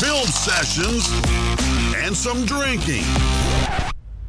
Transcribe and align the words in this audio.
film 0.00 0.26
sessions, 0.26 1.08
and 1.96 2.16
some 2.16 2.46
drinking. 2.46 3.04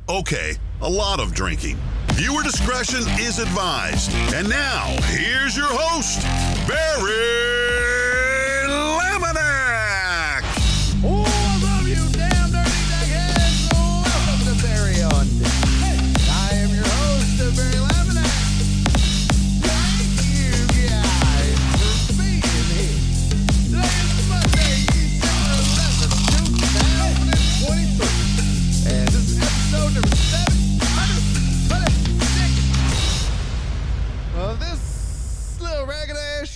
Okay, 0.10 0.56
a 0.82 0.90
lot 0.90 1.20
of 1.20 1.34
drinking. 1.34 1.78
Viewer 2.14 2.44
discretion 2.44 3.02
is 3.20 3.40
advised. 3.40 4.12
And 4.34 4.50
now, 4.50 4.88
here's 5.04 5.56
your 5.56 5.70
host, 5.70 6.22
Barry 6.68 7.49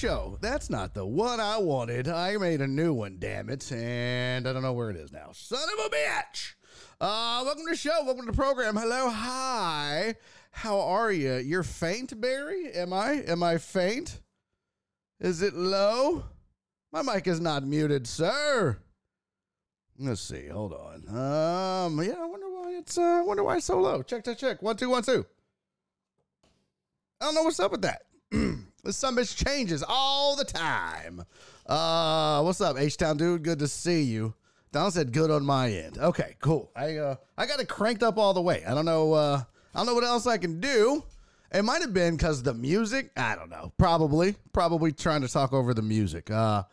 show. 0.03 0.37
That's 0.41 0.69
not 0.69 0.93
the 0.93 1.05
one 1.05 1.39
I 1.39 1.57
wanted. 1.59 2.09
I 2.09 2.35
made 2.35 2.59
a 2.59 2.67
new 2.67 2.93
one, 2.93 3.19
damn 3.19 3.49
it. 3.49 3.71
And 3.71 4.45
I 4.45 4.51
don't 4.51 4.61
know 4.61 4.73
where 4.73 4.89
it 4.89 4.97
is 4.97 5.13
now. 5.13 5.29
Son 5.31 5.63
of 5.63 5.85
a 5.85 5.89
bitch. 5.89 6.55
Uh, 6.99 7.43
welcome 7.45 7.63
to 7.63 7.71
the 7.71 7.77
show. 7.77 8.03
Welcome 8.03 8.25
to 8.25 8.31
the 8.33 8.35
program. 8.35 8.75
Hello, 8.75 9.09
hi. 9.09 10.15
How 10.51 10.77
are 10.81 11.09
you? 11.09 11.35
You're 11.35 11.63
faint, 11.63 12.19
Barry? 12.19 12.73
Am 12.73 12.91
I? 12.91 13.23
Am 13.25 13.41
I 13.43 13.57
faint? 13.57 14.19
Is 15.21 15.41
it 15.41 15.53
low? 15.53 16.25
My 16.91 17.01
mic 17.01 17.25
is 17.25 17.39
not 17.39 17.65
muted, 17.65 18.05
sir. 18.05 18.79
Let's 19.97 20.19
see. 20.19 20.49
Hold 20.49 20.73
on. 20.73 21.07
Um, 21.07 22.03
yeah, 22.03 22.15
I 22.19 22.25
wonder 22.25 22.49
why 22.49 22.75
it's. 22.77 22.97
Uh, 22.97 23.03
I 23.03 23.21
wonder 23.21 23.45
why 23.45 23.55
it's 23.55 23.67
so 23.67 23.79
low. 23.79 24.03
Check, 24.03 24.25
check, 24.25 24.37
check. 24.37 24.61
One, 24.61 24.75
two, 24.75 24.89
one, 24.89 25.03
two. 25.03 25.25
I 27.21 27.25
don't 27.25 27.35
know 27.35 27.43
what's 27.43 27.61
up 27.61 27.71
with 27.71 27.83
that. 27.83 28.01
this 28.83 28.97
some 28.97 29.15
bitch 29.15 29.35
changes 29.43 29.83
all 29.87 30.35
the 30.35 30.45
time. 30.45 31.23
Uh, 31.65 32.41
what's 32.41 32.61
up, 32.61 32.77
H 32.77 32.97
Town 32.97 33.17
dude? 33.17 33.43
Good 33.43 33.59
to 33.59 33.67
see 33.67 34.03
you. 34.03 34.33
Don 34.71 34.91
said 34.91 35.13
good 35.13 35.31
on 35.31 35.45
my 35.45 35.69
end. 35.69 35.97
Okay, 35.97 36.35
cool. 36.41 36.71
I 36.75 36.97
uh, 36.97 37.15
I 37.37 37.45
got 37.45 37.59
it 37.59 37.69
cranked 37.69 38.03
up 38.03 38.17
all 38.17 38.33
the 38.33 38.41
way. 38.41 38.63
I 38.65 38.73
don't 38.73 38.85
know. 38.85 39.13
Uh, 39.13 39.43
I 39.73 39.79
don't 39.79 39.85
know 39.85 39.93
what 39.93 40.03
else 40.03 40.27
I 40.27 40.37
can 40.37 40.59
do. 40.59 41.03
It 41.51 41.63
might 41.63 41.81
have 41.81 41.93
been 41.93 42.17
because 42.17 42.41
the 42.41 42.53
music. 42.53 43.11
I 43.15 43.35
don't 43.35 43.49
know. 43.49 43.71
Probably, 43.77 44.35
probably 44.51 44.91
trying 44.91 45.21
to 45.21 45.27
talk 45.27 45.53
over 45.53 45.73
the 45.73 45.83
music. 45.83 46.31
Uh, 46.31 46.63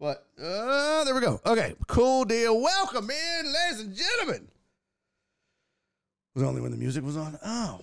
but 0.00 0.26
uh, 0.42 1.04
there 1.04 1.14
we 1.14 1.20
go. 1.20 1.40
Okay, 1.44 1.74
cool 1.86 2.24
deal. 2.24 2.60
Welcome 2.60 3.10
in, 3.10 3.52
ladies 3.52 3.80
and 3.80 3.94
gentlemen. 3.94 4.48
Was 6.34 6.42
only 6.42 6.62
when 6.62 6.70
the 6.70 6.78
music 6.78 7.04
was 7.04 7.16
on? 7.18 7.38
Oh, 7.44 7.80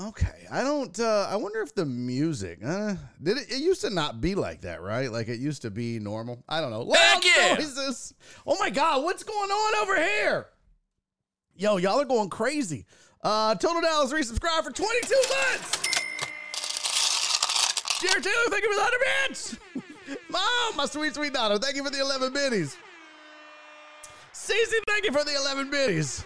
okay. 0.00 0.46
I 0.50 0.62
don't. 0.62 0.98
Uh, 0.98 1.26
I 1.28 1.36
wonder 1.36 1.60
if 1.60 1.74
the 1.74 1.86
music. 1.86 2.60
Uh, 2.64 2.94
did 3.22 3.38
it? 3.38 3.50
It 3.50 3.60
used 3.60 3.80
to 3.82 3.90
not 3.90 4.20
be 4.20 4.34
like 4.34 4.62
that, 4.62 4.82
right? 4.82 5.10
Like 5.10 5.28
it 5.28 5.38
used 5.38 5.62
to 5.62 5.70
be 5.70 5.98
normal. 5.98 6.42
I 6.48 6.60
don't 6.60 6.70
know. 6.70 6.82
Loud 6.82 7.24
yeah! 7.24 7.54
noises. 7.54 8.14
Oh 8.46 8.56
my 8.58 8.70
god, 8.70 9.04
what's 9.04 9.22
going 9.22 9.50
on 9.50 9.82
over 9.82 9.96
here? 9.96 10.48
Yo, 11.56 11.78
y'all 11.78 12.00
are 12.00 12.04
going 12.04 12.28
crazy. 12.28 12.84
Uh, 13.22 13.54
Total 13.54 13.80
Dallas 13.80 14.12
resubscribe 14.12 14.62
for 14.62 14.70
22 14.70 15.14
months. 15.30 15.86
Jared 18.00 18.22
Taylor, 18.22 18.50
thank 18.50 18.62
you 18.62 18.70
for 18.70 18.76
the 18.76 18.82
100 18.82 19.28
bits. 19.28 19.56
Mom, 20.30 20.76
my 20.76 20.84
sweet, 20.84 21.14
sweet 21.14 21.32
daughter, 21.32 21.58
thank 21.58 21.76
you 21.76 21.82
for 21.82 21.90
the 21.90 22.00
11 22.00 22.32
biddies. 22.32 22.76
Cece, 24.34 24.74
thank 24.86 25.06
you 25.06 25.12
for 25.12 25.24
the 25.24 25.34
11 25.34 25.70
biddies. 25.70 26.24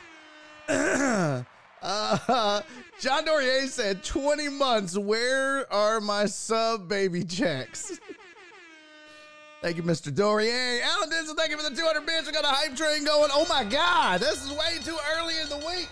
uh, 1.83 2.63
John 3.01 3.25
Dorier 3.25 3.67
said, 3.67 4.03
20 4.05 4.49
months, 4.49 4.97
where 4.97 5.71
are 5.73 6.01
my 6.01 6.27
sub 6.27 6.89
baby 6.89 7.25
checks? 7.25 7.99
Thank 9.63 9.77
you, 9.77 9.83
Mr. 9.83 10.11
Dorier. 10.11 10.81
Alan 10.83 11.11
Denson, 11.11 11.37
thank 11.37 11.51
you 11.51 11.59
for 11.59 11.69
the 11.69 11.77
200 11.77 12.07
bits. 12.07 12.27
We 12.27 12.33
got 12.33 12.45
a 12.45 12.49
hype 12.49 12.75
train 12.75 13.05
going. 13.05 13.29
Oh 13.31 13.45
my 13.47 13.63
God, 13.63 14.21
this 14.21 14.43
is 14.43 14.51
way 14.53 14.79
too 14.83 14.97
early 15.19 15.35
in 15.39 15.51
the 15.51 15.59
week. 15.59 15.91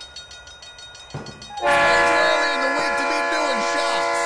Way 1.62 1.76
too 2.00 2.16
early 2.16 2.50
in 2.54 2.60
the 2.64 2.72
week 2.80 2.94
to 2.96 3.04
be 3.04 3.20
doing 3.28 3.60
shots. 3.76 4.20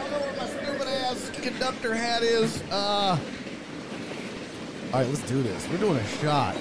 don't 0.00 0.10
know 0.12 0.20
where 0.24 0.36
my 0.38 0.46
stupid 0.46 0.88
ass 0.88 1.30
conductor 1.42 1.94
hat 1.94 2.22
is. 2.22 2.62
Uh, 2.70 3.18
all 4.94 5.00
right, 5.00 5.06
let's 5.06 5.28
do 5.28 5.42
this. 5.42 5.68
We're 5.68 5.76
doing 5.76 5.98
a 5.98 6.06
shot. 6.06 6.56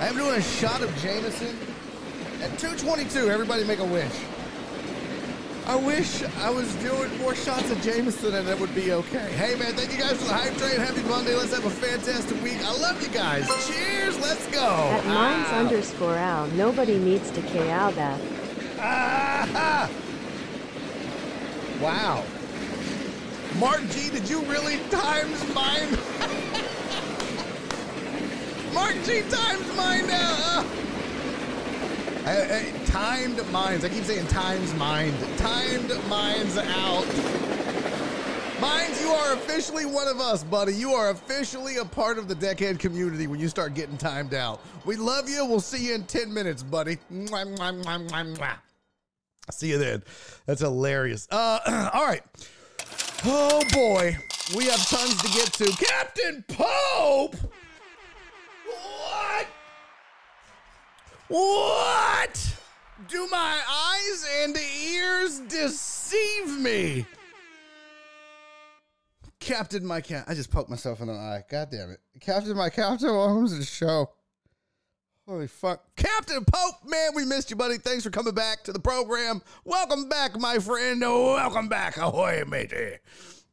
I 0.00 0.06
am 0.08 0.16
doing 0.16 0.34
a 0.36 0.42
shot 0.42 0.82
of 0.82 0.94
Jameson 0.98 1.56
at 2.42 2.58
222. 2.58 3.28
Everybody 3.30 3.64
make 3.64 3.78
a 3.80 3.84
wish. 3.84 4.12
I 5.66 5.76
wish 5.76 6.22
I 6.38 6.50
was 6.50 6.74
doing 6.76 7.16
more 7.18 7.34
shots 7.34 7.70
of 7.70 7.80
Jameson 7.82 8.34
and 8.34 8.48
it 8.48 8.58
would 8.58 8.74
be 8.74 8.92
okay. 8.92 9.30
Hey 9.32 9.54
man, 9.56 9.74
thank 9.74 9.92
you 9.92 9.98
guys 9.98 10.12
for 10.16 10.24
the 10.24 10.32
hype 10.34 10.56
train. 10.56 10.80
Happy 10.80 11.02
Monday. 11.02 11.34
Let's 11.34 11.54
have 11.54 11.64
a 11.66 11.70
fantastic 11.70 12.42
week. 12.42 12.58
I 12.64 12.72
love 12.78 13.00
you 13.02 13.08
guys. 13.08 13.46
Cheers. 13.68 14.18
Let's 14.20 14.46
go. 14.48 14.64
At 14.64 15.06
mines 15.06 15.46
Ah. 15.50 15.58
underscore 15.60 16.16
Al, 16.16 16.46
nobody 16.48 16.98
needs 16.98 17.30
to 17.32 17.42
KO 17.42 17.92
that. 17.92 18.20
Ah! 18.80 19.88
Wow. 21.80 22.24
Mark 23.58 23.82
G, 23.90 24.08
did 24.10 24.28
you 24.28 24.40
really 24.44 24.78
times 24.90 25.54
mine? 25.54 25.88
Mark 28.72 28.94
G 29.04 29.22
times 29.22 29.76
mine 29.76 30.06
now. 30.06 30.64
I- 32.26 32.30
I- 32.76 32.86
timed 32.86 33.50
mines. 33.50 33.84
I 33.84 33.88
keep 33.88 34.04
saying 34.04 34.26
times 34.28 34.72
mind. 34.74 35.14
Timed 35.38 35.90
mines 36.08 36.56
out. 36.56 37.06
Mines, 38.60 39.00
you 39.00 39.08
are 39.10 39.32
officially 39.32 39.86
one 39.86 40.06
of 40.06 40.20
us, 40.20 40.44
buddy. 40.44 40.74
You 40.74 40.92
are 40.92 41.10
officially 41.10 41.78
a 41.78 41.84
part 41.84 42.18
of 42.18 42.28
the 42.28 42.34
Deckhead 42.34 42.78
community 42.78 43.26
when 43.26 43.40
you 43.40 43.48
start 43.48 43.72
getting 43.74 43.96
timed 43.96 44.34
out. 44.34 44.60
We 44.84 44.96
love 44.96 45.28
you. 45.30 45.46
We'll 45.46 45.60
see 45.60 45.86
you 45.86 45.94
in 45.94 46.04
10 46.04 46.32
minutes, 46.32 46.62
buddy. 46.62 46.98
See 49.50 49.70
you 49.70 49.78
then. 49.78 50.02
That's 50.46 50.60
hilarious. 50.60 51.26
Uh, 51.30 51.90
all 51.94 52.04
right. 52.06 52.22
Oh 53.24 53.62
boy, 53.72 54.16
we 54.56 54.66
have 54.66 54.86
tons 54.88 55.20
to 55.22 55.28
get 55.28 55.52
to. 55.54 55.84
Captain 55.84 56.44
Pope. 56.48 57.36
What? 59.20 59.46
What? 61.28 62.56
Do 63.08 63.26
my 63.30 63.60
eyes 63.68 64.26
and 64.42 64.56
ears 64.56 65.40
deceive 65.40 66.58
me? 66.58 67.06
Captain, 69.38 69.84
my 69.84 70.00
cat. 70.00 70.24
I 70.28 70.34
just 70.34 70.50
poked 70.50 70.68
myself 70.68 71.00
in 71.00 71.06
the 71.08 71.14
eye. 71.14 71.42
God 71.50 71.68
damn 71.70 71.90
it. 71.90 72.00
Captain, 72.20 72.56
my 72.56 72.68
captain. 72.68 73.08
Welcome 73.08 73.48
to 73.48 73.54
the 73.54 73.64
show. 73.64 74.10
Holy 75.26 75.46
fuck. 75.46 75.84
Captain 75.96 76.44
Pope, 76.44 76.74
man, 76.84 77.10
we 77.14 77.24
missed 77.24 77.50
you, 77.50 77.56
buddy. 77.56 77.78
Thanks 77.78 78.04
for 78.04 78.10
coming 78.10 78.34
back 78.34 78.64
to 78.64 78.72
the 78.72 78.80
program. 78.80 79.40
Welcome 79.64 80.08
back, 80.08 80.38
my 80.38 80.58
friend. 80.58 81.00
Welcome 81.00 81.68
back. 81.68 81.96
Ahoy, 81.96 82.42
matey. 82.46 82.96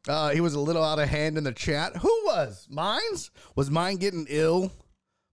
Uh, 0.07 0.29
he 0.29 0.41
was 0.41 0.55
a 0.55 0.59
little 0.59 0.83
out 0.83 0.99
of 0.99 1.07
hand 1.07 1.37
in 1.37 1.43
the 1.43 1.51
chat. 1.51 1.95
Who 1.97 2.21
was? 2.25 2.67
Mines? 2.69 3.31
Was 3.55 3.69
mine 3.69 3.97
getting 3.97 4.25
ill? 4.29 4.71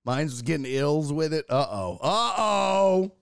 Mines 0.04 0.42
getting 0.42 0.66
ills 0.66 1.12
with 1.12 1.32
it. 1.32 1.46
Uh 1.48 1.66
oh. 1.70 1.98
Uh 2.02 2.34
oh. 2.36 3.12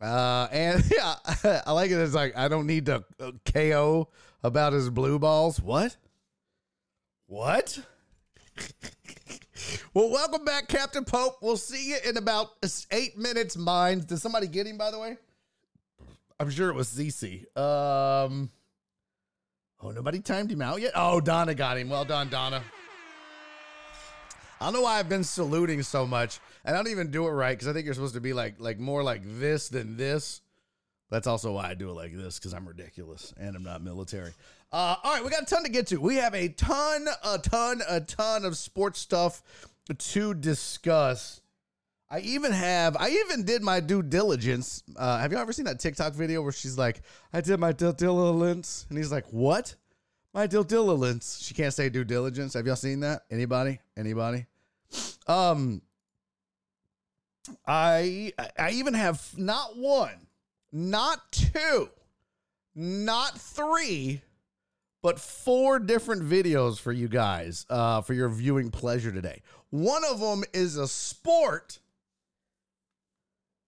Uh, 0.00 0.48
and 0.52 0.84
yeah, 0.94 1.14
I 1.66 1.72
like 1.72 1.90
it. 1.90 1.98
It's 1.98 2.14
like, 2.14 2.36
I 2.36 2.48
don't 2.48 2.66
need 2.66 2.86
to 2.86 3.04
uh, 3.20 3.32
KO 3.52 4.08
about 4.42 4.72
his 4.72 4.90
blue 4.90 5.18
balls. 5.18 5.60
What? 5.60 5.96
What? 7.26 7.78
well, 9.94 10.10
welcome 10.10 10.44
back, 10.44 10.68
Captain 10.68 11.04
Pope. 11.04 11.38
We'll 11.40 11.56
see 11.56 11.90
you 11.90 11.96
in 12.04 12.16
about 12.16 12.50
eight 12.90 13.16
minutes. 13.16 13.56
Mines. 13.56 14.04
Did 14.04 14.18
somebody 14.18 14.46
get 14.46 14.66
him, 14.66 14.76
by 14.76 14.90
the 14.90 14.98
way? 14.98 15.16
I'm 16.38 16.50
sure 16.50 16.68
it 16.68 16.74
was 16.74 16.88
ZC. 16.88 17.44
Um, 17.56 18.50
oh, 19.80 19.90
nobody 19.90 20.20
timed 20.20 20.50
him 20.50 20.60
out 20.60 20.80
yet. 20.80 20.92
Oh, 20.94 21.20
Donna 21.20 21.54
got 21.54 21.78
him. 21.78 21.88
Well 21.88 22.04
done, 22.04 22.28
Donna. 22.28 22.62
I 24.64 24.68
don't 24.68 24.76
know 24.76 24.80
why 24.80 24.98
I've 24.98 25.10
been 25.10 25.24
saluting 25.24 25.82
so 25.82 26.06
much. 26.06 26.40
And 26.64 26.74
I 26.74 26.78
don't 26.78 26.90
even 26.90 27.10
do 27.10 27.26
it 27.26 27.32
right 27.32 27.52
because 27.52 27.68
I 27.68 27.74
think 27.74 27.84
you're 27.84 27.92
supposed 27.92 28.14
to 28.14 28.20
be 28.22 28.32
like 28.32 28.54
like 28.58 28.78
more 28.78 29.02
like 29.02 29.20
this 29.22 29.68
than 29.68 29.98
this. 29.98 30.40
That's 31.10 31.26
also 31.26 31.52
why 31.52 31.68
I 31.68 31.74
do 31.74 31.90
it 31.90 31.92
like 31.92 32.16
this 32.16 32.38
because 32.38 32.54
I'm 32.54 32.66
ridiculous 32.66 33.34
and 33.36 33.54
I'm 33.54 33.62
not 33.62 33.82
military. 33.82 34.32
Uh, 34.72 34.96
all 35.04 35.12
right, 35.12 35.22
we 35.22 35.28
got 35.28 35.42
a 35.42 35.44
ton 35.44 35.64
to 35.64 35.68
get 35.68 35.88
to. 35.88 36.00
We 36.00 36.16
have 36.16 36.34
a 36.34 36.48
ton, 36.48 37.06
a 37.22 37.36
ton, 37.36 37.82
a 37.86 38.00
ton 38.00 38.46
of 38.46 38.56
sports 38.56 39.00
stuff 39.00 39.42
to 39.98 40.32
discuss. 40.32 41.42
I 42.08 42.20
even 42.20 42.52
have, 42.52 42.96
I 42.96 43.10
even 43.10 43.44
did 43.44 43.62
my 43.62 43.80
due 43.80 44.02
diligence. 44.02 44.82
Uh, 44.96 45.18
have 45.18 45.30
you 45.30 45.36
ever 45.36 45.52
seen 45.52 45.66
that 45.66 45.78
TikTok 45.78 46.14
video 46.14 46.40
where 46.40 46.52
she's 46.52 46.78
like, 46.78 47.02
I 47.34 47.42
did 47.42 47.60
my 47.60 47.72
due 47.72 47.92
diligence? 47.92 48.86
And 48.88 48.96
he's 48.96 49.12
like, 49.12 49.26
What? 49.26 49.74
My 50.32 50.46
due 50.46 50.64
diligence. 50.64 51.38
She 51.42 51.52
can't 51.52 51.74
say 51.74 51.90
due 51.90 52.04
diligence. 52.04 52.54
Have 52.54 52.66
y'all 52.66 52.76
seen 52.76 53.00
that? 53.00 53.24
Anybody? 53.30 53.78
Anybody? 53.94 54.46
Um, 55.26 55.82
I 57.66 58.32
I 58.58 58.70
even 58.70 58.94
have 58.94 59.36
not 59.36 59.76
one, 59.76 60.26
not 60.72 61.32
two, 61.32 61.90
not 62.74 63.38
three, 63.38 64.22
but 65.02 65.20
four 65.20 65.78
different 65.78 66.22
videos 66.22 66.78
for 66.80 66.92
you 66.92 67.08
guys 67.08 67.66
uh, 67.68 68.00
for 68.00 68.14
your 68.14 68.28
viewing 68.28 68.70
pleasure 68.70 69.12
today. 69.12 69.42
One 69.70 70.02
of 70.04 70.20
them 70.20 70.44
is 70.52 70.76
a 70.76 70.88
sport 70.88 71.78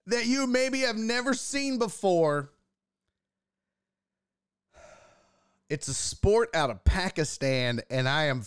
that 0.06 0.26
you 0.26 0.46
maybe 0.46 0.80
have 0.80 0.96
never 0.96 1.34
seen 1.34 1.78
before. 1.78 2.50
It's 5.68 5.88
a 5.88 5.94
sport 5.94 6.50
out 6.54 6.70
of 6.70 6.84
Pakistan, 6.84 7.80
and 7.90 8.08
I 8.08 8.26
am 8.26 8.42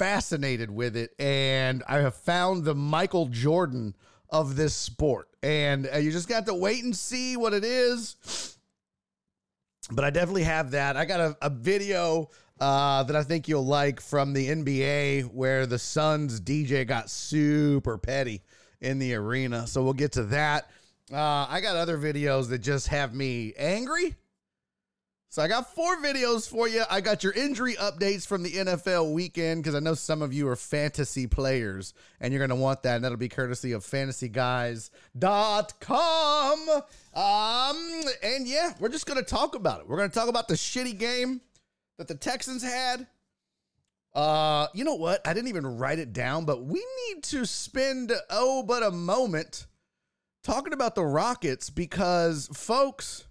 fascinated 0.00 0.70
with 0.70 0.96
it. 0.96 1.10
And 1.18 1.82
I 1.86 1.98
have 1.98 2.14
found 2.14 2.64
the 2.64 2.74
Michael 2.74 3.26
Jordan 3.26 3.94
of 4.30 4.56
this 4.56 4.74
sport. 4.74 5.28
And 5.42 5.86
uh, 5.92 5.98
you 5.98 6.10
just 6.10 6.26
got 6.26 6.46
to 6.46 6.54
wait 6.54 6.82
and 6.82 6.96
see 6.96 7.36
what 7.36 7.52
it 7.52 7.64
is. 7.64 8.56
But 9.90 10.06
I 10.06 10.10
definitely 10.10 10.44
have 10.44 10.70
that. 10.70 10.96
I 10.96 11.04
got 11.04 11.20
a, 11.20 11.36
a 11.42 11.50
video 11.50 12.30
uh, 12.60 13.02
that 13.02 13.14
I 13.14 13.22
think 13.22 13.46
you'll 13.46 13.66
like 13.66 14.00
from 14.00 14.32
the 14.32 14.48
NBA 14.48 15.34
where 15.34 15.66
the 15.66 15.78
Suns 15.78 16.40
DJ 16.40 16.86
got 16.86 17.10
super 17.10 17.98
petty 17.98 18.40
in 18.80 18.98
the 18.98 19.14
arena. 19.14 19.66
So 19.66 19.82
we'll 19.82 19.92
get 19.92 20.12
to 20.12 20.22
that. 20.24 20.70
Uh, 21.12 21.46
I 21.46 21.60
got 21.60 21.76
other 21.76 21.98
videos 21.98 22.48
that 22.48 22.60
just 22.60 22.88
have 22.88 23.14
me 23.14 23.52
angry. 23.58 24.16
So 25.32 25.42
I 25.42 25.46
got 25.46 25.72
four 25.76 25.96
videos 25.98 26.48
for 26.48 26.66
you. 26.66 26.82
I 26.90 27.00
got 27.00 27.22
your 27.22 27.32
injury 27.34 27.74
updates 27.74 28.26
from 28.26 28.42
the 28.42 28.50
NFL 28.50 29.12
weekend 29.12 29.62
because 29.62 29.76
I 29.76 29.78
know 29.78 29.94
some 29.94 30.22
of 30.22 30.32
you 30.32 30.48
are 30.48 30.56
fantasy 30.56 31.28
players 31.28 31.94
and 32.20 32.32
you're 32.32 32.40
going 32.40 32.50
to 32.50 32.60
want 32.60 32.82
that. 32.82 32.96
And 32.96 33.04
that'll 33.04 33.16
be 33.16 33.28
courtesy 33.28 33.70
of 33.70 33.84
fantasyguys.com. 33.84 36.68
Um, 37.14 38.02
and 38.24 38.48
yeah, 38.48 38.72
we're 38.80 38.88
just 38.88 39.06
going 39.06 39.18
to 39.18 39.24
talk 39.24 39.54
about 39.54 39.78
it. 39.78 39.88
We're 39.88 39.98
going 39.98 40.10
to 40.10 40.14
talk 40.14 40.28
about 40.28 40.48
the 40.48 40.54
shitty 40.54 40.98
game 40.98 41.40
that 41.98 42.08
the 42.08 42.16
Texans 42.16 42.64
had. 42.64 43.06
Uh, 44.12 44.66
you 44.74 44.82
know 44.82 44.96
what? 44.96 45.24
I 45.24 45.32
didn't 45.32 45.50
even 45.50 45.78
write 45.78 46.00
it 46.00 46.12
down, 46.12 46.44
but 46.44 46.64
we 46.64 46.84
need 47.06 47.22
to 47.22 47.46
spend 47.46 48.12
oh 48.30 48.64
but 48.64 48.82
a 48.82 48.90
moment 48.90 49.68
talking 50.42 50.72
about 50.72 50.96
the 50.96 51.04
Rockets 51.04 51.70
because 51.70 52.48
folks, 52.52 53.28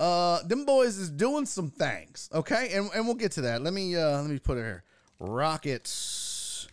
uh, 0.00 0.42
them 0.44 0.64
boys 0.64 0.96
is 0.96 1.10
doing 1.10 1.44
some 1.44 1.70
things, 1.70 2.30
okay? 2.32 2.70
And 2.72 2.90
and 2.94 3.04
we'll 3.04 3.16
get 3.16 3.32
to 3.32 3.42
that. 3.42 3.62
Let 3.62 3.74
me 3.74 3.94
uh 3.94 4.22
let 4.22 4.30
me 4.30 4.38
put 4.38 4.56
it 4.56 4.62
here. 4.62 4.82
Rockets. 5.18 6.68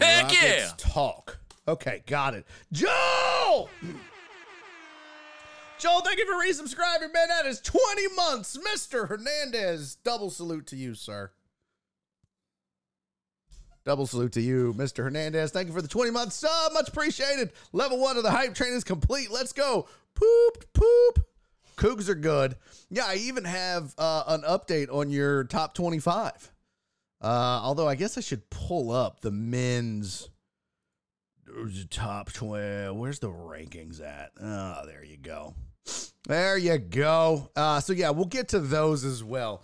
Heck 0.00 0.22
Rockets 0.22 0.42
yeah! 0.42 0.70
Talk. 0.78 1.38
Okay, 1.66 2.02
got 2.06 2.34
it. 2.34 2.46
Joe! 2.72 3.68
Joel, 5.78 6.00
thank 6.02 6.18
you 6.18 6.26
for 6.26 6.46
resubscribing, 6.46 7.12
man. 7.12 7.28
That 7.28 7.44
is 7.46 7.60
20 7.60 7.80
months. 8.14 8.56
Mr. 8.56 9.08
Hernandez. 9.08 9.96
Double 9.96 10.30
salute 10.30 10.68
to 10.68 10.76
you, 10.76 10.94
sir. 10.94 11.32
Double 13.84 14.06
salute 14.06 14.32
to 14.32 14.40
you, 14.40 14.74
Mr. 14.78 15.02
Hernandez. 15.02 15.50
Thank 15.50 15.66
you 15.66 15.74
for 15.74 15.82
the 15.82 15.88
20 15.88 16.12
months 16.12 16.36
sub. 16.36 16.72
Much 16.72 16.88
appreciated. 16.88 17.52
Level 17.72 17.98
one 17.98 18.16
of 18.16 18.22
the 18.22 18.30
hype 18.30 18.54
train 18.54 18.74
is 18.74 18.84
complete. 18.84 19.32
Let's 19.32 19.52
go. 19.52 19.88
Poop, 20.14 20.72
poop. 20.72 21.26
Cougs 21.76 22.08
are 22.08 22.14
good. 22.14 22.56
Yeah, 22.90 23.04
I 23.06 23.16
even 23.16 23.44
have 23.44 23.94
uh, 23.98 24.24
an 24.26 24.42
update 24.42 24.92
on 24.92 25.10
your 25.10 25.44
top 25.44 25.74
25. 25.74 26.52
Uh, 27.20 27.26
although 27.26 27.88
I 27.88 27.94
guess 27.94 28.18
I 28.18 28.20
should 28.20 28.50
pull 28.50 28.90
up 28.90 29.20
the 29.20 29.30
men's 29.30 30.28
top 31.90 32.32
20. 32.32 32.90
Where's 32.90 33.18
the 33.20 33.30
rankings 33.30 34.00
at? 34.00 34.32
Oh, 34.40 34.82
there 34.86 35.04
you 35.04 35.16
go. 35.16 35.54
There 36.26 36.56
you 36.56 36.78
go. 36.78 37.50
Uh, 37.56 37.80
so, 37.80 37.92
yeah, 37.92 38.10
we'll 38.10 38.26
get 38.26 38.48
to 38.48 38.60
those 38.60 39.04
as 39.04 39.22
well. 39.24 39.62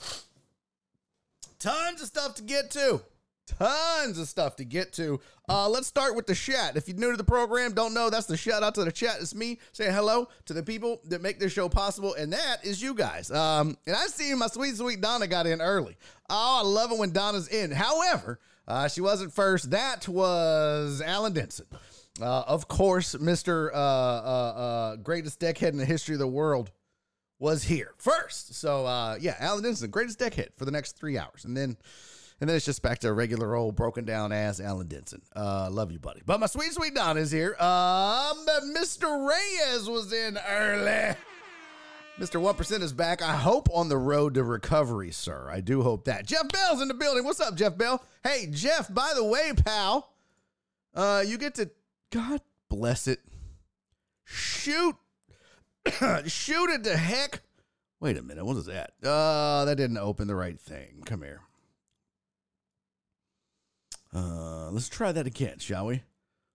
Tons 1.59 2.01
of 2.01 2.09
stuff 2.09 2.35
to 2.37 2.43
get 2.43 2.71
to. 2.73 3.01
Tons 3.57 4.19
of 4.19 4.29
stuff 4.29 4.57
to 4.57 4.65
get 4.65 4.93
to. 4.95 5.21
Uh, 5.49 5.69
let's 5.69 5.87
start 5.87 6.15
with 6.15 6.27
the 6.27 6.35
chat. 6.35 6.77
If 6.77 6.89
you're 6.89 6.99
new 6.99 7.11
to 7.13 7.17
the 7.17 7.25
program, 7.25 7.73
don't 7.73 7.95
know, 7.95 8.11
that's 8.11 8.27
the 8.27 8.37
shout 8.37 8.63
out 8.63 8.75
to 8.75 8.85
the 8.85 8.93
chat. 8.93 9.17
It's 9.21 9.35
me 9.35 9.59
saying 9.73 9.95
hello 9.95 10.29
to 10.47 10.53
the 10.53 10.63
people 10.63 11.01
that 11.07 11.23
make 11.23 11.39
this 11.39 11.53
show 11.53 11.69
possible, 11.69 12.15
and 12.15 12.33
that 12.33 12.59
is 12.63 12.83
you 12.83 12.95
guys. 12.95 13.31
Um, 13.31 13.79
and 13.87 13.97
I 13.97 14.07
see 14.09 14.35
my 14.35 14.49
sweet, 14.49 14.77
sweet 14.77 15.01
Donna 15.01 15.27
got 15.27 15.47
in 15.47 15.63
early. 15.63 15.97
Oh, 16.29 16.61
I 16.61 16.69
love 16.69 16.93
it 16.93 16.99
when 16.99 17.13
Donna's 17.13 17.49
in. 17.49 17.71
However, 17.71 18.39
uh, 18.67 18.89
she 18.89 19.01
wasn't 19.01 19.33
first. 19.33 19.71
That 19.71 20.07
was 20.07 21.01
Alan 21.01 21.33
Denson. 21.33 21.67
Uh, 22.21 22.43
of 22.47 22.69
course, 22.69 23.15
Mr. 23.15 23.73
Uh, 23.73 23.77
uh, 23.77 23.79
uh, 23.79 24.97
greatest 24.97 25.41
deckhead 25.41 25.69
in 25.69 25.79
the 25.79 25.85
history 25.85 26.15
of 26.15 26.19
the 26.19 26.27
world 26.27 26.71
was 27.39 27.63
here 27.63 27.95
first. 27.97 28.55
So, 28.55 29.17
yeah, 29.21 29.37
Alan 29.39 29.63
Denson, 29.63 29.91
greatest 29.91 30.19
deckhead 30.19 30.49
for 30.57 30.65
the 30.65 30.71
next 30.71 30.99
three 30.99 31.17
hours. 31.17 31.45
And 31.45 31.57
then 31.57 31.77
and 32.41 32.49
then 32.49 32.57
it's 32.57 32.65
just 32.65 32.83
back 32.83 33.01
to 33.01 33.09
a 33.09 33.13
regular 33.13 33.55
old 33.55 33.75
broken 33.75 34.05
down 34.05 34.33
ass 34.33 34.61
Alan 34.61 34.87
Denson. 34.87 35.23
Uh, 35.35 35.69
love 35.71 35.91
you, 35.91 35.99
buddy. 35.99 36.23
But 36.25 36.39
my 36.41 36.47
sweet, 36.47 36.73
sweet 36.73 36.95
Don 36.95 37.19
is 37.19 37.31
here. 37.31 37.57
Um, 37.59 38.47
Mr. 38.77 39.29
Reyes 39.29 39.89
was 39.89 40.13
in 40.13 40.39
early. 40.49 41.17
Mr. 42.19 42.41
1% 42.41 42.83
is 42.83 42.93
back. 42.93 43.23
I 43.23 43.37
hope 43.37 43.69
on 43.73 43.89
the 43.89 43.97
road 43.97 44.35
to 44.35 44.43
recovery, 44.43 45.13
sir. 45.13 45.49
I 45.51 45.61
do 45.61 45.83
hope 45.83 46.05
that. 46.07 46.27
Jeff 46.27 46.49
Bell's 46.49 46.83
in 46.83 46.89
the 46.89 46.95
building. 46.95 47.25
What's 47.25 47.41
up, 47.41 47.55
Jeff 47.55 47.79
Bell? 47.79 48.03
Hey, 48.25 48.49
Jeff, 48.51 48.93
by 48.93 49.13
the 49.15 49.25
way, 49.25 49.53
pal, 49.65 50.13
uh, 50.95 51.23
you 51.25 51.39
get 51.39 51.55
to, 51.57 51.71
God 52.11 52.41
bless 52.69 53.07
it, 53.07 53.21
shoot, 54.25 54.97
shoot 56.27 56.71
it 56.71 56.85
to 56.85 56.97
heck. 56.97 57.41
Wait 58.01 58.17
a 58.17 58.23
minute. 58.23 58.45
What 58.45 58.57
is 58.57 58.67
that? 58.67 58.93
Uh, 59.03 59.65
that 59.65 59.77
didn't 59.77 59.99
open 59.99 60.27
the 60.29 60.35
right 60.35 60.59
thing. 60.59 61.03
Come 61.05 61.23
here. 61.23 61.43
Uh, 64.15 64.71
let's 64.71 64.89
try 64.89 65.13
that 65.13 65.27
again, 65.27 65.59
shall 65.59 65.87
we? 65.87 66.03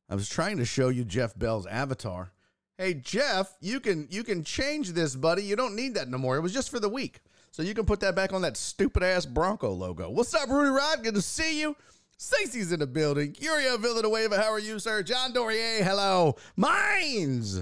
I 0.10 0.16
was 0.16 0.30
trying 0.30 0.58
to 0.58 0.66
show 0.66 0.90
you 0.90 1.06
Jeff 1.06 1.38
Bell's 1.38 1.66
avatar. 1.68 2.32
Hey 2.78 2.96
Jeff, 2.96 3.56
you 3.62 3.80
can 3.80 4.08
you 4.10 4.24
can 4.24 4.44
change 4.44 4.92
this, 4.94 5.16
buddy. 5.16 5.44
You 5.44 5.56
don't 5.56 5.76
need 5.76 5.94
that 5.94 6.10
no 6.10 6.18
more. 6.18 6.38
It 6.38 6.42
was 6.42 6.54
just 6.54 6.72
for 6.72 6.80
the 6.80 6.90
week. 6.90 7.22
So 7.52 7.62
you 7.62 7.76
can 7.76 7.86
put 7.86 8.00
that 8.00 8.16
back 8.16 8.34
on 8.34 8.42
that 8.42 8.58
stupid 8.58 9.04
ass 9.04 9.28
Bronco 9.28 9.72
logo. 9.72 10.10
What's 10.10 10.34
up, 10.34 10.50
Rudy 10.50 10.72
Rod? 10.72 11.04
Good 11.04 11.14
to 11.14 11.22
see 11.22 11.62
you. 11.62 11.76
Stacy's 12.18 12.72
in 12.72 12.80
the 12.80 12.88
building. 12.88 13.32
Curio 13.34 13.78
Villanueva, 13.78 14.42
how 14.42 14.52
are 14.52 14.60
you, 14.60 14.80
sir? 14.80 15.04
John 15.04 15.34
Dorier, 15.34 15.84
hello. 15.84 16.36
Mines. 16.56 17.62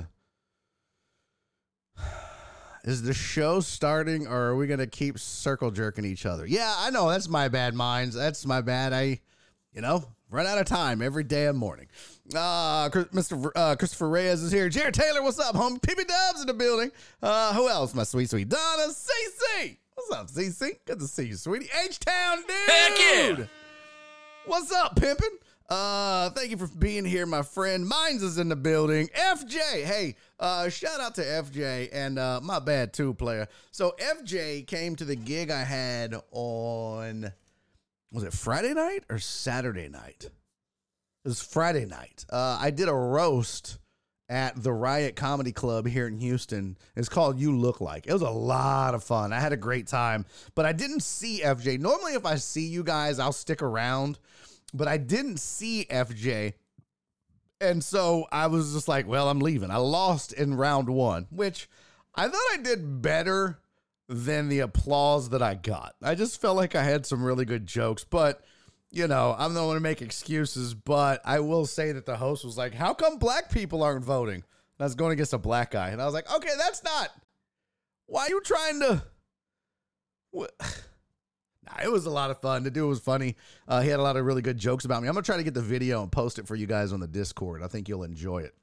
Is 2.86 3.04
the 3.04 3.14
show 3.14 3.60
starting 3.60 4.28
or 4.28 4.48
are 4.48 4.56
we 4.56 4.66
gonna 4.66 4.88
keep 4.88 5.20
circle 5.20 5.72
jerking 5.72 6.06
each 6.06 6.26
other? 6.26 6.46
Yeah, 6.46 6.74
I 6.78 6.90
know 6.90 7.10
that's 7.10 7.28
my 7.28 7.50
bad, 7.50 7.74
Mines. 7.74 8.16
That's 8.16 8.46
my 8.46 8.62
bad. 8.62 8.94
I 8.94 9.20
you 9.74 9.82
know, 9.82 10.04
run 10.30 10.46
out 10.46 10.58
of 10.58 10.66
time 10.66 11.02
every 11.02 11.24
damn 11.24 11.56
morning. 11.56 11.88
Uh, 12.34 12.90
Mr. 12.90 13.52
Uh, 13.56 13.76
Christopher 13.76 14.10
Reyes 14.10 14.42
is 14.42 14.52
here. 14.52 14.70
Jared 14.70 14.94
Taylor, 14.94 15.22
what's 15.22 15.40
up, 15.40 15.56
homie? 15.56 15.80
PB 15.82 16.08
Dubs 16.08 16.42
in 16.42 16.48
the 16.48 16.54
building. 16.54 16.92
Uh, 17.22 17.54
who 17.54 17.70
else? 17.70 17.94
My 17.94 18.04
sweet, 18.04 18.30
sweet 18.30 18.50
Donna 18.50 18.88
CC. 18.90 19.78
What's 19.94 20.12
up, 20.12 20.28
CC? 20.28 20.78
Good 20.86 21.00
to 21.00 21.08
see 21.08 21.28
you, 21.28 21.36
sweetie. 21.36 21.70
H 21.86 22.00
Town 22.00 22.38
dude. 22.38 22.52
Heck 22.68 23.00
yeah. 23.00 23.46
What's 24.46 24.72
up, 24.72 24.96
pimpin'? 24.96 25.38
Uh, 25.70 26.30
thank 26.32 26.52
you 26.52 26.58
for 26.58 26.68
being 26.68 27.06
here, 27.06 27.26
my 27.26 27.42
friend. 27.42 27.88
Mines 27.88 28.24
is 28.24 28.38
in 28.38 28.50
the 28.50 28.58
building. 28.58 29.08
FJ, 29.16 29.86
hey, 29.86 30.16
uh, 30.38 30.68
shout 30.68 31.00
out 31.00 31.16
to 31.16 31.22
FJ 31.22 31.88
and 31.94 32.20
uh, 32.20 32.42
my 32.44 32.60
bad 32.60 32.92
too, 32.92 33.14
player. 33.14 33.48
So 33.72 33.96
FJ 33.98 34.68
came 34.68 34.98
to 34.98 35.06
the 35.06 35.16
gig 35.16 35.50
I 35.50 35.64
had 35.64 36.16
on 36.32 37.32
was 38.12 38.24
it 38.24 38.34
Friday 38.34 38.74
night 38.74 39.04
or 39.10 39.20
Saturday 39.20 39.88
night? 39.88 40.26
It 41.24 41.28
was 41.28 41.42
Friday 41.42 41.86
night. 41.86 42.26
Uh, 42.32 42.58
I 42.60 42.72
did 42.72 42.90
a 42.90 42.94
roast 42.94 43.78
at 44.28 44.62
the 44.62 44.72
Riot 44.72 45.16
Comedy 45.16 45.52
Club 45.52 45.86
here 45.86 46.08
in 46.08 46.18
Houston. 46.18 46.78
It's 46.96 47.10
called 47.10 47.40
You 47.40 47.56
Look 47.58 47.82
Like. 47.82 48.08
It 48.08 48.14
was 48.14 48.22
a 48.22 48.30
lot 48.30 48.96
of 48.96 49.04
fun. 49.04 49.34
I 49.34 49.40
had 49.40 49.54
a 49.54 49.58
great 49.58 49.88
time, 49.88 50.26
but 50.56 50.66
I 50.66 50.72
didn't 50.74 51.04
see 51.04 51.42
FJ. 51.44 51.80
Normally, 51.80 52.14
if 52.14 52.26
I 52.26 52.36
see 52.36 52.66
you 52.68 52.84
guys, 52.84 53.20
I'll 53.20 53.34
stick 53.34 53.62
around. 53.62 54.20
but 54.74 54.88
I 54.88 54.98
didn't 54.98 55.40
see 55.40 55.86
FJ. 55.90 56.54
And 57.60 57.84
so 57.84 58.26
I 58.32 58.48
was 58.48 58.74
just 58.74 58.88
like, 58.88 59.06
well, 59.08 59.30
I'm 59.30 59.40
leaving. 59.40 59.70
I 59.70 59.78
lost 59.78 60.34
in 60.34 60.56
round 60.56 60.90
one, 60.90 61.28
which 61.30 61.70
I 62.16 62.28
thought 62.28 62.48
I 62.54 62.58
did 62.64 63.02
better 63.02 63.60
than 64.12 64.50
the 64.50 64.60
applause 64.60 65.30
that 65.30 65.42
I 65.42 65.56
got. 65.56 65.96
I 66.04 66.16
just 66.16 66.42
felt 66.42 66.58
like 66.58 66.76
I 66.76 66.84
had 66.84 67.06
some 67.06 67.24
really 67.24 67.46
good 67.46 67.66
jokes, 67.66 68.04
but 68.04 68.44
you 68.92 69.08
know, 69.08 69.34
I'm 69.40 69.54
not 69.54 69.68
one 69.68 69.76
to 69.76 69.80
make 69.80 70.02
excuses, 70.02 70.74
but 70.74 71.22
I 71.24 71.40
will 71.40 71.66
say 71.66 71.94
that 71.94 72.06
the 72.06 72.18
host 72.18 72.44
was 72.44 72.58
like, 72.58 72.74
How 72.74 72.94
come 72.94 73.18
black 73.18 73.50
people 73.50 73.84
aren't 73.84 74.04
voting? 74.04 74.36
And 74.36 74.82
I 74.82 74.84
was 74.84 74.96
going 74.96 75.14
against 75.14 75.32
a 75.32 75.38
black 75.38 75.72
guy. 75.72 75.90
And 75.90 76.02
I 76.02 76.06
was 76.06 76.14
like, 76.14 76.30
Okay, 76.30 76.52
that's 76.58 76.84
not. 76.84 77.10
Why 78.08 78.24
are 78.24 78.30
you 78.30 78.42
trying 78.42 78.80
to. 78.82 79.04
What? 80.32 80.52
Nah, 81.64 81.84
it 81.84 81.92
was 81.92 82.08
a 82.08 82.10
lot 82.10 82.32
of 82.32 82.42
fun. 82.42 82.64
The 82.64 82.72
dude 82.72 82.90
was 82.90 83.00
funny. 83.00 83.36
Uh, 83.68 83.82
he 83.82 83.90
had 83.90 84.00
a 84.00 84.04
lot 84.04 84.18
of 84.18 84.26
really 84.26 84.42
good 84.42 84.58
jokes 84.58 84.84
about 84.84 85.04
me. 85.04 85.08
I'm 85.08 85.14
going 85.14 85.22
to 85.22 85.26
try 85.28 85.38
to 85.38 85.44
get 85.44 85.54
the 85.54 85.62
video 85.62 86.02
and 86.02 86.12
post 86.12 86.40
it 86.40 86.48
for 86.48 86.56
you 86.56 86.66
guys 86.66 86.92
on 86.92 87.00
the 87.00 87.08
Discord. 87.08 87.62
I 87.62 87.68
think 87.68 87.88
you'll 87.88 88.04
enjoy 88.04 88.40
it 88.40 88.56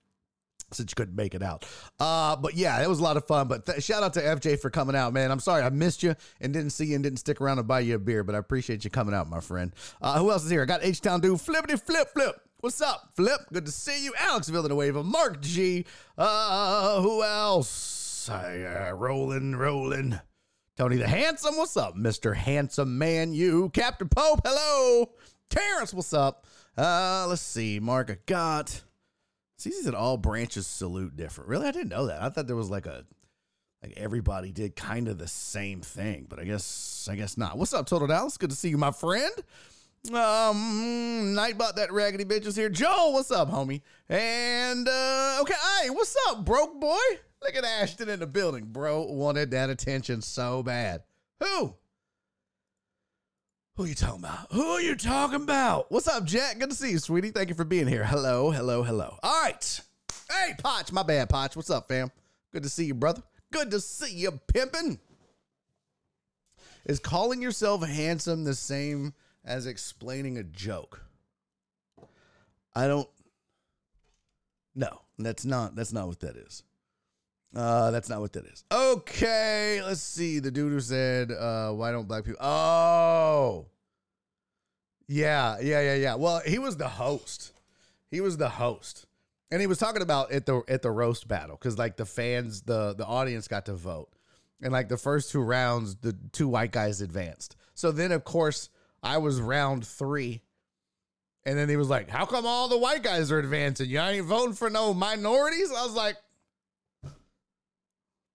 since 0.72 0.90
you 0.90 0.94
couldn't 0.94 1.16
make 1.16 1.34
it 1.34 1.42
out. 1.42 1.64
Uh, 1.98 2.36
but 2.36 2.54
yeah, 2.54 2.82
it 2.82 2.88
was 2.88 3.00
a 3.00 3.02
lot 3.02 3.16
of 3.16 3.26
fun. 3.26 3.48
But 3.48 3.66
th- 3.66 3.82
shout 3.82 4.02
out 4.02 4.14
to 4.14 4.20
FJ 4.20 4.60
for 4.60 4.70
coming 4.70 4.96
out, 4.96 5.12
man. 5.12 5.30
I'm 5.30 5.40
sorry 5.40 5.62
I 5.62 5.70
missed 5.70 6.02
you 6.02 6.14
and 6.40 6.52
didn't 6.52 6.70
see 6.70 6.86
you 6.86 6.94
and 6.94 7.04
didn't 7.04 7.18
stick 7.18 7.40
around 7.40 7.56
to 7.56 7.62
buy 7.62 7.80
you 7.80 7.96
a 7.96 7.98
beer, 7.98 8.24
but 8.24 8.34
I 8.34 8.38
appreciate 8.38 8.84
you 8.84 8.90
coming 8.90 9.14
out, 9.14 9.28
my 9.28 9.40
friend. 9.40 9.72
Uh, 10.00 10.18
who 10.18 10.30
else 10.30 10.44
is 10.44 10.50
here? 10.50 10.62
I 10.62 10.66
got 10.66 10.84
H 10.84 11.00
Town 11.00 11.20
dude, 11.20 11.40
flippity 11.40 11.76
flip 11.76 12.08
flip. 12.12 12.40
What's 12.60 12.80
up, 12.80 13.10
Flip? 13.14 13.40
Good 13.52 13.66
to 13.66 13.70
see 13.70 14.02
you. 14.02 14.12
Alex 14.18 14.48
Villanueva, 14.48 15.04
Mark 15.04 15.40
G. 15.40 15.86
Uh, 16.16 17.00
who 17.00 17.22
else? 17.22 18.28
Uh, 18.28 18.90
rolling, 18.96 19.54
rolling. 19.54 20.18
Tony 20.76 20.96
the 20.96 21.06
Handsome, 21.06 21.56
what's 21.56 21.76
up, 21.76 21.96
Mr. 21.96 22.34
Handsome 22.34 22.98
Man? 22.98 23.32
You, 23.32 23.68
Captain 23.70 24.08
Pope, 24.08 24.40
hello. 24.44 25.10
Terrence, 25.48 25.94
what's 25.94 26.12
up? 26.12 26.46
Uh, 26.76 27.26
let's 27.28 27.42
see. 27.42 27.80
Mark, 27.80 28.10
I 28.10 28.18
got. 28.26 28.82
See, 29.58 29.72
that 29.82 29.94
all 29.94 30.16
branches 30.16 30.68
salute 30.68 31.16
different. 31.16 31.50
Really, 31.50 31.66
I 31.66 31.72
didn't 31.72 31.88
know 31.88 32.06
that. 32.06 32.22
I 32.22 32.28
thought 32.28 32.46
there 32.46 32.54
was 32.54 32.70
like 32.70 32.86
a 32.86 33.04
like 33.82 33.94
everybody 33.96 34.52
did 34.52 34.76
kind 34.76 35.08
of 35.08 35.18
the 35.18 35.26
same 35.26 35.80
thing, 35.80 36.26
but 36.28 36.38
I 36.38 36.44
guess 36.44 37.08
I 37.10 37.16
guess 37.16 37.36
not. 37.36 37.58
What's 37.58 37.74
up, 37.74 37.86
Total 37.86 38.06
Dallas? 38.06 38.36
Good 38.36 38.50
to 38.50 38.56
see 38.56 38.68
you, 38.68 38.78
my 38.78 38.92
friend. 38.92 39.32
Um, 40.10 41.34
Nightbot, 41.34 41.74
that 41.74 41.92
raggedy 41.92 42.24
bitch 42.24 42.46
is 42.46 42.54
here. 42.54 42.68
Joe, 42.68 43.10
what's 43.10 43.32
up, 43.32 43.50
homie? 43.50 43.82
And 44.08 44.88
uh, 44.88 45.38
okay, 45.40 45.54
hey, 45.82 45.90
what's 45.90 46.16
up, 46.28 46.44
broke 46.44 46.80
boy? 46.80 46.96
Look 47.42 47.56
at 47.56 47.64
Ashton 47.64 48.08
in 48.08 48.20
the 48.20 48.26
building, 48.26 48.66
bro. 48.66 49.02
Wanted 49.02 49.50
that 49.50 49.70
attention 49.70 50.22
so 50.22 50.62
bad. 50.62 51.02
Who? 51.42 51.74
Who 53.78 53.84
are 53.84 53.86
you 53.86 53.94
talking 53.94 54.18
about? 54.18 54.50
Who 54.50 54.66
are 54.70 54.80
you 54.80 54.96
talking 54.96 55.40
about? 55.40 55.92
What's 55.92 56.08
up, 56.08 56.24
Jack? 56.24 56.58
Good 56.58 56.70
to 56.70 56.74
see 56.74 56.90
you, 56.90 56.98
sweetie. 56.98 57.30
Thank 57.30 57.48
you 57.48 57.54
for 57.54 57.62
being 57.62 57.86
here. 57.86 58.04
Hello, 58.04 58.50
hello, 58.50 58.82
hello. 58.82 59.16
All 59.22 59.42
right. 59.42 59.80
Hey, 60.28 60.54
Potch. 60.58 60.90
My 60.90 61.04
bad, 61.04 61.28
Potch. 61.28 61.54
What's 61.54 61.70
up, 61.70 61.86
fam? 61.86 62.10
Good 62.52 62.64
to 62.64 62.68
see 62.68 62.86
you, 62.86 62.94
brother. 62.94 63.22
Good 63.52 63.70
to 63.70 63.78
see 63.78 64.16
you, 64.16 64.32
pimpin'. 64.52 64.98
Is 66.86 66.98
calling 66.98 67.40
yourself 67.40 67.86
handsome 67.86 68.42
the 68.42 68.56
same 68.56 69.14
as 69.44 69.64
explaining 69.64 70.38
a 70.38 70.42
joke? 70.42 71.04
I 72.74 72.88
don't. 72.88 73.08
No, 74.74 75.02
that's 75.20 75.44
not. 75.44 75.76
That's 75.76 75.92
not 75.92 76.08
what 76.08 76.18
that 76.18 76.34
is. 76.34 76.64
Uh, 77.54 77.90
that's 77.90 78.08
not 78.08 78.20
what 78.20 78.32
that 78.34 78.44
is. 78.46 78.64
Okay, 78.70 79.80
let's 79.82 80.02
see. 80.02 80.38
The 80.38 80.50
dude 80.50 80.72
who 80.72 80.80
said, 80.80 81.32
uh, 81.32 81.70
why 81.70 81.90
don't 81.92 82.06
black 82.06 82.24
people? 82.24 82.44
Oh, 82.44 83.66
yeah, 85.06 85.56
yeah, 85.60 85.80
yeah, 85.80 85.94
yeah. 85.94 86.14
Well, 86.14 86.42
he 86.46 86.58
was 86.58 86.76
the 86.76 86.88
host. 86.88 87.52
He 88.10 88.20
was 88.20 88.36
the 88.36 88.50
host. 88.50 89.06
And 89.50 89.60
he 89.62 89.66
was 89.66 89.78
talking 89.78 90.02
about 90.02 90.30
at 90.30 90.44
the 90.44 90.62
at 90.68 90.82
the 90.82 90.90
roast 90.90 91.26
battle 91.26 91.56
because 91.56 91.78
like 91.78 91.96
the 91.96 92.04
fans, 92.04 92.60
the 92.62 92.94
the 92.94 93.06
audience 93.06 93.48
got 93.48 93.64
to 93.66 93.74
vote, 93.74 94.10
and 94.60 94.72
like 94.72 94.90
the 94.90 94.98
first 94.98 95.30
two 95.30 95.40
rounds, 95.40 95.96
the 95.96 96.14
two 96.32 96.48
white 96.48 96.70
guys 96.70 97.00
advanced. 97.00 97.56
So 97.72 97.90
then, 97.90 98.12
of 98.12 98.24
course, 98.24 98.68
I 99.02 99.16
was 99.16 99.40
round 99.40 99.86
three, 99.86 100.42
and 101.46 101.58
then 101.58 101.70
he 101.70 101.76
was 101.76 101.88
like, 101.88 102.10
"How 102.10 102.26
come 102.26 102.44
all 102.44 102.68
the 102.68 102.76
white 102.76 103.02
guys 103.02 103.32
are 103.32 103.38
advancing? 103.38 103.88
You 103.88 104.00
ain't 104.00 104.26
voting 104.26 104.52
for 104.52 104.68
no 104.68 104.92
minorities?" 104.92 105.70
I 105.70 105.82
was 105.82 105.94
like, 105.94 106.18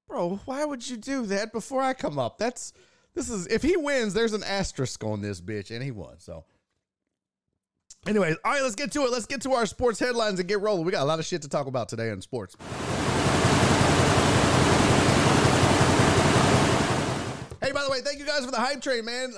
bro, 0.08 0.40
why 0.46 0.66
would 0.66 0.88
you 0.88 0.98
do 0.98 1.26
that 1.28 1.52
before 1.52 1.82
I 1.82 1.94
come 1.94 2.20
up? 2.20 2.38
That's 2.38 2.74
this 3.14 3.30
is 3.30 3.48
if 3.48 3.62
he 3.62 3.78
wins, 3.78 4.14
there's 4.14 4.34
an 4.34 4.44
asterisk 4.44 5.04
on 5.04 5.22
this 5.22 5.42
bitch, 5.42 5.72
and 5.72 5.84
he 5.84 5.92
won. 5.92 6.20
So, 6.20 6.46
anyways, 8.08 8.38
all 8.44 8.52
right, 8.54 8.64
let's 8.64 8.76
get 8.76 8.92
to 8.94 9.02
it. 9.04 9.12
Let's 9.12 9.26
get 9.26 9.42
to 9.42 9.54
our 9.54 9.66
sports 9.66 10.00
headlines 10.00 10.40
and 10.40 10.48
get 10.48 10.62
rolling. 10.62 10.86
We 10.86 10.92
got 10.92 11.04
a 11.04 11.06
lot 11.06 11.20
of 11.20 11.26
shit 11.26 11.42
to 11.44 11.50
talk 11.50 11.68
about 11.68 11.90
today 11.90 12.10
in 12.10 12.22
sports. 12.22 12.56
Hey, 17.62 17.72
by 17.72 17.84
the 17.84 17.90
way, 17.90 18.02
thank 18.02 18.20
you 18.20 18.26
guys 18.26 18.44
for 18.44 18.52
the 18.52 18.60
hype 18.60 18.82
train, 18.82 19.06
man. 19.06 19.34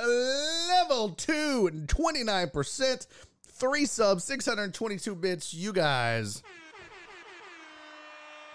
Level 0.67 1.09
two, 1.09 1.69
29%, 1.85 3.07
three 3.43 3.85
subs, 3.85 4.23
622 4.23 5.15
bits. 5.15 5.53
You 5.53 5.71
guys 5.71 6.41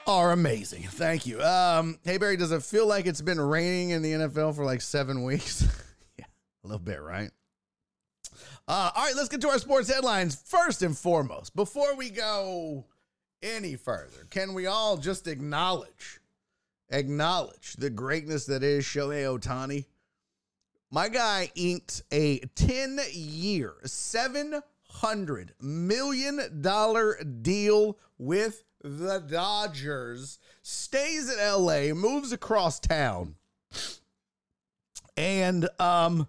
are 0.06 0.32
amazing. 0.32 0.82
Thank 0.82 1.26
you. 1.26 1.40
Um, 1.42 1.98
hey 2.04 2.18
Barry, 2.18 2.36
does 2.36 2.52
it 2.52 2.62
feel 2.62 2.86
like 2.86 3.06
it's 3.06 3.20
been 3.20 3.40
raining 3.40 3.90
in 3.90 4.02
the 4.02 4.12
NFL 4.12 4.56
for 4.56 4.64
like 4.64 4.80
seven 4.80 5.22
weeks? 5.24 5.66
yeah, 6.18 6.24
a 6.64 6.66
little 6.66 6.82
bit, 6.82 7.00
right? 7.00 7.30
Uh, 8.68 8.90
all 8.94 9.04
right, 9.04 9.16
let's 9.16 9.28
get 9.28 9.40
to 9.40 9.48
our 9.48 9.58
sports 9.58 9.92
headlines. 9.92 10.40
First 10.46 10.82
and 10.82 10.96
foremost, 10.96 11.56
before 11.56 11.96
we 11.96 12.10
go 12.10 12.86
any 13.42 13.74
further, 13.76 14.26
can 14.30 14.54
we 14.54 14.66
all 14.66 14.96
just 14.96 15.26
acknowledge, 15.26 16.20
acknowledge 16.90 17.74
the 17.74 17.90
greatness 17.90 18.46
that 18.46 18.62
is 18.62 18.84
Shohei 18.84 19.24
Ohtani? 19.24 19.86
My 20.92 21.08
guy 21.08 21.50
inked 21.54 22.02
a 22.12 22.38
10 22.56 23.00
year, 23.12 23.74
$700 23.84 24.62
million 25.60 26.62
deal 27.42 27.98
with 28.18 28.62
the 28.82 29.18
Dodgers, 29.18 30.38
stays 30.62 31.30
in 31.30 31.38
LA, 31.38 31.94
moves 31.94 32.32
across 32.32 32.80
town. 32.80 33.36
And 35.16 35.68
um 35.78 36.28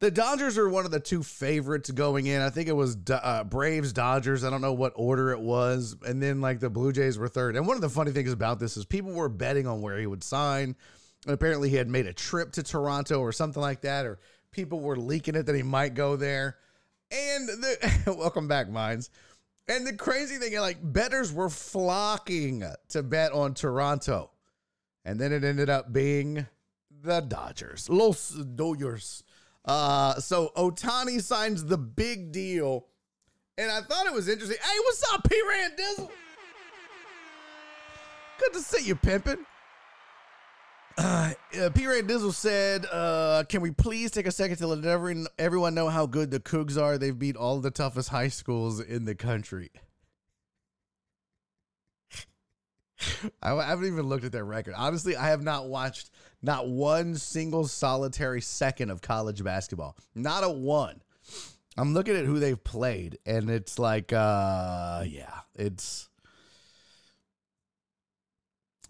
the 0.00 0.10
Dodgers 0.12 0.56
are 0.58 0.68
one 0.68 0.84
of 0.84 0.92
the 0.92 1.00
two 1.00 1.24
favorites 1.24 1.90
going 1.90 2.26
in. 2.26 2.40
I 2.40 2.50
think 2.50 2.68
it 2.68 2.72
was 2.72 2.96
uh, 3.10 3.42
Braves, 3.42 3.92
Dodgers. 3.92 4.44
I 4.44 4.50
don't 4.50 4.60
know 4.60 4.72
what 4.72 4.92
order 4.94 5.32
it 5.32 5.40
was. 5.40 5.96
And 6.06 6.22
then 6.22 6.40
like 6.40 6.60
the 6.60 6.70
Blue 6.70 6.92
Jays 6.92 7.18
were 7.18 7.26
third. 7.26 7.56
And 7.56 7.66
one 7.66 7.74
of 7.74 7.80
the 7.80 7.88
funny 7.88 8.12
things 8.12 8.32
about 8.32 8.60
this 8.60 8.76
is 8.76 8.84
people 8.84 9.10
were 9.10 9.28
betting 9.28 9.66
on 9.66 9.82
where 9.82 9.98
he 9.98 10.06
would 10.06 10.22
sign. 10.22 10.76
And 11.24 11.34
apparently 11.34 11.68
he 11.68 11.74
had 11.74 11.88
made 11.88 12.06
a 12.06 12.12
trip 12.12 12.52
to 12.52 12.62
Toronto 12.62 13.18
or 13.18 13.32
something 13.32 13.60
like 13.60 13.80
that. 13.80 14.06
Or 14.06 14.20
people 14.52 14.78
were 14.78 14.96
leaking 14.96 15.34
it 15.34 15.46
that 15.46 15.56
he 15.56 15.64
might 15.64 15.94
go 15.94 16.14
there. 16.14 16.58
And 17.10 17.48
the, 17.48 18.14
welcome 18.16 18.46
back, 18.46 18.68
Minds. 18.68 19.10
And 19.68 19.86
the 19.86 19.92
crazy 19.92 20.38
thing, 20.38 20.58
like 20.58 20.78
betters 20.82 21.32
were 21.32 21.50
flocking 21.50 22.64
to 22.88 23.02
bet 23.02 23.32
on 23.32 23.54
Toronto. 23.54 24.30
And 25.04 25.20
then 25.20 25.32
it 25.32 25.44
ended 25.44 25.68
up 25.68 25.92
being 25.92 26.46
the 27.02 27.20
Dodgers. 27.20 27.88
Los 27.88 28.30
Dodgers. 28.30 29.22
Uh, 29.64 30.14
so 30.20 30.52
Ohtani 30.56 31.22
signs 31.22 31.64
the 31.64 31.78
big 31.78 32.32
deal. 32.32 32.86
And 33.58 33.70
I 33.70 33.82
thought 33.82 34.06
it 34.06 34.12
was 34.12 34.28
interesting. 34.28 34.58
Hey, 34.62 34.78
what's 34.84 35.12
up, 35.12 35.28
P. 35.28 35.40
Randizzle? 35.42 36.10
Good 38.38 38.52
to 38.54 38.60
see 38.60 38.86
you, 38.86 38.94
pimpin'. 38.94 39.44
Uh, 40.98 41.30
P. 41.74 41.86
Ray 41.86 42.02
Dizzle 42.02 42.34
said, 42.34 42.84
uh, 42.90 43.44
"Can 43.48 43.60
we 43.60 43.70
please 43.70 44.10
take 44.10 44.26
a 44.26 44.32
second 44.32 44.56
to 44.56 44.66
let 44.66 44.84
every, 44.84 45.24
everyone 45.38 45.74
know 45.74 45.88
how 45.88 46.06
good 46.06 46.32
the 46.32 46.40
Cougs 46.40 46.80
are? 46.80 46.98
They've 46.98 47.16
beat 47.16 47.36
all 47.36 47.60
the 47.60 47.70
toughest 47.70 48.08
high 48.08 48.28
schools 48.28 48.80
in 48.80 49.04
the 49.04 49.14
country." 49.14 49.70
I, 53.42 53.52
I 53.52 53.66
haven't 53.66 53.86
even 53.86 54.08
looked 54.08 54.24
at 54.24 54.32
their 54.32 54.44
record. 54.44 54.74
Honestly, 54.76 55.14
I 55.16 55.28
have 55.28 55.42
not 55.42 55.68
watched 55.68 56.10
not 56.42 56.68
one 56.68 57.14
single 57.14 57.68
solitary 57.68 58.40
second 58.40 58.90
of 58.90 59.00
college 59.00 59.44
basketball. 59.44 59.96
Not 60.16 60.42
a 60.42 60.48
one. 60.48 61.00
I'm 61.76 61.94
looking 61.94 62.16
at 62.16 62.24
who 62.24 62.40
they've 62.40 62.62
played, 62.62 63.18
and 63.24 63.48
it's 63.48 63.78
like, 63.78 64.12
uh, 64.12 65.04
yeah, 65.06 65.32
it's 65.54 66.07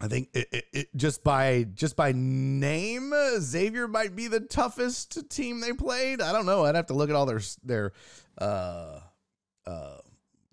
I 0.01 0.07
think 0.07 0.29
it, 0.33 0.47
it, 0.51 0.65
it, 0.71 0.87
just 0.95 1.23
by 1.23 1.65
just 1.73 1.95
by 1.95 2.13
name, 2.15 3.13
Xavier 3.39 3.87
might 3.87 4.15
be 4.15 4.27
the 4.27 4.39
toughest 4.39 5.29
team 5.29 5.59
they 5.59 5.73
played. 5.73 6.21
I 6.21 6.31
don't 6.31 6.45
know. 6.45 6.63
I'd 6.63 6.75
have 6.75 6.87
to 6.87 6.93
look 6.93 7.09
at 7.09 7.15
all 7.15 7.25
their 7.25 7.41
their 7.63 7.91
uh, 8.37 8.99
uh, 9.65 9.97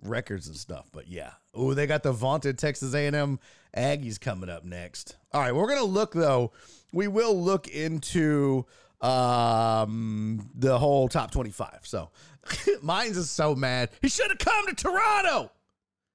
records 0.03 0.49
and 0.49 0.57
stuff. 0.57 0.89
But 0.91 1.07
yeah, 1.07 1.33
oh, 1.55 1.75
they 1.75 1.87
got 1.87 2.03
the 2.03 2.13
vaunted 2.13 2.59
Texas 2.59 2.93
A&M 2.93 3.39
Aggies 3.77 4.21
coming 4.21 4.51
up 4.51 4.65
next. 4.65 5.17
All 5.33 5.41
right, 5.41 5.55
we're 5.55 5.69
gonna 5.69 5.85
look 5.85 6.13
though. 6.13 6.53
We 6.93 7.07
will 7.07 7.41
look 7.41 7.69
into 7.69 8.67
um, 9.01 10.51
the 10.55 10.79
whole 10.79 11.09
top 11.09 11.31
25. 11.31 11.81
So 11.83 12.11
mine's 12.83 13.17
is 13.17 13.31
so 13.31 13.55
mad. 13.55 13.91
He 14.03 14.09
should 14.09 14.31
have 14.31 14.39
come 14.39 14.67
to 14.67 14.75
Toronto. 14.75 15.53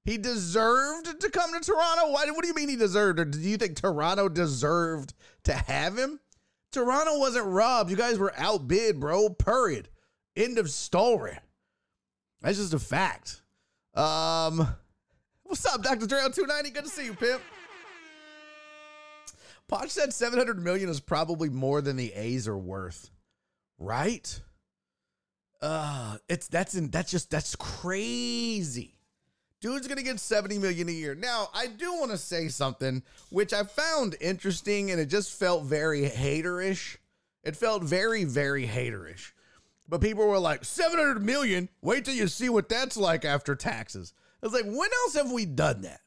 He 0.03 0.17
deserved 0.17 1.21
to 1.21 1.29
come 1.29 1.53
to 1.53 1.59
Toronto. 1.59 2.11
Why? 2.11 2.25
What 2.31 2.41
do 2.41 2.47
you 2.47 2.55
mean 2.55 2.69
he 2.69 2.75
deserved? 2.75 3.19
Or 3.19 3.25
do 3.25 3.39
you 3.39 3.57
think 3.57 3.75
Toronto 3.75 4.29
deserved 4.29 5.13
to 5.43 5.53
have 5.53 5.97
him? 5.97 6.19
Toronto 6.71 7.19
wasn't 7.19 7.45
robbed. 7.45 7.91
You 7.91 7.97
guys 7.97 8.17
were 8.17 8.33
outbid, 8.37 8.99
bro. 8.99 9.29
Period. 9.29 9.89
End 10.35 10.57
of 10.57 10.69
story. 10.69 11.37
That's 12.41 12.57
just 12.57 12.73
a 12.73 12.79
fact. 12.79 13.41
Um, 13.93 14.67
what's 15.43 15.65
up, 15.65 15.83
Dr. 15.83 16.07
Dre 16.07 16.19
290? 16.19 16.69
Good 16.71 16.85
to 16.85 16.89
see 16.89 17.05
you, 17.05 17.13
pimp. 17.13 17.41
Poch 19.71 19.89
said 19.89 20.13
700 20.13 20.61
million 20.61 20.89
is 20.89 20.99
probably 20.99 21.49
more 21.49 21.81
than 21.81 21.95
the 21.95 22.11
A's 22.13 22.47
are 22.47 22.57
worth. 22.57 23.11
Right? 23.77 24.41
Uh, 25.61 26.17
it's 26.27 26.47
that's 26.47 26.73
in 26.73 26.89
that's 26.89 27.11
just 27.11 27.29
that's 27.29 27.55
crazy. 27.55 29.00
Dude's 29.61 29.87
gonna 29.87 30.01
get 30.01 30.19
70 30.19 30.57
million 30.57 30.89
a 30.89 30.91
year. 30.91 31.15
Now, 31.15 31.49
I 31.53 31.67
do 31.67 31.93
want 31.93 32.11
to 32.11 32.17
say 32.17 32.47
something 32.47 33.03
which 33.29 33.53
I 33.53 33.63
found 33.63 34.15
interesting 34.19 34.91
and 34.91 34.99
it 34.99 35.05
just 35.05 35.31
felt 35.31 35.65
very 35.65 36.09
haterish. 36.09 36.97
It 37.43 37.55
felt 37.55 37.83
very, 37.83 38.23
very 38.23 38.67
haterish. 38.67 39.31
But 39.87 40.01
people 40.01 40.27
were 40.27 40.39
like, 40.39 40.65
700 40.65 41.23
million? 41.23 41.69
Wait 41.81 42.05
till 42.05 42.13
you 42.13 42.27
see 42.27 42.49
what 42.49 42.69
that's 42.69 42.97
like 42.97 43.23
after 43.25 43.55
taxes. 43.55 44.13
I 44.41 44.45
was 44.45 44.53
like, 44.53 44.65
when 44.65 44.89
else 45.03 45.15
have 45.15 45.31
we 45.31 45.45
done 45.45 45.81
that? 45.81 46.01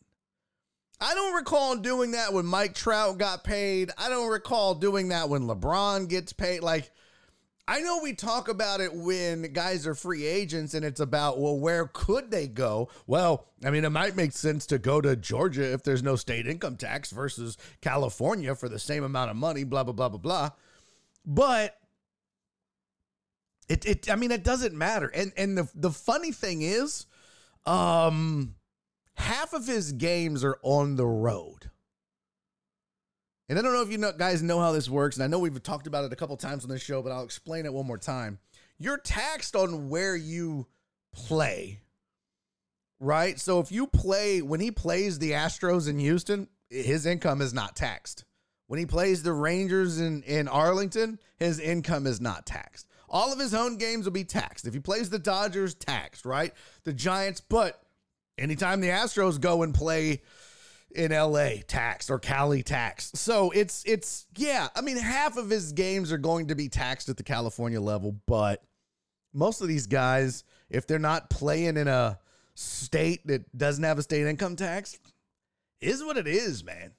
I 1.00 1.14
don't 1.14 1.34
recall 1.34 1.76
doing 1.76 2.12
that 2.12 2.32
when 2.32 2.46
Mike 2.46 2.74
Trout 2.74 3.18
got 3.18 3.44
paid. 3.44 3.90
I 3.98 4.08
don't 4.08 4.30
recall 4.30 4.74
doing 4.74 5.08
that 5.08 5.28
when 5.28 5.42
LeBron 5.42 6.08
gets 6.08 6.32
paid. 6.32 6.62
Like, 6.62 6.90
I 7.66 7.80
know 7.80 8.00
we 8.02 8.12
talk 8.12 8.48
about 8.48 8.80
it 8.80 8.94
when 8.94 9.42
guys 9.52 9.86
are 9.86 9.94
free 9.94 10.26
agents 10.26 10.74
and 10.74 10.84
it's 10.84 11.00
about, 11.00 11.40
well, 11.40 11.58
where 11.58 11.86
could 11.86 12.30
they 12.30 12.46
go? 12.46 12.90
Well, 13.06 13.46
I 13.64 13.70
mean, 13.70 13.86
it 13.86 13.90
might 13.90 14.16
make 14.16 14.32
sense 14.32 14.66
to 14.66 14.78
go 14.78 15.00
to 15.00 15.16
Georgia 15.16 15.72
if 15.72 15.82
there's 15.82 16.02
no 16.02 16.14
state 16.16 16.46
income 16.46 16.76
tax 16.76 17.10
versus 17.10 17.56
California 17.80 18.54
for 18.54 18.68
the 18.68 18.78
same 18.78 19.02
amount 19.02 19.30
of 19.30 19.36
money, 19.36 19.64
blah, 19.64 19.82
blah, 19.82 19.94
blah, 19.94 20.10
blah, 20.10 20.18
blah. 20.18 20.50
But 21.24 21.78
it, 23.68 23.86
it 23.86 24.10
I 24.10 24.16
mean, 24.16 24.30
it 24.30 24.44
doesn't 24.44 24.74
matter. 24.74 25.08
And 25.08 25.32
and 25.36 25.56
the 25.56 25.68
the 25.74 25.90
funny 25.90 26.32
thing 26.32 26.62
is, 26.62 27.06
um, 27.64 28.56
half 29.14 29.54
of 29.54 29.66
his 29.66 29.92
games 29.92 30.44
are 30.44 30.58
on 30.62 30.96
the 30.96 31.06
road. 31.06 31.70
And 33.48 33.58
I 33.58 33.62
don't 33.62 33.72
know 33.72 33.82
if 33.82 33.90
you 33.90 33.98
know, 33.98 34.12
guys 34.12 34.42
know 34.42 34.58
how 34.58 34.72
this 34.72 34.88
works, 34.88 35.16
and 35.16 35.24
I 35.24 35.26
know 35.26 35.38
we've 35.38 35.62
talked 35.62 35.86
about 35.86 36.04
it 36.04 36.12
a 36.12 36.16
couple 36.16 36.36
times 36.36 36.64
on 36.64 36.70
this 36.70 36.82
show, 36.82 37.02
but 37.02 37.12
I'll 37.12 37.24
explain 37.24 37.66
it 37.66 37.72
one 37.72 37.86
more 37.86 37.98
time. 37.98 38.38
You're 38.78 38.98
taxed 38.98 39.54
on 39.54 39.88
where 39.90 40.16
you 40.16 40.66
play, 41.12 41.80
right? 43.00 43.38
So 43.38 43.60
if 43.60 43.70
you 43.70 43.86
play 43.86 44.40
when 44.40 44.60
he 44.60 44.70
plays 44.70 45.18
the 45.18 45.32
Astros 45.32 45.88
in 45.88 45.98
Houston, 45.98 46.48
his 46.70 47.04
income 47.06 47.42
is 47.42 47.52
not 47.52 47.76
taxed. 47.76 48.24
When 48.66 48.78
he 48.78 48.86
plays 48.86 49.22
the 49.22 49.32
Rangers 49.32 50.00
in, 50.00 50.22
in 50.22 50.48
Arlington, 50.48 51.18
his 51.36 51.60
income 51.60 52.06
is 52.06 52.20
not 52.20 52.46
taxed. 52.46 52.86
All 53.10 53.32
of 53.32 53.38
his 53.38 53.52
home 53.52 53.76
games 53.76 54.06
will 54.06 54.12
be 54.12 54.24
taxed. 54.24 54.66
If 54.66 54.72
he 54.74 54.80
plays 54.80 55.10
the 55.10 55.18
Dodgers, 55.18 55.74
taxed, 55.74 56.24
right? 56.24 56.52
The 56.84 56.94
Giants, 56.94 57.40
but 57.40 57.80
anytime 58.38 58.80
the 58.80 58.88
Astros 58.88 59.38
go 59.38 59.62
and 59.62 59.74
play 59.74 60.22
in 60.94 61.12
LA 61.12 61.56
taxed 61.66 62.10
or 62.10 62.18
Cali 62.18 62.62
taxed. 62.62 63.16
So 63.16 63.50
it's 63.50 63.84
it's 63.86 64.26
yeah, 64.36 64.68
I 64.74 64.80
mean 64.80 64.96
half 64.96 65.36
of 65.36 65.50
his 65.50 65.72
games 65.72 66.12
are 66.12 66.18
going 66.18 66.48
to 66.48 66.54
be 66.54 66.68
taxed 66.68 67.08
at 67.08 67.16
the 67.16 67.22
California 67.22 67.80
level, 67.80 68.16
but 68.26 68.62
most 69.32 69.60
of 69.60 69.68
these 69.68 69.86
guys 69.86 70.44
if 70.70 70.86
they're 70.86 70.98
not 70.98 71.30
playing 71.30 71.76
in 71.76 71.88
a 71.88 72.18
state 72.54 73.26
that 73.26 73.56
doesn't 73.56 73.84
have 73.84 73.98
a 73.98 74.02
state 74.02 74.26
income 74.26 74.56
tax 74.56 74.98
is 75.80 76.02
what 76.02 76.16
it 76.16 76.26
is, 76.26 76.64
man. 76.64 76.92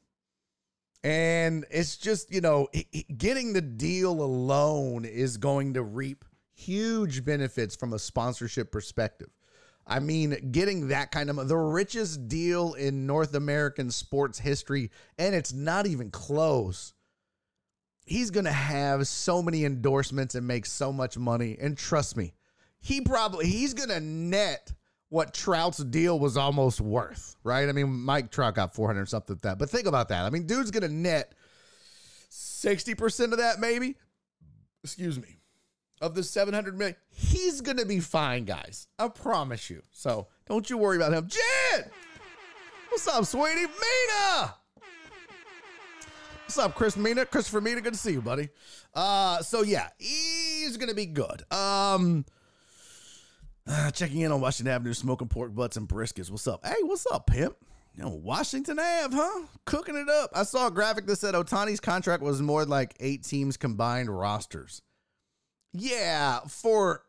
And 1.03 1.65
it's 1.69 1.97
just, 1.97 2.33
you 2.33 2.41
know, 2.41 2.67
getting 3.15 3.53
the 3.53 3.61
deal 3.61 4.11
alone 4.11 5.05
is 5.05 5.37
going 5.37 5.75
to 5.75 5.83
reap 5.83 6.25
huge 6.53 7.23
benefits 7.23 7.75
from 7.75 7.93
a 7.93 7.99
sponsorship 7.99 8.71
perspective. 8.71 9.29
I 9.87 9.99
mean, 9.99 10.51
getting 10.51 10.87
that 10.87 11.11
kind 11.11 11.29
of 11.29 11.47
the 11.47 11.57
richest 11.57 12.27
deal 12.27 12.73
in 12.73 13.05
North 13.05 13.35
American 13.35 13.91
sports 13.91 14.39
history, 14.39 14.89
and 15.19 15.35
it's 15.35 15.53
not 15.53 15.85
even 15.85 16.09
close. 16.09 16.93
He's 18.05 18.31
going 18.31 18.45
to 18.45 18.51
have 18.51 19.07
so 19.07 19.41
many 19.41 19.63
endorsements 19.63 20.35
and 20.35 20.47
make 20.47 20.65
so 20.65 20.91
much 20.91 21.17
money. 21.17 21.57
And 21.59 21.77
trust 21.77 22.17
me, 22.17 22.33
he 22.79 23.01
probably 23.01 23.47
he's 23.47 23.73
going 23.73 23.89
to 23.89 23.99
net 23.99 24.73
what 25.09 25.33
Trout's 25.33 25.77
deal 25.77 26.19
was 26.19 26.35
almost 26.35 26.81
worth, 26.81 27.35
right? 27.43 27.69
I 27.69 27.71
mean, 27.71 27.91
Mike 27.91 28.31
Trout 28.31 28.55
got 28.55 28.73
400 28.73 29.07
something 29.07 29.37
that. 29.43 29.59
But 29.59 29.69
think 29.69 29.85
about 29.85 30.09
that. 30.09 30.25
I 30.25 30.29
mean, 30.31 30.47
dude's 30.47 30.71
going 30.71 30.83
to 30.83 30.89
net 30.89 31.33
60% 32.31 33.31
of 33.31 33.37
that 33.37 33.59
maybe. 33.59 33.95
Excuse 34.83 35.19
me 35.19 35.34
of 36.01 36.15
the 36.15 36.23
700 36.23 36.77
million, 36.77 36.95
he's 37.09 37.61
going 37.61 37.77
to 37.77 37.85
be 37.85 37.99
fine, 37.99 38.45
guys. 38.45 38.87
I 38.99 39.07
promise 39.07 39.69
you. 39.69 39.81
So 39.91 40.27
don't 40.45 40.69
you 40.69 40.77
worry 40.77 40.97
about 40.97 41.13
him. 41.13 41.27
Jen! 41.27 41.89
What's 42.89 43.07
up, 43.07 43.25
sweetie? 43.25 43.61
Mina! 43.61 44.55
What's 46.45 46.59
up, 46.59 46.75
Chris 46.75 46.95
Mina? 46.95 47.25
Christopher 47.25 47.59
Mina, 47.59 47.81
good 47.81 47.93
to 47.93 47.99
see 47.99 48.11
you, 48.11 48.21
buddy. 48.21 48.49
Uh, 48.93 49.41
so 49.41 49.63
yeah, 49.63 49.89
he's 49.97 50.77
gonna 50.77 50.93
be 50.93 51.07
good. 51.07 51.43
Um, 51.51 52.23
uh, 53.67 53.89
checking 53.89 54.21
in 54.21 54.31
on 54.31 54.41
Washington 54.41 54.71
Avenue, 54.73 54.93
smoking 54.93 55.27
pork 55.27 55.55
butts 55.55 55.75
and 55.75 55.89
briskets. 55.89 56.29
What's 56.29 56.47
up? 56.47 56.63
Hey, 56.63 56.75
what's 56.83 57.07
up, 57.11 57.25
pimp? 57.25 57.55
You 57.95 58.03
know, 58.03 58.09
Washington 58.09 58.77
Ave, 58.77 59.15
huh? 59.15 59.47
Cooking 59.65 59.95
it 59.95 60.07
up. 60.07 60.29
I 60.35 60.43
saw 60.43 60.67
a 60.67 60.71
graphic 60.71 61.07
that 61.07 61.15
said 61.15 61.33
Ohtani's 61.33 61.79
contract 61.79 62.21
was 62.21 62.41
more 62.43 62.63
like 62.63 62.93
eight 62.99 63.23
teams 63.23 63.57
combined 63.57 64.15
rosters. 64.15 64.83
Yeah, 65.77 66.39
for 66.47 67.03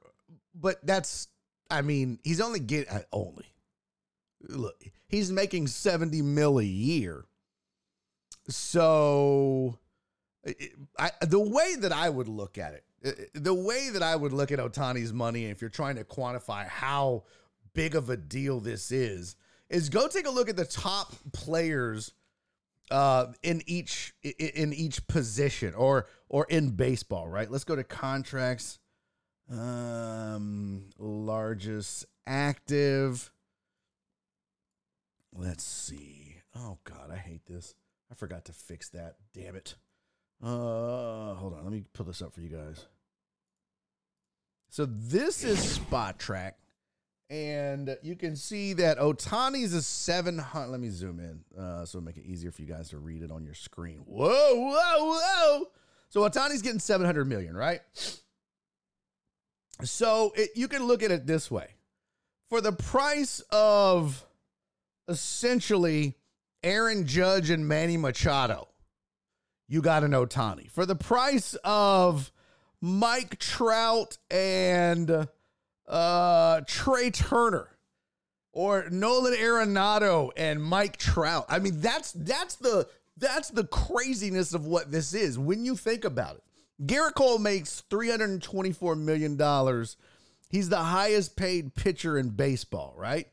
but 0.55 0.85
that's 0.85 1.29
I 1.71 1.83
mean, 1.83 2.19
he's 2.25 2.41
only 2.41 2.61
get 2.61 2.91
uh, 2.91 3.01
only. 3.13 3.47
Look, 4.49 4.83
he's 5.09 5.33
making 5.33 5.67
70 5.69 6.23
mil 6.23 6.59
a 6.59 6.65
year. 6.65 7.25
So 8.49 9.79
I, 10.99 11.11
the 11.23 11.41
way 11.41 11.75
that 11.77 11.93
I 11.93 12.09
would 12.09 12.29
look 12.29 12.59
at 12.59 12.75
it, 13.03 13.31
the 13.35 13.55
way 13.55 13.91
that 13.91 14.03
I 14.03 14.15
would 14.17 14.33
look 14.33 14.53
at 14.53 14.59
Ohtani's 14.59 15.13
money, 15.13 15.47
if 15.47 15.61
you're 15.61 15.71
trying 15.71 15.97
to 15.97 16.05
quantify 16.05 16.67
how 16.67 17.25
big 17.73 17.95
of 17.95 18.11
a 18.11 18.17
deal 18.17 18.61
this 18.61 18.91
is, 18.91 19.37
is 19.69 19.89
go 19.89 20.07
take 20.07 20.27
a 20.27 20.31
look 20.31 20.49
at 20.49 20.57
the 20.57 20.65
top 20.65 21.13
players 21.33 22.13
uh, 22.91 23.27
in 23.43 23.63
each 23.67 24.15
in 24.23 24.73
each 24.73 25.07
position 25.07 25.75
or 25.75 26.07
or 26.29 26.47
in 26.49 26.71
baseball, 26.71 27.29
right? 27.29 27.51
Let's 27.51 27.65
go 27.65 27.77
to 27.77 27.85
contracts. 27.85 28.79
Um, 29.51 30.87
largest 30.99 32.07
active. 32.27 33.31
Let's 35.33 35.65
see. 35.65 36.37
Oh 36.55 36.79
God, 36.85 37.11
I 37.13 37.17
hate 37.17 37.47
this. 37.47 37.75
I 38.11 38.15
forgot 38.15 38.45
to 38.47 38.53
fix 38.53 38.89
that. 38.91 39.17
Damn 39.35 39.57
it. 39.57 39.75
Uh, 40.43 41.35
hold 41.35 41.55
on. 41.55 41.65
Let 41.65 41.73
me 41.73 41.85
pull 41.93 42.07
this 42.07 42.23
up 42.23 42.33
for 42.33 42.41
you 42.41 42.49
guys. 42.49 42.87
So 44.69 44.87
this 44.87 45.45
is 45.45 45.79
Spotrac. 45.79 46.53
And 47.29 47.97
you 48.03 48.15
can 48.15 48.37
see 48.37 48.73
that 48.75 48.99
Ohtani's 48.99 49.75
a 49.75 49.83
700. 49.83 50.69
Let 50.69 50.81
me 50.81 50.91
zoom 50.91 51.19
in 51.19 51.61
uh, 51.61 51.85
so 51.85 52.01
make 52.01 52.17
it 52.17 52.25
easier 52.25 52.53
for 52.53 52.63
you 52.63 52.69
guys 52.69 52.91
to 52.91 52.99
read 52.99 53.23
it 53.23 53.33
on 53.33 53.45
your 53.45 53.55
screen. 53.55 54.03
Whoa, 54.07 54.55
whoa, 54.55 55.19
whoa. 55.19 55.65
So 56.09 56.21
Ohtani's 56.21 56.63
getting 56.63 56.79
700 56.79 57.25
million, 57.25 57.57
right? 57.57 57.81
So 59.83 60.33
it, 60.37 60.51
you 60.55 60.69
can 60.69 60.85
look 60.85 61.03
at 61.03 61.11
it 61.11 61.27
this 61.27 61.51
way 61.51 61.69
for 62.49 62.61
the 62.61 62.73
price 62.73 63.43
of 63.51 64.25
essentially 65.09 66.15
Aaron 66.63 67.07
Judge 67.07 67.51
and 67.51 67.67
Manny 67.67 67.97
Machado, 67.97 68.69
you 69.69 69.83
got 69.83 70.05
an 70.05 70.13
Ohtani. 70.13 70.71
For 70.71 70.87
the 70.87 70.97
price 70.97 71.57
of 71.65 72.33
Mike 72.81 73.39
Trout 73.39 74.19
and 74.31 75.29
uh, 75.89 76.61
Trea 76.67 77.11
Turner 77.11 77.69
or 78.53 78.89
Nolan 78.91 79.35
Arenado 79.35 80.31
and 80.37 80.63
Mike 80.63 80.97
Trout. 80.97 81.47
I 81.49 81.59
mean, 81.59 81.81
that's 81.81 82.13
that's 82.13 82.57
the 82.57 82.89
that's 83.17 83.51
the 83.51 83.65
craziness 83.65 84.55
of 84.55 84.67
what 84.67 84.91
this 84.91 85.15
is 85.15 85.39
when 85.39 85.65
you 85.65 85.77
think 85.77 86.05
about 86.05 86.37
it. 86.37 86.43
Gerrit 86.85 87.15
Cole 87.15 87.39
makes 87.39 87.83
$324 87.91 88.99
million. 88.99 89.87
He's 90.51 90.69
the 90.69 90.77
highest 90.77 91.37
paid 91.37 91.75
pitcher 91.75 92.19
in 92.19 92.31
baseball, 92.31 92.95
right? 92.97 93.29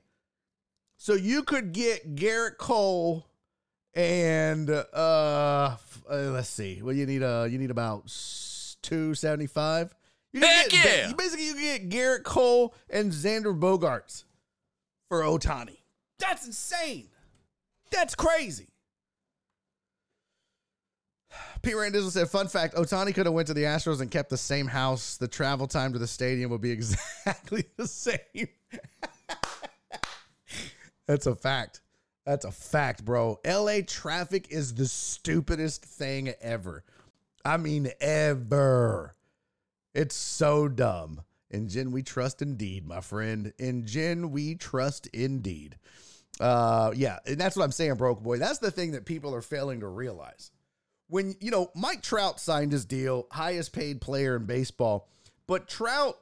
So 0.97 1.13
you 1.13 1.43
could 1.43 1.73
get 1.73 2.15
Gerrit 2.15 2.57
Cole 2.57 3.27
and 3.93 4.69
uh, 4.69 4.85
uh 4.93 5.75
let's 6.09 6.49
see. 6.49 6.81
Well, 6.81 6.95
you 6.95 7.05
need 7.05 7.21
uh 7.21 7.45
you 7.49 7.59
need 7.59 7.71
about 7.71 8.05
two 8.81 9.13
seventy 9.13 9.47
five. 9.47 9.93
You 10.33 10.41
Heck 10.41 10.69
get, 10.69 10.85
yeah. 10.85 11.09
You 11.09 11.15
basically 11.15 11.45
you 11.45 11.55
get 11.55 11.89
Gerrit 11.89 12.23
Cole 12.23 12.73
and 12.89 13.11
Xander 13.11 13.57
Bogaerts 13.57 14.23
for 15.07 15.21
Ohtani. 15.21 15.77
That's 16.17 16.47
insane. 16.47 17.09
That's 17.91 18.15
crazy. 18.15 18.69
Pete 21.61 21.75
Randizzo 21.75 22.09
said, 22.09 22.29
"Fun 22.29 22.47
fact: 22.47 22.75
Ohtani 22.75 23.13
could 23.13 23.25
have 23.25 23.33
went 23.33 23.47
to 23.47 23.53
the 23.53 23.63
Astros 23.63 24.01
and 24.01 24.09
kept 24.09 24.29
the 24.29 24.37
same 24.37 24.67
house. 24.67 25.17
The 25.17 25.27
travel 25.27 25.67
time 25.67 25.93
to 25.93 25.99
the 25.99 26.07
stadium 26.07 26.51
would 26.51 26.61
be 26.61 26.71
exactly 26.71 27.65
the 27.77 27.87
same." 27.87 28.47
That's 31.07 31.27
a 31.27 31.35
fact. 31.35 31.81
That's 32.25 32.45
a 32.45 32.51
fact, 32.51 33.03
bro. 33.03 33.39
LA 33.45 33.79
traffic 33.85 34.47
is 34.49 34.75
the 34.75 34.87
stupidest 34.87 35.85
thing 35.85 36.33
ever. 36.41 36.83
I 37.43 37.57
mean, 37.57 37.89
ever. 37.99 39.13
It's 39.93 40.15
so 40.15 40.67
dumb. 40.67 41.21
In 41.51 41.69
Jen, 41.69 41.91
we 41.91 42.01
trust 42.01 42.41
indeed, 42.41 42.87
my 42.87 42.99
friend. 42.99 43.53
In 43.59 43.85
Jen, 43.85 44.31
we 44.31 44.55
trust 44.55 45.07
indeed. 45.07 45.77
Uh, 46.39 46.91
yeah, 46.95 47.19
and 47.27 47.39
that's 47.39 47.55
what 47.55 47.63
I'm 47.63 47.71
saying, 47.71 47.95
broke 47.95 48.23
boy. 48.23 48.39
That's 48.39 48.57
the 48.57 48.71
thing 48.71 48.93
that 48.93 49.05
people 49.05 49.35
are 49.35 49.41
failing 49.41 49.81
to 49.81 49.87
realize. 49.87 50.49
When 51.07 51.35
you 51.39 51.51
know 51.51 51.69
Mike 51.75 52.01
Trout 52.01 52.39
signed 52.39 52.71
his 52.71 52.85
deal, 52.85 53.27
highest 53.31 53.71
paid 53.71 54.01
player 54.01 54.35
in 54.35 54.45
baseball, 54.45 55.07
but 55.45 55.67
Trout, 55.67 56.17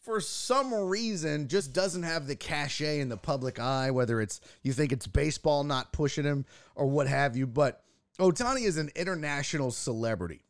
for 0.00 0.20
some 0.20 0.74
reason, 0.74 1.46
just 1.46 1.72
doesn't 1.72 2.02
have 2.02 2.26
the 2.26 2.34
cachet 2.34 2.98
in 2.98 3.08
the 3.08 3.16
public 3.16 3.60
eye. 3.60 3.92
Whether 3.92 4.20
it's 4.20 4.40
you 4.62 4.72
think 4.72 4.90
it's 4.90 5.06
baseball 5.06 5.62
not 5.62 5.92
pushing 5.92 6.24
him 6.24 6.44
or 6.74 6.86
what 6.86 7.06
have 7.06 7.36
you, 7.36 7.46
but 7.46 7.84
Ohtani 8.18 8.66
is 8.66 8.78
an 8.78 8.90
international 8.96 9.70
celebrity. 9.70 10.42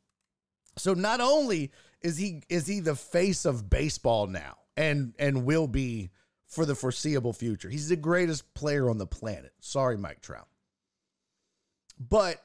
So 0.78 0.94
not 0.94 1.20
only 1.20 1.70
is 2.02 2.16
he 2.16 2.42
is 2.48 2.66
he 2.66 2.80
the 2.80 2.94
face 2.94 3.44
of 3.44 3.68
baseball 3.70 4.26
now 4.26 4.56
and 4.76 5.14
and 5.18 5.44
will 5.44 5.66
be 5.66 6.10
for 6.46 6.64
the 6.64 6.74
foreseeable 6.74 7.32
future. 7.32 7.68
He's 7.68 7.88
the 7.88 7.96
greatest 7.96 8.54
player 8.54 8.88
on 8.88 8.98
the 8.98 9.06
planet. 9.06 9.52
Sorry, 9.60 9.96
Mike 9.96 10.20
Trout. 10.20 10.48
But 11.98 12.42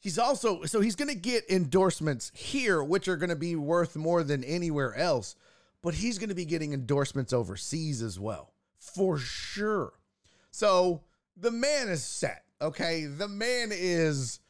he's 0.00 0.18
also 0.18 0.64
so 0.64 0.80
he's 0.80 0.96
going 0.96 1.08
to 1.08 1.14
get 1.14 1.50
endorsements 1.50 2.30
here 2.34 2.82
which 2.82 3.08
are 3.08 3.16
going 3.16 3.30
to 3.30 3.36
be 3.36 3.56
worth 3.56 3.96
more 3.96 4.22
than 4.22 4.44
anywhere 4.44 4.94
else, 4.94 5.36
but 5.82 5.94
he's 5.94 6.18
going 6.18 6.28
to 6.28 6.34
be 6.34 6.44
getting 6.44 6.72
endorsements 6.72 7.32
overseas 7.32 8.02
as 8.02 8.18
well. 8.18 8.52
For 8.78 9.18
sure. 9.18 9.92
So 10.50 11.02
the 11.36 11.50
man 11.50 11.88
is 11.88 12.04
set, 12.04 12.44
okay? 12.60 13.06
The 13.06 13.28
man 13.28 13.70
is 13.72 14.40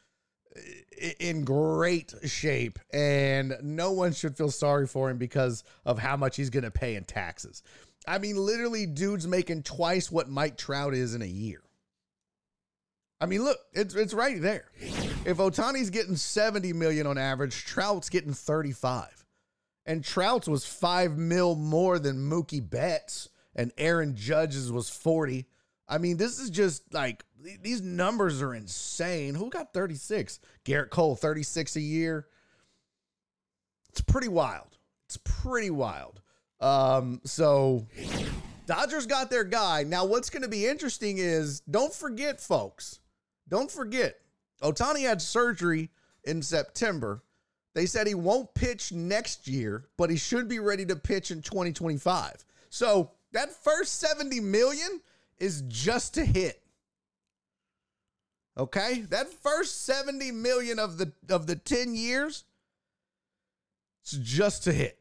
in 1.21 1.45
great 1.45 2.15
shape 2.25 2.79
and 2.93 3.55
no 3.63 3.93
one 3.93 4.13
should 4.13 4.37
feel 4.37 4.51
sorry 4.51 4.87
for 4.87 5.11
him 5.11 5.19
because 5.19 5.65
of 5.85 5.99
how 5.99 6.17
much 6.17 6.37
he's 6.37 6.51
going 6.51 6.65
to 6.65 6.71
pay 6.71 6.95
in 6.95 7.05
taxes. 7.05 7.63
I 8.07 8.19
mean 8.19 8.37
literally 8.37 8.87
dude's 8.87 9.27
making 9.27 9.63
twice 9.63 10.11
what 10.11 10.29
Mike 10.29 10.57
Trout 10.57 10.95
is 10.95 11.15
in 11.15 11.23
a 11.23 11.27
year. 11.27 11.63
I 13.21 13.27
mean 13.27 13.43
look, 13.43 13.59
it's 13.73 13.95
it's 13.95 14.15
right 14.15 14.41
there. 14.41 14.71
If 15.25 15.39
Ohtani's 15.39 15.91
getting 15.91 16.17
70 16.17 16.73
million 16.75 17.07
on 17.07 17.19
average, 17.19 17.65
Trout's 17.65 18.09
getting 18.09 18.35
35. 18.35 19.27
And 19.87 20.05
Trout's 20.05 20.49
was 20.49 20.65
5 20.65 21.19
mil 21.19 21.55
more 21.57 21.99
than 21.99 22.31
Mookie 22.31 22.69
Betts 22.69 23.29
and 23.55 23.73
Aaron 23.77 24.17
Judge's 24.17 24.71
was 24.71 24.89
40. 24.91 25.47
I 25.89 25.99
mean, 25.99 26.17
this 26.17 26.39
is 26.39 26.51
just 26.51 26.93
like 26.95 27.25
these 27.63 27.83
numbers 27.83 28.41
are 28.43 28.55
insane. 28.55 29.35
Who 29.35 29.51
got 29.51 29.73
36? 29.73 30.41
Gerrit 30.65 30.91
Cole, 30.91 31.17
36 31.17 31.77
a 31.77 31.81
year. 31.81 32.27
It's 33.91 34.01
pretty 34.01 34.29
wild. 34.29 34.79
It's 35.07 35.19
pretty 35.19 35.71
wild. 35.71 36.21
Um, 36.61 37.21
so 37.25 37.87
Dodgers 38.67 39.07
got 39.07 39.31
their 39.31 39.45
guy. 39.45 39.83
Now, 39.83 40.05
what's 40.05 40.31
going 40.31 40.43
to 40.43 40.49
be 40.49 40.67
interesting 40.67 41.19
is 41.19 41.61
don't 41.61 41.93
forget, 41.93 42.41
folks, 42.41 43.01
don't 43.49 43.71
forget, 43.71 44.17
Ohtani 44.63 45.03
had 45.03 45.21
surgery 45.21 45.91
in 46.25 46.41
September. 46.43 47.23
They 47.75 47.87
said 47.87 48.07
he 48.07 48.15
won't 48.15 48.55
pitch 48.55 48.93
next 48.93 49.47
year, 49.47 49.89
but 49.99 50.09
he 50.09 50.17
should 50.17 50.49
be 50.49 50.61
ready 50.61 50.87
to 50.87 50.97
pitch 50.97 51.31
in 51.31 51.43
2025. 51.43 52.45
So 52.71 53.11
that 53.33 53.51
first 53.53 54.01
70 54.01 54.41
million 54.41 55.01
is 55.39 55.63
just 55.69 56.15
to 56.15 56.25
hit. 56.25 56.64
Okay? 58.57 59.03
That 59.11 59.29
first 59.29 59.85
70 59.85 60.31
million 60.33 60.79
of 60.79 60.99
the 60.99 61.13
of 61.29 61.47
the 61.47 61.57
10 61.57 61.95
years 61.95 62.45
it's 64.05 64.13
just 64.13 64.65
to 64.65 64.73
hit. 64.73 64.99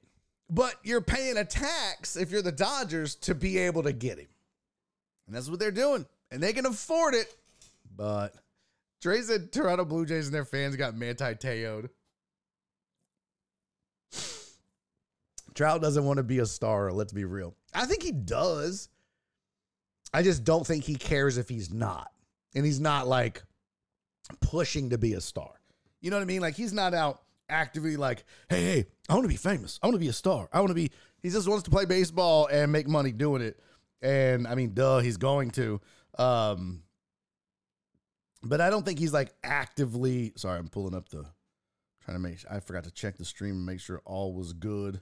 But 0.50 0.76
you're 0.84 1.02
paying 1.02 1.36
a 1.38 1.44
tax 1.44 2.16
if 2.16 2.32
you're 2.32 2.42
the 2.42 2.54
Dodgers 2.54 3.16
to 3.16 3.36
be 3.36 3.58
able 3.58 3.84
to 3.84 3.92
get 3.92 4.18
him. 4.18 4.28
And 5.28 5.36
that's 5.36 5.50
what 5.50 5.60
they're 5.60 5.72
doing. 5.72 6.06
And 6.32 6.42
they 6.42 6.54
can 6.54 6.66
afford 6.66 7.14
it. 7.14 7.34
But 7.96 8.34
Trey 9.02 9.22
said 9.22 9.52
Toronto 9.52 9.84
Blue 9.84 10.06
Jays 10.06 10.28
and 10.28 10.34
their 10.34 10.46
fans 10.46 10.78
got 10.78 10.96
Manti 10.96 11.36
Teo'd. 11.36 11.90
Trout 15.54 15.82
doesn't 15.82 16.06
want 16.06 16.18
to 16.18 16.24
be 16.24 16.40
a 16.40 16.46
star, 16.46 16.92
let's 16.92 17.14
be 17.14 17.26
real. 17.26 17.56
I 17.74 17.86
think 17.86 18.02
he 18.02 18.12
does. 18.12 18.90
I 20.14 20.24
just 20.24 20.44
don't 20.44 20.66
think 20.66 20.84
he 20.84 20.96
cares 20.96 21.38
if 21.38 21.50
he's 21.50 21.72
not. 21.72 22.12
And 22.56 22.66
he's 22.66 22.80
not 22.80 23.08
like 23.08 23.42
pushing 24.42 24.92
to 24.92 24.98
be 24.98 25.14
a 25.14 25.22
star. 25.22 25.52
You 26.02 26.12
know 26.12 26.18
what 26.18 26.24
I 26.24 26.26
mean? 26.26 26.42
Like 26.42 26.56
he's 26.56 26.74
not 26.74 26.94
out 26.94 27.22
actively 27.50 27.98
like, 27.98 28.26
hey, 28.50 28.64
hey, 28.64 28.86
I 29.10 29.14
want 29.14 29.26
to 29.26 29.30
be 29.30 29.36
famous. 29.36 29.80
I 29.82 29.88
want 29.88 29.96
to 29.96 30.00
be 30.00 30.08
a 30.10 30.14
star. 30.14 30.50
I 30.52 30.60
want 30.60 30.70
to 30.70 30.76
be. 30.76 30.92
He 31.22 31.30
just 31.30 31.48
wants 31.48 31.64
to 31.64 31.72
play 31.72 31.86
baseball 31.86 32.48
and 32.48 32.72
make 32.72 32.88
money 32.88 33.12
doing 33.12 33.42
it. 33.42 33.60
And 34.02 34.46
I 34.48 34.56
mean, 34.56 34.74
duh, 34.74 35.00
he's 35.00 35.18
going 35.18 35.52
to. 35.52 35.80
Um, 36.18 36.84
but 38.44 38.60
I 38.60 38.70
don't 38.70 38.84
think 38.84 39.00
he's 39.00 39.14
like 39.14 39.34
actively. 39.44 40.34
Sorry, 40.36 40.60
I'm 40.60 40.68
pulling 40.68 40.96
up 40.96 41.10
the. 41.10 41.26
Trying 42.04 42.18
to 42.18 42.20
make. 42.20 42.40
I 42.52 42.60
forgot 42.60 42.84
to 42.84 42.92
check 42.92 43.16
the 43.16 43.24
stream 43.24 43.56
and 43.56 43.66
make 43.66 43.80
sure 43.80 44.02
all 44.04 44.34
was 44.34 44.52
good. 44.52 45.00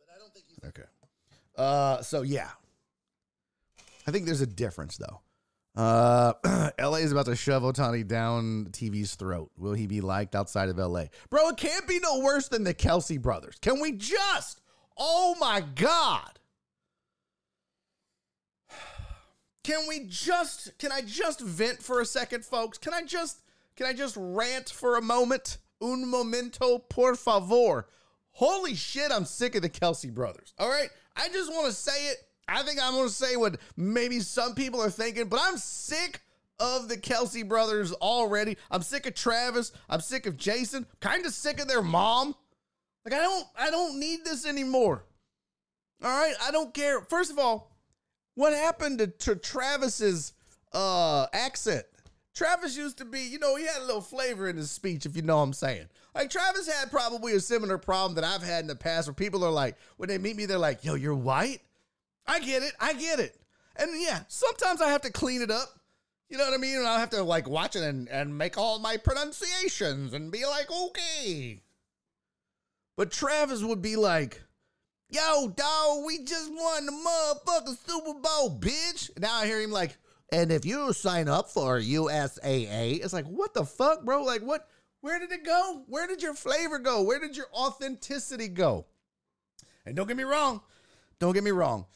But 0.00 0.08
I 0.12 0.18
don't 0.18 0.34
think 0.34 0.46
he's 0.48 0.58
okay. 0.68 0.88
Uh, 1.56 2.02
so 2.02 2.22
yeah, 2.22 2.50
I 4.04 4.10
think 4.10 4.26
there's 4.26 4.40
a 4.40 4.46
difference 4.46 4.96
though. 4.96 5.20
Uh, 5.78 6.32
LA 6.80 6.96
is 6.96 7.12
about 7.12 7.26
to 7.26 7.36
shove 7.36 7.62
Ohtani 7.62 8.04
down 8.04 8.66
TV's 8.72 9.14
throat. 9.14 9.52
Will 9.56 9.74
he 9.74 9.86
be 9.86 10.00
liked 10.00 10.34
outside 10.34 10.68
of 10.68 10.76
LA? 10.76 11.04
Bro, 11.30 11.50
it 11.50 11.56
can't 11.56 11.86
be 11.86 12.00
no 12.00 12.18
worse 12.18 12.48
than 12.48 12.64
the 12.64 12.74
Kelce 12.74 13.22
brothers. 13.22 13.58
Can 13.60 13.80
we 13.80 13.92
just? 13.92 14.60
Oh 14.96 15.36
my 15.38 15.62
God. 15.76 16.40
Can 19.62 19.86
we 19.88 20.06
just 20.08 20.76
can 20.78 20.90
I 20.90 21.02
just 21.02 21.40
vent 21.40 21.80
for 21.80 22.00
a 22.00 22.06
second, 22.06 22.44
folks? 22.44 22.76
Can 22.76 22.92
I 22.92 23.02
just 23.02 23.42
can 23.76 23.86
I 23.86 23.92
just 23.92 24.16
rant 24.18 24.70
for 24.70 24.96
a 24.96 25.02
moment? 25.02 25.58
Un 25.80 26.08
momento, 26.08 26.78
por 26.78 27.14
favor. 27.14 27.86
Holy 28.32 28.74
shit, 28.74 29.12
I'm 29.12 29.24
sick 29.24 29.54
of 29.54 29.62
the 29.62 29.68
Kelce 29.68 30.12
brothers. 30.12 30.54
All 30.58 30.68
right. 30.68 30.88
I 31.14 31.28
just 31.28 31.52
want 31.52 31.66
to 31.66 31.72
say 31.72 32.08
it. 32.08 32.16
I 32.48 32.62
think 32.62 32.80
I'm 32.82 32.94
going 32.94 33.08
to 33.08 33.12
say 33.12 33.36
what 33.36 33.58
maybe 33.76 34.20
some 34.20 34.54
people 34.54 34.82
are 34.82 34.90
thinking, 34.90 35.28
but 35.28 35.40
I'm 35.42 35.58
sick 35.58 36.22
of 36.58 36.88
the 36.88 36.96
Kelce 36.96 37.46
brothers 37.46 37.92
already. 37.92 38.56
I'm 38.70 38.82
sick 38.82 39.06
of 39.06 39.14
Travis. 39.14 39.72
I'm 39.88 40.00
sick 40.00 40.26
of 40.26 40.36
Jason. 40.36 40.86
Kind 41.00 41.26
of 41.26 41.32
sick 41.32 41.60
of 41.60 41.68
their 41.68 41.82
mom. 41.82 42.34
Like 43.04 43.14
I 43.14 43.22
don't 43.22 43.46
I 43.58 43.70
don't 43.70 44.00
need 44.00 44.24
this 44.24 44.46
anymore. 44.46 45.04
All 46.02 46.10
right, 46.10 46.34
I 46.42 46.50
don't 46.50 46.74
care. 46.74 47.00
First 47.00 47.30
of 47.30 47.38
all, 47.38 47.72
what 48.34 48.52
happened 48.52 48.98
to, 48.98 49.06
to 49.06 49.36
Travis's 49.36 50.32
uh 50.72 51.26
accent? 51.32 51.84
Travis 52.34 52.76
used 52.76 52.98
to 52.98 53.04
be, 53.04 53.20
you 53.20 53.38
know, 53.38 53.56
he 53.56 53.66
had 53.66 53.78
a 53.82 53.84
little 53.84 54.00
flavor 54.00 54.48
in 54.48 54.56
his 54.56 54.70
speech, 54.70 55.06
if 55.06 55.16
you 55.16 55.22
know 55.22 55.38
what 55.38 55.42
I'm 55.42 55.52
saying. 55.52 55.86
Like 56.14 56.30
Travis 56.30 56.72
had 56.72 56.90
probably 56.90 57.34
a 57.34 57.40
similar 57.40 57.78
problem 57.78 58.14
that 58.14 58.24
I've 58.24 58.44
had 58.44 58.60
in 58.60 58.68
the 58.68 58.76
past 58.76 59.08
where 59.08 59.14
people 59.14 59.44
are 59.44 59.50
like, 59.50 59.76
when 59.96 60.08
they 60.08 60.18
meet 60.18 60.36
me, 60.36 60.46
they're 60.46 60.56
like, 60.56 60.84
yo, 60.84 60.94
you're 60.94 61.14
white? 61.14 61.60
I 62.28 62.40
get 62.40 62.62
it. 62.62 62.72
I 62.78 62.92
get 62.92 63.18
it. 63.18 63.34
And 63.76 63.90
yeah, 64.00 64.20
sometimes 64.28 64.80
I 64.82 64.90
have 64.90 65.00
to 65.02 65.12
clean 65.12 65.42
it 65.42 65.50
up. 65.50 65.68
You 66.28 66.36
know 66.36 66.44
what 66.44 66.52
I 66.52 66.58
mean? 66.58 66.76
And 66.76 66.86
I 66.86 67.00
have 67.00 67.10
to 67.10 67.22
like 67.22 67.48
watch 67.48 67.74
it 67.74 67.82
and, 67.82 68.06
and 68.08 68.36
make 68.36 68.58
all 68.58 68.78
my 68.78 68.98
pronunciations 68.98 70.12
and 70.12 70.30
be 70.30 70.44
like, 70.44 70.70
okay. 70.70 71.62
But 72.96 73.10
Travis 73.10 73.62
would 73.62 73.80
be 73.80 73.96
like, 73.96 74.42
yo, 75.08 75.48
dog, 75.48 76.04
we 76.04 76.24
just 76.24 76.50
won 76.52 76.84
the 76.84 76.92
motherfucking 76.92 77.88
Super 77.88 78.20
Bowl, 78.20 78.58
bitch. 78.60 79.18
Now 79.18 79.36
I 79.36 79.46
hear 79.46 79.62
him 79.62 79.70
like, 79.70 79.96
and 80.30 80.52
if 80.52 80.66
you 80.66 80.92
sign 80.92 81.28
up 81.28 81.48
for 81.48 81.80
USAA, 81.80 83.02
it's 83.02 83.14
like, 83.14 83.26
what 83.26 83.54
the 83.54 83.64
fuck, 83.64 84.04
bro? 84.04 84.22
Like, 84.22 84.42
what? 84.42 84.68
Where 85.00 85.18
did 85.18 85.32
it 85.32 85.44
go? 85.44 85.84
Where 85.86 86.06
did 86.06 86.22
your 86.22 86.34
flavor 86.34 86.78
go? 86.78 87.02
Where 87.02 87.20
did 87.20 87.36
your 87.36 87.46
authenticity 87.54 88.48
go? 88.48 88.86
And 89.86 89.96
don't 89.96 90.08
get 90.08 90.16
me 90.16 90.24
wrong. 90.24 90.60
Don't 91.20 91.32
get 91.32 91.44
me 91.44 91.52
wrong. 91.52 91.86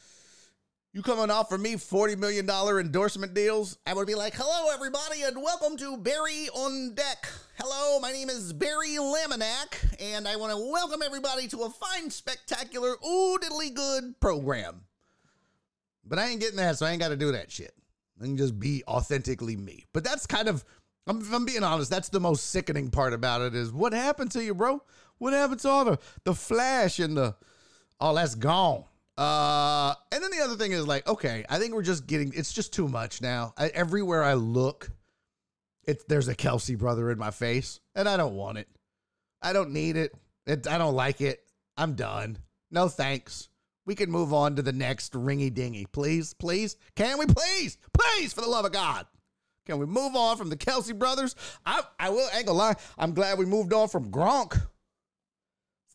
You 0.95 1.01
come 1.01 1.19
and 1.21 1.31
offer 1.31 1.57
me 1.57 1.73
$40 1.73 2.19
million 2.19 2.47
endorsement 2.47 3.33
deals, 3.33 3.79
I 3.87 3.95
would 3.95 4.05
be 4.05 4.13
like, 4.13 4.35
hello, 4.35 4.71
everybody, 4.71 5.23
and 5.23 5.41
welcome 5.41 5.75
to 5.77 5.97
Barry 5.97 6.49
on 6.53 6.93
Deck. 6.93 7.27
Hello, 7.57 7.99
my 7.99 8.11
name 8.11 8.29
is 8.29 8.53
Barry 8.53 8.97
Laminack, 8.99 9.95
and 9.99 10.27
I 10.27 10.35
want 10.35 10.51
to 10.51 10.71
welcome 10.71 11.01
everybody 11.01 11.47
to 11.47 11.63
a 11.63 11.69
fine, 11.71 12.11
spectacular, 12.11 12.89
ooh 13.03 13.39
diddly 13.41 13.73
good 13.73 14.19
program. 14.19 14.81
But 16.05 16.19
I 16.19 16.27
ain't 16.27 16.39
getting 16.39 16.57
that, 16.57 16.77
so 16.77 16.85
I 16.85 16.91
ain't 16.91 17.01
got 17.01 17.09
to 17.09 17.17
do 17.17 17.31
that 17.31 17.51
shit. 17.51 17.73
I 18.21 18.25
can 18.25 18.37
just 18.37 18.59
be 18.59 18.83
authentically 18.87 19.55
me. 19.55 19.85
But 19.93 20.03
that's 20.03 20.27
kind 20.27 20.47
of, 20.47 20.63
I'm, 21.07 21.27
I'm 21.33 21.45
being 21.45 21.63
honest, 21.63 21.89
that's 21.89 22.09
the 22.09 22.19
most 22.19 22.51
sickening 22.51 22.91
part 22.91 23.13
about 23.13 23.41
it 23.41 23.55
is 23.55 23.71
what 23.71 23.93
happened 23.93 24.29
to 24.33 24.43
you, 24.43 24.53
bro? 24.53 24.83
What 25.17 25.33
happened 25.33 25.61
to 25.61 25.69
all 25.69 25.85
the, 25.85 25.99
the 26.23 26.35
flash 26.35 26.99
and 26.99 27.17
the, 27.17 27.35
oh, 27.99 28.13
that's 28.13 28.35
gone. 28.35 28.83
Uh, 29.17 29.93
and 30.11 30.23
then 30.23 30.31
the 30.31 30.43
other 30.43 30.55
thing 30.55 30.71
is 30.71 30.87
like, 30.87 31.07
okay, 31.07 31.45
I 31.49 31.59
think 31.59 31.73
we're 31.73 31.83
just 31.83 32.07
getting, 32.07 32.33
it's 32.35 32.51
just 32.51 32.73
too 32.73 32.87
much 32.87 33.21
now. 33.21 33.53
I, 33.57 33.67
everywhere 33.67 34.23
I 34.23 34.33
look, 34.33 34.89
it's 35.85 36.03
there's 36.05 36.27
a 36.27 36.35
Kelce 36.35 36.77
brother 36.77 37.11
in 37.11 37.17
my 37.17 37.31
face, 37.31 37.79
and 37.95 38.07
I 38.07 38.17
don't 38.17 38.35
want 38.35 38.57
it. 38.57 38.67
I 39.41 39.53
don't 39.53 39.71
need 39.71 39.97
it. 39.97 40.13
it 40.47 40.67
I 40.67 40.77
don't 40.77 40.95
like 40.95 41.21
it. 41.21 41.43
I'm 41.77 41.93
done. 41.93 42.37
No 42.71 42.87
thanks. 42.87 43.49
We 43.85 43.95
can 43.95 44.09
move 44.09 44.33
on 44.33 44.55
to 44.55 44.61
the 44.61 44.71
next 44.71 45.13
ringy 45.13 45.53
dingy. 45.53 45.85
Please, 45.85 46.33
please. 46.33 46.77
Can 46.95 47.17
we 47.17 47.25
please? 47.25 47.77
Please, 47.93 48.33
for 48.33 48.41
the 48.41 48.47
love 48.47 48.65
of 48.65 48.71
God. 48.71 49.05
Can 49.65 49.77
we 49.77 49.85
move 49.85 50.15
on 50.15 50.37
from 50.37 50.49
the 50.49 50.57
Kelce 50.57 50.97
brothers? 50.97 51.35
I 51.65 51.81
I 51.99 52.09
will 52.09 52.27
ain't 52.33 52.45
gonna 52.45 52.57
lie. 52.57 52.75
I'm 52.97 53.13
glad 53.13 53.37
we 53.37 53.45
moved 53.45 53.73
on 53.73 53.89
from 53.89 54.11
Gronk. 54.11 54.59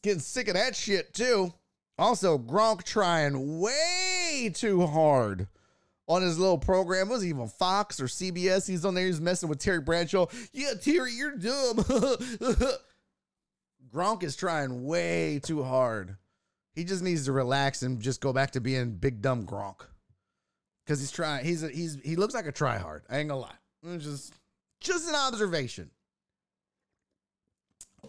Getting 0.02 0.20
sick 0.20 0.48
of 0.48 0.54
that 0.54 0.76
shit 0.76 1.12
too. 1.12 1.52
Also, 1.98 2.38
Gronk 2.38 2.84
trying 2.84 3.58
way 3.58 4.50
too 4.54 4.86
hard 4.86 5.48
on 6.06 6.22
his 6.22 6.38
little 6.38 6.58
program. 6.58 7.08
It 7.08 7.12
was 7.12 7.26
even 7.26 7.48
Fox 7.48 8.00
or 8.00 8.04
CBS. 8.04 8.68
He's 8.68 8.84
on 8.84 8.94
there. 8.94 9.06
He's 9.06 9.20
messing 9.20 9.48
with 9.48 9.58
Terry 9.58 9.80
Bradshaw. 9.80 10.26
Yeah, 10.52 10.74
Terry, 10.80 11.12
you're 11.12 11.36
dumb. 11.36 11.76
Gronk 13.92 14.22
is 14.22 14.36
trying 14.36 14.84
way 14.84 15.40
too 15.42 15.62
hard. 15.62 16.16
He 16.74 16.84
just 16.84 17.02
needs 17.02 17.24
to 17.24 17.32
relax 17.32 17.82
and 17.82 18.00
just 18.00 18.20
go 18.20 18.32
back 18.32 18.52
to 18.52 18.60
being 18.60 18.92
big 18.92 19.20
dumb 19.20 19.44
Gronk. 19.44 19.80
Cause 20.86 21.00
he's 21.00 21.10
trying. 21.10 21.44
He's 21.44 21.62
a, 21.62 21.68
he's 21.68 21.98
he 22.02 22.16
looks 22.16 22.32
like 22.32 22.46
a 22.46 22.52
tryhard. 22.52 23.02
I 23.10 23.18
ain't 23.18 23.28
gonna 23.28 23.42
lie. 23.42 23.56
It's 23.82 24.04
just 24.04 24.32
just 24.80 25.06
an 25.06 25.14
observation. 25.14 25.90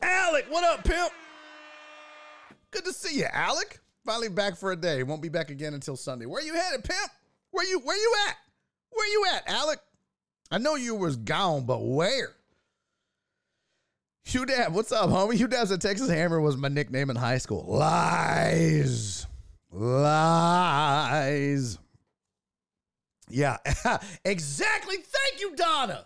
Alec, 0.02 0.46
what 0.50 0.64
up, 0.64 0.86
pimp? 0.86 1.12
Good 2.72 2.86
to 2.86 2.94
see 2.94 3.20
you, 3.20 3.26
Alec. 3.32 3.80
Finally 4.06 4.30
back 4.30 4.56
for 4.56 4.72
a 4.72 4.76
day. 4.76 5.04
Won't 5.04 5.22
be 5.22 5.30
back 5.30 5.50
again 5.50 5.74
until 5.74 5.96
Sunday. 5.96 6.26
Where 6.26 6.44
you 6.44 6.54
headed, 6.54 6.84
pimp? 6.84 7.12
Where 7.52 7.66
you 7.66 7.80
where 7.80 7.98
you 7.98 8.14
at? 8.28 8.38
Where 8.92 9.08
you 9.12 9.26
at, 9.34 9.48
Alec? 9.48 9.80
I 10.52 10.58
know 10.58 10.76
you 10.76 10.96
was 10.96 11.16
gone, 11.16 11.66
but 11.66 11.80
where? 11.80 12.36
Hugh 14.24 14.46
Dab, 14.46 14.74
what's 14.74 14.92
up, 14.92 15.10
homie? 15.10 15.36
Hugh 15.36 15.48
Dab 15.48 15.68
said 15.68 15.82
Texas 15.82 16.10
Hammer 16.10 16.40
was 16.40 16.58
my 16.58 16.68
nickname 16.68 17.10
in 17.10 17.16
high 17.16 17.40
school. 17.40 17.66
Lies. 17.68 19.26
Lies. 19.72 21.00
Yeah, 23.30 23.58
exactly. 24.26 24.98
Thank 24.98 25.42
you, 25.42 25.56
Donna. 25.56 26.06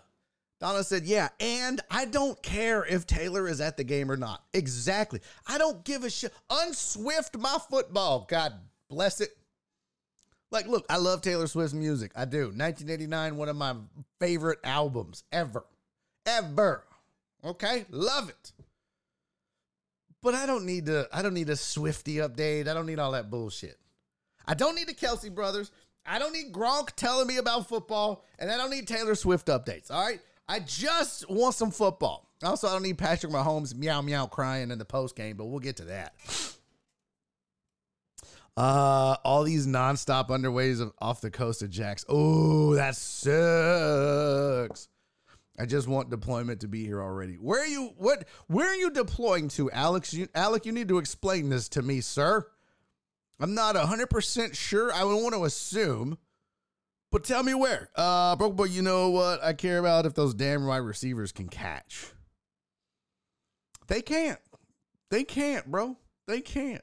Donna 0.64 0.82
said, 0.82 1.04
Yeah, 1.04 1.28
and 1.40 1.82
I 1.90 2.06
don't 2.06 2.42
care 2.42 2.86
if 2.86 3.06
Taylor 3.06 3.46
is 3.46 3.60
at 3.60 3.76
the 3.76 3.84
game 3.84 4.10
or 4.10 4.16
not. 4.16 4.42
Exactly. 4.54 5.20
I 5.46 5.58
don't 5.58 5.84
give 5.84 6.04
a 6.04 6.08
shit. 6.08 6.32
Unswift 6.48 7.38
my 7.38 7.58
football. 7.68 8.24
God 8.26 8.54
bless 8.88 9.20
it. 9.20 9.36
Like, 10.50 10.66
look, 10.66 10.86
I 10.88 10.96
love 10.96 11.20
Taylor 11.20 11.48
Swift's 11.48 11.74
music. 11.74 12.12
I 12.16 12.24
do. 12.24 12.44
1989, 12.44 13.36
one 13.36 13.50
of 13.50 13.56
my 13.56 13.74
favorite 14.18 14.58
albums 14.64 15.24
ever. 15.32 15.66
Ever. 16.24 16.82
Okay? 17.44 17.84
Love 17.90 18.30
it. 18.30 18.52
But 20.22 20.34
I 20.34 20.46
don't 20.46 20.64
need 20.64 20.86
to, 20.86 21.06
I 21.12 21.20
don't 21.20 21.34
need 21.34 21.50
a 21.50 21.56
Swifty 21.56 22.14
update. 22.14 22.68
I 22.68 22.72
don't 22.72 22.86
need 22.86 22.98
all 22.98 23.12
that 23.12 23.28
bullshit. 23.28 23.76
I 24.46 24.54
don't 24.54 24.76
need 24.76 24.88
the 24.88 24.94
Kelce 24.94 25.30
brothers. 25.30 25.70
I 26.06 26.18
don't 26.18 26.32
need 26.32 26.54
Gronk 26.54 26.92
telling 26.96 27.26
me 27.26 27.36
about 27.36 27.68
football, 27.68 28.24
and 28.38 28.50
I 28.50 28.56
don't 28.56 28.70
need 28.70 28.88
Taylor 28.88 29.14
Swift 29.14 29.48
updates. 29.48 29.90
All 29.90 30.02
right. 30.02 30.20
I 30.48 30.60
just 30.60 31.28
want 31.30 31.54
some 31.54 31.70
football. 31.70 32.28
Also, 32.42 32.68
I 32.68 32.72
don't 32.72 32.82
need 32.82 32.98
Patrick 32.98 33.32
Mahomes 33.32 33.74
meow 33.74 34.02
meow 34.02 34.26
crying 34.26 34.70
in 34.70 34.78
the 34.78 34.84
post 34.84 35.16
game, 35.16 35.36
but 35.36 35.46
we'll 35.46 35.60
get 35.60 35.76
to 35.76 35.84
that. 35.86 36.14
Uh, 38.56 39.16
all 39.24 39.42
these 39.42 39.66
nonstop 39.66 40.28
underways 40.28 40.80
of, 40.80 40.92
off 41.00 41.20
the 41.20 41.30
coast 41.30 41.62
of 41.62 41.70
Jacks. 41.70 42.04
Oh, 42.08 42.74
that 42.74 42.94
sucks. 42.94 44.88
I 45.58 45.66
just 45.66 45.88
want 45.88 46.10
deployment 46.10 46.60
to 46.60 46.68
be 46.68 46.84
here 46.84 47.00
already. 47.00 47.34
Where 47.34 47.62
are 47.62 47.66
you? 47.66 47.94
What? 47.96 48.26
Where 48.48 48.68
are 48.68 48.76
you 48.76 48.90
deploying 48.90 49.48
to, 49.50 49.70
Alex? 49.70 50.12
You, 50.12 50.28
Alec, 50.34 50.66
you 50.66 50.72
need 50.72 50.88
to 50.88 50.98
explain 50.98 51.48
this 51.48 51.68
to 51.70 51.82
me, 51.82 52.00
sir. 52.00 52.46
I'm 53.40 53.54
not 53.54 53.76
hundred 53.76 54.10
percent 54.10 54.54
sure. 54.56 54.92
I 54.92 55.04
would 55.04 55.16
want 55.16 55.34
to 55.34 55.44
assume, 55.44 56.18
but 57.14 57.22
tell 57.22 57.44
me 57.44 57.54
where. 57.54 57.88
Uh, 57.94 58.34
broke 58.34 58.56
boy, 58.56 58.64
you 58.64 58.82
know 58.82 59.10
what 59.10 59.40
I 59.40 59.52
care 59.52 59.78
about 59.78 60.04
if 60.04 60.14
those 60.14 60.34
damn 60.34 60.66
wide 60.66 60.78
receivers 60.78 61.30
can 61.30 61.46
catch. 61.46 62.06
They 63.86 64.02
can't. 64.02 64.40
They 65.12 65.22
can't, 65.22 65.64
bro. 65.70 65.96
They 66.26 66.40
can't. 66.40 66.82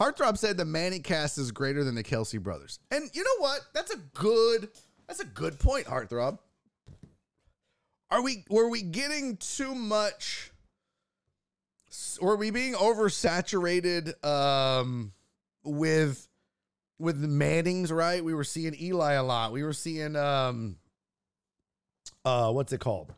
Heartthrob 0.00 0.38
said 0.38 0.56
the 0.56 0.64
Manning 0.64 1.02
cast 1.02 1.36
is 1.36 1.52
greater 1.52 1.84
than 1.84 1.94
the 1.94 2.02
Kelsey 2.02 2.38
brothers. 2.38 2.78
And 2.90 3.10
you 3.12 3.22
know 3.22 3.44
what? 3.44 3.60
That's 3.74 3.92
a 3.92 3.98
good 4.14 4.70
that's 5.06 5.20
a 5.20 5.26
good 5.26 5.58
point, 5.58 5.84
Heartthrob. 5.84 6.38
Are 8.10 8.22
we 8.22 8.46
were 8.48 8.70
we 8.70 8.80
getting 8.80 9.36
too 9.36 9.74
much 9.74 10.50
were 12.22 12.36
we 12.36 12.50
being 12.50 12.72
oversaturated 12.72 14.24
um 14.24 15.12
with 15.62 16.26
with 17.02 17.20
the 17.20 17.28
Mannings, 17.28 17.90
right? 17.90 18.24
We 18.24 18.32
were 18.32 18.44
seeing 18.44 18.80
Eli 18.80 19.14
a 19.14 19.22
lot. 19.22 19.52
We 19.52 19.64
were 19.64 19.72
seeing 19.72 20.14
um 20.16 20.76
uh 22.24 22.52
what's 22.52 22.72
it 22.72 22.80
called? 22.80 23.12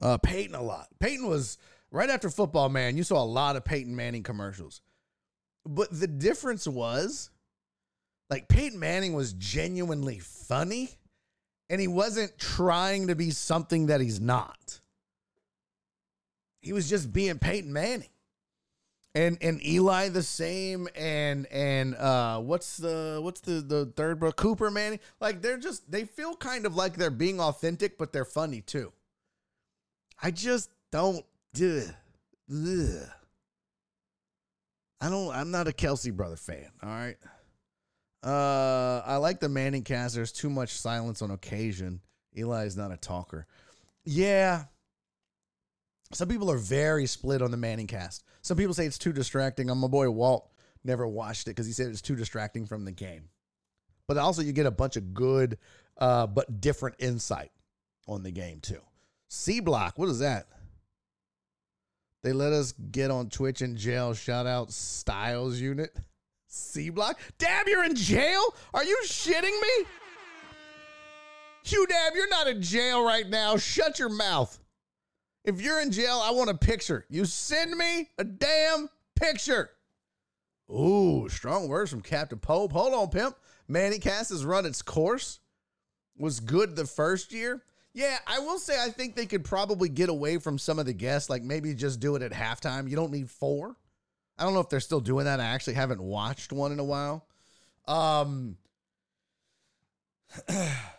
Uh 0.00 0.18
Peyton 0.18 0.54
a 0.54 0.62
lot. 0.62 0.86
Peyton 1.00 1.26
was 1.26 1.58
right 1.90 2.08
after 2.08 2.30
football, 2.30 2.68
man. 2.68 2.96
You 2.96 3.02
saw 3.02 3.22
a 3.22 3.26
lot 3.26 3.56
of 3.56 3.64
Peyton 3.64 3.94
Manning 3.94 4.22
commercials. 4.22 4.80
But 5.66 5.88
the 5.90 6.06
difference 6.06 6.66
was 6.66 7.30
like 8.30 8.48
Peyton 8.48 8.78
Manning 8.78 9.14
was 9.14 9.32
genuinely 9.32 10.20
funny 10.20 10.90
and 11.68 11.80
he 11.80 11.88
wasn't 11.88 12.38
trying 12.38 13.08
to 13.08 13.16
be 13.16 13.30
something 13.30 13.86
that 13.86 14.00
he's 14.00 14.20
not. 14.20 14.80
He 16.62 16.72
was 16.72 16.88
just 16.88 17.12
being 17.12 17.38
Peyton 17.38 17.72
Manning. 17.72 18.08
And 19.14 19.38
and 19.40 19.64
Eli 19.64 20.10
the 20.10 20.22
same 20.22 20.86
and 20.94 21.46
and 21.46 21.94
uh 21.96 22.38
what's 22.40 22.76
the 22.76 23.18
what's 23.22 23.40
the 23.40 23.60
the 23.60 23.86
third 23.96 24.20
bro 24.20 24.30
Cooper 24.32 24.70
Manning 24.70 25.00
like 25.20 25.42
they're 25.42 25.58
just 25.58 25.90
they 25.90 26.04
feel 26.04 26.36
kind 26.36 26.66
of 26.66 26.76
like 26.76 26.96
they're 26.96 27.10
being 27.10 27.40
authentic 27.40 27.98
but 27.98 28.12
they're 28.12 28.24
funny 28.24 28.60
too. 28.60 28.92
I 30.22 30.30
just 30.30 30.70
don't 30.92 31.24
do. 31.54 31.84
I 35.00 35.08
don't. 35.08 35.34
I'm 35.34 35.50
not 35.50 35.68
a 35.68 35.72
Kelce 35.72 36.12
brother 36.12 36.36
fan. 36.36 36.70
All 36.82 36.88
right. 36.88 37.16
Uh, 38.22 39.02
I 39.06 39.16
like 39.16 39.38
the 39.40 39.48
Manning 39.48 39.84
cast. 39.84 40.14
There's 40.14 40.32
too 40.32 40.50
much 40.50 40.72
silence 40.72 41.22
on 41.22 41.30
occasion. 41.30 42.00
Eli 42.36 42.64
is 42.64 42.76
not 42.76 42.90
a 42.90 42.96
talker. 42.96 43.46
Yeah. 44.04 44.64
Some 46.12 46.28
people 46.28 46.50
are 46.50 46.58
very 46.58 47.06
split 47.06 47.42
on 47.42 47.50
the 47.50 47.56
Manning 47.56 47.86
cast. 47.86 48.24
Some 48.42 48.56
people 48.56 48.74
say 48.74 48.86
it's 48.86 48.98
too 48.98 49.12
distracting. 49.12 49.66
My 49.66 49.88
boy 49.88 50.08
Walt 50.10 50.50
never 50.84 51.06
watched 51.06 51.46
it 51.46 51.50
because 51.50 51.66
he 51.66 51.72
said 51.72 51.88
it's 51.88 52.00
too 52.00 52.16
distracting 52.16 52.66
from 52.66 52.84
the 52.84 52.92
game. 52.92 53.28
But 54.06 54.16
also, 54.16 54.40
you 54.40 54.52
get 54.52 54.64
a 54.64 54.70
bunch 54.70 54.96
of 54.96 55.12
good, 55.12 55.58
uh, 55.98 56.26
but 56.26 56.62
different 56.62 56.96
insight 56.98 57.50
on 58.06 58.22
the 58.22 58.30
game 58.30 58.60
too. 58.60 58.80
C 59.28 59.60
Block, 59.60 59.98
what 59.98 60.08
is 60.08 60.20
that? 60.20 60.46
They 62.22 62.32
let 62.32 62.52
us 62.52 62.72
get 62.72 63.10
on 63.10 63.28
Twitch 63.28 63.60
in 63.60 63.76
jail. 63.76 64.14
Shout 64.14 64.46
out 64.46 64.72
Stiles 64.72 65.60
Unit. 65.60 65.94
C 66.46 66.88
Block. 66.88 67.20
Dab, 67.36 67.68
you're 67.68 67.84
in 67.84 67.94
jail? 67.94 68.42
Are 68.72 68.84
you 68.84 68.98
shitting 69.04 69.42
me? 69.42 69.86
Hugh 71.64 71.86
Dab, 71.86 72.14
you're 72.14 72.30
not 72.30 72.46
in 72.46 72.62
jail 72.62 73.04
right 73.04 73.28
now. 73.28 73.58
Shut 73.58 73.98
your 73.98 74.08
mouth. 74.08 74.58
If 75.48 75.62
you're 75.62 75.80
in 75.80 75.90
jail, 75.90 76.20
I 76.22 76.30
want 76.30 76.50
a 76.50 76.54
picture. 76.54 77.06
You 77.08 77.24
send 77.24 77.74
me 77.74 78.10
a 78.18 78.24
damn 78.24 78.90
picture. 79.16 79.70
Ooh, 80.70 81.26
strong 81.30 81.68
words 81.68 81.90
from 81.90 82.02
Captain 82.02 82.38
Pope. 82.38 82.70
Hold 82.72 82.92
on, 82.92 83.08
pimp. 83.08 83.34
Manny 83.66 83.98
Cast 83.98 84.28
has 84.28 84.44
run 84.44 84.66
its 84.66 84.82
course. 84.82 85.40
Was 86.18 86.40
good 86.40 86.76
the 86.76 86.84
first 86.84 87.32
year. 87.32 87.62
Yeah, 87.94 88.18
I 88.26 88.40
will 88.40 88.58
say 88.58 88.78
I 88.78 88.90
think 88.90 89.16
they 89.16 89.24
could 89.24 89.42
probably 89.42 89.88
get 89.88 90.10
away 90.10 90.36
from 90.36 90.58
some 90.58 90.78
of 90.78 90.84
the 90.84 90.92
guests, 90.92 91.30
like 91.30 91.42
maybe 91.42 91.74
just 91.74 91.98
do 91.98 92.14
it 92.14 92.20
at 92.20 92.32
halftime. 92.32 92.86
You 92.86 92.96
don't 92.96 93.10
need 93.10 93.30
four. 93.30 93.74
I 94.38 94.44
don't 94.44 94.52
know 94.52 94.60
if 94.60 94.68
they're 94.68 94.80
still 94.80 95.00
doing 95.00 95.24
that. 95.24 95.40
I 95.40 95.46
actually 95.46 95.74
haven't 95.74 96.02
watched 96.02 96.52
one 96.52 96.72
in 96.72 96.78
a 96.78 96.84
while. 96.84 97.26
Um 97.86 98.58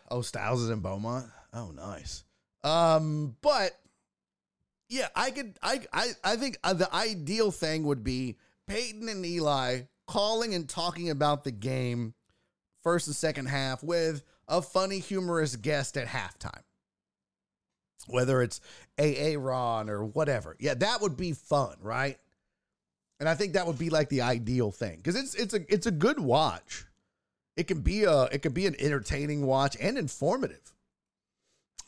Oh, 0.10 0.24
Stiles 0.24 0.64
is 0.64 0.72
in 0.72 0.80
Beaumont. 0.80 1.28
Oh, 1.54 1.70
nice. 1.70 2.24
Um, 2.64 3.36
but 3.42 3.78
yeah, 4.90 5.08
I 5.16 5.32
could. 5.32 5.58
I 5.62 5.82
I 5.94 6.12
I 6.24 6.36
think 6.36 6.58
uh, 6.64 6.74
the 6.74 6.94
ideal 6.94 7.52
thing 7.52 7.84
would 7.84 8.04
be 8.04 8.38
Peyton 8.68 9.08
and 9.08 9.26
Eli 9.26 9.82
calling 10.08 10.56
and 10.56 10.68
talking 10.68 11.12
about 11.12 11.44
the 11.44 11.52
game 11.52 12.16
first 12.82 13.08
and 13.08 13.16
second 13.16 13.46
half 13.46 13.84
with 13.84 14.24
a 14.48 14.62
funny, 14.62 15.00
humorous 15.00 15.56
guest 15.56 15.96
at 15.96 16.08
halftime. 16.08 16.64
Whether 18.08 18.42
it's 18.42 18.60
AA 19.00 19.36
Ron 19.38 19.90
or 19.90 20.04
whatever. 20.04 20.56
Yeah, 20.60 20.74
that 20.74 21.02
would 21.02 21.16
be 21.16 21.34
fun, 21.34 21.76
right? 21.82 22.18
And 23.20 23.30
I 23.30 23.36
think 23.36 23.54
that 23.54 23.68
would 23.68 23.78
be 23.78 23.92
like 23.92 24.10
the 24.10 24.22
ideal 24.22 24.72
thing 24.72 24.98
because 24.98 25.16
it's 25.16 25.36
it's 25.36 25.54
a 25.54 25.72
it's 25.72 25.86
a 25.86 25.92
good 25.92 26.20
watch. 26.20 26.86
It 27.56 27.68
can 27.68 27.82
be 27.82 28.06
a 28.06 28.24
it 28.24 28.42
can 28.42 28.54
be 28.54 28.66
an 28.66 28.76
entertaining 28.80 29.46
watch 29.46 29.78
and 29.80 29.98
informative. 29.98 30.74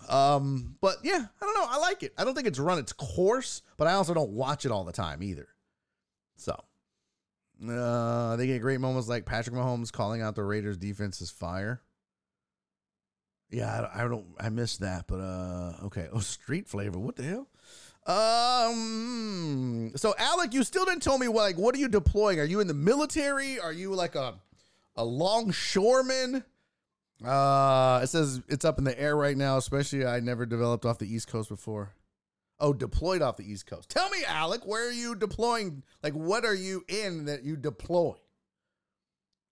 Um, 0.10 0.76
but 0.82 0.98
yeah, 1.04 1.26
I 1.42 1.46
don't 1.46 1.54
know. 1.54 1.66
I 1.68 1.78
like 1.78 2.04
it. 2.04 2.14
I 2.18 2.24
don't 2.24 2.36
think 2.36 2.48
it's 2.48 2.60
run 2.60 2.80
its 2.80 2.94
course, 2.94 3.62
but 3.78 3.88
I 3.88 3.94
also 3.94 4.14
don't 4.14 4.32
watch 4.32 4.66
it 4.66 4.72
all 4.72 4.84
the 4.84 4.92
time 4.92 5.24
either. 5.24 5.48
So, 6.36 6.60
uh, 7.70 8.36
they 8.36 8.48
get 8.48 8.62
great 8.62 8.80
moments 8.80 9.08
like 9.08 9.26
Patrick 9.26 9.56
Mahomes 9.56 9.92
calling 9.92 10.22
out 10.22 10.36
the 10.36 10.44
Raiders' 10.44 10.78
defense 10.78 11.22
as 11.22 11.30
fire. 11.30 11.82
Yeah, 13.50 13.88
I, 13.94 14.04
I 14.04 14.08
don't. 14.08 14.26
I 14.40 14.50
missed 14.50 14.80
that, 14.80 15.06
but 15.08 15.20
uh, 15.20 15.86
okay. 15.86 16.08
Oh, 16.12 16.20
street 16.20 16.68
flavor. 16.68 16.98
What 16.98 17.18
the 17.18 17.24
hell? 17.24 17.48
Um. 18.08 19.92
So, 19.96 20.16
Alec, 20.18 20.54
you 20.54 20.64
still 20.64 20.86
didn't 20.86 21.04
tell 21.04 21.18
me 21.18 21.28
what, 21.28 21.44
like 21.44 21.58
what 21.58 21.76
are 21.76 21.80
you 21.80 21.90
deploying? 21.90 22.40
Are 22.40 22.46
you 22.46 22.60
in 22.60 22.68
the 22.68 22.74
military? 22.74 23.60
Are 23.60 23.74
you 23.74 23.94
like 23.94 24.16
a 24.16 24.36
a 24.96 25.04
longshoreman? 25.04 26.44
Uh, 27.24 28.00
it 28.04 28.08
says 28.08 28.42
it's 28.48 28.66
up 28.66 28.78
in 28.78 28.84
the 28.84 29.00
air 29.00 29.16
right 29.16 29.38
now. 29.38 29.58
Especially, 29.58 30.06
I 30.06 30.20
never 30.20 30.46
developed 30.46 30.86
off 30.86 30.98
the 30.98 31.14
East 31.14 31.28
Coast 31.28 31.50
before. 31.50 31.94
Oh, 32.60 32.74
deployed 32.74 33.22
off 33.22 33.38
the 33.38 33.52
East 33.52 33.66
Coast. 33.66 33.90
Tell 33.90 34.10
me, 34.10 34.20
Alec, 34.28 34.66
where 34.66 34.88
are 34.88 34.92
you 34.92 35.16
deploying? 35.16 35.84
Like, 36.04 36.14
what 36.14 36.46
are 36.46 36.56
you 36.56 36.84
in 36.88 37.26
that 37.26 37.44
you 37.44 37.56
deploy? 37.56 38.14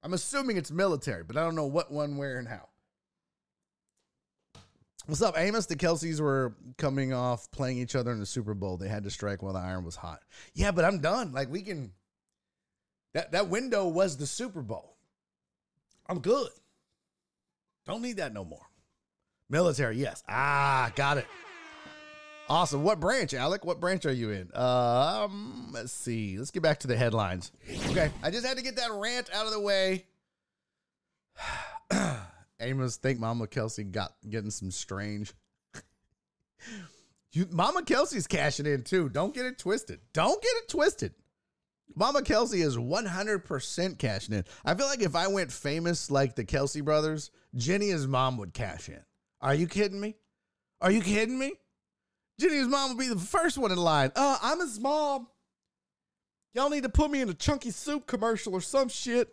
I'm 0.03 0.13
assuming 0.13 0.57
it's 0.57 0.71
military, 0.71 1.23
but 1.23 1.35
I 1.35 1.43
don't 1.43 1.55
know 1.55 1.65
what, 1.65 1.91
one, 1.91 2.17
where, 2.17 2.37
and 2.37 2.47
how. 2.47 2.69
What's 5.07 5.23
up, 5.23 5.39
Amos? 5.39 5.65
The 5.65 5.75
Kelces 5.75 6.21
were 6.21 6.55
coming 6.77 7.13
off 7.13 7.49
playing 7.49 7.79
each 7.79 7.95
other 7.95 8.11
in 8.11 8.19
the 8.19 8.27
Super 8.27 8.53
Bowl. 8.53 8.77
They 8.77 8.87
had 8.87 9.03
to 9.05 9.09
strike 9.09 9.41
while 9.41 9.53
the 9.53 9.59
iron 9.59 9.83
was 9.83 9.95
hot. 9.95 10.19
Yeah, 10.53 10.69
but 10.71 10.85
I'm 10.85 10.99
done. 10.99 11.33
Like 11.33 11.49
we 11.49 11.63
can. 11.63 11.93
That 13.15 13.31
that 13.31 13.49
window 13.49 13.87
was 13.87 14.17
the 14.17 14.27
Super 14.27 14.61
Bowl. 14.61 14.97
I'm 16.07 16.19
good. 16.19 16.49
Don't 17.85 18.01
need 18.01 18.17
that 18.17 18.33
no 18.33 18.45
more. 18.45 18.65
Military, 19.49 19.97
yes. 19.97 20.23
Ah, 20.29 20.91
got 20.95 21.17
it. 21.17 21.25
Awesome. 22.49 22.83
What 22.83 22.99
branch, 22.99 23.33
Alec? 23.35 23.63
What 23.63 23.79
branch 23.79 24.05
are 24.07 24.11
you 24.11 24.31
in? 24.31 24.49
Um, 24.55 25.69
let's 25.71 25.91
see. 25.91 26.37
Let's 26.37 26.49
get 26.49 26.63
back 26.63 26.79
to 26.79 26.87
the 26.87 26.97
headlines. 26.97 27.51
Okay, 27.91 28.11
I 28.23 28.31
just 28.31 28.45
had 28.45 28.57
to 28.57 28.63
get 28.63 28.75
that 28.77 28.91
rant 28.91 29.29
out 29.33 29.45
of 29.45 29.51
the 29.51 29.59
way. 29.59 30.05
Amos 32.59 32.97
think 32.97 33.19
Mama 33.19 33.45
Kelce 33.47 33.89
got 33.89 34.13
getting 34.27 34.49
some 34.49 34.71
strange. 34.71 35.31
you, 37.31 37.47
Mama 37.51 37.83
Kelce's 37.83 38.25
cashing 38.25 38.65
in 38.65 38.83
too. 38.83 39.09
Don't 39.09 39.33
get 39.33 39.45
it 39.45 39.59
twisted. 39.59 39.99
Don't 40.13 40.41
get 40.41 40.51
it 40.57 40.69
twisted. 40.69 41.13
Mama 41.95 42.21
Kelce 42.21 42.63
is 42.63 42.77
100% 42.77 43.97
cashing 43.97 44.35
in. 44.35 44.43
I 44.65 44.73
feel 44.73 44.87
like 44.87 45.01
if 45.01 45.15
I 45.15 45.27
went 45.27 45.51
famous 45.51 46.09
like 46.09 46.35
the 46.35 46.45
Kelce 46.45 46.83
brothers, 46.83 47.31
Jenny's 47.55 48.07
mom 48.07 48.37
would 48.37 48.53
cash 48.53 48.89
in. 48.89 49.01
Are 49.41 49.53
you 49.53 49.67
kidding 49.67 49.99
me? 49.99 50.15
Are 50.81 50.91
you 50.91 51.01
kidding 51.01 51.37
me? 51.37 51.53
Jenny's 52.39 52.67
mom 52.67 52.89
would 52.89 52.99
be 52.99 53.09
the 53.09 53.19
first 53.19 53.57
one 53.57 53.71
in 53.71 53.77
line. 53.77 54.11
Uh, 54.15 54.37
I'm 54.41 54.59
his 54.59 54.79
mom. 54.79 55.27
Y'all 56.53 56.69
need 56.69 56.83
to 56.83 56.89
put 56.89 57.11
me 57.11 57.21
in 57.21 57.29
a 57.29 57.33
chunky 57.33 57.71
soup 57.71 58.07
commercial 58.07 58.53
or 58.53 58.61
some 58.61 58.89
shit. 58.89 59.29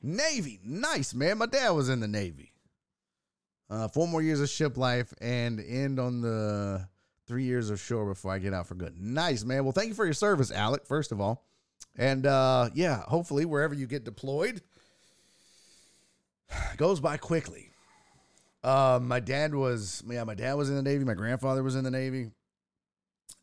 Navy, 0.00 0.60
nice 0.64 1.14
man. 1.14 1.38
My 1.38 1.46
dad 1.46 1.70
was 1.70 1.88
in 1.88 2.00
the 2.00 2.08
Navy. 2.08 2.52
Uh, 3.70 3.88
four 3.88 4.06
more 4.06 4.22
years 4.22 4.40
of 4.40 4.48
ship 4.48 4.76
life 4.76 5.14
and 5.20 5.60
end 5.60 5.98
on 5.98 6.20
the 6.20 6.86
three 7.26 7.44
years 7.44 7.70
of 7.70 7.80
shore 7.80 8.06
before 8.06 8.32
I 8.32 8.38
get 8.38 8.52
out 8.52 8.66
for 8.66 8.74
good. 8.74 9.00
Nice 9.00 9.44
man. 9.44 9.64
Well, 9.64 9.72
thank 9.72 9.88
you 9.88 9.94
for 9.94 10.04
your 10.04 10.14
service, 10.14 10.50
Alec. 10.50 10.86
First 10.86 11.12
of 11.12 11.20
all, 11.20 11.44
and 11.96 12.26
uh, 12.26 12.70
yeah, 12.74 13.02
hopefully 13.02 13.44
wherever 13.44 13.74
you 13.74 13.86
get 13.86 14.04
deployed 14.04 14.62
goes 16.76 17.00
by 17.00 17.16
quickly. 17.16 17.70
Uh, 18.62 19.00
my 19.02 19.20
dad 19.20 19.54
was 19.54 20.02
yeah, 20.08 20.24
my 20.24 20.34
dad 20.34 20.54
was 20.54 20.70
in 20.70 20.76
the 20.76 20.82
Navy. 20.82 21.04
My 21.04 21.14
grandfather 21.14 21.62
was 21.62 21.74
in 21.74 21.84
the 21.84 21.90
Navy. 21.90 22.30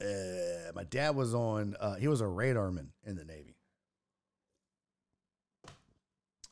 Uh, 0.02 0.72
my 0.76 0.84
dad 0.86 1.16
was 1.16 1.34
on. 1.34 1.76
Uh, 1.80 1.96
he 1.96 2.08
was 2.08 2.22
a 2.22 2.26
radarman 2.26 2.88
in 3.06 3.16
the 3.16 3.26
Navy. 3.26 3.56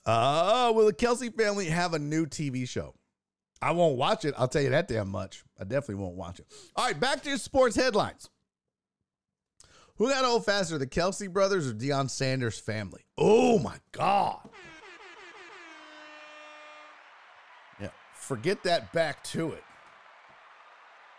Uh, 0.06 0.72
will 0.74 0.86
the 0.86 0.94
Kelce 0.94 1.34
family 1.36 1.66
have 1.66 1.94
a 1.94 2.00
new 2.00 2.26
TV 2.26 2.68
show? 2.68 2.94
I 3.62 3.72
won't 3.72 3.98
watch 3.98 4.24
it. 4.24 4.34
I'll 4.38 4.48
tell 4.48 4.62
you 4.62 4.70
that 4.70 4.88
damn 4.88 5.10
much. 5.10 5.44
I 5.60 5.64
definitely 5.64 5.96
won't 5.96 6.16
watch 6.16 6.40
it. 6.40 6.46
All 6.76 6.86
right, 6.86 6.98
back 6.98 7.24
to 7.24 7.30
your 7.30 7.38
sports 7.38 7.76
headlines. 7.76 8.30
Who 9.98 10.10
got 10.10 10.24
old 10.24 10.46
faster, 10.46 10.78
the 10.78 10.88
Kelce 10.88 11.32
brothers 11.32 11.70
or 11.70 11.74
Deion 11.74 12.10
Sanders 12.10 12.60
family? 12.60 13.02
Oh 13.18 13.58
my 13.60 13.78
God. 13.92 14.48
Forget 18.28 18.64
that 18.64 18.92
back 18.92 19.24
to 19.24 19.52
it. 19.54 19.64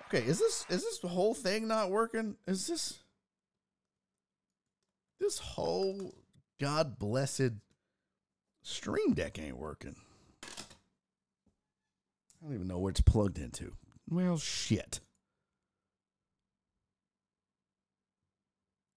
Okay, 0.06 0.24
is 0.24 0.38
this 0.38 0.66
is 0.68 0.84
this 0.84 1.00
whole 1.02 1.34
thing 1.34 1.68
not 1.68 1.90
working? 1.90 2.36
Is 2.46 2.66
this 2.66 2.98
this 5.20 5.38
whole 5.38 6.14
God 6.60 6.98
blessed 6.98 7.52
Stream 8.62 9.14
Deck 9.14 9.38
ain't 9.38 9.56
working. 9.56 9.96
I 10.42 10.46
don't 12.42 12.54
even 12.54 12.68
know 12.68 12.78
where 12.78 12.90
it's 12.90 13.00
plugged 13.00 13.38
into. 13.38 13.72
Well, 14.08 14.36
shit. 14.38 15.00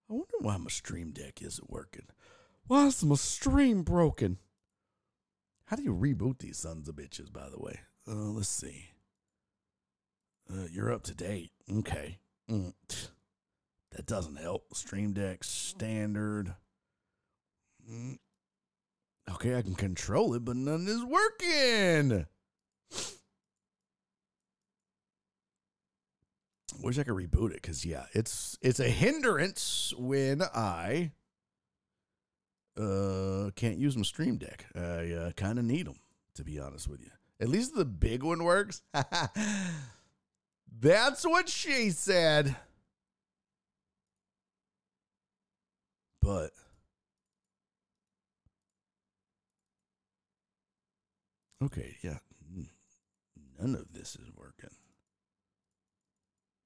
I 0.09 0.13
wonder 0.13 0.37
why 0.41 0.57
my 0.57 0.69
Stream 0.69 1.11
Deck 1.11 1.41
isn't 1.41 1.69
working. 1.69 2.05
Why 2.67 2.87
is 2.87 3.03
my 3.03 3.15
stream 3.15 3.83
broken? 3.83 4.37
How 5.65 5.77
do 5.77 5.83
you 5.83 5.95
reboot 5.95 6.39
these 6.39 6.57
sons 6.57 6.89
of 6.89 6.95
bitches, 6.95 7.31
by 7.31 7.49
the 7.49 7.59
way? 7.59 7.79
Uh, 8.07 8.31
let's 8.31 8.49
see. 8.49 8.89
Uh, 10.51 10.65
you're 10.71 10.91
up 10.91 11.03
to 11.03 11.13
date. 11.13 11.51
Okay. 11.71 12.19
Mm. 12.49 12.73
That 13.91 14.05
doesn't 14.05 14.37
help. 14.37 14.75
Stream 14.75 15.13
Deck 15.13 15.43
standard. 15.43 16.55
Mm. 17.89 18.17
Okay, 19.29 19.55
I 19.55 19.61
can 19.61 19.75
control 19.75 20.33
it, 20.33 20.43
but 20.43 20.55
none 20.55 20.87
is 20.87 21.03
working. 21.03 22.25
Wish 26.81 26.97
I 26.97 27.03
could 27.03 27.13
reboot 27.13 27.51
it 27.51 27.61
because 27.61 27.85
yeah, 27.85 28.05
it's 28.13 28.57
it's 28.61 28.79
a 28.79 28.89
hindrance 28.89 29.93
when 29.97 30.41
I 30.41 31.11
uh 32.75 33.51
can't 33.55 33.77
use 33.77 33.95
my 33.95 34.03
Stream 34.03 34.37
Deck. 34.37 34.65
I 34.73 35.11
uh, 35.11 35.31
kind 35.33 35.59
of 35.59 35.65
need 35.65 35.85
them 35.85 35.99
to 36.35 36.43
be 36.43 36.59
honest 36.59 36.87
with 36.87 37.01
you. 37.01 37.11
At 37.41 37.49
least 37.49 37.75
the 37.75 37.85
big 37.85 38.21
one 38.23 38.43
works. 38.43 38.83
That's 40.79 41.25
what 41.25 41.49
she 41.49 41.89
said. 41.89 42.55
But 46.21 46.51
Okay, 51.63 51.97
yeah. 52.01 52.17
None 53.59 53.75
of 53.75 53.93
this 53.93 54.15
is 54.15 54.29
working. 54.35 54.71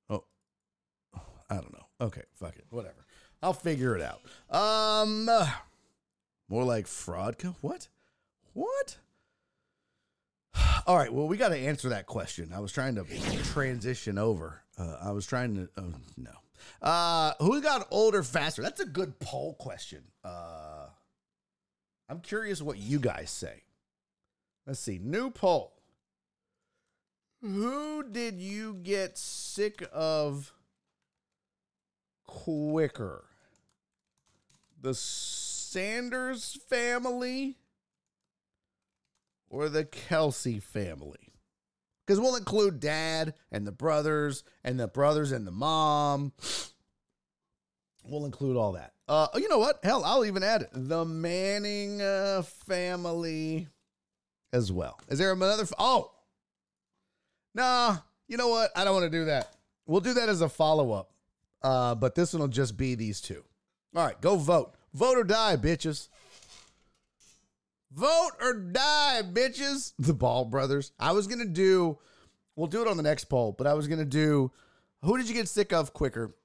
Oh, 0.09 0.23
I 1.49 1.55
don't 1.55 1.73
know. 1.73 1.85
Okay, 1.99 2.23
fuck 2.35 2.55
it. 2.55 2.65
Whatever. 2.69 3.05
I'll 3.43 3.53
figure 3.53 3.97
it 3.97 4.01
out. 4.01 4.21
Um, 4.49 5.29
more 6.47 6.63
like 6.63 6.87
fraud. 6.87 7.35
What? 7.61 7.89
What? 8.53 8.97
All 10.87 10.97
right. 10.97 11.11
Well, 11.11 11.27
we 11.27 11.37
got 11.37 11.49
to 11.49 11.57
answer 11.57 11.89
that 11.89 12.05
question. 12.05 12.51
I 12.53 12.59
was 12.59 12.71
trying 12.71 12.95
to 12.95 13.03
transition 13.43 14.17
over. 14.17 14.61
Uh, 14.77 14.97
I 15.01 15.11
was 15.11 15.25
trying 15.25 15.55
to. 15.55 15.69
Oh 15.77 15.93
no. 16.17 16.31
Uh, 16.81 17.33
who 17.39 17.61
got 17.61 17.87
older 17.91 18.23
faster? 18.23 18.61
That's 18.61 18.79
a 18.79 18.85
good 18.85 19.19
poll 19.19 19.53
question. 19.55 20.03
Uh, 20.23 20.87
I'm 22.09 22.19
curious 22.19 22.61
what 22.61 22.77
you 22.77 22.99
guys 22.99 23.29
say. 23.29 23.63
Let's 24.65 24.79
see. 24.79 24.99
New 25.01 25.29
poll. 25.29 25.73
Who 27.41 28.03
did 28.03 28.41
you 28.41 28.73
get 28.75 29.17
sick 29.17 29.87
of 29.93 30.53
quicker? 32.25 33.25
The 34.81 34.95
Sanders 34.95 36.57
family 36.67 37.57
or 39.55 39.69
the 39.69 39.85
Kelce 39.85 40.61
family? 40.61 41.33
Because 42.05 42.19
we'll 42.19 42.35
include 42.35 42.79
dad 42.79 43.33
and 43.51 43.65
the 43.65 43.71
brothers 43.71 44.43
and 44.63 44.79
the 44.79 44.87
brothers 44.87 45.31
and 45.31 45.47
the 45.47 45.51
mom. 45.51 46.33
We'll 48.03 48.25
include 48.25 48.57
all 48.57 48.73
that. 48.73 48.93
Uh, 49.07 49.27
you 49.35 49.49
know 49.49 49.57
what? 49.57 49.79
Hell, 49.81 50.03
I'll 50.03 50.25
even 50.25 50.43
add 50.43 50.67
the 50.73 51.05
Manning 51.05 52.01
uh, 52.01 52.43
family 52.67 53.67
as 54.53 54.71
well. 54.71 54.99
Is 55.09 55.17
there 55.19 55.31
another? 55.31 55.63
F- 55.63 55.73
oh, 55.79 56.11
nah. 57.55 57.97
You 58.27 58.37
know 58.37 58.49
what? 58.49 58.71
I 58.75 58.83
don't 58.83 58.93
want 58.93 59.11
to 59.11 59.17
do 59.17 59.25
that. 59.25 59.55
We'll 59.87 60.01
do 60.01 60.13
that 60.15 60.29
as 60.29 60.41
a 60.41 60.49
follow 60.49 60.91
up. 60.91 61.11
Uh, 61.61 61.95
but 61.95 62.13
this 62.13 62.33
one 62.33 62.41
will 62.41 62.47
just 62.47 62.77
be 62.77 62.95
these 62.95 63.21
two. 63.21 63.43
All 63.95 64.05
right, 64.05 64.19
go 64.21 64.35
vote. 64.35 64.75
Vote 64.93 65.17
or 65.17 65.23
die, 65.23 65.57
bitches. 65.57 66.09
Vote 67.95 68.31
or 68.41 68.53
die, 68.53 69.21
bitches. 69.23 69.93
The 69.97 70.13
Ball 70.13 70.45
brothers. 70.45 70.91
I 70.99 71.13
was 71.13 71.27
gonna 71.27 71.45
do. 71.45 71.97
We'll 72.55 72.67
do 72.67 72.81
it 72.81 72.87
on 72.87 72.97
the 72.97 73.03
next 73.03 73.25
poll, 73.25 73.53
but 73.53 73.67
I 73.67 73.73
was 73.73 73.87
gonna 73.87 74.05
do. 74.05 74.51
Who 75.01 75.17
did 75.17 75.29
you 75.29 75.33
get 75.33 75.47
sick 75.47 75.71
of 75.71 75.93
quicker? 75.93 76.35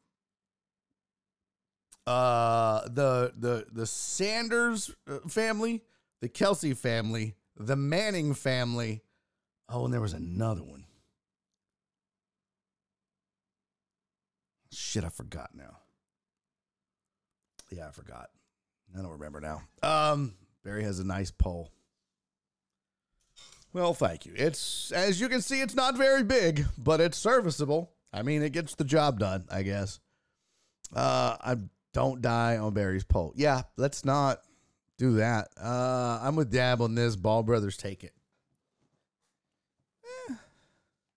Uh, 2.07 2.82
the 2.88 3.32
the 3.36 3.66
the 3.72 3.86
Sanders 3.86 4.94
uh, 5.09 5.18
family, 5.28 5.82
the 6.20 6.28
Kelce 6.28 6.76
family, 6.76 7.34
the 7.57 7.76
Manning 7.76 8.32
family. 8.34 9.03
Oh, 9.68 9.84
and 9.84 9.92
there 9.92 10.01
was 10.01 10.12
another 10.12 10.62
one. 10.62 10.84
Shit, 14.72 15.05
I 15.05 15.09
forgot 15.09 15.51
now. 15.55 15.78
Yeah, 17.70 17.88
I 17.88 17.90
forgot. 17.90 18.30
I 18.96 19.03
don't 19.03 19.12
remember 19.12 19.40
now. 19.40 19.62
Um, 19.82 20.34
Barry 20.64 20.84
has 20.84 20.98
a 20.98 21.04
nice 21.04 21.30
pole. 21.30 21.72
Well, 23.72 23.94
thank 23.94 24.26
you. 24.26 24.32
It's 24.34 24.90
as 24.92 25.20
you 25.20 25.28
can 25.28 25.42
see, 25.42 25.61
it's 25.61 25.74
not 25.74 25.96
very 25.96 26.22
big, 26.22 26.66
but 26.76 27.00
it's 27.00 27.16
serviceable. 27.16 27.92
I 28.12 28.22
mean, 28.22 28.42
it 28.42 28.50
gets 28.50 28.74
the 28.74 28.84
job 28.84 29.20
done, 29.20 29.44
I 29.50 29.62
guess. 29.62 30.00
Uh, 30.94 31.36
I 31.40 31.56
don't 31.92 32.20
die 32.20 32.58
on 32.58 32.74
Barry's 32.74 33.04
pole. 33.04 33.32
Yeah, 33.36 33.62
let's 33.76 34.04
not 34.04 34.40
do 34.98 35.14
that. 35.14 35.48
Uh, 35.61 36.18
I'm 36.20 36.34
with 36.34 36.50
Dab 36.50 36.82
on 36.82 36.96
this. 36.96 37.14
Ball 37.14 37.44
Brothers 37.44 37.76
take 37.76 38.02
it. 38.02 38.12
Eh, 40.28 40.34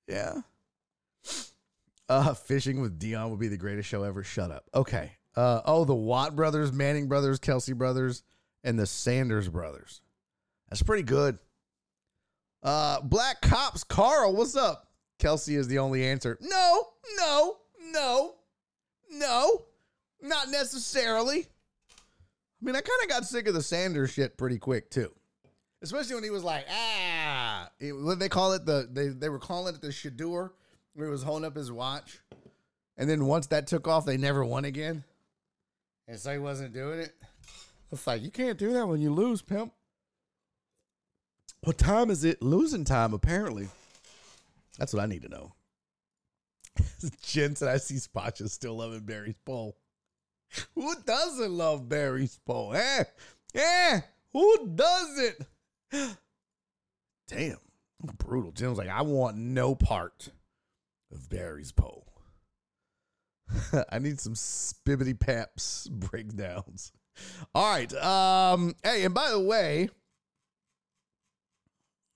yeah. 0.07 0.41
Uh, 2.07 2.33
fishing 2.33 2.81
with 2.81 2.99
Deion 2.99 3.31
would 3.31 3.39
be 3.39 3.47
the 3.47 3.57
greatest 3.57 3.89
show 3.89 4.03
ever. 4.03 4.23
Shut 4.23 4.51
up. 4.51 4.65
Okay. 4.75 5.13
Uh, 5.35 5.61
oh, 5.65 5.85
the 5.85 5.95
Watt 5.95 6.35
brothers, 6.35 6.71
Manning 6.71 7.07
brothers, 7.07 7.39
Kelce 7.39 7.75
brothers, 7.75 8.21
and 8.63 8.79
the 8.79 8.85
Sanders 8.85 9.49
brothers. 9.49 10.01
That's 10.69 10.83
pretty 10.83 11.03
good. 11.03 11.37
Uh, 12.63 13.01
Black 13.01 13.41
Cops, 13.41 13.83
Carl, 13.83 14.35
what's 14.35 14.55
up? 14.55 14.87
Kelce 15.19 15.55
is 15.57 15.67
the 15.67 15.79
only 15.79 16.05
answer. 16.05 16.37
No, 16.41 16.87
no, 17.17 17.57
no, 17.91 18.35
no, 19.11 19.65
not 20.21 20.49
necessarily. 20.49 21.39
I 21.39 22.65
mean, 22.65 22.75
I 22.75 22.81
kind 22.81 23.03
of 23.03 23.09
got 23.09 23.25
sick 23.25 23.47
of 23.47 23.53
the 23.53 23.61
Sanders 23.61 24.11
shit 24.11 24.37
pretty 24.37 24.57
quick 24.57 24.89
too, 24.89 25.11
especially 25.81 26.15
when 26.15 26.23
he 26.23 26.29
was 26.29 26.43
like, 26.43 26.65
ah, 26.69 27.69
what 27.81 28.19
they 28.19 28.29
call 28.29 28.53
it? 28.53 28.65
The 28.65 28.87
they 28.91 29.09
they 29.09 29.29
were 29.29 29.39
calling 29.39 29.75
it 29.75 29.81
the 29.81 29.89
Shadur, 29.89 30.51
where 30.93 31.07
he 31.07 31.11
was 31.11 31.23
holding 31.23 31.45
up 31.45 31.55
his 31.55 31.71
watch, 31.71 32.19
and 32.97 33.09
then 33.09 33.25
once 33.25 33.47
that 33.47 33.67
took 33.67 33.87
off, 33.87 34.05
they 34.05 34.17
never 34.17 34.45
won 34.45 34.63
again, 34.63 35.03
and 36.07 36.17
so 36.17 36.31
he 36.31 36.39
wasn't 36.39 36.73
doing 36.73 36.99
it. 36.99 37.13
It's 37.93 38.07
like 38.07 38.23
you 38.23 38.31
can't 38.31 38.57
do 38.57 38.73
that 38.73 38.87
when 38.87 39.01
you 39.01 39.13
lose, 39.13 39.43
pimp. 39.43 39.71
What 41.61 41.77
time 41.77 42.09
is 42.09 42.23
it? 42.23 42.41
Losing 42.41 42.83
time, 42.83 43.13
apparently. 43.13 43.69
That's 44.79 44.93
what 44.93 45.03
I 45.03 45.05
need 45.05 45.21
to 45.21 45.29
know. 45.29 45.53
Jen 47.21 47.55
said, 47.55 47.69
I 47.69 47.77
see 47.77 47.95
Spacha 47.95 48.49
still 48.49 48.77
loving 48.77 49.01
Barry's 49.01 49.37
poll. 49.45 49.77
Who 50.73 50.93
doesn't 51.05 51.51
love 51.51 51.87
Barry's 51.87 52.39
poll? 52.45 52.73
Eh? 52.73 53.03
Eh? 53.53 54.01
Who 54.33 54.71
doesn't? 54.73 55.45
Damn. 57.27 57.57
Brutal. 58.17 58.51
Jim's 58.51 58.79
like, 58.79 58.89
I 58.89 59.03
want 59.03 59.37
no 59.37 59.75
part 59.75 60.29
of 61.11 61.29
Barry's 61.29 61.71
poll. 61.71 62.07
I 63.91 63.99
need 63.99 64.19
some 64.19 64.33
spibbity 64.33 65.17
paps 65.17 65.87
breakdowns. 65.91 66.91
All 67.55 67.71
right. 67.71 67.93
Um, 67.93 68.75
hey, 68.83 69.03
and 69.03 69.13
by 69.13 69.29
the 69.29 69.39
way, 69.39 69.89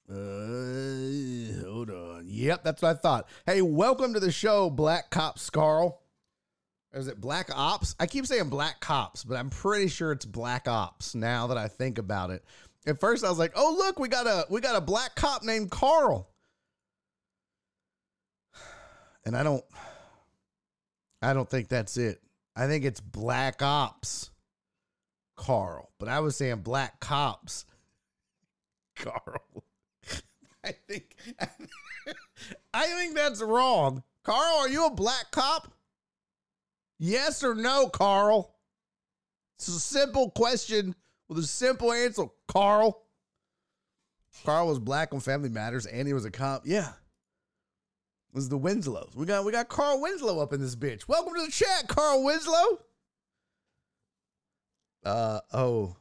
uh, 0.09 1.63
hold 1.69 1.89
on. 1.89 2.25
Yep, 2.27 2.63
that's 2.63 2.81
what 2.81 2.95
I 2.95 2.99
thought. 2.99 3.27
Hey, 3.45 3.61
welcome 3.61 4.13
to 4.13 4.19
the 4.19 4.31
show, 4.31 4.69
Black 4.69 5.09
Cops 5.09 5.49
Carl. 5.49 6.01
Or 6.93 6.99
is 6.99 7.07
it 7.07 7.19
Black 7.19 7.49
Ops? 7.53 7.95
I 7.99 8.07
keep 8.07 8.25
saying 8.25 8.49
Black 8.49 8.79
Cops, 8.79 9.23
but 9.23 9.35
I'm 9.35 9.49
pretty 9.49 9.89
sure 9.89 10.11
it's 10.13 10.25
Black 10.25 10.67
Ops 10.67 11.15
now 11.15 11.47
that 11.47 11.57
I 11.57 11.67
think 11.67 11.97
about 11.97 12.29
it. 12.29 12.45
At 12.85 12.99
first 13.01 13.25
I 13.25 13.29
was 13.29 13.37
like, 13.37 13.51
"Oh, 13.55 13.75
look, 13.77 13.99
we 13.99 14.07
got 14.07 14.27
a 14.27 14.45
we 14.49 14.61
got 14.61 14.77
a 14.77 14.81
black 14.81 15.15
cop 15.15 15.43
named 15.43 15.69
Carl." 15.69 16.29
And 19.25 19.35
I 19.35 19.43
don't 19.43 19.65
I 21.21 21.33
don't 21.33 21.49
think 21.49 21.67
that's 21.67 21.97
it. 21.97 22.21
I 22.55 22.67
think 22.67 22.85
it's 22.85 23.01
Black 23.01 23.61
Ops 23.61 24.31
Carl, 25.37 25.91
but 25.99 26.09
I 26.09 26.19
was 26.19 26.35
saying 26.35 26.57
Black 26.57 26.99
Cops 26.99 27.65
Carl. 28.95 29.63
I 30.65 30.71
think 30.71 31.15
I 32.73 32.83
think 32.87 33.15
that's 33.15 33.41
wrong. 33.41 34.03
Carl, 34.23 34.57
are 34.59 34.67
you 34.67 34.85
a 34.85 34.91
black 34.91 35.31
cop? 35.31 35.71
Yes 36.99 37.43
or 37.43 37.55
no, 37.55 37.87
Carl? 37.87 38.53
It's 39.57 39.69
a 39.69 39.79
simple 39.79 40.31
question 40.31 40.93
with 41.29 41.37
a 41.37 41.43
simple 41.43 41.93
answer, 41.93 42.25
Carl. 42.47 43.03
Carl 44.43 44.67
was 44.67 44.79
black 44.79 45.13
on 45.13 45.19
Family 45.19 45.49
Matters 45.49 45.85
and 45.85 46.07
he 46.07 46.13
was 46.13 46.25
a 46.25 46.31
cop. 46.31 46.63
Yeah. 46.65 46.89
It 46.89 48.35
was 48.35 48.49
the 48.49 48.57
Winslows. 48.57 49.13
We 49.15 49.25
got 49.25 49.45
we 49.45 49.51
got 49.51 49.69
Carl 49.69 50.01
Winslow 50.01 50.39
up 50.39 50.53
in 50.53 50.61
this 50.61 50.75
bitch. 50.75 51.07
Welcome 51.07 51.33
to 51.35 51.45
the 51.45 51.51
chat, 51.51 51.87
Carl 51.87 52.23
Winslow. 52.23 52.81
Uh 55.07 55.39
oh. 55.53 55.95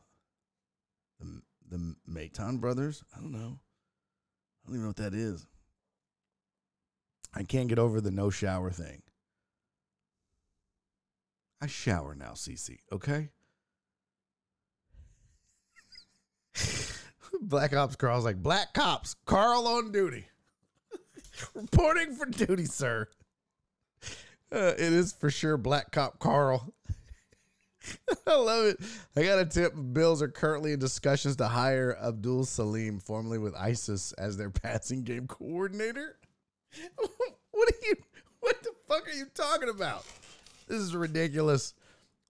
The 1.21 1.41
the 1.71 1.95
Mayton 2.09 2.59
brothers? 2.59 3.05
I 3.17 3.21
don't 3.21 3.31
know. 3.31 3.59
I 3.59 4.67
don't 4.67 4.75
even 4.75 4.83
know 4.83 4.89
what 4.89 4.97
that 4.97 5.15
is. 5.15 5.47
I 7.33 7.45
can't 7.45 7.69
get 7.69 7.79
over 7.79 8.01
the 8.01 8.11
no 8.11 8.31
shower 8.31 8.73
thing. 8.73 9.03
I 11.63 11.69
shower 11.69 12.17
now, 12.17 12.33
Cece, 12.33 12.79
okay? 12.91 13.29
Black 17.41 17.75
Ops 17.75 17.95
Carl's 17.95 18.25
like, 18.25 18.43
Black 18.43 18.75
Cops, 18.75 19.15
Carl 19.25 19.69
on 19.69 19.93
duty. 19.93 20.27
Reporting 21.55 22.15
for 22.15 22.27
duty, 22.27 22.65
sir. 22.65 23.07
Uh, 24.53 24.75
it 24.77 24.81
is 24.81 25.13
for 25.13 25.31
sure 25.31 25.57
Black 25.57 25.93
Cop 25.93 26.19
Carl. 26.19 26.75
I 28.26 28.37
love 28.37 28.66
it. 28.66 28.80
I 29.16 29.22
got 29.22 29.39
a 29.39 29.45
tip. 29.45 29.72
Bills 29.93 30.22
are 30.22 30.28
currently 30.28 30.72
in 30.72 30.78
discussions 30.78 31.37
to 31.37 31.47
hire 31.47 31.97
Abdul 32.03 32.45
Salim, 32.45 33.01
formerly 33.01 33.39
with 33.39 33.55
ISIS, 33.55 34.12
as 34.12 34.37
their 34.37 34.51
passing 34.62 35.03
game 35.03 35.26
coordinator. 35.26 36.18
what 36.97 37.68
are 37.68 37.87
you? 37.87 37.95
What 38.41 38.62
the 38.62 38.70
fuck 38.89 39.09
are 39.09 39.16
you 39.16 39.26
talking 39.34 39.68
about? 39.68 40.05
This 40.68 40.80
is 40.80 40.95
ridiculous. 40.95 41.74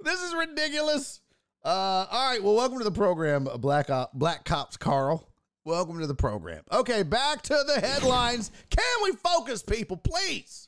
This 0.00 0.22
is 0.22 0.34
ridiculous. 0.34 1.20
Uh, 1.64 2.06
all 2.10 2.30
right. 2.30 2.42
Well, 2.42 2.54
welcome 2.54 2.78
to 2.78 2.84
the 2.84 2.90
program, 2.90 3.48
Black 3.58 3.90
Op, 3.90 4.12
Black 4.12 4.44
Cops 4.44 4.76
Carl. 4.76 5.28
Welcome 5.64 5.98
to 5.98 6.06
the 6.06 6.14
program. 6.14 6.62
Okay, 6.70 7.02
back 7.02 7.42
to 7.42 7.64
the 7.66 7.80
headlines. 7.80 8.52
Can 8.70 8.84
we 9.02 9.12
focus, 9.12 9.64
people, 9.64 9.96
please? 9.96 10.65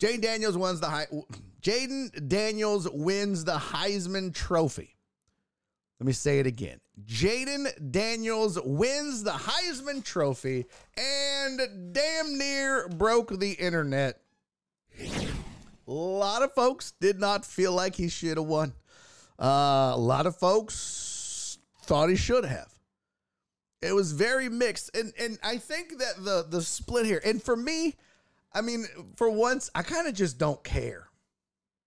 Jane 0.00 0.20
Daniels 0.20 0.56
wins 0.56 0.80
the. 0.80 1.24
Jayden 1.60 2.26
Daniels 2.26 2.88
wins 2.90 3.44
the 3.44 3.58
Heisman 3.58 4.34
Trophy. 4.34 4.96
Let 6.00 6.06
me 6.06 6.14
say 6.14 6.38
it 6.38 6.46
again. 6.46 6.80
Jayden 7.04 7.92
Daniels 7.92 8.58
wins 8.64 9.22
the 9.22 9.32
Heisman 9.32 10.02
Trophy 10.02 10.64
and 10.96 11.92
damn 11.92 12.38
near 12.38 12.88
broke 12.88 13.38
the 13.38 13.52
internet. 13.52 14.22
A 14.98 15.92
lot 15.92 16.42
of 16.42 16.54
folks 16.54 16.92
did 17.00 17.20
not 17.20 17.44
feel 17.44 17.72
like 17.72 17.94
he 17.94 18.08
should 18.08 18.38
have 18.38 18.46
won. 18.46 18.72
Uh, 19.38 19.92
a 19.92 19.98
lot 19.98 20.26
of 20.26 20.36
folks 20.36 21.58
thought 21.82 22.08
he 22.08 22.16
should 22.16 22.46
have. 22.46 22.72
It 23.82 23.94
was 23.94 24.12
very 24.12 24.48
mixed, 24.48 24.90
and 24.96 25.12
and 25.18 25.38
I 25.42 25.58
think 25.58 25.98
that 25.98 26.24
the 26.24 26.46
the 26.48 26.62
split 26.62 27.04
here, 27.04 27.20
and 27.24 27.42
for 27.42 27.56
me, 27.56 27.96
I 28.52 28.60
mean, 28.62 28.86
for 29.16 29.30
once, 29.30 29.70
I 29.74 29.82
kind 29.82 30.08
of 30.08 30.14
just 30.14 30.38
don't 30.38 30.62
care. 30.64 31.06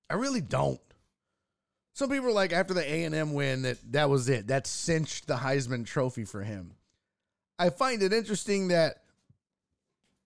I 0.09 0.15
really 0.15 0.41
don't. 0.41 0.79
Some 1.93 2.09
people 2.09 2.29
are 2.29 2.33
like 2.33 2.53
after 2.53 2.73
the 2.73 2.89
A 2.89 3.03
and 3.03 3.13
M 3.13 3.33
win 3.33 3.63
that 3.63 3.77
that 3.91 4.09
was 4.09 4.29
it. 4.29 4.47
That 4.47 4.65
cinched 4.65 5.27
the 5.27 5.35
Heisman 5.35 5.85
Trophy 5.85 6.25
for 6.25 6.41
him. 6.43 6.73
I 7.59 7.69
find 7.69 8.01
it 8.01 8.13
interesting 8.13 8.69
that 8.69 9.03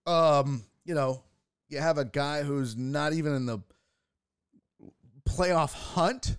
Um, 0.06 0.64
you 0.86 0.96
know, 0.96 1.24
you 1.68 1.80
have 1.80 1.98
a 1.98 2.06
guy 2.06 2.44
who's 2.44 2.78
not 2.78 3.12
even 3.12 3.34
in 3.34 3.46
the 3.46 3.60
playoff 5.28 5.74
hunt. 5.74 6.38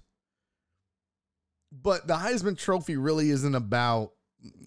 But 1.71 2.07
the 2.07 2.15
Heisman 2.15 2.57
Trophy 2.57 2.97
really 2.97 3.29
isn't 3.29 3.55
about 3.55 4.13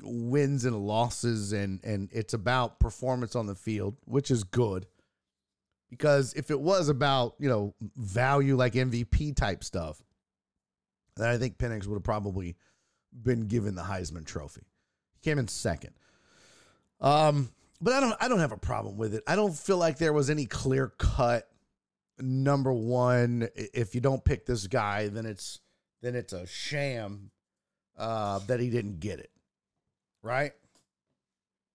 wins 0.03 0.65
and 0.65 0.85
losses 0.85 1.51
and 1.51 1.83
and 1.83 2.09
it's 2.11 2.33
about 2.35 2.79
performance 2.79 3.35
on 3.35 3.47
the 3.47 3.55
field, 3.55 3.97
which 4.05 4.29
is 4.29 4.43
good. 4.43 4.85
Because 5.91 6.33
if 6.33 6.49
it 6.49 6.59
was 6.59 6.89
about, 6.89 7.35
you 7.37 7.49
know, 7.49 7.75
value 7.97 8.55
like 8.55 8.73
MVP 8.73 9.35
type 9.35 9.63
stuff, 9.63 10.01
then 11.17 11.29
I 11.29 11.37
think 11.37 11.57
Penix 11.57 11.85
would 11.85 11.95
have 11.95 12.03
probably 12.03 12.55
been 13.11 13.47
given 13.47 13.75
the 13.75 13.83
Heisman 13.83 14.25
Trophy. 14.25 14.63
He 15.13 15.29
came 15.29 15.37
in 15.37 15.47
second. 15.47 15.91
Um, 17.01 17.51
but 17.81 17.93
I 17.93 17.99
don't 17.99 18.15
I 18.21 18.27
don't 18.27 18.39
have 18.39 18.51
a 18.51 18.57
problem 18.57 18.97
with 18.97 19.13
it. 19.13 19.23
I 19.27 19.35
don't 19.35 19.57
feel 19.57 19.77
like 19.77 19.97
there 19.97 20.13
was 20.13 20.29
any 20.29 20.45
clear 20.45 20.93
cut 20.97 21.49
number 22.19 22.71
one. 22.71 23.49
If 23.55 23.95
you 23.95 24.01
don't 24.01 24.23
pick 24.23 24.45
this 24.45 24.67
guy, 24.67 25.07
then 25.07 25.25
it's 25.25 25.59
then 26.01 26.15
it's 26.15 26.31
a 26.31 26.45
sham 26.45 27.31
uh, 27.97 28.39
that 28.47 28.59
he 28.59 28.69
didn't 28.69 28.99
get 28.99 29.19
it. 29.19 29.31
Right? 30.23 30.53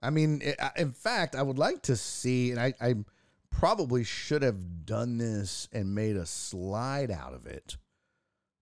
I 0.01 0.11
mean, 0.11 0.43
in 0.77 0.93
fact, 0.93 1.35
I 1.35 1.43
would 1.43 1.59
like 1.59 1.83
to 1.83 1.97
see, 1.97 2.53
and 2.53 2.61
I, 2.61 2.75
I 2.81 2.95
probably 3.59 4.05
should 4.05 4.43
have 4.43 4.85
done 4.85 5.17
this 5.17 5.69
and 5.73 5.95
made 5.95 6.17
a 6.17 6.27
slide 6.27 7.11
out 7.11 7.33
of 7.33 7.47
it. 7.47 7.77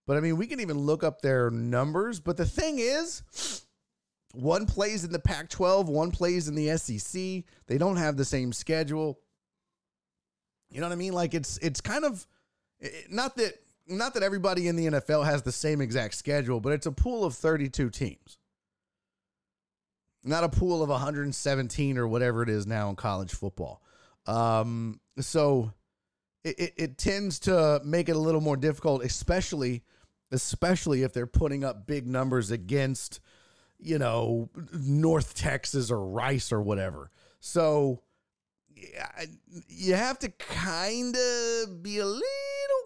But 0.07 0.16
I 0.16 0.20
mean, 0.20 0.36
we 0.36 0.47
can 0.47 0.61
even 0.61 0.78
look 0.78 1.03
up 1.03 1.20
their 1.20 1.51
numbers. 1.51 2.20
But 2.20 2.36
the 2.36 2.47
thing 2.47 2.78
is, 2.78 3.64
one 4.32 4.66
plays 4.66 5.05
in 5.05 5.11
the 5.11 5.18
Pac 5.18 5.49
12, 5.49 5.88
one 5.88 6.11
plays 6.11 6.47
in 6.49 6.55
the 6.55 6.76
SEC. 6.76 7.45
They 7.66 7.78
don't 7.78 7.97
have 7.97 8.16
the 8.16 8.24
same 8.24 8.53
schedule. 8.53 9.18
You 10.70 10.80
know 10.80 10.86
what 10.86 10.92
I 10.92 10.97
mean? 10.97 11.12
Like 11.12 11.34
it's 11.34 11.59
it's 11.59 11.80
kind 11.80 12.05
of 12.05 12.26
not 13.11 13.36
that 13.36 13.55
not 13.86 14.14
that 14.14 14.22
everybody 14.22 14.68
in 14.68 14.76
the 14.76 14.86
NFL 14.86 15.24
has 15.24 15.42
the 15.42 15.53
same 15.53 15.80
exact 15.80 16.14
schedule, 16.14 16.61
but 16.61 16.72
it's 16.72 16.86
a 16.86 16.92
pool 16.92 17.24
of 17.24 17.34
32 17.34 17.90
teams. 17.90 18.38
Not 20.22 20.45
a 20.45 20.49
pool 20.49 20.82
of 20.82 20.88
117 20.88 21.99
or 21.99 22.09
whatever 22.09 22.42
it 22.42 22.49
is 22.49 22.66
now 22.66 22.88
in 22.88 22.97
college 22.97 23.32
football. 23.32 23.82
Um, 24.26 25.00
so 25.18 25.72
it, 26.42 26.58
it, 26.58 26.74
it 26.76 26.98
tends 26.98 27.38
to 27.40 27.80
make 27.84 28.08
it 28.08 28.16
a 28.16 28.20
little 28.20 28.40
more 28.40 28.56
difficult, 28.56 29.04
especially 29.04 29.82
especially 30.32 31.02
if 31.02 31.12
they're 31.12 31.26
putting 31.26 31.62
up 31.62 31.86
big 31.86 32.06
numbers 32.06 32.50
against 32.50 33.20
you 33.84 33.98
know, 33.98 34.48
North 34.72 35.34
Texas 35.34 35.90
or 35.90 36.04
Rice 36.04 36.52
or 36.52 36.60
whatever. 36.60 37.10
So 37.40 38.00
you 39.68 39.94
have 39.94 40.18
to 40.20 40.30
kind 40.30 41.14
of 41.14 41.82
be 41.82 41.98
a 41.98 42.06
little 42.06 42.22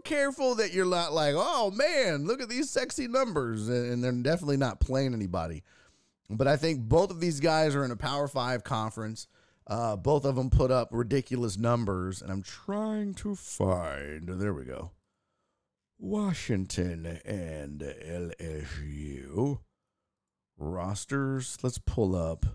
careful 0.05 0.57
that 0.57 0.72
you're 0.72 0.86
not 0.86 1.12
like, 1.12 1.34
oh 1.36 1.70
man, 1.70 2.26
look 2.26 2.43
at 2.43 2.49
these 2.49 2.68
sexy 2.68 3.07
numbers. 3.07 3.68
And 3.68 4.03
they're 4.03 4.12
definitely 4.12 4.57
not 4.57 4.80
playing 4.80 5.14
anybody. 5.14 5.62
But 6.28 6.49
I 6.49 6.57
think 6.57 6.80
both 6.80 7.11
of 7.11 7.20
these 7.20 7.41
guys 7.41 7.74
are 7.74 7.84
in 7.84 7.91
a 7.91 7.97
Power 7.97 8.28
Five 8.28 8.64
conference. 8.64 9.28
Uh, 9.69 9.97
both 9.97 10.25
of 10.25 10.37
them 10.37 10.49
put 10.49 10.71
up 10.71 10.89
ridiculous 10.93 11.59
numbers. 11.59 12.23
And 12.23 12.33
I'm 12.33 12.43
trying 12.43 13.14
to 13.14 13.35
find, 13.35 14.29
there 14.29 14.55
we 14.55 14.64
go, 14.64 14.93
Washington 15.99 17.21
and 17.25 17.81
LSU 17.81 19.59
rosters. 20.57 21.59
Let's 21.62 21.79
pull 21.79 22.16
up. 22.16 22.47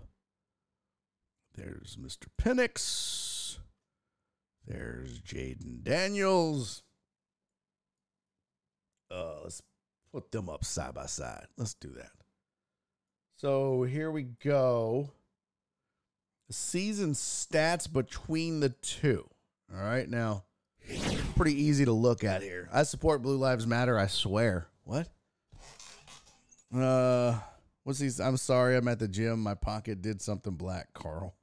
There's 1.54 1.96
Mr. 2.00 2.26
Penix. 2.40 3.58
There's 4.66 5.20
Jayden 5.20 5.82
Daniels. 5.84 6.82
Uh, 9.10 9.42
let's 9.44 9.62
put 10.12 10.32
them 10.32 10.48
up 10.48 10.64
side 10.64 10.94
by 10.94 11.06
side. 11.06 11.46
Let's 11.56 11.74
do 11.74 11.90
that. 11.96 12.10
So 13.36 13.84
here 13.84 14.10
we 14.10 14.22
go. 14.22 15.10
Season 16.50 17.12
stats 17.12 17.90
between 17.90 18.60
the 18.60 18.70
two. 18.70 19.28
All 19.74 19.82
right, 19.82 20.08
now 20.08 20.44
pretty 21.36 21.60
easy 21.60 21.84
to 21.84 21.92
look 21.92 22.24
at 22.24 22.42
here. 22.42 22.68
I 22.72 22.82
support 22.82 23.22
Blue 23.22 23.36
Lives 23.36 23.66
Matter. 23.66 23.98
I 23.98 24.06
swear. 24.06 24.68
What? 24.84 25.08
Uh. 26.74 27.38
What's 27.84 27.98
these? 27.98 28.18
I'm 28.18 28.38
sorry, 28.38 28.76
I'm 28.76 28.88
at 28.88 28.98
the 28.98 29.08
gym. 29.08 29.42
My 29.42 29.54
pocket 29.54 30.00
did 30.00 30.22
something 30.22 30.54
black, 30.54 30.88
Carl. 30.94 31.34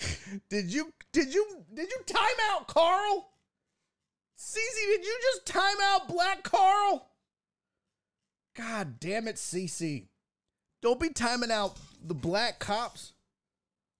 did 0.48 0.72
you 0.72 0.92
did 1.12 1.34
you 1.34 1.46
did 1.74 1.90
you 1.90 2.00
time 2.06 2.36
out 2.50 2.66
Carl? 2.66 3.30
Cece, 4.38 4.86
did 4.86 5.04
you 5.04 5.18
just 5.20 5.46
time 5.46 5.76
out 5.82 6.08
Black 6.08 6.44
Carl? 6.44 7.10
God 8.56 9.00
damn 9.00 9.26
it, 9.26 9.34
Cece. 9.34 10.06
Don't 10.82 11.00
be 11.00 11.10
timing 11.10 11.50
out 11.50 11.76
the 12.04 12.14
black 12.14 12.58
cops. 12.58 13.12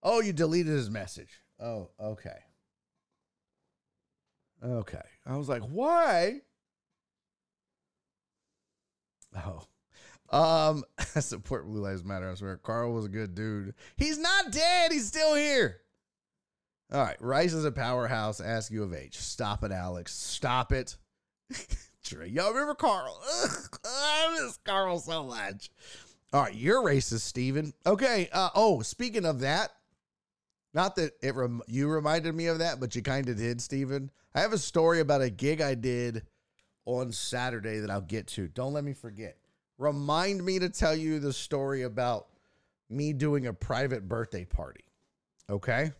Oh, 0.01 0.21
you 0.21 0.31
deleted 0.31 0.71
his 0.73 0.89
message. 0.89 1.41
Oh, 1.59 1.89
okay. 2.01 2.37
Okay. 4.63 5.01
I 5.25 5.37
was 5.37 5.49
like, 5.49 5.63
why? 5.63 6.41
Oh. 9.35 9.63
Um, 10.31 10.83
I 11.15 11.19
support 11.19 11.65
Blue 11.65 11.81
Lives 11.81 12.03
Matter. 12.03 12.29
I 12.29 12.35
swear. 12.35 12.57
Carl 12.57 12.93
was 12.93 13.05
a 13.05 13.09
good 13.09 13.35
dude. 13.35 13.73
He's 13.97 14.17
not 14.17 14.51
dead. 14.51 14.91
He's 14.91 15.07
still 15.07 15.35
here. 15.35 15.81
All 16.91 17.01
right. 17.01 17.21
Rice 17.21 17.53
is 17.53 17.65
a 17.65 17.71
powerhouse. 17.71 18.39
Ask 18.39 18.71
you 18.71 18.83
of 18.83 18.93
H. 18.93 19.17
Stop 19.17 19.63
it, 19.63 19.71
Alex. 19.71 20.13
Stop 20.13 20.71
it. 20.71 20.95
Y'all 22.11 22.49
remember 22.49 22.73
Carl? 22.73 23.21
Ugh, 23.43 23.79
I 23.85 24.39
miss 24.41 24.57
Carl 24.65 24.99
so 24.99 25.25
much. 25.25 25.69
All 26.31 26.43
right. 26.43 26.53
You're 26.53 26.83
racist, 26.83 27.21
Steven. 27.21 27.73
Okay. 27.85 28.29
Uh, 28.31 28.49
oh, 28.55 28.81
speaking 28.81 29.25
of 29.25 29.39
that, 29.41 29.71
not 30.73 30.95
that 30.97 31.13
it 31.21 31.35
rem- 31.35 31.61
you 31.67 31.87
reminded 31.87 32.35
me 32.35 32.47
of 32.47 32.59
that, 32.59 32.79
but 32.79 32.95
you 32.95 33.01
kind 33.01 33.27
of 33.29 33.37
did, 33.37 33.61
Steven. 33.61 34.11
I 34.35 34.41
have 34.41 34.53
a 34.53 34.57
story 34.57 34.99
about 34.99 35.21
a 35.21 35.29
gig 35.29 35.61
I 35.61 35.73
did 35.73 36.23
on 36.85 37.11
Saturday 37.11 37.79
that 37.79 37.89
I'll 37.89 38.01
get 38.01 38.27
to. 38.27 38.47
Don't 38.47 38.73
let 38.73 38.83
me 38.83 38.93
forget. 38.93 39.37
Remind 39.77 40.43
me 40.43 40.59
to 40.59 40.69
tell 40.69 40.95
you 40.95 41.19
the 41.19 41.33
story 41.33 41.83
about 41.83 42.27
me 42.89 43.13
doing 43.13 43.47
a 43.47 43.53
private 43.53 44.07
birthday 44.07 44.45
party. 44.45 44.83
Okay? 45.49 45.91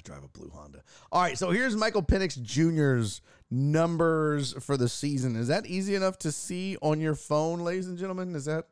I 0.00 0.08
drive 0.08 0.24
a 0.24 0.28
blue 0.28 0.50
Honda. 0.54 0.82
All 1.12 1.22
right, 1.22 1.36
so 1.36 1.50
here's 1.50 1.76
Michael 1.76 2.02
Penix 2.02 2.40
Jr.'s 2.40 3.20
numbers 3.50 4.54
for 4.60 4.76
the 4.76 4.88
season. 4.88 5.36
Is 5.36 5.48
that 5.48 5.66
easy 5.66 5.94
enough 5.94 6.18
to 6.20 6.32
see 6.32 6.76
on 6.80 7.00
your 7.00 7.14
phone, 7.14 7.60
ladies 7.60 7.86
and 7.86 7.98
gentlemen? 7.98 8.34
Is 8.34 8.46
that 8.46 8.66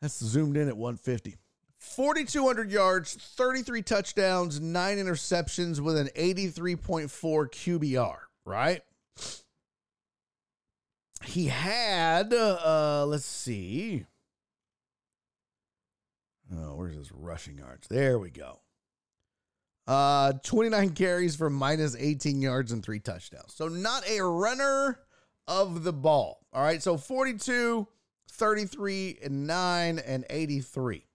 that's 0.00 0.18
zoomed 0.18 0.56
in 0.56 0.68
at 0.68 0.76
150. 0.76 1.36
4,200 1.78 2.70
yards, 2.70 3.14
33 3.14 3.82
touchdowns, 3.82 4.60
nine 4.60 4.98
interceptions 4.98 5.80
with 5.80 5.96
an 5.96 6.08
83.4 6.16 7.08
QBR 7.08 8.18
right? 8.48 8.82
He 11.24 11.46
had, 11.46 12.32
uh, 12.32 13.04
let's 13.06 13.26
see. 13.26 14.06
Oh, 16.52 16.74
where's 16.76 16.96
his 16.96 17.12
rushing 17.12 17.58
yards? 17.58 17.86
There 17.88 18.18
we 18.18 18.30
go. 18.30 18.60
Uh, 19.88 20.34
29 20.44 20.90
carries 20.90 21.34
for 21.34 21.48
minus 21.48 21.96
18 21.96 22.42
yards 22.42 22.72
and 22.72 22.84
three 22.84 23.00
touchdowns. 23.00 23.54
So 23.54 23.68
not 23.68 24.06
a 24.06 24.22
runner 24.22 25.00
of 25.46 25.82
the 25.82 25.94
ball. 25.94 26.46
All 26.52 26.62
right. 26.62 26.82
So 26.82 26.98
42, 26.98 27.88
33, 28.30 29.18
and 29.24 29.46
9, 29.46 29.98
and 29.98 30.26
83. 30.28 31.06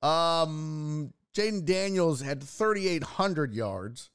Um, 0.00 1.12
Jayden 1.34 1.64
Daniels 1.64 2.20
had 2.20 2.40
3,800 2.40 3.52
yards. 3.52 4.10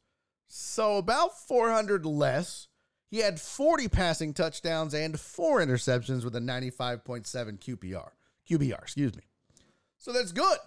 So 0.47 0.95
about 0.95 1.37
400 1.37 2.05
less. 2.05 2.69
He 3.09 3.17
had 3.17 3.41
40 3.41 3.89
passing 3.89 4.33
touchdowns 4.33 4.93
and 4.93 5.19
four 5.19 5.59
interceptions 5.59 6.23
with 6.23 6.37
a 6.37 6.39
95.7 6.39 7.27
QPR. 7.59 8.11
QBR, 8.49 8.81
excuse 8.81 9.13
me. 9.13 9.23
So 9.97 10.13
that's 10.13 10.31
good. 10.31 10.57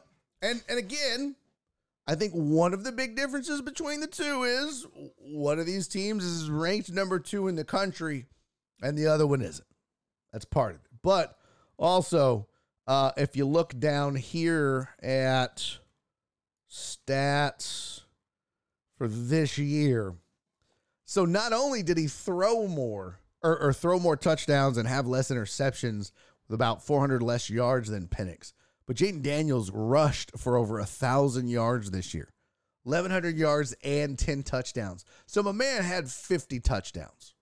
And 0.42 0.62
and 0.68 0.78
again, 0.78 1.36
I 2.06 2.14
think 2.14 2.32
one 2.32 2.74
of 2.74 2.84
the 2.84 2.92
big 2.92 3.16
differences 3.16 3.62
between 3.62 4.00
the 4.00 4.06
two 4.06 4.42
is 4.42 4.86
one 5.18 5.58
of 5.58 5.66
these 5.66 5.88
teams 5.88 6.24
is 6.24 6.50
ranked 6.50 6.90
number 6.90 7.18
2 7.18 7.48
in 7.48 7.56
the 7.56 7.64
country 7.64 8.26
and 8.82 8.98
the 8.98 9.06
other 9.06 9.26
one 9.26 9.40
isn't. 9.40 9.66
That's 10.32 10.44
part 10.44 10.74
of 10.74 10.82
it. 10.82 10.90
But 11.02 11.36
also, 11.78 12.48
uh, 12.86 13.12
if 13.16 13.36
you 13.36 13.46
look 13.46 13.78
down 13.78 14.16
here 14.16 14.90
at 15.02 15.78
stats 16.70 18.02
for 18.98 19.08
this 19.08 19.58
year. 19.58 20.14
So 21.04 21.24
not 21.24 21.52
only 21.52 21.82
did 21.82 21.98
he 21.98 22.06
throw 22.06 22.66
more 22.66 23.20
or, 23.42 23.58
or 23.58 23.72
throw 23.72 23.98
more 23.98 24.16
touchdowns 24.16 24.76
and 24.76 24.88
have 24.88 25.06
less 25.06 25.30
interceptions 25.30 26.10
with 26.48 26.54
about 26.54 26.84
400 26.84 27.22
less 27.22 27.48
yards 27.48 27.90
than 27.90 28.08
Penix, 28.08 28.52
But 28.86 28.96
Jayden 28.96 29.22
Daniels 29.22 29.70
rushed 29.70 30.32
for 30.36 30.56
over 30.56 30.78
a 30.78 30.84
thousand 30.84 31.48
yards 31.48 31.90
this 31.90 32.12
year, 32.12 32.32
1,100 32.82 33.36
yards 33.36 33.74
and 33.82 34.18
10 34.18 34.42
touchdowns. 34.42 35.04
So 35.26 35.42
my 35.42 35.52
man 35.52 35.82
had 35.82 36.10
50 36.10 36.60
touchdowns. 36.60 37.34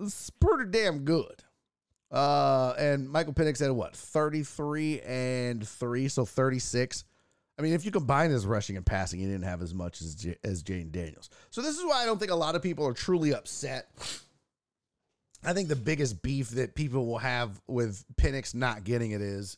It's 0.00 0.30
pretty 0.30 0.70
damn 0.70 1.00
good. 1.00 1.44
Uh, 2.10 2.74
and 2.78 3.08
Michael 3.08 3.34
Penix 3.34 3.60
had 3.60 3.70
what, 3.70 3.94
33 3.94 5.00
and 5.02 5.66
3, 5.66 6.08
so 6.08 6.24
36. 6.24 7.04
I 7.58 7.62
mean, 7.62 7.72
if 7.72 7.84
you 7.84 7.90
combine 7.90 8.30
his 8.30 8.46
rushing 8.46 8.76
and 8.76 8.86
passing, 8.86 9.20
he 9.20 9.26
didn't 9.26 9.42
have 9.42 9.62
as 9.62 9.74
much 9.74 10.00
as 10.00 10.14
J- 10.14 10.38
as 10.44 10.62
Jayden 10.62 10.92
Daniels. 10.92 11.28
So 11.50 11.60
this 11.60 11.76
is 11.76 11.84
why 11.84 12.02
I 12.02 12.06
don't 12.06 12.18
think 12.18 12.30
a 12.30 12.36
lot 12.36 12.54
of 12.54 12.62
people 12.62 12.86
are 12.86 12.92
truly 12.94 13.34
upset. 13.34 13.90
I 15.44 15.52
think 15.52 15.68
the 15.68 15.76
biggest 15.76 16.22
beef 16.22 16.50
that 16.50 16.74
people 16.74 17.06
will 17.06 17.18
have 17.18 17.60
with 17.66 18.04
Penix 18.16 18.54
not 18.54 18.84
getting 18.84 19.12
it 19.12 19.20
is 19.20 19.56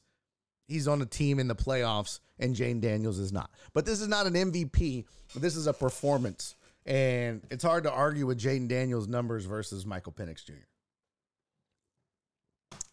he's 0.69 0.87
on 0.87 1.03
a 1.03 1.07
team 1.07 1.39
in 1.39 1.49
the 1.49 1.55
playoffs 1.55 2.21
and 2.39 2.55
Jayden 2.55 2.81
Daniels 2.81 3.19
is 3.19 3.33
not. 3.33 3.51
But 3.73 3.87
this 3.87 4.01
is 4.01 4.09
not 4.09 4.27
an 4.27 4.35
MVP. 4.35 5.05
This 5.35 5.57
is 5.57 5.67
a 5.67 5.73
performance. 5.73 6.55
And 6.87 7.43
it's 7.51 7.65
hard 7.65 7.85
to 7.85 7.93
argue 7.93 8.27
with 8.27 8.41
Jayden 8.41 8.69
Daniels' 8.69 9.09
numbers 9.09 9.45
versus 9.45 9.85
Michael 9.85 10.13
Penix 10.13 10.45
Jr. 10.45 10.55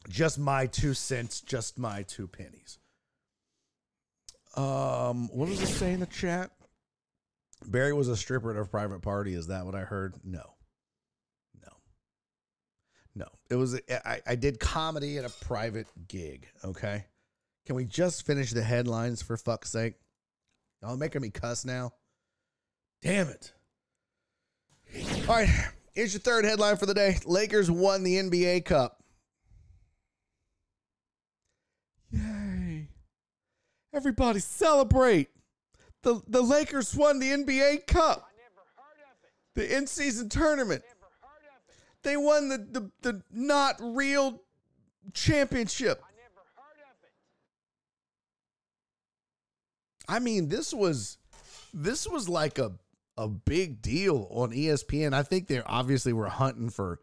Just 0.09 0.39
my 0.39 0.67
two 0.67 0.93
cents, 0.93 1.41
just 1.41 1.77
my 1.77 2.03
two 2.03 2.27
pennies. 2.27 2.79
Um, 4.55 5.29
what 5.29 5.47
does 5.49 5.61
it 5.61 5.67
say 5.67 5.93
in 5.93 5.99
the 5.99 6.05
chat? 6.05 6.51
Barry 7.65 7.93
was 7.93 8.07
a 8.07 8.15
stripper 8.15 8.51
at 8.51 8.57
a 8.57 8.65
private 8.65 9.01
party. 9.01 9.33
Is 9.33 9.47
that 9.47 9.65
what 9.65 9.75
I 9.75 9.81
heard? 9.81 10.15
No. 10.23 10.39
No. 10.39 10.56
No. 13.17 13.25
It 13.49 13.55
was 13.55 13.79
I, 14.05 14.21
I 14.27 14.35
did 14.35 14.59
comedy 14.59 15.17
at 15.17 15.25
a 15.25 15.45
private 15.45 15.87
gig, 16.07 16.47
okay? 16.63 17.05
Can 17.65 17.75
we 17.75 17.83
just 17.83 18.25
finish 18.25 18.51
the 18.51 18.61
headlines 18.61 19.23
for 19.23 19.35
fuck's 19.37 19.71
sake? 19.71 19.95
Y'all 20.81 20.95
making 20.97 21.23
me 21.23 21.31
cuss 21.31 21.65
now. 21.65 21.93
Damn 23.01 23.29
it. 23.29 23.53
All 25.27 25.35
right, 25.35 25.49
here's 25.93 26.13
your 26.13 26.21
third 26.21 26.45
headline 26.45 26.77
for 26.77 26.85
the 26.85 26.93
day. 26.93 27.17
Lakers 27.25 27.71
won 27.71 28.03
the 28.03 28.17
NBA 28.17 28.65
Cup. 28.65 29.03
Yay. 32.11 32.87
Everybody 33.93 34.39
celebrate. 34.39 35.29
The 36.03 36.21
the 36.27 36.41
Lakers 36.41 36.95
won 36.95 37.19
the 37.19 37.31
NBA 37.31 37.87
Cup. 37.87 38.29
The 39.55 39.75
in-season 39.75 40.29
tournament. 40.29 40.83
They 42.03 42.17
won 42.17 42.49
the, 42.49 42.57
the, 42.57 42.91
the 43.01 43.21
not 43.31 43.75
real 43.79 44.41
championship. 45.13 46.01
I 46.03 46.11
never 46.17 46.45
heard 46.55 46.79
of 46.83 47.03
it. 47.03 47.11
I 50.07 50.19
mean, 50.19 50.49
this 50.49 50.73
was 50.73 51.17
this 51.73 52.07
was 52.07 52.29
like 52.29 52.59
a 52.59 52.73
a 53.17 53.27
big 53.27 53.81
deal 53.81 54.27
on 54.31 54.51
ESPN. 54.51 55.13
I 55.13 55.23
think 55.23 55.47
they 55.47 55.61
obviously 55.61 56.13
were 56.13 56.29
hunting 56.29 56.69
for 56.69 56.99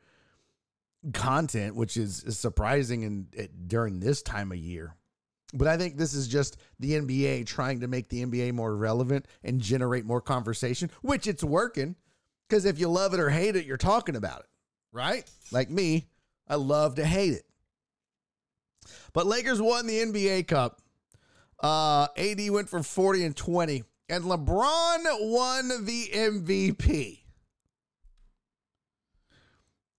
content, 1.13 1.75
which 1.75 1.97
is, 1.97 2.23
is 2.23 2.39
surprising 2.39 3.03
in 3.03 3.27
it, 3.33 3.69
during 3.69 4.01
this 4.01 4.23
time 4.23 4.53
of 4.53 4.59
year. 4.59 4.95
But 5.53 5.69
I 5.69 5.77
think 5.77 5.97
this 5.97 6.15
is 6.15 6.27
just 6.27 6.57
the 6.81 6.93
NBA 6.93 7.47
trying 7.47 7.81
to 7.81 7.89
make 7.89 8.09
the 8.09 8.25
NBA 8.25 8.53
more 8.55 8.75
relevant 8.75 9.27
and 9.43 9.61
generate 9.61 10.05
more 10.05 10.21
conversation, 10.21 10.91
which 11.03 11.27
it's 11.27 11.45
working. 11.45 11.97
Because 12.49 12.65
if 12.65 12.79
you 12.79 12.89
love 12.89 13.15
it 13.15 13.21
or 13.21 13.31
hate 13.31 13.57
it, 13.57 13.65
you're 13.65 13.77
talking 13.77 14.17
about 14.17 14.41
it, 14.41 14.47
right? 14.95 15.29
Like 15.53 15.69
me, 15.69 16.07
I 16.49 16.55
love 16.55 16.95
to 16.95 17.05
hate 17.05 17.35
it. 17.35 17.45
But 19.13 19.27
Lakers 19.27 19.61
won 19.61 19.87
the 19.87 19.99
NBA 19.99 20.47
Cup. 20.47 20.81
Uh, 21.61 22.07
AD 22.17 22.51
went 22.51 22.69
for 22.71 22.83
40 22.83 23.25
and 23.25 23.37
20, 23.37 23.85
and 24.09 24.25
LeBron 24.25 25.05
won 25.21 25.85
the 25.85 26.11
MVP. 26.13 27.21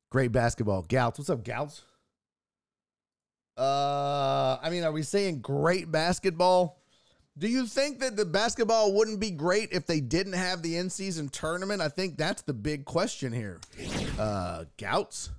Great 0.09 0.31
basketball. 0.31 0.83
Gouts. 0.83 1.19
What's 1.19 1.29
up, 1.29 1.43
Gouts? 1.43 1.81
Uh, 3.57 4.57
I 4.61 4.69
mean, 4.69 4.83
are 4.83 4.91
we 4.91 5.01
saying 5.01 5.39
great 5.39 5.91
basketball? 5.91 6.79
Do 7.38 7.49
you 7.49 7.67
think 7.67 7.99
that 7.99 8.15
the 8.15 8.25
basketball 8.25 8.93
wouldn't 8.93 9.19
be 9.19 9.29
great 9.29 9.73
if 9.73 9.86
they 9.86 9.99
didn't 9.99 10.33
have 10.33 10.61
the 10.61 10.77
in 10.77 10.89
season 10.89 11.27
tournament? 11.27 11.81
I 11.81 11.89
think 11.89 12.17
that's 12.17 12.43
the 12.43 12.53
big 12.53 12.86
question 12.86 13.33
here. 13.33 13.59
Uh, 14.17 14.63
Gouts? 14.77 15.31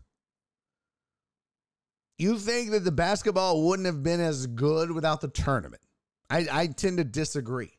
You 2.18 2.38
think 2.38 2.70
that 2.72 2.84
the 2.84 2.92
basketball 2.92 3.62
wouldn't 3.62 3.86
have 3.86 4.02
been 4.02 4.20
as 4.20 4.46
good 4.46 4.90
without 4.92 5.22
the 5.22 5.28
tournament? 5.28 5.82
I, 6.28 6.46
I 6.50 6.66
tend 6.66 6.98
to 6.98 7.04
disagree. 7.04 7.72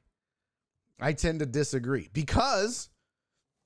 I 1.00 1.14
tend 1.14 1.40
to 1.40 1.46
disagree 1.46 2.10
because, 2.12 2.90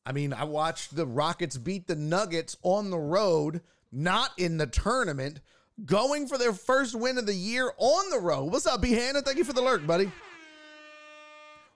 I 0.06 0.12
mean, 0.12 0.34
I 0.34 0.44
watched 0.44 0.96
the 0.96 1.08
Rockets 1.08 1.58
beat 1.58 1.88
the 1.88 1.96
Nuggets 1.96 2.58
on 2.62 2.90
the 2.90 3.00
road, 3.00 3.62
not 3.90 4.32
in 4.38 4.58
the 4.58 4.68
tournament, 4.68 5.40
going 5.86 6.28
for 6.28 6.38
their 6.38 6.52
first 6.52 6.94
win 6.94 7.18
of 7.18 7.26
the 7.26 7.34
year 7.34 7.72
on 7.78 8.10
the 8.10 8.20
road. 8.20 8.52
What's 8.52 8.68
up, 8.68 8.82
B. 8.82 8.92
Hannah? 8.92 9.22
Thank 9.22 9.38
you 9.38 9.46
for 9.46 9.54
the 9.54 9.62
lurk, 9.62 9.88
buddy. 9.88 10.12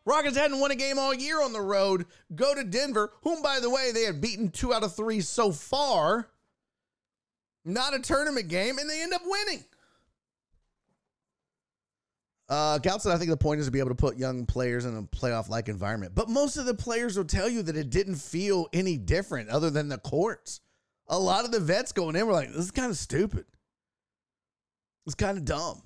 Rockets 0.05 0.37
hadn't 0.37 0.59
won 0.59 0.71
a 0.71 0.75
game 0.75 0.99
all 0.99 1.13
year 1.13 1.41
on 1.41 1.51
the 1.51 1.61
road. 1.61 2.05
Go 2.35 2.53
to 2.53 2.63
Denver, 2.63 3.11
whom, 3.23 3.41
by 3.41 3.59
the 3.59 3.69
way, 3.69 3.91
they 3.91 4.03
had 4.03 4.21
beaten 4.21 4.49
two 4.49 4.73
out 4.73 4.83
of 4.83 4.95
three 4.95 5.21
so 5.21 5.51
far. 5.51 6.29
Not 7.65 7.95
a 7.95 7.99
tournament 7.99 8.47
game, 8.47 8.77
and 8.77 8.87
they 8.87 9.01
end 9.01 9.13
up 9.13 9.23
winning. 9.25 9.63
Uh, 12.47 12.77
said, 12.99 13.11
I 13.11 13.17
think 13.17 13.31
the 13.31 13.37
point 13.37 13.59
is 13.59 13.65
to 13.65 13.71
be 13.71 13.79
able 13.79 13.89
to 13.89 13.95
put 13.95 14.17
young 14.17 14.45
players 14.45 14.85
in 14.85 14.95
a 14.95 15.01
playoff 15.01 15.49
like 15.49 15.67
environment. 15.67 16.13
But 16.13 16.29
most 16.29 16.57
of 16.57 16.65
the 16.65 16.75
players 16.75 17.17
will 17.17 17.25
tell 17.25 17.49
you 17.49 17.63
that 17.63 17.75
it 17.75 17.89
didn't 17.89 18.15
feel 18.15 18.67
any 18.71 18.97
different 18.97 19.49
other 19.49 19.71
than 19.71 19.89
the 19.89 19.97
courts. 19.97 20.61
A 21.07 21.17
lot 21.17 21.45
of 21.45 21.51
the 21.51 21.59
vets 21.59 21.91
going 21.91 22.15
in 22.15 22.27
were 22.27 22.33
like, 22.33 22.49
this 22.49 22.65
is 22.65 22.71
kind 22.71 22.91
of 22.91 22.97
stupid. 22.97 23.45
It's 25.07 25.15
kind 25.15 25.39
of 25.39 25.45
dumb. 25.45 25.81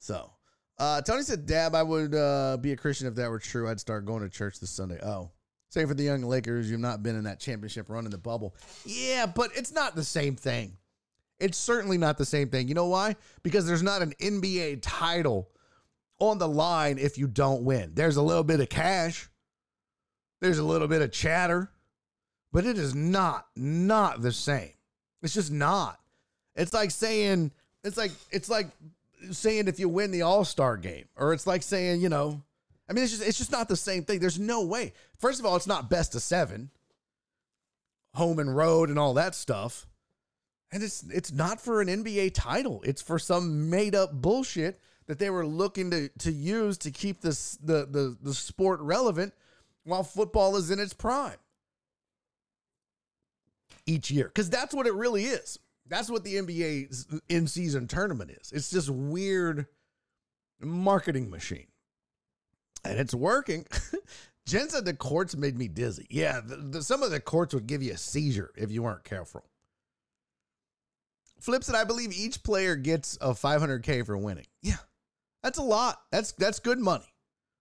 So, 0.00 0.32
uh, 0.80 1.02
Tony 1.02 1.22
said, 1.22 1.44
Dab, 1.44 1.74
I 1.74 1.82
would 1.82 2.14
uh, 2.14 2.56
be 2.56 2.72
a 2.72 2.76
Christian 2.76 3.06
if 3.06 3.14
that 3.16 3.30
were 3.30 3.38
true. 3.38 3.68
I'd 3.68 3.78
start 3.78 4.06
going 4.06 4.22
to 4.22 4.30
church 4.30 4.58
this 4.60 4.70
Sunday. 4.70 4.98
Oh, 5.02 5.30
same 5.68 5.86
for 5.86 5.92
the 5.92 6.02
young 6.02 6.22
Lakers. 6.22 6.70
You've 6.70 6.80
not 6.80 7.02
been 7.02 7.16
in 7.16 7.24
that 7.24 7.38
championship 7.38 7.90
run 7.90 8.06
in 8.06 8.10
the 8.10 8.18
bubble. 8.18 8.56
Yeah, 8.86 9.26
but 9.26 9.50
it's 9.54 9.72
not 9.72 9.94
the 9.94 10.02
same 10.02 10.36
thing. 10.36 10.78
It's 11.38 11.58
certainly 11.58 11.98
not 11.98 12.16
the 12.16 12.24
same 12.24 12.48
thing. 12.48 12.66
You 12.66 12.74
know 12.74 12.86
why? 12.86 13.16
Because 13.42 13.66
there's 13.66 13.82
not 13.82 14.00
an 14.00 14.14
NBA 14.20 14.78
title 14.80 15.50
on 16.18 16.38
the 16.38 16.48
line 16.48 16.98
if 16.98 17.18
you 17.18 17.26
don't 17.26 17.62
win. 17.62 17.92
There's 17.94 18.16
a 18.16 18.22
little 18.22 18.42
bit 18.42 18.60
of 18.60 18.70
cash, 18.70 19.28
there's 20.40 20.58
a 20.58 20.64
little 20.64 20.88
bit 20.88 21.02
of 21.02 21.12
chatter, 21.12 21.70
but 22.52 22.64
it 22.64 22.78
is 22.78 22.94
not, 22.94 23.46
not 23.54 24.22
the 24.22 24.32
same. 24.32 24.72
It's 25.22 25.34
just 25.34 25.52
not. 25.52 26.00
It's 26.56 26.72
like 26.72 26.90
saying, 26.90 27.52
it's 27.84 27.98
like, 27.98 28.12
it's 28.30 28.48
like 28.48 28.68
saying 29.30 29.68
if 29.68 29.78
you 29.78 29.88
win 29.88 30.10
the 30.10 30.22
All 30.22 30.44
Star 30.44 30.76
game, 30.76 31.06
or 31.16 31.32
it's 31.32 31.46
like 31.46 31.62
saying, 31.62 32.00
you 32.00 32.08
know, 32.08 32.42
I 32.88 32.92
mean, 32.92 33.04
it's 33.04 33.12
just, 33.12 33.26
it's 33.26 33.38
just 33.38 33.52
not 33.52 33.68
the 33.68 33.76
same 33.76 34.04
thing. 34.04 34.18
There's 34.18 34.38
no 34.38 34.64
way. 34.64 34.92
First 35.18 35.38
of 35.38 35.46
all, 35.46 35.56
it's 35.56 35.66
not 35.66 35.88
best 35.88 36.14
of 36.14 36.22
seven, 36.22 36.70
home 38.14 38.38
and 38.38 38.56
road, 38.56 38.88
and 38.88 38.98
all 38.98 39.14
that 39.14 39.34
stuff. 39.34 39.86
And 40.72 40.82
it's 40.82 41.04
it's 41.12 41.32
not 41.32 41.60
for 41.60 41.80
an 41.80 41.88
NBA 41.88 42.32
title. 42.34 42.82
It's 42.84 43.02
for 43.02 43.18
some 43.18 43.70
made 43.70 43.94
up 43.94 44.12
bullshit 44.12 44.80
that 45.06 45.18
they 45.18 45.30
were 45.30 45.46
looking 45.46 45.90
to 45.90 46.08
to 46.18 46.32
use 46.32 46.78
to 46.78 46.90
keep 46.90 47.20
this 47.20 47.56
the 47.62 47.86
the 47.90 48.16
the 48.22 48.34
sport 48.34 48.80
relevant 48.80 49.34
while 49.84 50.04
football 50.04 50.56
is 50.56 50.70
in 50.70 50.78
its 50.78 50.92
prime 50.92 51.38
each 53.86 54.10
year. 54.10 54.28
Cuz 54.28 54.48
that's 54.48 54.74
what 54.74 54.86
it 54.86 54.94
really 54.94 55.24
is. 55.24 55.58
That's 55.90 56.08
what 56.08 56.22
the 56.22 56.36
NBA's 56.36 57.06
in 57.28 57.48
season 57.48 57.88
tournament 57.88 58.30
is. 58.30 58.52
It's 58.52 58.70
this 58.70 58.88
weird 58.88 59.66
marketing 60.60 61.28
machine. 61.30 61.66
And 62.84 62.98
it's 62.98 63.12
working. 63.12 63.66
Jen 64.46 64.70
said 64.70 64.84
the 64.84 64.94
courts 64.94 65.36
made 65.36 65.58
me 65.58 65.66
dizzy. 65.66 66.06
Yeah, 66.08 66.40
the, 66.40 66.56
the, 66.56 66.82
some 66.82 67.02
of 67.02 67.10
the 67.10 67.20
courts 67.20 67.52
would 67.54 67.66
give 67.66 67.82
you 67.82 67.92
a 67.92 67.96
seizure 67.96 68.52
if 68.56 68.70
you 68.70 68.84
weren't 68.84 69.04
careful. 69.04 69.44
Flips 71.40 71.68
it. 71.68 71.74
I 71.74 71.84
believe 71.84 72.12
each 72.12 72.42
player 72.44 72.76
gets 72.76 73.18
a 73.20 73.30
500k 73.30 74.06
for 74.06 74.16
winning. 74.16 74.46
Yeah, 74.62 74.76
that's 75.42 75.58
a 75.58 75.62
lot. 75.62 76.00
That's 76.12 76.32
that's 76.32 76.60
good 76.60 76.78
money. 76.78 77.12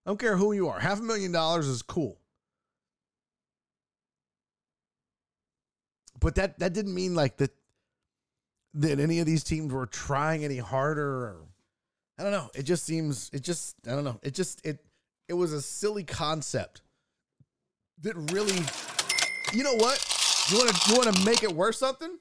I 0.05 0.09
don't 0.09 0.19
care 0.19 0.37
who 0.37 0.51
you 0.53 0.67
are. 0.67 0.79
Half 0.79 0.99
a 0.99 1.03
million 1.03 1.31
dollars 1.31 1.67
is 1.67 1.81
cool. 1.81 2.19
But 6.19 6.35
that 6.35 6.59
that 6.59 6.73
didn't 6.73 6.93
mean 6.93 7.15
like 7.15 7.37
that 7.37 7.51
that 8.75 8.99
any 8.99 9.19
of 9.19 9.25
these 9.25 9.43
teams 9.43 9.73
were 9.73 9.85
trying 9.85 10.43
any 10.43 10.57
harder 10.57 11.07
or 11.07 11.37
I 12.17 12.23
don't 12.23 12.31
know. 12.31 12.49
It 12.53 12.63
just 12.63 12.85
seems 12.85 13.29
it 13.33 13.41
just 13.41 13.75
I 13.87 13.91
don't 13.91 14.03
know. 14.03 14.19
It 14.23 14.33
just 14.33 14.65
it 14.65 14.83
it 15.27 15.33
was 15.33 15.53
a 15.53 15.61
silly 15.61 16.03
concept 16.03 16.81
that 18.01 18.15
really 18.33 18.59
you 19.53 19.63
know 19.63 19.75
what? 19.75 20.05
You 20.49 20.57
want 20.57 20.69
to 20.69 20.91
you 20.91 20.97
want 20.97 21.15
to 21.15 21.25
make 21.25 21.43
it 21.43 21.51
worth 21.51 21.75
something? 21.75 22.17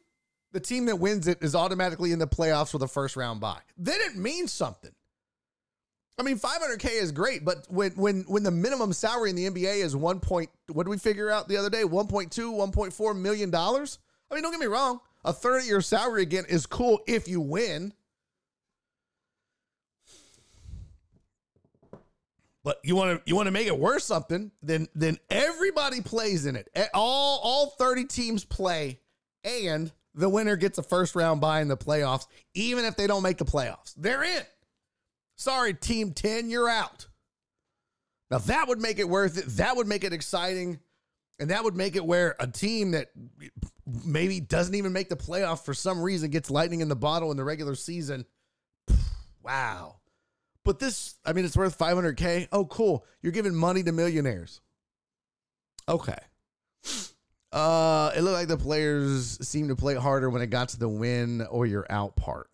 the 0.52 0.60
team 0.60 0.86
that 0.86 0.96
wins 0.96 1.28
it 1.28 1.38
is 1.42 1.54
automatically 1.54 2.12
in 2.12 2.18
the 2.18 2.26
playoffs 2.26 2.72
with 2.72 2.82
a 2.82 2.88
first 2.88 3.16
round 3.16 3.40
bye. 3.40 3.60
Then 3.76 4.00
it 4.00 4.16
means 4.16 4.52
something. 4.52 4.92
I 6.18 6.24
mean, 6.24 6.38
500k 6.38 7.00
is 7.00 7.12
great, 7.12 7.44
but 7.44 7.66
when 7.68 7.92
when 7.92 8.22
when 8.22 8.42
the 8.42 8.50
minimum 8.50 8.92
salary 8.92 9.30
in 9.30 9.36
the 9.36 9.48
NBA 9.48 9.84
is 9.84 9.94
one 9.94 10.18
point, 10.18 10.50
what 10.72 10.84
did 10.84 10.90
we 10.90 10.98
figure 10.98 11.30
out 11.30 11.48
the 11.48 11.56
other 11.56 11.70
day? 11.70 11.82
1.2, 11.82 12.30
1.4 12.30 13.16
million 13.16 13.50
dollars. 13.50 13.98
I 14.30 14.34
mean, 14.34 14.42
don't 14.42 14.52
get 14.52 14.60
me 14.60 14.66
wrong, 14.66 15.00
a 15.28 15.32
third 15.32 15.60
of 15.60 15.66
your 15.66 15.82
salary 15.82 16.22
again 16.22 16.46
is 16.48 16.64
cool 16.64 17.00
if 17.06 17.28
you 17.28 17.38
win. 17.38 17.92
But 22.64 22.78
you 22.82 22.96
want 22.96 23.18
to 23.18 23.22
you 23.28 23.36
want 23.36 23.46
to 23.46 23.50
make 23.52 23.66
it 23.66 23.78
worth 23.78 24.02
something, 24.02 24.50
then 24.62 24.88
then 24.94 25.18
everybody 25.28 26.00
plays 26.00 26.46
in 26.46 26.56
it. 26.56 26.68
All 26.94 27.40
all 27.42 27.66
30 27.78 28.06
teams 28.06 28.44
play 28.44 29.00
and 29.44 29.92
the 30.14 30.30
winner 30.30 30.56
gets 30.56 30.78
a 30.78 30.82
first 30.82 31.14
round 31.14 31.42
bye 31.42 31.60
in 31.60 31.68
the 31.68 31.76
playoffs 31.76 32.26
even 32.54 32.86
if 32.86 32.96
they 32.96 33.06
don't 33.06 33.22
make 33.22 33.36
the 33.36 33.44
playoffs. 33.44 33.94
They're 33.98 34.24
in. 34.24 34.42
Sorry 35.36 35.74
team 35.74 36.12
10, 36.12 36.48
you're 36.48 36.70
out. 36.70 37.06
Now 38.30 38.38
that 38.38 38.66
would 38.66 38.80
make 38.80 38.98
it 38.98 39.08
worth 39.08 39.36
it. 39.36 39.44
That 39.58 39.76
would 39.76 39.86
make 39.86 40.04
it 40.04 40.14
exciting. 40.14 40.80
And 41.38 41.50
that 41.50 41.62
would 41.64 41.76
make 41.76 41.96
it 41.96 42.04
where 42.04 42.34
a 42.40 42.46
team 42.46 42.92
that 42.92 43.10
maybe 44.04 44.40
doesn't 44.40 44.74
even 44.74 44.92
make 44.92 45.08
the 45.08 45.16
playoff 45.16 45.64
for 45.64 45.74
some 45.74 46.00
reason 46.00 46.30
gets 46.30 46.50
lightning 46.50 46.80
in 46.80 46.88
the 46.88 46.96
bottle 46.96 47.30
in 47.30 47.36
the 47.36 47.44
regular 47.44 47.74
season. 47.74 48.24
Wow. 49.40 50.00
But 50.62 50.78
this, 50.78 51.14
I 51.24 51.32
mean, 51.32 51.46
it's 51.46 51.56
worth 51.56 51.78
500K. 51.78 52.48
Oh, 52.52 52.66
cool. 52.66 53.06
You're 53.22 53.32
giving 53.32 53.54
money 53.54 53.82
to 53.82 53.92
millionaires. 53.92 54.60
Okay. 55.88 56.18
Uh, 57.50 58.10
it 58.14 58.20
looked 58.20 58.34
like 58.34 58.48
the 58.48 58.58
players 58.58 59.38
seemed 59.46 59.70
to 59.70 59.76
play 59.76 59.94
harder 59.94 60.28
when 60.28 60.42
it 60.42 60.48
got 60.48 60.68
to 60.70 60.78
the 60.78 60.88
win 60.88 61.46
or 61.50 61.64
you're 61.64 61.86
out 61.88 62.14
part. 62.16 62.50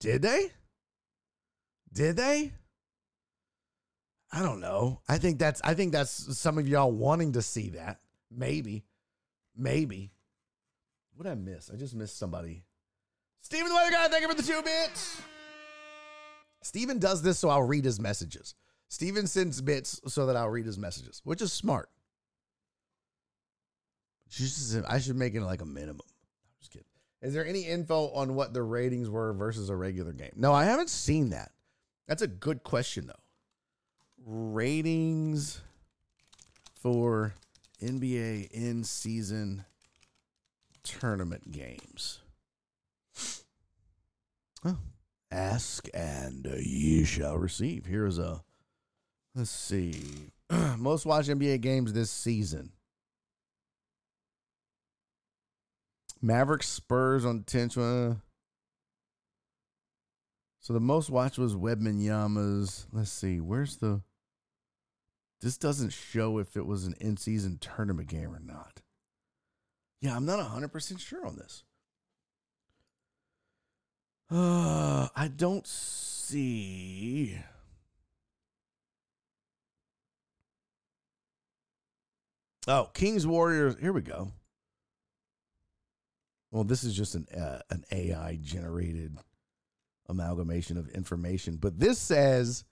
Did 0.00 0.22
they? 0.22 0.50
Did 1.92 2.16
they? 2.16 2.52
I 4.32 4.42
don't 4.42 4.60
know. 4.60 5.00
I 5.08 5.18
think 5.18 5.38
that's 5.38 5.60
I 5.62 5.74
think 5.74 5.92
that's 5.92 6.38
some 6.38 6.56
of 6.56 6.68
y'all 6.68 6.92
wanting 6.92 7.32
to 7.32 7.42
see 7.42 7.70
that. 7.70 8.00
Maybe. 8.30 8.84
Maybe. 9.56 10.12
What 11.14 11.24
did 11.24 11.32
I 11.32 11.34
miss? 11.34 11.70
I 11.70 11.76
just 11.76 11.94
missed 11.94 12.18
somebody. 12.18 12.64
Steven 13.42 13.68
the 13.68 13.74
Weather 13.74 13.90
Guy, 13.90 14.08
thank 14.08 14.22
you 14.22 14.28
for 14.28 14.34
the 14.34 14.42
two 14.42 14.62
bits. 14.62 15.20
Steven 16.62 16.98
does 16.98 17.22
this 17.22 17.38
so 17.38 17.48
I'll 17.48 17.62
read 17.62 17.84
his 17.84 18.00
messages. 18.00 18.54
Steven 18.88 19.26
sends 19.26 19.60
bits 19.60 20.00
so 20.06 20.26
that 20.26 20.36
I'll 20.36 20.48
read 20.48 20.66
his 20.66 20.78
messages, 20.78 21.20
which 21.24 21.40
is 21.40 21.52
smart. 21.52 21.88
I 24.88 24.98
should 24.98 25.16
make 25.16 25.34
it 25.34 25.42
like 25.42 25.62
a 25.62 25.66
minimum. 25.66 26.00
I'm 26.06 26.58
just 26.60 26.70
kidding. 26.70 26.86
Is 27.22 27.34
there 27.34 27.46
any 27.46 27.62
info 27.62 28.08
on 28.10 28.34
what 28.34 28.52
the 28.52 28.62
ratings 28.62 29.08
were 29.08 29.32
versus 29.32 29.68
a 29.68 29.76
regular 29.76 30.12
game? 30.12 30.32
No, 30.36 30.52
I 30.52 30.64
haven't 30.64 30.90
seen 30.90 31.30
that. 31.30 31.50
That's 32.06 32.22
a 32.22 32.26
good 32.26 32.62
question, 32.62 33.06
though. 33.06 33.14
Ratings 34.24 35.60
for 36.74 37.34
NBA 37.80 38.50
in 38.50 38.84
season 38.84 39.64
tournament 40.82 41.50
games. 41.50 42.20
Oh, 44.64 44.78
ask 45.30 45.88
and 45.94 46.46
ye 46.60 47.04
shall 47.04 47.38
receive. 47.38 47.86
Here's 47.86 48.18
a 48.18 48.42
let's 49.34 49.50
see. 49.50 50.30
Most 50.78 51.06
watched 51.06 51.28
NBA 51.28 51.60
games 51.60 51.92
this 51.92 52.10
season. 52.10 52.72
Mavericks 56.22 56.68
Spurs 56.68 57.24
on 57.24 57.44
10th. 57.44 58.20
So 60.60 60.72
the 60.74 60.80
most 60.80 61.08
watched 61.08 61.38
was 61.38 61.54
Wembanyama's. 61.54 62.86
Let's 62.92 63.10
see, 63.10 63.40
where's 63.40 63.76
the. 63.78 64.02
This 65.40 65.56
doesn't 65.56 65.90
show 65.90 66.38
if 66.38 66.56
it 66.56 66.66
was 66.66 66.84
an 66.84 66.94
in 67.00 67.16
season 67.16 67.58
tournament 67.58 68.08
game 68.08 68.34
or 68.34 68.40
not. 68.40 68.82
Yeah, 70.00 70.16
I'm 70.16 70.26
not 70.26 70.38
100% 70.38 70.98
sure 70.98 71.26
on 71.26 71.36
this. 71.36 71.64
Uh, 74.30 75.08
I 75.16 75.28
don't 75.28 75.66
see. 75.66 77.38
Oh, 82.68 82.90
Kings 82.92 83.26
Warriors. 83.26 83.76
Here 83.80 83.92
we 83.92 84.02
go. 84.02 84.32
Well, 86.50 86.64
this 86.64 86.84
is 86.84 86.94
just 86.94 87.14
an 87.14 87.26
uh, 87.28 87.60
an 87.70 87.84
AI 87.92 88.38
generated 88.42 89.16
amalgamation 90.08 90.76
of 90.76 90.88
information, 90.88 91.56
but 91.56 91.78
this 91.78 91.98
says 91.98 92.64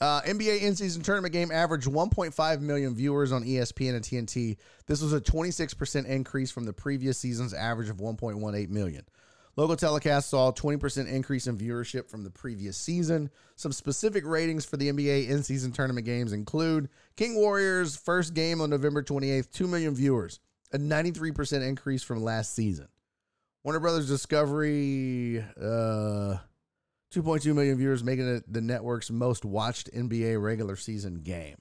uh, 0.00 0.22
NBA 0.22 0.62
in 0.62 0.76
season 0.76 1.02
tournament 1.02 1.32
game 1.32 1.50
averaged 1.50 1.88
1.5 1.88 2.60
million 2.60 2.94
viewers 2.94 3.32
on 3.32 3.42
ESPN 3.44 3.94
and 3.94 4.04
TNT. 4.04 4.56
This 4.86 5.02
was 5.02 5.12
a 5.12 5.20
26% 5.20 6.06
increase 6.06 6.50
from 6.50 6.64
the 6.64 6.72
previous 6.72 7.18
season's 7.18 7.52
average 7.52 7.88
of 7.88 7.96
1.18 7.96 8.68
million. 8.68 9.04
Local 9.56 9.76
telecasts 9.76 10.24
saw 10.24 10.48
a 10.48 10.54
20% 10.54 11.10
increase 11.10 11.48
in 11.48 11.58
viewership 11.58 12.08
from 12.08 12.22
the 12.22 12.30
previous 12.30 12.76
season. 12.76 13.28
Some 13.56 13.72
specific 13.72 14.24
ratings 14.24 14.64
for 14.64 14.76
the 14.76 14.90
NBA 14.90 15.28
in 15.28 15.42
season 15.42 15.72
tournament 15.72 16.06
games 16.06 16.32
include 16.32 16.88
King 17.16 17.34
Warriors' 17.34 17.96
first 17.96 18.32
game 18.34 18.60
on 18.60 18.70
November 18.70 19.02
28th, 19.02 19.50
2 19.50 19.66
million 19.66 19.94
viewers, 19.94 20.38
a 20.72 20.78
93% 20.78 21.66
increase 21.66 22.02
from 22.04 22.22
last 22.22 22.54
season. 22.54 22.86
Warner 23.64 23.80
Brothers 23.80 24.08
Discovery, 24.08 25.44
uh, 25.60 26.36
2.2 27.14 27.54
million 27.54 27.76
viewers, 27.76 28.04
making 28.04 28.28
it 28.28 28.52
the 28.52 28.60
network's 28.60 29.10
most 29.10 29.44
watched 29.44 29.92
NBA 29.92 30.40
regular 30.40 30.76
season 30.76 31.16
game. 31.16 31.56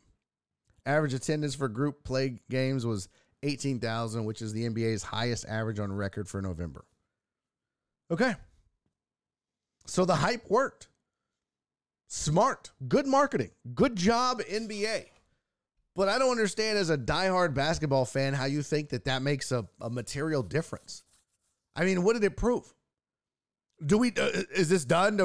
Average 0.85 1.13
attendance 1.13 1.55
for 1.55 1.67
group 1.67 2.03
play 2.03 2.39
games 2.49 2.85
was 2.85 3.09
18,000, 3.43 4.25
which 4.25 4.41
is 4.41 4.53
the 4.53 4.67
NBA's 4.69 5.03
highest 5.03 5.45
average 5.47 5.79
on 5.79 5.91
record 5.91 6.27
for 6.27 6.41
November. 6.41 6.85
Okay. 8.11 8.35
So 9.87 10.05
the 10.05 10.15
hype 10.15 10.49
worked. 10.49 10.87
Smart, 12.07 12.71
good 12.87 13.05
marketing, 13.05 13.51
good 13.75 13.95
job, 13.95 14.41
NBA. 14.41 15.05
But 15.95 16.09
I 16.09 16.17
don't 16.17 16.31
understand 16.31 16.77
as 16.77 16.89
a 16.89 16.97
diehard 16.97 17.53
basketball 17.53 18.05
fan 18.05 18.33
how 18.33 18.45
you 18.45 18.63
think 18.63 18.89
that 18.89 19.05
that 19.05 19.21
makes 19.21 19.51
a, 19.51 19.67
a 19.79 19.89
material 19.89 20.41
difference. 20.41 21.03
I 21.75 21.85
mean, 21.85 22.03
what 22.03 22.13
did 22.13 22.23
it 22.23 22.35
prove? 22.35 22.73
Do 23.85 23.97
we 23.97 24.11
uh, 24.11 24.43
is 24.53 24.69
this 24.69 24.85
done? 24.85 25.19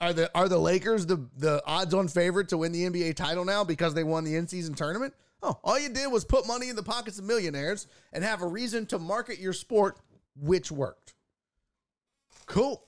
Are 0.00 0.12
the 0.12 0.30
are 0.34 0.48
the 0.48 0.58
Lakers 0.58 1.06
the 1.06 1.28
the 1.36 1.62
odds 1.66 1.92
on 1.92 2.08
favorite 2.08 2.48
to 2.48 2.58
win 2.58 2.72
the 2.72 2.84
NBA 2.88 3.16
title 3.16 3.44
now 3.44 3.64
because 3.64 3.94
they 3.94 4.04
won 4.04 4.24
the 4.24 4.36
in 4.36 4.48
season 4.48 4.74
tournament? 4.74 5.14
Oh, 5.42 5.58
all 5.64 5.78
you 5.78 5.88
did 5.88 6.10
was 6.10 6.24
put 6.24 6.46
money 6.46 6.68
in 6.68 6.76
the 6.76 6.82
pockets 6.82 7.18
of 7.18 7.24
millionaires 7.24 7.86
and 8.12 8.24
have 8.24 8.42
a 8.42 8.46
reason 8.46 8.86
to 8.86 8.98
market 8.98 9.38
your 9.38 9.52
sport, 9.52 9.98
which 10.36 10.70
worked. 10.70 11.14
Cool, 12.46 12.84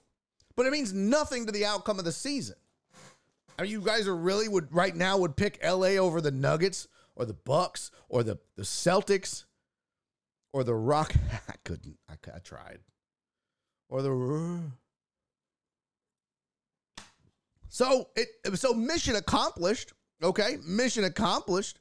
but 0.56 0.66
it 0.66 0.72
means 0.72 0.92
nothing 0.92 1.46
to 1.46 1.52
the 1.52 1.64
outcome 1.64 1.98
of 1.98 2.04
the 2.04 2.12
season. 2.12 2.56
I 3.58 3.62
mean, 3.62 3.70
you 3.70 3.80
guys 3.80 4.08
are 4.08 4.16
really 4.16 4.48
would 4.48 4.74
right 4.74 4.94
now 4.94 5.18
would 5.18 5.36
pick 5.36 5.58
LA 5.62 5.96
over 5.98 6.20
the 6.20 6.30
Nuggets 6.30 6.88
or 7.14 7.26
the 7.26 7.34
Bucks 7.34 7.90
or 8.08 8.22
the 8.22 8.38
the 8.56 8.62
Celtics 8.62 9.44
or 10.52 10.64
the 10.64 10.74
Rock. 10.74 11.14
I 11.48 11.54
couldn't. 11.64 11.98
I, 12.08 12.14
I 12.34 12.38
tried. 12.38 12.80
Or 13.92 14.00
the. 14.00 14.62
So 17.68 18.08
it 18.16 18.28
so 18.54 18.72
mission 18.72 19.16
accomplished. 19.16 19.92
Okay, 20.22 20.56
mission 20.66 21.04
accomplished. 21.04 21.78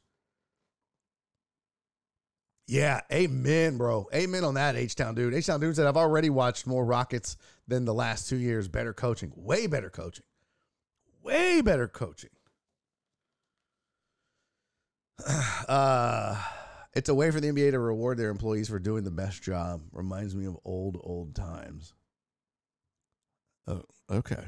Yeah, 2.68 3.00
amen, 3.14 3.78
bro. 3.78 4.10
Amen 4.14 4.44
on 4.44 4.56
that, 4.56 4.76
H 4.76 4.96
Town 4.96 5.16
dude. 5.16 5.34
H 5.34 5.46
Town 5.46 5.62
dude 5.62 5.74
said, 5.74 5.88
I've 5.88 5.96
already 5.96 6.30
watched 6.30 6.68
more 6.68 6.84
Rockets 6.84 7.38
than 7.66 7.86
the 7.86 7.94
last 7.94 8.28
two 8.28 8.36
years. 8.36 8.68
Better 8.68 8.92
coaching, 8.94 9.32
way 9.34 9.68
better 9.68 9.90
coaching, 9.90 10.26
way 11.24 11.62
better 11.62 11.88
coaching. 11.88 12.30
Uh, 15.70 16.36
it's 16.94 17.08
a 17.08 17.16
way 17.16 17.32
for 17.32 17.40
the 17.40 17.48
NBA 17.48 17.72
to 17.72 17.80
reward 17.80 18.18
their 18.18 18.32
employees 18.32 18.68
for 18.68 18.80
doing 18.80 19.06
the 19.06 19.12
best 19.12 19.42
job. 19.42 19.82
Reminds 19.94 20.36
me 20.36 20.46
of 20.46 20.58
old, 20.66 21.00
old 21.02 21.36
times. 21.36 21.94
Oh, 23.68 23.84
okay. 24.10 24.44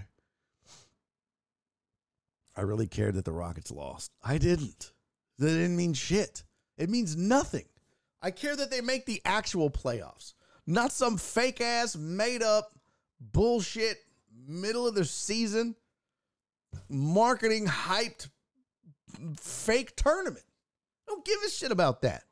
I 2.55 2.61
really 2.61 2.88
cared 2.88 3.16
that 3.16 3.26
the 3.26 3.32
Rockets 3.32 3.72
lost. 3.72 4.11
I 4.24 4.38
didn't. 4.38 4.91
That 5.39 5.49
didn't 5.49 5.76
mean 5.76 5.93
shit. 5.93 6.43
It 6.78 6.89
means 6.89 7.16
nothing. 7.16 7.66
I 8.22 8.32
care 8.32 8.55
that 8.55 8.72
they 8.72 8.82
make 8.82 9.05
the 9.05 9.22
actual 9.26 9.70
playoffs, 9.70 10.34
not 10.66 10.91
some 10.91 11.18
fake 11.18 11.61
ass, 11.61 11.95
made 11.95 12.41
up 12.41 12.72
bullshit 13.20 13.97
middle 14.47 14.88
of 14.88 14.95
the 14.95 15.05
season 15.05 15.76
marketing 16.89 17.66
hyped 17.68 18.30
fake 19.38 19.95
tournament. 19.95 20.45
don't 21.07 21.26
give 21.26 21.39
a 21.45 21.49
shit 21.49 21.72
about 21.72 22.01
that. 22.01 22.24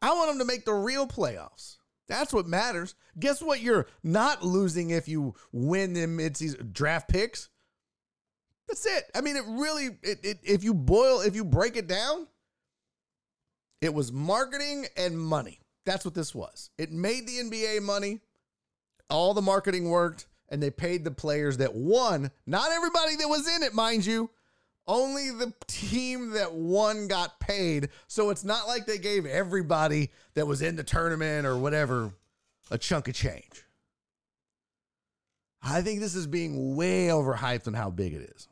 I 0.00 0.14
want 0.14 0.30
them 0.30 0.38
to 0.38 0.44
make 0.44 0.64
the 0.64 0.74
real 0.74 1.06
playoffs. 1.06 1.76
That's 2.08 2.32
what 2.32 2.46
matters. 2.46 2.94
Guess 3.18 3.42
what? 3.42 3.60
You're 3.60 3.86
not 4.02 4.44
losing 4.44 4.90
if 4.90 5.08
you 5.08 5.34
win 5.52 5.92
the 5.92 6.06
midseason 6.06 6.72
draft 6.72 7.08
picks. 7.08 7.48
That's 8.68 8.86
it. 8.86 9.04
I 9.14 9.20
mean, 9.20 9.36
it 9.36 9.44
really, 9.46 9.86
it, 10.02 10.24
it, 10.24 10.38
if 10.42 10.64
you 10.64 10.74
boil, 10.74 11.20
if 11.20 11.34
you 11.34 11.44
break 11.44 11.76
it 11.76 11.86
down, 11.86 12.26
it 13.80 13.94
was 13.94 14.12
marketing 14.12 14.86
and 14.96 15.18
money. 15.18 15.60
That's 15.84 16.04
what 16.04 16.14
this 16.14 16.34
was. 16.34 16.70
It 16.78 16.90
made 16.90 17.26
the 17.26 17.38
NBA 17.38 17.82
money. 17.82 18.20
All 19.08 19.34
the 19.34 19.42
marketing 19.42 19.88
worked, 19.88 20.26
and 20.48 20.60
they 20.60 20.70
paid 20.70 21.04
the 21.04 21.12
players 21.12 21.58
that 21.58 21.74
won. 21.74 22.30
Not 22.44 22.72
everybody 22.72 23.16
that 23.16 23.28
was 23.28 23.46
in 23.54 23.62
it, 23.62 23.72
mind 23.72 24.04
you. 24.04 24.30
Only 24.88 25.30
the 25.30 25.52
team 25.66 26.30
that 26.30 26.54
won 26.54 27.08
got 27.08 27.40
paid. 27.40 27.88
So 28.06 28.30
it's 28.30 28.44
not 28.44 28.68
like 28.68 28.86
they 28.86 28.98
gave 28.98 29.26
everybody 29.26 30.10
that 30.34 30.46
was 30.46 30.62
in 30.62 30.76
the 30.76 30.84
tournament 30.84 31.46
or 31.46 31.58
whatever 31.58 32.12
a 32.70 32.78
chunk 32.78 33.08
of 33.08 33.14
change. 33.14 33.64
I 35.62 35.82
think 35.82 36.00
this 36.00 36.14
is 36.14 36.26
being 36.26 36.76
way 36.76 37.08
overhyped 37.08 37.66
on 37.66 37.74
how 37.74 37.90
big 37.90 38.14
it 38.14 38.30
is. 38.36 38.48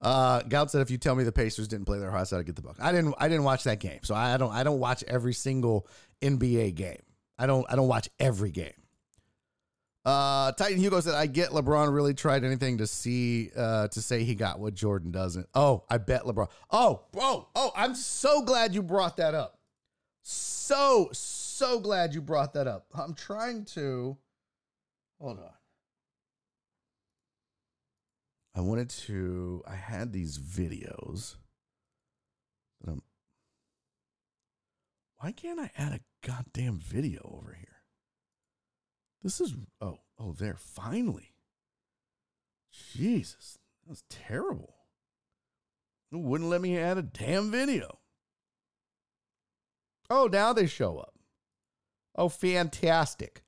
Uh, 0.00 0.40
Gout 0.42 0.70
said, 0.70 0.80
"If 0.80 0.90
you 0.90 0.96
tell 0.96 1.14
me 1.14 1.24
the 1.24 1.32
Pacers 1.32 1.68
didn't 1.68 1.84
play 1.84 1.98
their 1.98 2.10
hardest, 2.10 2.32
I'd 2.32 2.46
get 2.46 2.56
the 2.56 2.62
buck." 2.62 2.76
I 2.80 2.92
didn't. 2.92 3.14
I 3.18 3.28
didn't 3.28 3.44
watch 3.44 3.64
that 3.64 3.80
game, 3.80 4.00
so 4.02 4.14
I 4.14 4.36
don't. 4.36 4.52
I 4.52 4.62
don't 4.62 4.78
watch 4.78 5.04
every 5.06 5.34
single 5.34 5.86
NBA 6.22 6.74
game. 6.74 7.02
I 7.38 7.46
don't. 7.46 7.66
I 7.68 7.76
don't 7.76 7.88
watch 7.88 8.08
every 8.18 8.50
game. 8.50 8.79
Uh, 10.04 10.52
Titan 10.52 10.78
Hugo 10.78 11.00
said, 11.00 11.14
"I 11.14 11.26
get 11.26 11.50
LeBron 11.50 11.94
really 11.94 12.14
tried 12.14 12.42
anything 12.42 12.78
to 12.78 12.86
see 12.86 13.50
uh, 13.54 13.88
to 13.88 14.00
say 14.00 14.24
he 14.24 14.34
got 14.34 14.58
what 14.58 14.74
Jordan 14.74 15.10
doesn't." 15.10 15.46
Oh, 15.54 15.84
I 15.90 15.98
bet 15.98 16.22
LeBron. 16.22 16.48
Oh, 16.70 17.04
bro. 17.12 17.48
Oh, 17.54 17.72
I'm 17.76 17.94
so 17.94 18.42
glad 18.42 18.74
you 18.74 18.82
brought 18.82 19.18
that 19.18 19.34
up. 19.34 19.58
So 20.22 21.10
so 21.12 21.78
glad 21.80 22.14
you 22.14 22.22
brought 22.22 22.54
that 22.54 22.66
up. 22.66 22.86
I'm 22.94 23.14
trying 23.14 23.66
to. 23.66 24.16
Hold 25.20 25.38
on. 25.38 25.50
I 28.54 28.62
wanted 28.62 28.88
to. 28.90 29.62
I 29.68 29.74
had 29.74 30.12
these 30.12 30.38
videos. 30.38 31.36
That 32.80 32.92
I'm, 32.92 33.02
why 35.18 35.32
can't 35.32 35.60
I 35.60 35.70
add 35.76 35.92
a 35.92 36.00
goddamn 36.26 36.78
video 36.78 37.20
over 37.38 37.52
here? 37.52 37.69
This 39.22 39.40
is 39.40 39.54
oh 39.80 39.98
oh 40.18 40.32
there 40.32 40.56
finally. 40.56 41.34
Jesus, 42.94 43.58
that 43.82 43.90
was 43.90 44.04
terrible. 44.08 44.76
It 46.12 46.16
wouldn't 46.16 46.50
let 46.50 46.60
me 46.60 46.78
add 46.78 46.98
a 46.98 47.02
damn 47.02 47.50
video. 47.50 47.98
Oh, 50.08 50.26
now 50.26 50.52
they 50.52 50.66
show 50.66 50.98
up. 50.98 51.14
Oh, 52.16 52.28
fantastic. 52.28 53.42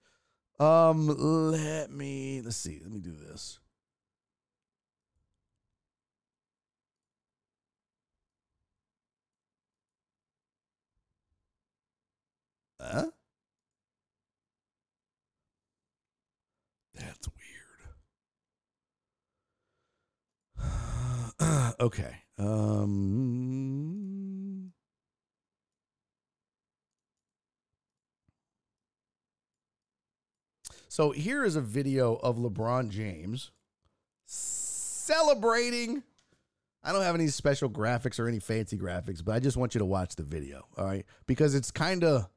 Um, 0.60 1.08
let 1.08 1.90
me 1.90 2.40
let's 2.44 2.56
see. 2.56 2.80
Let 2.82 2.92
me 2.92 3.00
do 3.00 3.16
this. 3.16 3.58
Huh? 12.80 13.06
That's 16.94 17.28
weird. 20.58 21.72
okay. 21.80 22.16
Um 22.38 23.92
So 30.92 31.12
here 31.12 31.42
is 31.42 31.56
a 31.56 31.62
video 31.62 32.16
of 32.16 32.36
LeBron 32.36 32.90
James 32.90 33.50
celebrating. 34.26 36.02
I 36.84 36.92
don't 36.92 37.00
have 37.00 37.14
any 37.14 37.28
special 37.28 37.70
graphics 37.70 38.18
or 38.18 38.28
any 38.28 38.40
fancy 38.40 38.76
graphics, 38.76 39.24
but 39.24 39.34
I 39.34 39.40
just 39.40 39.56
want 39.56 39.74
you 39.74 39.78
to 39.78 39.86
watch 39.86 40.16
the 40.16 40.22
video, 40.22 40.66
all 40.76 40.84
right? 40.84 41.06
Because 41.26 41.54
it's 41.54 41.70
kind 41.70 42.04
of 42.04 42.28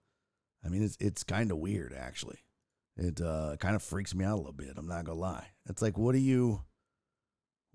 I 0.63 0.69
mean, 0.69 0.83
it's 0.83 0.95
it's 1.01 1.25
kind 1.25 1.51
of 1.51 1.57
weird 1.57 1.93
actually. 1.93 2.44
It 2.97 3.19
uh, 3.19 3.57
kind 3.59 3.75
of 3.75 3.83
freaks 3.83 4.15
me 4.15 4.23
out 4.23 4.35
a 4.35 4.37
little 4.37 4.53
bit. 4.53 4.73
I'm 4.77 4.87
not 4.87 5.05
gonna 5.05 5.19
lie. 5.19 5.47
It's 5.69 5.81
like, 5.81 5.97
what 5.97 6.15
are 6.15 6.19
you, 6.19 6.61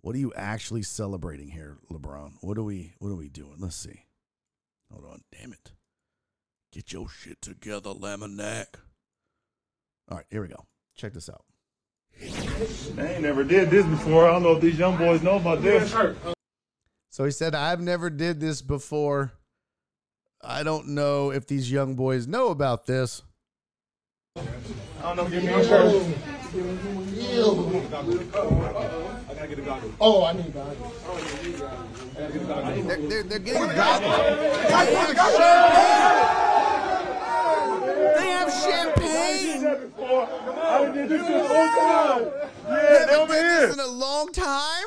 what 0.01 0.15
are 0.15 0.19
you 0.19 0.33
actually 0.35 0.83
celebrating 0.83 1.49
here, 1.49 1.79
LeBron? 1.91 2.35
What 2.41 2.57
are 2.57 2.63
we, 2.63 2.95
what 2.99 3.11
are 3.11 3.17
we 3.17 3.29
doing? 3.29 3.57
Let's 3.59 3.77
see. 3.77 4.07
Hold 4.91 5.05
on, 5.05 5.21
damn 5.31 5.53
it. 5.53 5.73
Get 6.73 6.93
your 6.93 7.09
shit 7.09 7.43
together, 7.43 7.91
Laminack. 7.91 8.77
All 10.11 10.19
right, 10.19 10.27
here 10.31 10.43
we 10.43 10.49
go. 10.49 10.65
Check 10.97 11.13
this 11.13 11.29
out. 11.29 11.45
They 12.19 13.15
ain't 13.15 13.23
never 13.23 13.45
did 13.45 13.71
this 13.71 13.87
before. 13.87 14.29
I 14.29 14.33
don't 14.33 14.43
know 14.43 14.53
if 14.53 14.61
these 14.61 14.79
young 14.79 14.97
boys 14.97 15.23
know 15.23 15.37
about 15.37 15.63
this. 15.63 15.95
So 17.11 17.25
he 17.25 17.31
said, 17.31 17.55
I've 17.55 17.81
never 17.81 18.11
did 18.11 18.41
this 18.41 18.63
before. 18.63 19.33
I 20.43 20.63
don't 20.63 20.89
know 20.89 21.31
if 21.31 21.47
these 21.47 21.71
young 21.71 21.95
boys 21.95 22.27
know 22.27 22.49
about 22.49 22.87
this. 22.87 23.23
I 25.03 25.15
don't 25.15 25.17
know. 25.17 25.25
Give 25.31 25.43
me 25.43 25.49
your 25.51 25.65
shirt. 25.65 26.05
Oh, 30.01 30.25
I 30.25 30.33
need 30.33 30.53
goggles. 30.53 30.95
They're, 32.87 32.97
they're, 32.97 33.23
they're 33.23 33.39
getting 33.39 33.69
goggles. 33.69 34.17
They 34.67 34.73
have 34.77 34.93
champagne. 34.93 35.53
They 38.17 38.27
have 38.27 38.53
champagne. 38.53 39.63
before. 39.63 40.29
I 40.63 40.85
done 40.85 40.95
did 40.95 41.09
this 41.09 41.27
shit 41.27 41.41
all 41.41 41.49
time. 41.49 42.23
Yeah, 42.69 42.77
they 42.77 42.99
haven't 42.99 43.15
over 43.17 43.33
done 43.33 43.45
here. 43.45 43.67
this 43.69 43.75
in 43.75 43.81
a 43.81 43.87
long 43.87 44.33
time. 44.33 44.87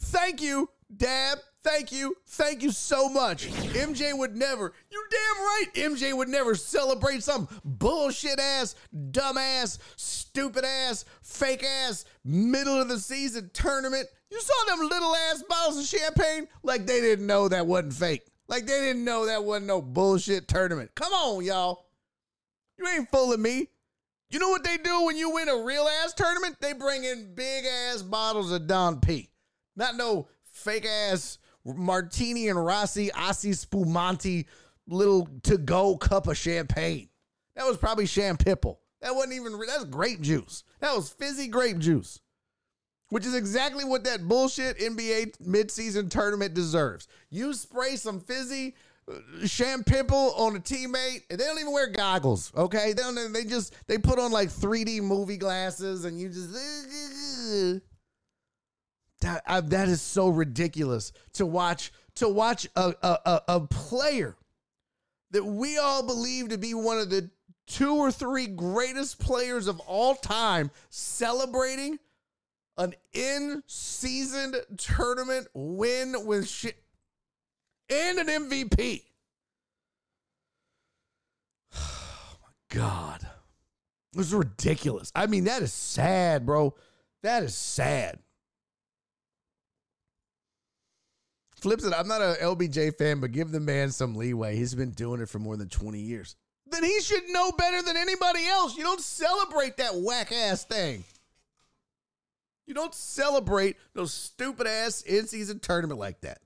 Thank 0.00 0.42
you, 0.42 0.70
Dab. 0.96 1.38
Thank 1.64 1.90
you. 1.90 2.16
Thank 2.26 2.62
you 2.62 2.70
so 2.70 3.08
much. 3.08 3.48
MJ 3.48 4.16
would 4.16 4.36
never, 4.36 4.72
you 4.90 5.04
damn 5.10 5.44
right, 5.44 5.66
MJ 5.74 6.16
would 6.16 6.28
never 6.28 6.54
celebrate 6.54 7.22
some 7.22 7.48
bullshit 7.64 8.38
ass, 8.38 8.76
dumb 9.10 9.36
ass, 9.36 9.78
stupid 9.96 10.64
ass, 10.64 11.04
fake 11.22 11.64
ass, 11.64 12.04
middle 12.24 12.80
of 12.80 12.88
the 12.88 12.98
season 12.98 13.50
tournament. 13.52 14.06
You 14.30 14.40
saw 14.40 14.76
them 14.76 14.88
little 14.88 15.14
ass 15.16 15.42
bottles 15.48 15.78
of 15.78 15.86
champagne? 15.86 16.46
Like 16.62 16.86
they 16.86 17.00
didn't 17.00 17.26
know 17.26 17.48
that 17.48 17.66
wasn't 17.66 17.94
fake. 17.94 18.22
Like 18.46 18.66
they 18.66 18.80
didn't 18.80 19.04
know 19.04 19.26
that 19.26 19.44
wasn't 19.44 19.66
no 19.66 19.82
bullshit 19.82 20.48
tournament. 20.48 20.92
Come 20.94 21.12
on, 21.12 21.44
y'all. 21.44 21.86
You 22.78 22.86
ain't 22.86 23.10
fooling 23.10 23.42
me. 23.42 23.68
You 24.30 24.38
know 24.38 24.50
what 24.50 24.62
they 24.62 24.76
do 24.76 25.04
when 25.04 25.16
you 25.16 25.30
win 25.30 25.48
a 25.48 25.64
real 25.64 25.88
ass 26.04 26.12
tournament? 26.14 26.56
They 26.60 26.72
bring 26.72 27.04
in 27.04 27.34
big 27.34 27.64
ass 27.64 28.02
bottles 28.02 28.52
of 28.52 28.66
Dom 28.66 29.00
P. 29.00 29.30
Not 29.74 29.96
no 29.96 30.28
fake 30.44 30.86
ass 30.86 31.38
Martini 31.76 32.48
and 32.48 32.64
Rossi, 32.64 33.10
Asti 33.12 33.52
Spumante, 33.52 34.46
little 34.86 35.28
to 35.44 35.58
go 35.58 35.96
cup 35.96 36.26
of 36.26 36.36
champagne. 36.36 37.08
That 37.56 37.66
was 37.66 37.76
probably 37.76 38.06
Champipple. 38.06 38.80
That 39.00 39.14
wasn't 39.14 39.34
even, 39.34 39.58
that's 39.66 39.84
grape 39.84 40.20
juice. 40.20 40.64
That 40.80 40.94
was 40.94 41.08
fizzy 41.08 41.48
grape 41.48 41.78
juice, 41.78 42.20
which 43.10 43.26
is 43.26 43.34
exactly 43.34 43.84
what 43.84 44.04
that 44.04 44.26
bullshit 44.26 44.78
NBA 44.78 45.38
midseason 45.38 46.10
tournament 46.10 46.54
deserves. 46.54 47.08
You 47.30 47.52
spray 47.52 47.96
some 47.96 48.20
fizzy 48.20 48.74
uh, 49.10 49.46
Champipple 49.46 50.34
on 50.36 50.56
a 50.56 50.60
teammate, 50.60 51.22
and 51.30 51.38
they 51.38 51.44
don't 51.44 51.58
even 51.58 51.72
wear 51.72 51.88
goggles. 51.88 52.52
Okay, 52.56 52.92
they 52.92 53.02
don't. 53.02 53.32
They 53.32 53.44
just 53.44 53.74
they 53.86 53.98
put 53.98 54.18
on 54.18 54.32
like 54.32 54.50
3D 54.50 55.02
movie 55.02 55.36
glasses, 55.36 56.04
and 56.04 56.20
you 56.20 56.28
just 56.28 56.50
that 59.20 59.42
I, 59.46 59.60
that 59.60 59.88
is 59.88 60.00
so 60.00 60.28
ridiculous 60.28 61.12
to 61.34 61.46
watch 61.46 61.92
to 62.16 62.28
watch 62.28 62.68
a, 62.76 62.94
a 63.02 63.42
a 63.48 63.60
player 63.60 64.36
that 65.30 65.44
we 65.44 65.78
all 65.78 66.02
believe 66.02 66.48
to 66.48 66.58
be 66.58 66.74
one 66.74 66.98
of 66.98 67.10
the 67.10 67.30
two 67.66 67.96
or 67.96 68.10
three 68.10 68.46
greatest 68.46 69.18
players 69.18 69.66
of 69.66 69.78
all 69.80 70.14
time 70.14 70.70
celebrating 70.88 71.98
an 72.78 72.94
in-season 73.12 74.54
tournament 74.76 75.48
win 75.52 76.14
with 76.24 76.48
shit 76.48 76.76
and 77.90 78.18
an 78.18 78.48
MVP. 78.48 79.02
Oh 81.74 82.36
my 82.42 82.76
God. 82.76 83.26
This 84.12 84.28
is 84.28 84.34
ridiculous. 84.34 85.10
I 85.14 85.26
mean, 85.26 85.44
that 85.44 85.62
is 85.62 85.72
sad, 85.72 86.46
bro. 86.46 86.74
That 87.22 87.42
is 87.42 87.54
sad. 87.54 88.18
Flips 91.60 91.84
it. 91.84 91.92
I'm 91.92 92.06
not 92.06 92.20
a 92.20 92.36
LBJ 92.40 92.96
fan, 92.96 93.20
but 93.20 93.32
give 93.32 93.50
the 93.50 93.60
man 93.60 93.90
some 93.90 94.14
leeway. 94.14 94.56
He's 94.56 94.74
been 94.74 94.92
doing 94.92 95.20
it 95.20 95.28
for 95.28 95.38
more 95.38 95.56
than 95.56 95.68
20 95.68 95.98
years. 95.98 96.36
Then 96.70 96.84
he 96.84 97.00
should 97.00 97.28
know 97.28 97.50
better 97.52 97.82
than 97.82 97.96
anybody 97.96 98.46
else. 98.46 98.76
You 98.76 98.84
don't 98.84 99.00
celebrate 99.00 99.78
that 99.78 99.92
whack 99.94 100.30
ass 100.32 100.64
thing. 100.64 101.04
You 102.66 102.74
don't 102.74 102.94
celebrate 102.94 103.76
no 103.94 104.04
stupid 104.04 104.66
ass 104.66 105.00
in 105.02 105.26
season 105.26 105.58
tournament 105.58 105.98
like 105.98 106.20
that. 106.20 106.40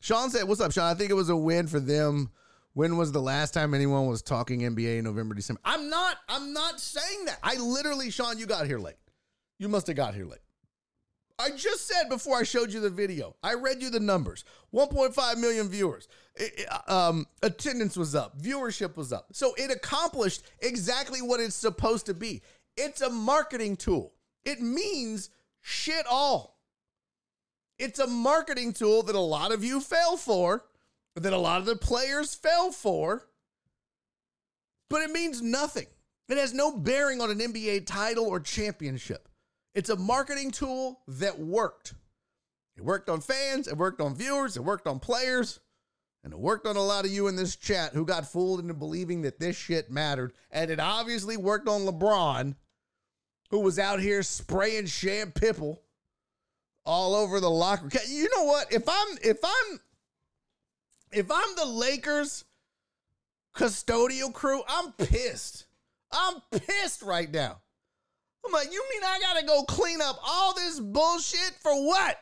Sean 0.00 0.30
said, 0.30 0.44
"What's 0.44 0.60
up, 0.60 0.72
Sean? 0.72 0.84
I 0.84 0.94
think 0.94 1.10
it 1.10 1.14
was 1.14 1.28
a 1.28 1.36
win 1.36 1.66
for 1.66 1.80
them. 1.80 2.30
When 2.74 2.96
was 2.96 3.12
the 3.12 3.20
last 3.20 3.52
time 3.52 3.74
anyone 3.74 4.06
was 4.06 4.22
talking 4.22 4.60
NBA 4.60 4.98
in 4.98 5.04
November, 5.04 5.34
December? 5.34 5.60
I'm 5.64 5.90
not. 5.90 6.18
I'm 6.28 6.52
not 6.52 6.80
saying 6.80 7.26
that. 7.26 7.38
I 7.42 7.56
literally, 7.56 8.10
Sean, 8.10 8.38
you 8.38 8.46
got 8.46 8.66
here 8.66 8.78
late. 8.78 8.96
You 9.58 9.68
must 9.68 9.88
have 9.88 9.96
got 9.96 10.14
here 10.14 10.24
late. 10.24 10.40
I 11.38 11.50
just 11.50 11.86
said 11.86 12.08
before 12.08 12.38
I 12.38 12.42
showed 12.42 12.72
you 12.72 12.80
the 12.80 12.90
video. 12.90 13.36
I 13.42 13.54
read 13.54 13.82
you 13.82 13.90
the 13.90 14.00
numbers. 14.00 14.44
1.5 14.72 15.38
million 15.38 15.68
viewers. 15.68 16.08
Um, 16.86 17.26
attendance 17.42 17.96
was 17.96 18.14
up. 18.14 18.40
Viewership 18.40 18.96
was 18.96 19.12
up. 19.12 19.26
So 19.32 19.54
it 19.56 19.70
accomplished 19.70 20.42
exactly 20.60 21.20
what 21.20 21.40
it's 21.40 21.54
supposed 21.54 22.06
to 22.06 22.14
be. 22.14 22.42
It's 22.76 23.00
a 23.00 23.10
marketing 23.10 23.76
tool. 23.76 24.12
It 24.44 24.60
means 24.60 25.30
shit 25.60 26.06
all. 26.08 26.58
It's 27.78 27.98
a 27.98 28.06
marketing 28.06 28.72
tool 28.72 29.02
that 29.04 29.16
a 29.16 29.20
lot 29.20 29.52
of 29.52 29.64
you 29.64 29.80
fell 29.80 30.16
for, 30.16 30.64
that 31.16 31.32
a 31.32 31.38
lot 31.38 31.60
of 31.60 31.66
the 31.66 31.76
players 31.76 32.34
fell 32.34 32.70
for, 32.70 33.28
but 34.88 35.02
it 35.02 35.10
means 35.10 35.42
nothing. 35.42 35.86
It 36.28 36.38
has 36.38 36.54
no 36.54 36.76
bearing 36.76 37.20
on 37.20 37.30
an 37.30 37.38
NBA 37.38 37.86
title 37.86 38.26
or 38.26 38.40
championship. 38.40 39.28
It's 39.74 39.90
a 39.90 39.96
marketing 39.96 40.50
tool 40.50 41.00
that 41.08 41.38
worked. 41.38 41.94
It 42.76 42.84
worked 42.84 43.08
on 43.08 43.20
fans, 43.20 43.68
it 43.68 43.76
worked 43.76 44.00
on 44.00 44.14
viewers, 44.14 44.56
it 44.56 44.64
worked 44.64 44.86
on 44.86 44.98
players, 44.98 45.60
and 46.24 46.32
it 46.32 46.38
worked 46.38 46.66
on 46.66 46.76
a 46.76 46.82
lot 46.82 47.04
of 47.04 47.10
you 47.10 47.26
in 47.28 47.36
this 47.36 47.56
chat 47.56 47.92
who 47.92 48.04
got 48.04 48.30
fooled 48.30 48.60
into 48.60 48.74
believing 48.74 49.22
that 49.22 49.38
this 49.38 49.56
shit 49.56 49.90
mattered. 49.90 50.32
And 50.50 50.70
it 50.70 50.80
obviously 50.80 51.36
worked 51.36 51.68
on 51.68 51.82
LeBron, 51.82 52.54
who 53.50 53.60
was 53.60 53.78
out 53.78 54.00
here 54.00 54.22
spraying 54.22 54.86
Sham 54.86 55.32
Pipple 55.32 55.82
all 56.84 57.14
over 57.14 57.40
the 57.40 57.50
locker. 57.50 57.88
You 58.08 58.28
know 58.36 58.44
what? 58.44 58.72
If 58.72 58.88
I'm 58.88 59.18
if 59.22 59.38
I'm 59.44 59.80
if 61.12 61.30
I'm 61.30 61.56
the 61.56 61.66
Lakers 61.66 62.44
custodial 63.54 64.32
crew, 64.32 64.62
I'm 64.68 64.92
pissed. 64.92 65.66
I'm 66.10 66.40
pissed 66.50 67.02
right 67.02 67.30
now. 67.30 67.61
I'm 68.44 68.52
like, 68.52 68.72
you 68.72 68.84
mean 68.92 69.02
I 69.04 69.20
gotta 69.20 69.46
go 69.46 69.62
clean 69.64 70.00
up 70.00 70.18
all 70.26 70.54
this 70.54 70.80
bullshit 70.80 71.54
for 71.60 71.72
what? 71.86 72.18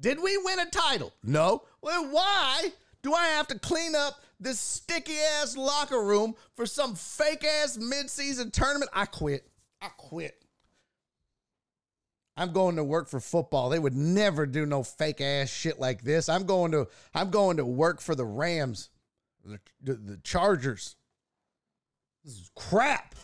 Did 0.00 0.22
we 0.22 0.36
win 0.38 0.58
a 0.58 0.66
title? 0.66 1.12
No. 1.22 1.62
Well, 1.80 2.08
why 2.10 2.72
do 3.02 3.14
I 3.14 3.26
have 3.28 3.46
to 3.48 3.58
clean 3.58 3.94
up 3.94 4.20
this 4.40 4.58
sticky 4.58 5.18
ass 5.40 5.56
locker 5.56 6.02
room 6.02 6.34
for 6.54 6.66
some 6.66 6.94
fake 6.94 7.44
ass 7.44 7.76
midseason 7.76 8.52
tournament? 8.52 8.90
I 8.92 9.04
quit. 9.06 9.46
I 9.80 9.88
quit. 9.96 10.42
I'm 12.36 12.52
going 12.52 12.76
to 12.76 12.84
work 12.84 13.08
for 13.08 13.20
football. 13.20 13.68
They 13.68 13.78
would 13.78 13.94
never 13.94 14.46
do 14.46 14.64
no 14.64 14.82
fake 14.82 15.20
ass 15.20 15.50
shit 15.50 15.78
like 15.78 16.02
this. 16.02 16.28
I'm 16.28 16.44
going 16.44 16.72
to 16.72 16.88
I'm 17.14 17.30
going 17.30 17.58
to 17.58 17.66
work 17.66 18.00
for 18.00 18.14
the 18.14 18.24
Rams, 18.24 18.90
the, 19.44 19.58
the, 19.82 20.18
Chargers. 20.24 20.96
This 22.24 22.34
is 22.34 22.50
crap. 22.56 23.14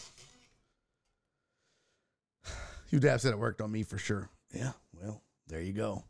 You 2.90 3.00
dad 3.00 3.20
said 3.20 3.32
it 3.32 3.38
worked 3.38 3.60
on 3.60 3.70
me 3.70 3.82
for 3.82 3.98
sure. 3.98 4.28
Yeah, 4.52 4.72
well, 5.00 5.22
there 5.46 5.60
you 5.60 5.72
go. 5.72 6.04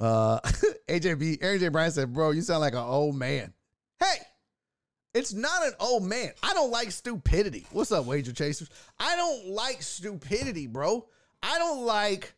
Uh 0.00 0.40
AJB 0.88 1.38
AJ 1.38 1.72
Bryan 1.72 1.92
said, 1.92 2.12
bro, 2.12 2.30
you 2.30 2.42
sound 2.42 2.60
like 2.60 2.74
an 2.74 2.80
old 2.80 3.16
man. 3.16 3.52
Hey, 4.00 4.16
it's 5.12 5.32
not 5.32 5.64
an 5.64 5.74
old 5.78 6.02
man. 6.02 6.32
I 6.42 6.52
don't 6.54 6.70
like 6.70 6.90
stupidity. 6.90 7.66
What's 7.70 7.92
up, 7.92 8.04
wager 8.04 8.32
chasers? 8.32 8.68
I 8.98 9.14
don't 9.16 9.46
like 9.48 9.82
stupidity, 9.82 10.66
bro. 10.66 11.06
I 11.42 11.58
don't 11.58 11.84
like 11.84 12.34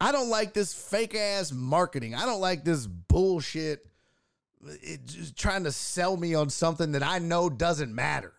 I 0.00 0.12
don't 0.12 0.30
like 0.30 0.54
this 0.54 0.72
fake 0.72 1.14
ass 1.14 1.52
marketing. 1.52 2.14
I 2.14 2.26
don't 2.26 2.40
like 2.40 2.64
this 2.64 2.86
bullshit 2.86 3.86
it 4.82 5.06
just 5.06 5.36
trying 5.36 5.64
to 5.64 5.72
sell 5.72 6.16
me 6.16 6.34
on 6.34 6.50
something 6.50 6.92
that 6.92 7.02
I 7.02 7.18
know 7.18 7.48
doesn't 7.48 7.94
matter. 7.94 8.32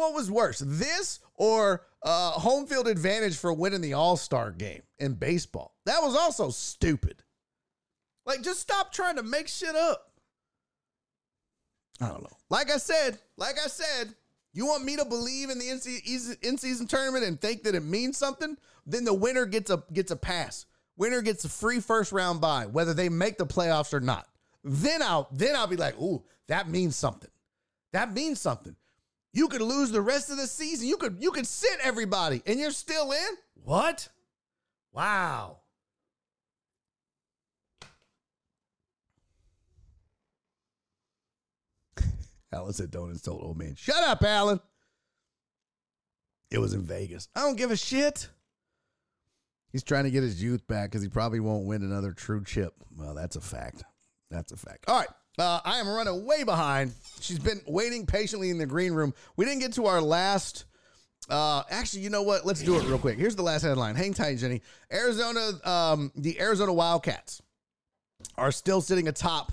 What 0.00 0.14
was 0.14 0.30
worse, 0.30 0.62
this 0.64 1.20
or 1.34 1.84
uh, 2.02 2.30
home 2.30 2.66
field 2.66 2.88
advantage 2.88 3.36
for 3.36 3.52
winning 3.52 3.82
the 3.82 3.92
All 3.92 4.16
Star 4.16 4.50
game 4.50 4.80
in 4.98 5.12
baseball? 5.12 5.74
That 5.84 6.00
was 6.00 6.16
also 6.16 6.48
stupid. 6.48 7.22
Like, 8.24 8.40
just 8.40 8.60
stop 8.60 8.92
trying 8.92 9.16
to 9.16 9.22
make 9.22 9.46
shit 9.46 9.76
up. 9.76 10.10
I 12.00 12.08
don't 12.08 12.22
know. 12.22 12.36
Like 12.48 12.70
I 12.70 12.78
said, 12.78 13.18
like 13.36 13.56
I 13.62 13.68
said, 13.68 14.14
you 14.54 14.64
want 14.64 14.86
me 14.86 14.96
to 14.96 15.04
believe 15.04 15.50
in 15.50 15.58
the 15.58 15.68
in 15.68 16.56
season 16.56 16.86
tournament 16.86 17.26
and 17.26 17.38
think 17.38 17.64
that 17.64 17.74
it 17.74 17.84
means 17.84 18.16
something? 18.16 18.56
Then 18.86 19.04
the 19.04 19.12
winner 19.12 19.44
gets 19.44 19.70
a 19.70 19.82
gets 19.92 20.10
a 20.10 20.16
pass. 20.16 20.64
Winner 20.96 21.20
gets 21.20 21.44
a 21.44 21.50
free 21.50 21.80
first 21.80 22.10
round 22.10 22.40
bye, 22.40 22.64
whether 22.64 22.94
they 22.94 23.10
make 23.10 23.36
the 23.36 23.46
playoffs 23.46 23.92
or 23.92 24.00
not. 24.00 24.26
Then 24.64 25.02
I'll 25.02 25.28
then 25.30 25.56
I'll 25.56 25.66
be 25.66 25.76
like, 25.76 26.00
ooh, 26.00 26.24
that 26.48 26.70
means 26.70 26.96
something. 26.96 27.30
That 27.92 28.14
means 28.14 28.40
something. 28.40 28.76
You 29.32 29.48
could 29.48 29.62
lose 29.62 29.90
the 29.90 30.00
rest 30.00 30.30
of 30.30 30.36
the 30.36 30.46
season. 30.46 30.88
You 30.88 30.96
could 30.96 31.18
you 31.20 31.30
could 31.30 31.46
sit 31.46 31.78
everybody 31.82 32.42
and 32.46 32.58
you're 32.58 32.72
still 32.72 33.12
in? 33.12 33.36
What? 33.62 34.08
Wow. 34.92 35.58
Alan 42.52 42.72
said, 42.72 42.90
don't 42.90 43.10
insult 43.10 43.42
old 43.42 43.56
man. 43.56 43.76
Shut 43.76 44.02
up, 44.02 44.22
Alan. 44.22 44.58
It 46.50 46.58
was 46.58 46.74
in 46.74 46.82
Vegas. 46.82 47.28
I 47.36 47.42
don't 47.42 47.56
give 47.56 47.70
a 47.70 47.76
shit. 47.76 48.28
He's 49.70 49.84
trying 49.84 50.02
to 50.04 50.10
get 50.10 50.24
his 50.24 50.42
youth 50.42 50.66
back 50.66 50.90
because 50.90 51.02
he 51.02 51.08
probably 51.08 51.38
won't 51.38 51.66
win 51.66 51.82
another 51.82 52.10
true 52.10 52.42
chip. 52.42 52.74
Well, 52.96 53.14
that's 53.14 53.36
a 53.36 53.40
fact. 53.40 53.84
That's 54.28 54.50
a 54.50 54.56
fact. 54.56 54.86
All 54.88 54.98
right. 54.98 55.08
Uh, 55.38 55.60
I 55.64 55.78
am 55.78 55.88
running 55.88 56.24
way 56.24 56.44
behind. 56.44 56.92
She's 57.20 57.38
been 57.38 57.60
waiting 57.66 58.06
patiently 58.06 58.50
in 58.50 58.58
the 58.58 58.66
green 58.66 58.92
room. 58.92 59.14
We 59.36 59.44
didn't 59.44 59.60
get 59.60 59.72
to 59.74 59.86
our 59.86 60.00
last. 60.00 60.64
Uh, 61.28 61.62
actually, 61.70 62.02
you 62.02 62.10
know 62.10 62.22
what? 62.22 62.44
Let's 62.44 62.62
do 62.62 62.76
it 62.76 62.84
real 62.84 62.98
quick. 62.98 63.18
Here's 63.18 63.36
the 63.36 63.42
last 63.42 63.62
headline. 63.62 63.94
Hang 63.94 64.12
tight, 64.12 64.38
Jenny. 64.38 64.62
Arizona, 64.92 65.50
um, 65.64 66.12
the 66.16 66.40
Arizona 66.40 66.72
Wildcats 66.72 67.40
are 68.36 68.52
still 68.52 68.80
sitting 68.80 69.08
atop 69.08 69.52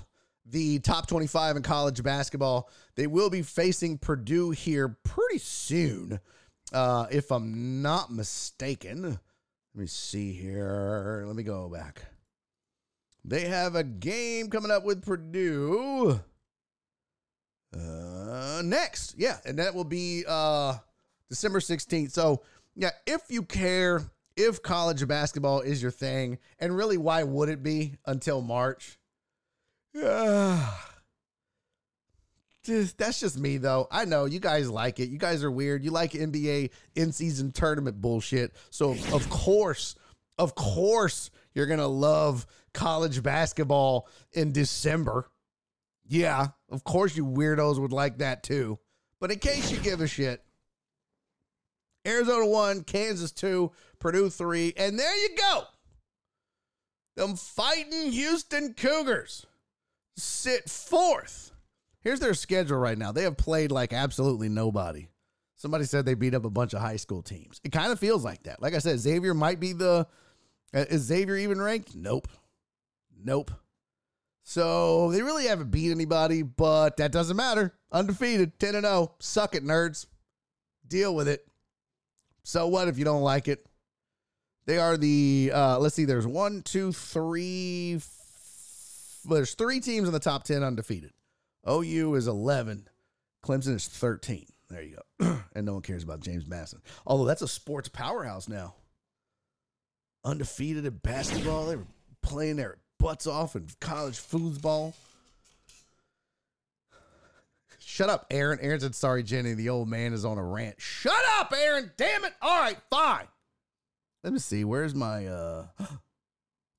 the 0.50 0.78
top 0.80 1.06
25 1.06 1.56
in 1.56 1.62
college 1.62 2.02
basketball. 2.02 2.70
They 2.96 3.06
will 3.06 3.30
be 3.30 3.42
facing 3.42 3.98
Purdue 3.98 4.50
here 4.50 4.96
pretty 5.04 5.38
soon, 5.38 6.20
uh, 6.72 7.06
if 7.10 7.30
I'm 7.30 7.82
not 7.82 8.12
mistaken. 8.12 9.02
Let 9.02 9.18
me 9.74 9.86
see 9.86 10.32
here. 10.32 11.24
Let 11.26 11.36
me 11.36 11.42
go 11.42 11.68
back. 11.68 12.02
They 13.28 13.42
have 13.42 13.74
a 13.74 13.84
game 13.84 14.48
coming 14.48 14.70
up 14.70 14.84
with 14.84 15.04
Purdue 15.04 16.18
uh, 17.78 18.62
next. 18.64 19.16
Yeah, 19.18 19.36
and 19.44 19.58
that 19.58 19.74
will 19.74 19.84
be 19.84 20.24
uh, 20.26 20.76
December 21.28 21.60
16th. 21.60 22.10
So, 22.10 22.42
yeah, 22.74 22.90
if 23.06 23.20
you 23.28 23.42
care, 23.42 24.02
if 24.34 24.62
college 24.62 25.06
basketball 25.06 25.60
is 25.60 25.82
your 25.82 25.90
thing, 25.90 26.38
and 26.58 26.74
really, 26.74 26.96
why 26.96 27.22
would 27.22 27.50
it 27.50 27.62
be 27.62 27.96
until 28.06 28.40
March? 28.40 28.98
Yeah. 29.92 30.66
Just, 32.64 32.98
that's 32.98 33.20
just 33.20 33.38
me 33.38 33.56
though. 33.56 33.88
I 33.90 34.04
know 34.04 34.26
you 34.26 34.40
guys 34.40 34.68
like 34.68 35.00
it. 35.00 35.08
You 35.08 35.16
guys 35.16 35.42
are 35.42 35.50
weird. 35.50 35.82
You 35.82 35.90
like 35.90 36.12
NBA 36.12 36.68
in 36.96 37.12
season 37.12 37.50
tournament 37.50 37.98
bullshit. 37.98 38.52
So 38.68 38.90
of 38.90 39.30
course, 39.30 39.94
of 40.38 40.54
course, 40.54 41.30
you're 41.58 41.66
gonna 41.66 41.88
love 41.88 42.46
college 42.72 43.20
basketball 43.20 44.08
in 44.32 44.52
December. 44.52 45.28
Yeah, 46.06 46.48
of 46.70 46.84
course 46.84 47.16
you 47.16 47.26
weirdos 47.26 47.80
would 47.80 47.92
like 47.92 48.18
that 48.18 48.44
too. 48.44 48.78
But 49.20 49.32
in 49.32 49.40
case 49.40 49.72
you 49.72 49.78
give 49.78 50.00
a 50.00 50.06
shit, 50.06 50.40
Arizona 52.06 52.46
one, 52.46 52.84
Kansas 52.84 53.32
two, 53.32 53.72
Purdue 53.98 54.30
three, 54.30 54.72
and 54.76 54.96
there 54.96 55.16
you 55.16 55.30
go. 55.36 55.64
Them 57.16 57.34
fighting 57.34 58.12
Houston 58.12 58.74
Cougars 58.74 59.44
sit 60.16 60.70
fourth. 60.70 61.50
Here's 62.02 62.20
their 62.20 62.34
schedule 62.34 62.78
right 62.78 62.96
now. 62.96 63.10
They 63.10 63.24
have 63.24 63.36
played 63.36 63.72
like 63.72 63.92
absolutely 63.92 64.48
nobody. 64.48 65.08
Somebody 65.56 65.86
said 65.86 66.06
they 66.06 66.14
beat 66.14 66.34
up 66.34 66.44
a 66.44 66.50
bunch 66.50 66.72
of 66.72 66.80
high 66.80 66.96
school 66.96 67.20
teams. 67.20 67.60
It 67.64 67.72
kind 67.72 67.90
of 67.90 67.98
feels 67.98 68.24
like 68.24 68.44
that. 68.44 68.62
Like 68.62 68.74
I 68.74 68.78
said, 68.78 69.00
Xavier 69.00 69.34
might 69.34 69.58
be 69.58 69.72
the. 69.72 70.06
Uh, 70.74 70.84
Is 70.88 71.02
Xavier 71.02 71.36
even 71.36 71.60
ranked? 71.60 71.94
Nope. 71.94 72.28
Nope. 73.22 73.50
So 74.42 75.10
they 75.10 75.22
really 75.22 75.46
haven't 75.46 75.70
beat 75.70 75.90
anybody, 75.90 76.42
but 76.42 76.96
that 76.96 77.12
doesn't 77.12 77.36
matter. 77.36 77.74
Undefeated, 77.92 78.58
10 78.58 78.76
and 78.76 78.84
0. 78.84 79.14
Suck 79.18 79.54
it, 79.54 79.64
nerds. 79.64 80.06
Deal 80.86 81.14
with 81.14 81.28
it. 81.28 81.46
So 82.44 82.66
what 82.66 82.88
if 82.88 82.98
you 82.98 83.04
don't 83.04 83.22
like 83.22 83.46
it? 83.46 83.66
They 84.64 84.78
are 84.78 84.96
the, 84.96 85.50
uh, 85.54 85.78
let's 85.78 85.94
see, 85.94 86.04
there's 86.06 86.26
one, 86.26 86.62
two, 86.62 86.92
three, 86.92 87.96
f- 87.96 89.20
there's 89.28 89.54
three 89.54 89.80
teams 89.80 90.08
in 90.08 90.14
the 90.14 90.20
top 90.20 90.44
10 90.44 90.62
undefeated. 90.62 91.12
OU 91.68 92.14
is 92.14 92.26
11. 92.26 92.88
Clemson 93.44 93.74
is 93.74 93.86
13. 93.86 94.46
There 94.70 94.82
you 94.82 94.98
go. 95.20 95.38
and 95.54 95.66
no 95.66 95.74
one 95.74 95.82
cares 95.82 96.02
about 96.02 96.20
James 96.20 96.46
Madison. 96.46 96.80
Although 97.06 97.24
that's 97.24 97.42
a 97.42 97.48
sports 97.48 97.88
powerhouse 97.88 98.48
now. 98.48 98.74
Undefeated 100.24 100.86
at 100.86 101.02
basketball. 101.02 101.66
They 101.66 101.76
were 101.76 101.86
playing 102.22 102.56
their 102.56 102.78
butts 102.98 103.26
off 103.26 103.56
in 103.56 103.66
college 103.80 104.16
foosball. 104.16 104.94
Shut 107.78 108.10
up, 108.10 108.26
Aaron. 108.30 108.58
Aaron 108.60 108.80
said, 108.80 108.94
sorry, 108.94 109.22
Jenny. 109.22 109.54
The 109.54 109.70
old 109.70 109.88
man 109.88 110.12
is 110.12 110.24
on 110.24 110.38
a 110.38 110.44
rant. 110.44 110.80
Shut 110.80 111.20
up, 111.38 111.52
Aaron. 111.56 111.90
Damn 111.96 112.24
it. 112.24 112.34
All 112.42 112.60
right, 112.60 112.76
fine. 112.90 113.26
Let 114.22 114.32
me 114.32 114.38
see. 114.38 114.64
Where's 114.64 114.94
my 114.94 115.26
uh 115.26 115.66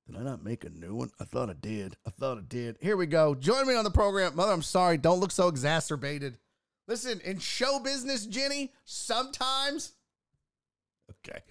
did 0.07 0.17
I 0.17 0.21
not 0.21 0.43
make 0.43 0.65
a 0.65 0.69
new 0.69 0.95
one? 0.95 1.09
I 1.19 1.23
thought 1.23 1.49
I 1.49 1.53
did. 1.53 1.95
I 2.05 2.11
thought 2.11 2.37
I 2.37 2.41
did. 2.47 2.77
Here 2.79 2.95
we 2.95 3.05
go. 3.05 3.33
Join 3.33 3.67
me 3.67 3.75
on 3.75 3.83
the 3.83 3.91
program. 3.91 4.35
Mother, 4.35 4.53
I'm 4.53 4.61
sorry. 4.61 4.97
Don't 4.97 5.19
look 5.19 5.31
so 5.31 5.47
exacerbated. 5.47 6.37
Listen, 6.87 7.19
in 7.21 7.39
show 7.39 7.79
business, 7.79 8.25
Jenny, 8.25 8.71
sometimes. 8.85 9.93
Okay. 11.27 11.41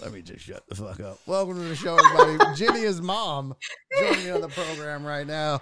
Let 0.00 0.12
me 0.12 0.22
just 0.22 0.44
shut 0.44 0.66
the 0.68 0.74
fuck 0.74 1.00
up. 1.00 1.18
Welcome 1.26 1.54
to 1.54 1.68
the 1.68 1.74
show, 1.74 1.96
everybody. 1.96 2.54
Jenny 2.56 2.80
is 2.80 3.00
mom. 3.00 3.54
Joining 3.98 4.24
me 4.24 4.30
on 4.30 4.40
the 4.40 4.48
program 4.48 5.04
right 5.04 5.26
now. 5.26 5.60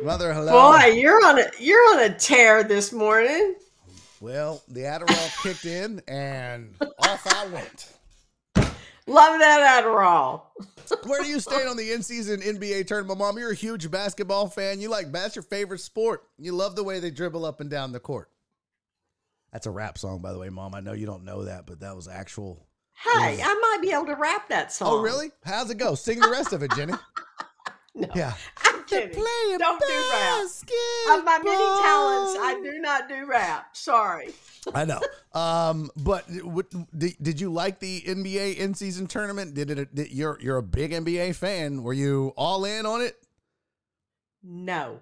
Mother, 0.00 0.32
hello. 0.32 0.52
Boy, 0.52 0.92
you're 0.92 1.24
on 1.26 1.38
a 1.38 1.46
you're 1.58 1.80
on 1.94 2.00
a 2.04 2.14
tear 2.14 2.62
this 2.62 2.92
morning. 2.92 3.56
Well, 4.20 4.62
the 4.68 4.80
Adderall 4.80 5.42
kicked 5.42 5.64
in 5.64 6.00
and 6.06 6.74
off 6.80 7.26
I 7.26 7.46
went. 7.48 7.92
Love 9.08 9.38
that 9.38 9.82
Adderall. 9.84 10.42
Where 11.04 11.22
do 11.22 11.28
you 11.28 11.40
stand 11.40 11.68
on 11.68 11.76
the 11.76 11.92
in-season 11.92 12.40
NBA 12.40 12.86
tournament, 12.86 13.18
Mom? 13.18 13.38
You're 13.38 13.52
a 13.52 13.54
huge 13.54 13.90
basketball 13.90 14.48
fan. 14.48 14.80
You 14.80 14.90
like 14.90 15.10
that's 15.12 15.34
your 15.34 15.42
favorite 15.42 15.80
sport. 15.80 16.24
You 16.38 16.52
love 16.52 16.76
the 16.76 16.84
way 16.84 17.00
they 17.00 17.10
dribble 17.10 17.44
up 17.44 17.60
and 17.60 17.70
down 17.70 17.92
the 17.92 18.00
court. 18.00 18.30
That's 19.52 19.66
a 19.66 19.70
rap 19.70 19.96
song, 19.98 20.20
by 20.20 20.32
the 20.32 20.38
way, 20.38 20.50
Mom. 20.50 20.74
I 20.74 20.80
know 20.80 20.92
you 20.92 21.06
don't 21.06 21.24
know 21.24 21.44
that, 21.44 21.66
but 21.66 21.80
that 21.80 21.96
was 21.96 22.08
actual. 22.08 22.65
Hey, 23.04 23.40
I 23.42 23.54
might 23.54 23.78
be 23.82 23.92
able 23.92 24.06
to 24.06 24.14
rap 24.14 24.48
that 24.48 24.72
song. 24.72 24.88
Oh, 24.90 25.00
really? 25.02 25.30
How's 25.44 25.70
it 25.70 25.78
go? 25.78 25.94
Sing 25.94 26.18
the 26.20 26.30
rest 26.30 26.52
of 26.52 26.62
it, 26.62 26.70
Jenny. 26.74 26.94
No, 27.98 28.08
Yeah. 28.14 28.34
I'm 28.62 28.84
kidding. 28.84 29.14
Don't 29.58 29.80
do 29.80 29.86
rap. 30.12 30.44
Of 30.44 31.24
my 31.24 31.38
many 31.42 31.56
talents, 31.56 32.36
I 32.38 32.60
do 32.62 32.78
not 32.78 33.08
do 33.08 33.24
rap. 33.24 33.74
Sorry. 33.74 34.34
I 34.74 34.84
know. 34.84 35.00
Um, 35.32 35.90
but 35.96 36.26
what, 36.44 36.66
did, 36.94 37.14
did 37.22 37.40
you 37.40 37.50
like 37.50 37.80
the 37.80 38.02
NBA 38.02 38.56
in-season 38.56 39.06
tournament? 39.06 39.54
Did 39.54 39.70
it? 39.70 39.94
Did, 39.94 40.12
you're 40.12 40.38
you're 40.42 40.58
a 40.58 40.62
big 40.62 40.92
NBA 40.92 41.36
fan. 41.36 41.82
Were 41.82 41.94
you 41.94 42.34
all 42.36 42.66
in 42.66 42.84
on 42.84 43.00
it? 43.00 43.16
No, 44.42 45.00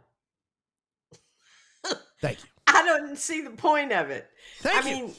Thank 2.21 2.39
you. 2.45 2.49
I 2.69 2.85
don't 2.85 3.19
see 3.19 3.41
the 3.43 3.51
point 3.51 3.93
of 3.93 4.11
it. 4.11 4.29
Thank 4.61 4.85
I 4.85 4.89
you. 4.89 4.95
mean, 5.07 5.15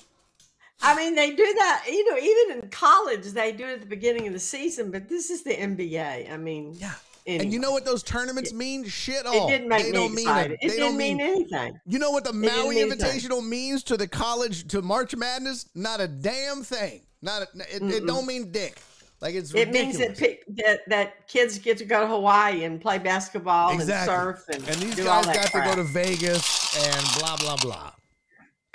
I 0.86 0.96
mean, 0.96 1.16
they 1.16 1.32
do 1.32 1.54
that. 1.58 1.86
You 1.88 2.12
know, 2.12 2.18
even 2.18 2.64
in 2.64 2.70
college, 2.70 3.26
they 3.32 3.52
do 3.52 3.66
it 3.66 3.74
at 3.74 3.80
the 3.82 3.88
beginning 3.88 4.28
of 4.28 4.34
the 4.34 4.40
season. 4.40 4.92
But 4.92 5.10
this 5.10 5.30
is 5.30 5.44
the 5.44 5.54
NBA. 5.54 6.32
I 6.32 6.38
mean, 6.38 6.76
yeah. 6.78 6.94
anyway. 7.26 7.44
And 7.46 7.54
you 7.54 7.60
know 7.60 7.72
what 7.72 7.86
those 7.86 8.04
tournaments 8.04 8.54
mean? 8.54 8.86
Shit 8.86 9.26
it 9.26 9.48
didn't 9.48 9.68
make 9.68 9.84
they 9.84 9.92
me 9.92 9.98
don't 9.98 10.14
mean 10.14 10.28
excited. 10.28 10.52
a- 10.52 10.66
it 10.66 10.70
they 10.70 10.76
didn't 10.78 10.98
mean 10.98 11.18
mean 11.18 11.28
anything. 11.28 11.80
You 11.88 12.00
know 12.00 12.12
what 12.12 12.24
the 12.24 12.34
Maui 12.34 12.76
mean 12.76 12.92
anything. 12.92 13.00
Invitational 13.00 13.48
means 13.48 13.84
to 13.84 13.98
the 13.98 14.08
college 14.08 14.68
to 14.70 14.82
March 14.82 15.16
Madness? 15.16 15.68
Not 15.76 16.02
a 16.02 16.08
damn 16.08 16.64
thing. 16.64 17.02
Not 17.22 17.42
a, 17.42 17.76
it, 17.76 17.82
it 17.82 18.06
don't 18.06 18.28
mean 18.28 18.52
dick. 18.52 18.80
Like 19.22 19.36
it's 19.36 19.54
It 19.56 19.72
means 19.72 19.98
that, 19.98 20.18
that 20.58 20.80
that 20.88 21.28
kids 21.28 21.58
get 21.58 21.78
to 21.80 21.86
go 21.86 22.02
to 22.02 22.08
Hawaii 22.08 22.64
and 22.64 22.82
play 22.82 23.00
basketball 23.00 23.72
exactly. 23.72 24.14
and 24.14 24.38
surf 24.38 24.50
and, 24.50 24.70
and 24.70 24.82
these 24.82 25.06
all 25.08 25.24
guys 25.24 25.38
got 25.38 25.52
crap. 25.52 25.64
to 25.64 25.70
go 25.72 25.76
to 25.78 25.84
Vegas 25.84 26.78
and 26.86 27.20
blah 27.20 27.38
blah 27.38 27.56
blah. 27.58 27.92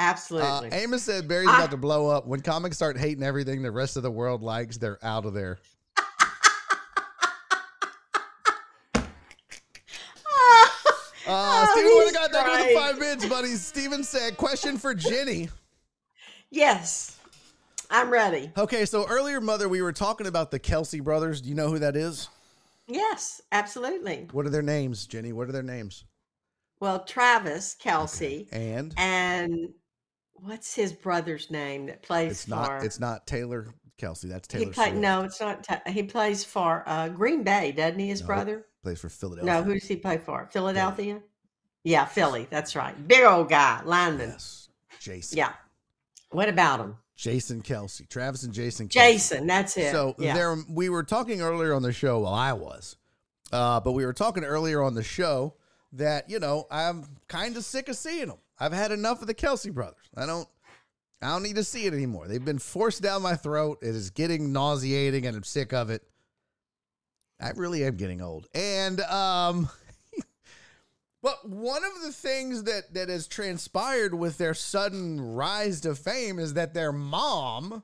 Uh, 0.00 0.02
Absolutely. 0.02 0.68
Amos 0.72 1.02
said 1.02 1.28
Barry's 1.28 1.48
I- 1.50 1.58
about 1.58 1.70
to 1.72 1.76
blow 1.76 2.08
up. 2.08 2.26
When 2.26 2.40
comics 2.40 2.76
start 2.76 2.96
hating 2.96 3.22
everything 3.22 3.60
the 3.60 3.70
rest 3.70 3.96
of 3.98 4.02
the 4.02 4.10
world 4.10 4.42
likes, 4.42 4.78
they're 4.78 4.98
out 5.04 5.26
of 5.26 5.34
there. 5.34 5.58
Uh, 11.26 11.66
Oh, 11.66 11.66
Steven, 11.72 11.90
I 11.90 12.04
he's 12.04 12.12
got? 12.12 12.30
For 12.32 12.68
the 12.68 12.74
five 12.74 12.98
minutes, 12.98 13.26
buddy. 13.26 13.48
Steven 13.54 14.02
said, 14.02 14.36
question 14.36 14.76
for 14.78 14.94
Jenny. 14.94 15.48
yes, 16.50 17.18
I'm 17.90 18.10
ready. 18.10 18.50
Okay, 18.56 18.84
so 18.84 19.06
earlier, 19.06 19.40
Mother, 19.40 19.68
we 19.68 19.82
were 19.82 19.92
talking 19.92 20.26
about 20.26 20.50
the 20.50 20.58
Kelce 20.58 21.02
brothers. 21.02 21.40
Do 21.40 21.48
you 21.48 21.54
know 21.54 21.68
who 21.68 21.78
that 21.80 21.94
is? 21.94 22.28
Yes, 22.88 23.40
absolutely. 23.52 24.28
What 24.32 24.46
are 24.46 24.50
their 24.50 24.62
names, 24.62 25.06
Jenny? 25.06 25.32
What 25.32 25.48
are 25.48 25.52
their 25.52 25.62
names? 25.62 26.04
Well, 26.80 27.04
Travis 27.04 27.76
Kelce 27.80 28.48
And 28.52 28.94
and 28.96 29.68
what's 30.42 30.74
his 30.74 30.92
brother's 30.92 31.50
name 31.50 31.86
that 31.86 32.02
plays 32.02 32.32
it's 32.32 32.44
for? 32.44 32.50
not 32.50 32.84
it's 32.84 33.00
not 33.00 33.26
Taylor 33.26 33.68
Kelce. 33.98 34.22
That's 34.22 34.52
he 34.52 34.60
Taylor 34.60 34.72
play, 34.72 34.86
Swift. 34.86 34.98
no, 34.98 35.22
it's 35.22 35.40
not. 35.40 35.64
Ta- 35.64 35.82
he 35.86 36.02
plays 36.02 36.44
for 36.44 36.82
uh, 36.86 37.08
Green 37.08 37.42
Bay, 37.42 37.72
doesn't 37.72 37.98
he? 37.98 38.08
His 38.08 38.20
No, 38.22 38.26
brother? 38.26 38.66
Plays 38.82 39.00
for 39.00 39.08
Philadelphia. 39.08 39.52
No, 39.52 39.62
who 39.62 39.74
does 39.74 39.86
he 39.86 39.96
play 39.96 40.18
for? 40.18 40.48
Philadelphia. 40.50 41.20
Yeah, 41.84 42.04
Philly. 42.04 42.46
That's 42.50 42.74
right. 42.76 43.08
Big 43.08 43.24
old 43.24 43.48
guy, 43.48 43.82
lineman. 43.84 44.30
Yes. 44.30 44.68
Jason. 45.00 45.38
Yeah. 45.38 45.52
What 46.30 46.48
about 46.48 46.80
him? 46.80 46.96
Jason 47.16 47.62
Kelce. 47.62 48.08
Travis 48.08 48.42
and 48.44 48.52
Jason 48.54 48.88
Kelce. 48.88 48.92
Jason. 48.92 49.46
That's 49.46 49.76
it. 49.76 49.92
So 49.92 50.14
yeah. 50.18 50.34
there 50.34 50.56
we 50.68 50.88
were 50.88 51.02
talking 51.02 51.42
earlier 51.42 51.74
on 51.74 51.82
the 51.82 51.92
show, 51.92 52.20
well 52.20 52.34
I 52.34 52.52
was. 52.54 52.96
Uh, 53.52 53.80
but 53.80 53.92
we 53.92 54.06
were 54.06 54.12
talking 54.12 54.44
earlier 54.44 54.82
on 54.82 54.94
the 54.94 55.02
show 55.02 55.54
that, 55.92 56.30
you 56.30 56.38
know, 56.38 56.66
I'm 56.70 57.04
kind 57.28 57.56
of 57.56 57.64
sick 57.64 57.88
of 57.88 57.96
seeing 57.96 58.28
them. 58.28 58.38
I've 58.60 58.72
had 58.72 58.92
enough 58.92 59.22
of 59.22 59.26
the 59.26 59.34
Kelce 59.34 59.72
brothers. 59.72 60.10
I 60.16 60.26
don't 60.26 60.46
I 61.22 61.28
don't 61.28 61.42
need 61.42 61.56
to 61.56 61.64
see 61.64 61.86
it 61.86 61.94
anymore. 61.94 62.28
They've 62.28 62.44
been 62.44 62.58
forced 62.58 63.02
down 63.02 63.22
my 63.22 63.34
throat. 63.34 63.78
It 63.82 63.94
is 63.94 64.10
getting 64.10 64.52
nauseating 64.52 65.26
and 65.26 65.36
I'm 65.36 65.42
sick 65.42 65.72
of 65.72 65.90
it. 65.90 66.02
I 67.40 67.50
really 67.50 67.84
am 67.84 67.96
getting 67.96 68.20
old. 68.20 68.46
And 68.54 69.00
um 69.00 69.70
but 71.22 71.48
one 71.48 71.82
of 71.84 72.02
the 72.02 72.12
things 72.12 72.64
that 72.64 72.92
that 72.94 73.08
has 73.08 73.26
transpired 73.26 74.14
with 74.14 74.36
their 74.36 74.54
sudden 74.54 75.34
rise 75.34 75.80
to 75.82 75.94
fame 75.94 76.38
is 76.38 76.54
that 76.54 76.74
their 76.74 76.92
mom 76.92 77.82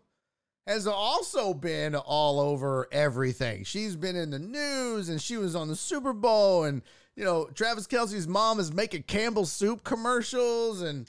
has 0.67 0.87
also 0.87 1.55
been 1.55 1.95
all 1.95 2.41
over 2.41 2.89
everything. 2.91 3.65
She's 3.65 3.97
been 3.97 4.17
in 4.17 4.31
the 4.31 4.39
news 4.39 5.09
and 5.09 5.23
she 5.23 5.37
was 5.37 5.55
on 5.55 5.69
the 5.69 5.77
Super 5.77 6.13
Bowl 6.13 6.65
and 6.65 6.83
you 7.17 7.25
know, 7.25 7.49
Travis 7.55 7.87
Kelce's 7.87 8.29
mom 8.29 8.61
is 8.61 8.73
making 8.73 9.05
Campbell's 9.05 9.51
soup 9.51 9.83
commercials 9.83 10.83
and 10.83 11.07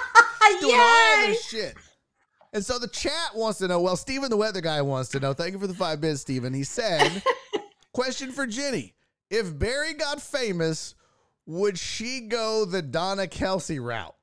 doing 0.60 0.80
all 0.80 1.26
this 1.26 1.46
shit. 1.48 1.74
And 2.54 2.64
so 2.64 2.78
the 2.78 2.88
chat 2.88 3.34
wants 3.34 3.58
to 3.60 3.68
know. 3.68 3.80
Well, 3.80 3.96
Steven, 3.96 4.30
the 4.30 4.36
weather 4.36 4.60
guy, 4.60 4.82
wants 4.82 5.10
to 5.10 5.20
know. 5.20 5.32
Thank 5.32 5.52
you 5.52 5.58
for 5.58 5.66
the 5.66 5.74
five 5.74 6.00
bits, 6.00 6.22
Steven. 6.22 6.52
He 6.52 6.64
said, 6.64 7.22
Question 7.92 8.32
for 8.32 8.46
Jenny. 8.46 8.94
If 9.30 9.58
Barry 9.58 9.94
got 9.94 10.20
famous, 10.20 10.94
would 11.46 11.78
she 11.78 12.20
go 12.20 12.64
the 12.64 12.82
Donna 12.82 13.26
Kelce 13.26 13.82
route? 13.82 14.14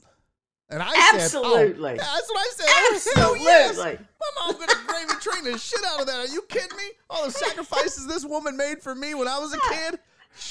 And 0.72 0.84
I 0.84 0.92
said, 0.92 1.40
oh, 1.42 1.56
Absolutely. 1.56 1.94
oh, 1.94 1.96
that's 1.96 2.30
what 2.30 2.38
I 2.40 2.50
said. 2.54 2.66
Oh, 2.70 2.92
Absolutely. 2.94 3.46
yes. 3.46 3.78
My 3.78 3.98
mom 4.38 4.60
gonna 4.60 4.74
gravy 4.86 5.14
train 5.20 5.44
the 5.44 5.58
shit 5.58 5.80
out 5.84 6.02
of 6.02 6.06
that. 6.06 6.20
Are 6.20 6.32
you 6.32 6.44
kidding 6.44 6.78
me? 6.78 6.84
All 7.10 7.26
the 7.26 7.32
sacrifices 7.32 8.06
this 8.06 8.24
woman 8.24 8.56
made 8.56 8.80
for 8.80 8.94
me 8.94 9.16
when 9.16 9.28
I 9.28 9.40
was 9.40 9.54
a 9.54 9.60
kid. 9.74 10.00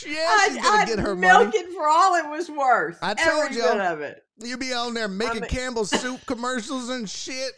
Yeah, 0.07 0.37
she's 0.47 0.57
gonna 0.57 0.69
I'd 0.69 0.87
get 0.89 0.99
her 0.99 1.15
milk 1.17 1.47
money. 1.47 1.59
it 1.59 1.73
for 1.73 1.89
all 1.89 2.15
it 2.17 2.29
was 2.29 2.51
worth. 2.51 2.99
I 3.03 3.15
told 3.15 3.55
you. 3.55 3.65
of 3.65 4.01
it. 4.01 4.23
You 4.41 4.57
be 4.59 4.73
on 4.73 4.95
there 4.95 5.09
making 5.09 5.41
mean- 5.43 5.51
Campbell's 5.51 5.91
soup 6.01 6.25
commercials 6.27 6.89
and 6.91 7.09
shit. 7.09 7.53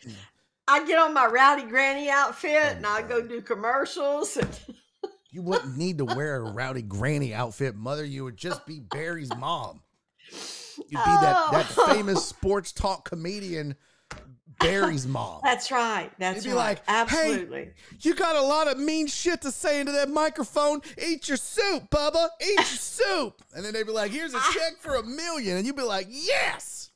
I 0.69 0.85
get 0.87 0.99
on 0.99 1.13
my 1.13 1.27
rowdy 1.27 1.65
granny 1.65 2.09
outfit 2.11 2.63
Oh, 2.65 2.69
and 2.77 2.87
I 2.87 3.03
go 3.03 3.21
do 3.21 3.41
commercials. 3.41 4.37
And 4.37 4.49
You 5.31 5.43
wouldn't 5.43 5.77
need 5.77 5.99
to 5.99 6.05
wear 6.05 6.37
a 6.37 6.51
rowdy 6.53 6.83
granny 6.83 7.35
outfit, 7.35 7.75
mother. 7.75 8.05
You 8.05 8.25
would 8.25 8.37
just 8.37 8.65
be 8.67 8.79
Barry's 8.81 9.35
mom. 9.37 9.83
You'd 10.77 10.87
be 10.91 10.95
that, 10.95 11.49
that 11.53 11.67
Oh. 11.77 11.93
famous 11.93 12.25
sports 12.25 12.73
talk 12.73 13.09
comedian, 13.09 13.75
Barry's 14.61 15.07
mom. 15.07 15.41
that's 15.43 15.71
right. 15.71 16.11
That's 16.19 16.45
be 16.45 16.51
right. 16.51 16.57
like, 16.57 16.79
"Hey, 16.87 17.33
Absolutely. 17.33 17.71
You 18.01 18.15
got 18.15 18.37
a 18.37 18.43
lot 18.43 18.69
of 18.69 18.79
mean 18.79 19.07
shit 19.07 19.43
to 19.43 19.51
say 19.51 19.81
into 19.81 19.93
that 19.93 20.09
microphone. 20.09 20.81
Eat 21.03 21.29
your 21.29 21.37
soup, 21.37 21.91
Bubba. 21.91 22.29
Eat 22.41 22.57
your 22.57 22.65
soup. 22.65 23.43
And 23.55 23.65
then 23.65 23.73
they'd 23.73 23.87
be 23.87 23.93
like, 23.93 24.11
here's 24.11 24.35
a 24.35 24.39
ah. 24.39 24.51
check 24.55 24.79
for 24.79 24.97
a 24.97 25.03
million. 25.03 25.57
And 25.57 25.67
you'd 25.67 25.77
be 25.77 25.83
like, 25.83 26.07
yes. 26.09 26.91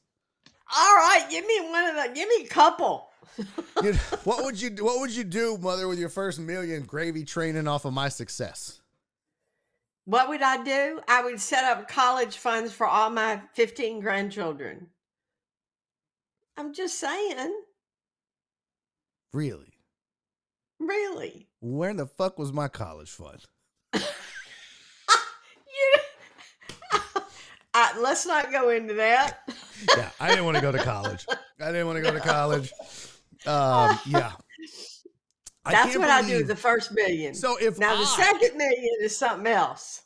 All 0.77 0.95
right, 0.97 1.27
give 1.31 1.47
me 1.47 1.61
one 1.69 1.85
of 1.85 1.95
the. 1.97 2.15
Give 2.15 2.29
me 2.29 2.45
a 2.45 2.49
couple. 2.49 3.11
You'd- 3.83 3.99
what 4.25 4.45
would 4.45 4.61
you? 4.61 4.71
What 4.85 5.01
would 5.01 5.15
you 5.15 5.25
do, 5.25 5.59
mother, 5.59 5.89
with 5.89 5.99
your 5.99 6.09
first 6.09 6.39
million 6.39 6.83
gravy 6.85 7.25
training 7.25 7.69
off 7.69 7.85
of 7.85 7.93
my 7.93 8.09
success? 8.09 8.81
What 10.07 10.29
would 10.29 10.43
I 10.43 10.63
do? 10.63 11.01
I 11.09 11.23
would 11.25 11.41
set 11.41 11.65
up 11.65 11.89
college 11.89 12.37
funds 12.37 12.73
for 12.73 12.87
all 12.87 13.09
my 13.11 13.41
15 13.55 14.01
grandchildren. 14.01 14.89
I'm 16.57 16.73
just 16.73 16.99
saying, 17.01 17.53
Really? 19.33 19.73
really. 20.79 21.49
Where 21.61 21.95
the 21.95 22.07
fuck 22.07 22.39
was 22.39 22.53
my 22.53 22.69
college 22.69 23.11
fund? 23.11 23.45
You. 25.67 25.95
Uh, 27.77 27.89
let's 27.99 28.25
not 28.25 28.53
go 28.53 28.69
into 28.71 28.95
that. 28.95 29.41
yeah, 29.97 30.09
I 30.21 30.29
didn't 30.29 30.45
want 30.45 30.55
to 30.57 30.61
go 30.61 30.71
to 30.71 30.79
college. 30.79 31.27
I 31.61 31.73
didn't 31.73 31.89
want 31.89 31.97
to 31.97 32.03
go 32.03 32.13
to 32.13 32.21
college. 32.21 32.73
Um, 33.47 33.99
yeah. 34.07 34.31
That's 35.65 35.91
can't 35.91 35.99
what 35.99 36.09
I 36.09 36.23
do 36.23 36.37
with 36.37 36.47
the 36.47 36.55
first 36.55 36.93
million. 36.93 37.35
So 37.35 37.57
if 37.61 37.77
now 37.81 37.97
the 37.97 38.07
second 38.07 38.57
million 38.57 38.91
is 39.01 39.17
something 39.19 39.49
else. 39.49 40.03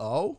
Oh, 0.00 0.38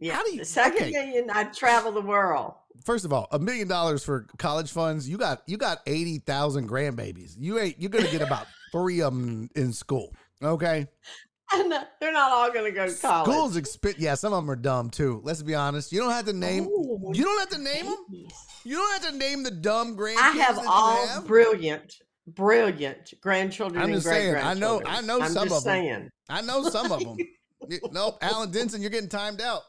Yeah, 0.00 0.14
How 0.14 0.24
do 0.24 0.32
you- 0.32 0.38
the 0.38 0.44
second 0.46 0.84
okay. 0.84 0.92
million, 0.92 1.28
I'd 1.28 1.52
travel 1.52 1.92
the 1.92 2.00
world. 2.00 2.54
First 2.86 3.04
of 3.04 3.12
all, 3.12 3.26
a 3.32 3.38
million 3.38 3.68
dollars 3.68 4.02
for 4.02 4.26
college 4.38 4.70
funds. 4.72 5.06
You 5.08 5.18
got 5.18 5.42
you 5.46 5.58
got 5.58 5.80
eighty 5.86 6.18
thousand 6.20 6.68
grandbabies. 6.70 7.34
You 7.38 7.58
ain't 7.58 7.78
you're 7.78 7.90
gonna 7.90 8.10
get 8.10 8.22
about 8.22 8.46
three 8.72 9.02
of 9.02 9.12
them 9.12 9.50
in 9.54 9.72
school. 9.74 10.14
Okay, 10.42 10.86
And 11.54 11.72
they're 12.00 12.12
not 12.12 12.30
all 12.30 12.52
going 12.52 12.66
to 12.66 12.70
go 12.70 12.86
to 12.86 12.94
college. 13.00 13.24
schools 13.30 13.56
exp- 13.56 13.94
Yeah, 13.98 14.14
some 14.14 14.32
of 14.34 14.42
them 14.42 14.50
are 14.50 14.56
dumb 14.56 14.90
too. 14.90 15.20
Let's 15.24 15.42
be 15.42 15.54
honest. 15.54 15.92
You 15.92 16.00
don't 16.00 16.10
have 16.10 16.26
to 16.26 16.32
name. 16.34 16.64
Ooh, 16.66 17.10
You 17.14 17.24
don't 17.24 17.38
have 17.38 17.48
to 17.50 17.58
name 17.58 17.86
them. 17.86 17.96
You 18.64 18.76
don't 18.76 19.02
have 19.02 19.12
to 19.12 19.16
name 19.18 19.42
the 19.44 19.50
dumb 19.50 19.96
grandkids. 19.96 20.16
I 20.18 20.30
have 20.32 20.58
all 20.66 21.06
have. 21.06 21.26
brilliant, 21.26 21.94
brilliant 22.26 23.14
grandchildren 23.22 23.80
I'm 23.82 23.86
and 23.88 23.94
just 23.96 24.06
saying, 24.06 24.36
I 24.36 24.54
know- 24.54 24.82
I 24.84 25.00
know 25.00 25.20
I'm 25.20 25.30
some 25.32 25.48
just 25.48 25.58
of 25.58 25.62
saying. 25.62 26.10
I 26.28 26.42
know 26.42 26.68
some 26.68 26.92
of 26.92 27.00
them. 27.00 27.16
nope, 27.92 28.18
Alan 28.20 28.50
Denson, 28.50 28.82
you're 28.82 28.90
getting 28.90 29.08
timed 29.08 29.40
out. 29.40 29.62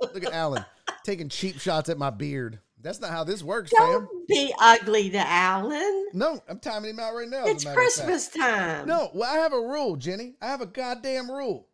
Look 0.00 0.24
at 0.24 0.32
Alan 0.32 0.64
taking 1.04 1.28
cheap 1.28 1.58
shots 1.60 1.88
at 1.88 1.98
my 1.98 2.10
beard. 2.10 2.60
That's 2.80 3.00
not 3.00 3.10
how 3.10 3.24
this 3.24 3.42
works, 3.42 3.72
fam. 3.76 3.90
Don't 3.90 4.28
be 4.28 4.54
ugly 4.60 5.10
to 5.10 5.18
Alan. 5.18 6.06
No, 6.12 6.40
I'm 6.48 6.60
timing 6.60 6.90
him 6.90 7.00
out 7.00 7.14
right 7.14 7.28
now. 7.28 7.44
It's 7.46 7.64
matter 7.64 7.80
of 7.80 7.86
fact. 7.92 8.06
Christmas 8.06 8.28
time. 8.28 8.86
No, 8.86 9.10
well, 9.14 9.32
I 9.32 9.38
have 9.38 9.52
a 9.52 9.60
rule, 9.60 9.96
Jenny. 9.96 10.34
I 10.40 10.46
have 10.46 10.60
a 10.60 10.66
goddamn 10.66 11.30
rule. 11.30 11.68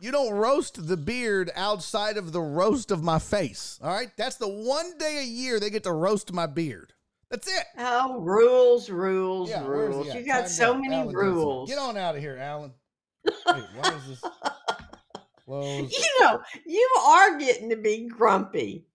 You 0.00 0.10
don't 0.10 0.34
roast 0.34 0.86
the 0.86 0.96
beard 0.96 1.50
outside 1.54 2.16
of 2.16 2.32
the 2.32 2.40
roast 2.40 2.90
of 2.90 3.02
my 3.02 3.18
face. 3.18 3.78
All 3.82 3.94
right? 3.94 4.10
That's 4.18 4.36
the 4.36 4.48
one 4.48 4.98
day 4.98 5.20
a 5.20 5.24
year 5.24 5.60
they 5.60 5.70
get 5.70 5.84
to 5.84 5.92
roast 5.92 6.32
my 6.32 6.46
beard. 6.46 6.92
That's 7.30 7.46
it. 7.48 7.64
Oh, 7.78 8.20
rules, 8.20 8.90
rules, 8.90 9.48
Yeah, 9.48 9.64
rules. 9.66 10.12
You 10.12 10.26
got 10.26 10.40
Time 10.40 10.48
so 10.48 10.74
many 10.74 10.96
Alan 10.96 11.14
rules. 11.14 11.70
Get 11.70 11.78
on 11.78 11.96
out 11.96 12.16
of 12.16 12.20
here, 12.20 12.36
Alan. 12.36 12.72
Wait, 13.24 13.34
why 13.46 13.94
is 13.94 14.08
this 14.08 14.22
closed? 15.44 15.92
You 15.92 16.20
know, 16.20 16.40
you 16.66 16.88
are 17.00 17.38
getting 17.38 17.70
to 17.70 17.76
be 17.76 18.06
grumpy. 18.08 18.86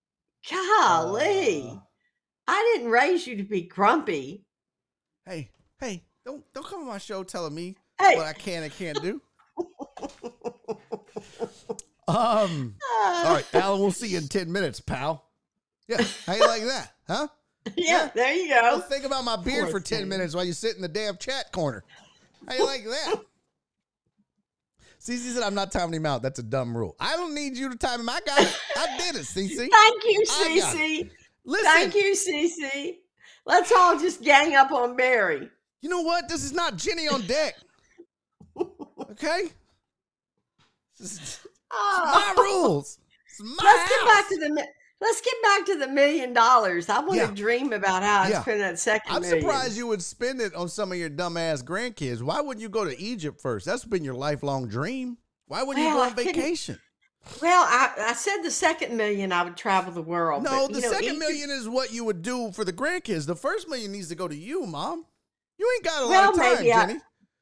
Golly. 0.49 1.69
Uh, 1.71 1.75
I 2.47 2.73
didn't 2.75 2.91
raise 2.91 3.27
you 3.27 3.35
to 3.37 3.43
be 3.43 3.61
grumpy. 3.61 4.45
hey, 5.25 5.51
hey, 5.79 6.03
don't 6.25 6.43
don't 6.53 6.65
come 6.65 6.81
on 6.81 6.87
my 6.87 6.97
show 6.97 7.23
telling 7.23 7.53
me 7.53 7.75
Hey. 7.99 8.15
what 8.15 8.25
I 8.25 8.33
can 8.33 8.63
and 8.63 8.73
can't 8.73 9.01
do. 9.01 9.21
um. 12.07 12.75
All 13.03 13.33
right, 13.33 13.45
Alan. 13.53 13.79
We'll 13.79 13.91
see 13.91 14.07
you 14.07 14.17
in 14.17 14.27
ten 14.27 14.51
minutes, 14.51 14.79
pal. 14.79 15.25
Yeah, 15.87 16.01
how 16.25 16.33
you 16.35 16.45
like 16.45 16.63
that, 16.63 16.93
huh? 17.07 17.27
yeah, 17.75 18.09
there 18.15 18.33
you 18.33 18.49
Well, 18.49 18.77
go. 18.77 18.83
think 18.85 19.05
about 19.05 19.23
my 19.25 19.35
beard 19.35 19.63
Poor 19.65 19.71
for 19.71 19.79
10 19.79 19.99
thing. 20.01 20.07
minutes 20.07 20.33
while 20.35 20.45
you 20.45 20.53
sit 20.53 20.75
in 20.75 20.81
the 20.81 20.87
damn 20.87 21.17
chat 21.17 21.51
corner. 21.51 21.83
How 22.47 22.53
you 22.55 22.63
like 22.65 22.83
that? 22.85 23.15
Cece 25.01 25.33
said, 25.33 25.43
I'm 25.43 25.55
not 25.55 25.71
timing 25.71 25.95
him 25.95 26.05
out. 26.05 26.21
That's 26.21 26.39
a 26.39 26.43
dumb 26.43 26.75
rule. 26.75 26.95
I 26.99 27.15
don't 27.15 27.33
need 27.33 27.57
you 27.57 27.69
to 27.69 27.75
time 27.77 28.01
him. 28.01 28.09
I 28.09 28.19
got 28.25 28.41
it. 28.41 28.59
I 28.75 28.97
did 28.97 29.15
it, 29.15 29.21
Cece. 29.21 29.55
Thank 29.71 30.03
you, 30.03 30.23
Cece. 30.27 31.09
Listen, 31.45 31.65
Thank 31.65 31.95
you, 31.95 32.13
Cece. 32.13 32.97
Let's 33.45 33.71
all 33.71 33.97
just 33.97 34.21
gang 34.21 34.55
up 34.55 34.71
on 34.71 34.95
Barry. 34.97 35.49
you 35.81 35.89
know 35.89 36.01
what? 36.01 36.27
This 36.27 36.43
is 36.43 36.51
not 36.53 36.75
Jenny 36.75 37.07
on 37.07 37.21
deck. 37.25 37.55
Okay? 39.11 39.49
This 40.99 41.13
is 41.13 41.39
Oh. 41.71 42.33
my 42.35 42.41
rules. 42.43 42.99
My 43.39 43.63
Let's 43.63 43.89
get 43.89 44.05
back 44.05 44.29
to 44.29 44.37
the 44.37 44.67
let's 45.01 45.21
get 45.21 45.33
back 45.43 45.65
to 45.67 45.75
the 45.77 45.87
million 45.87 46.33
dollars. 46.33 46.89
I 46.89 46.99
want 46.99 47.15
Yeah. 47.19 47.27
to 47.27 47.33
dream 47.33 47.73
about 47.73 48.03
how 48.03 48.21
I 48.23 48.29
Yeah. 48.29 48.41
spend 48.41 48.61
that 48.61 48.75
2nd 48.79 49.01
I'm 49.15 49.21
million. 49.21 49.41
surprised 49.41 49.77
you 49.77 49.87
would 49.87 50.01
spend 50.03 50.41
it 50.41 50.53
on 50.55 50.67
some 50.69 50.91
of 50.91 50.97
your 50.97 51.09
dumbass 51.09 51.63
grandkids. 51.63 52.21
Why 52.21 52.41
wouldn't 52.41 52.61
you 52.61 52.69
go 52.69 52.85
to 52.85 52.99
Egypt 52.99 53.39
first? 53.41 53.65
That's 53.65 53.85
been 53.85 54.03
your 54.03 54.13
lifelong 54.15 54.67
dream. 54.67 55.17
Why 55.47 55.63
wouldn't 55.63 55.83
you 55.83 55.89
Well, 55.93 55.97
go 55.97 56.03
I 56.03 56.07
on 56.09 56.15
couldn't- 56.15 56.35
vacation? 56.35 56.79
Well, 57.41 57.65
I, 57.67 57.91
I 58.11 58.13
said 58.13 58.37
the 58.43 58.51
second 58.51 58.95
million 58.95 59.31
I 59.33 59.43
would 59.43 59.57
travel 59.57 59.91
the 59.91 60.01
world. 60.01 60.41
No, 60.43 60.67
but, 60.67 60.75
the 60.75 60.81
know, 60.81 60.91
second 60.91 61.19
million 61.19 61.49
is 61.49 61.67
what 61.67 61.91
you 61.91 62.05
would 62.05 62.21
do 62.21 62.51
for 62.53 62.63
the 62.63 62.71
grandkids. 62.71 63.25
The 63.25 63.35
first 63.35 63.67
million 63.67 63.91
needs 63.91 64.07
to 64.07 64.15
go 64.15 64.27
to 64.27 64.35
you, 64.35 64.65
mom. 64.65 65.05
You 65.57 65.69
ain't 65.75 65.83
got 65.83 66.03
a 66.03 66.07
Well, 66.07 66.21
lot 66.21 66.33
of 66.33 66.39
time, 66.39 66.55
maybe 66.55 66.73
I- 66.73 66.85
Jenny. 66.85 66.99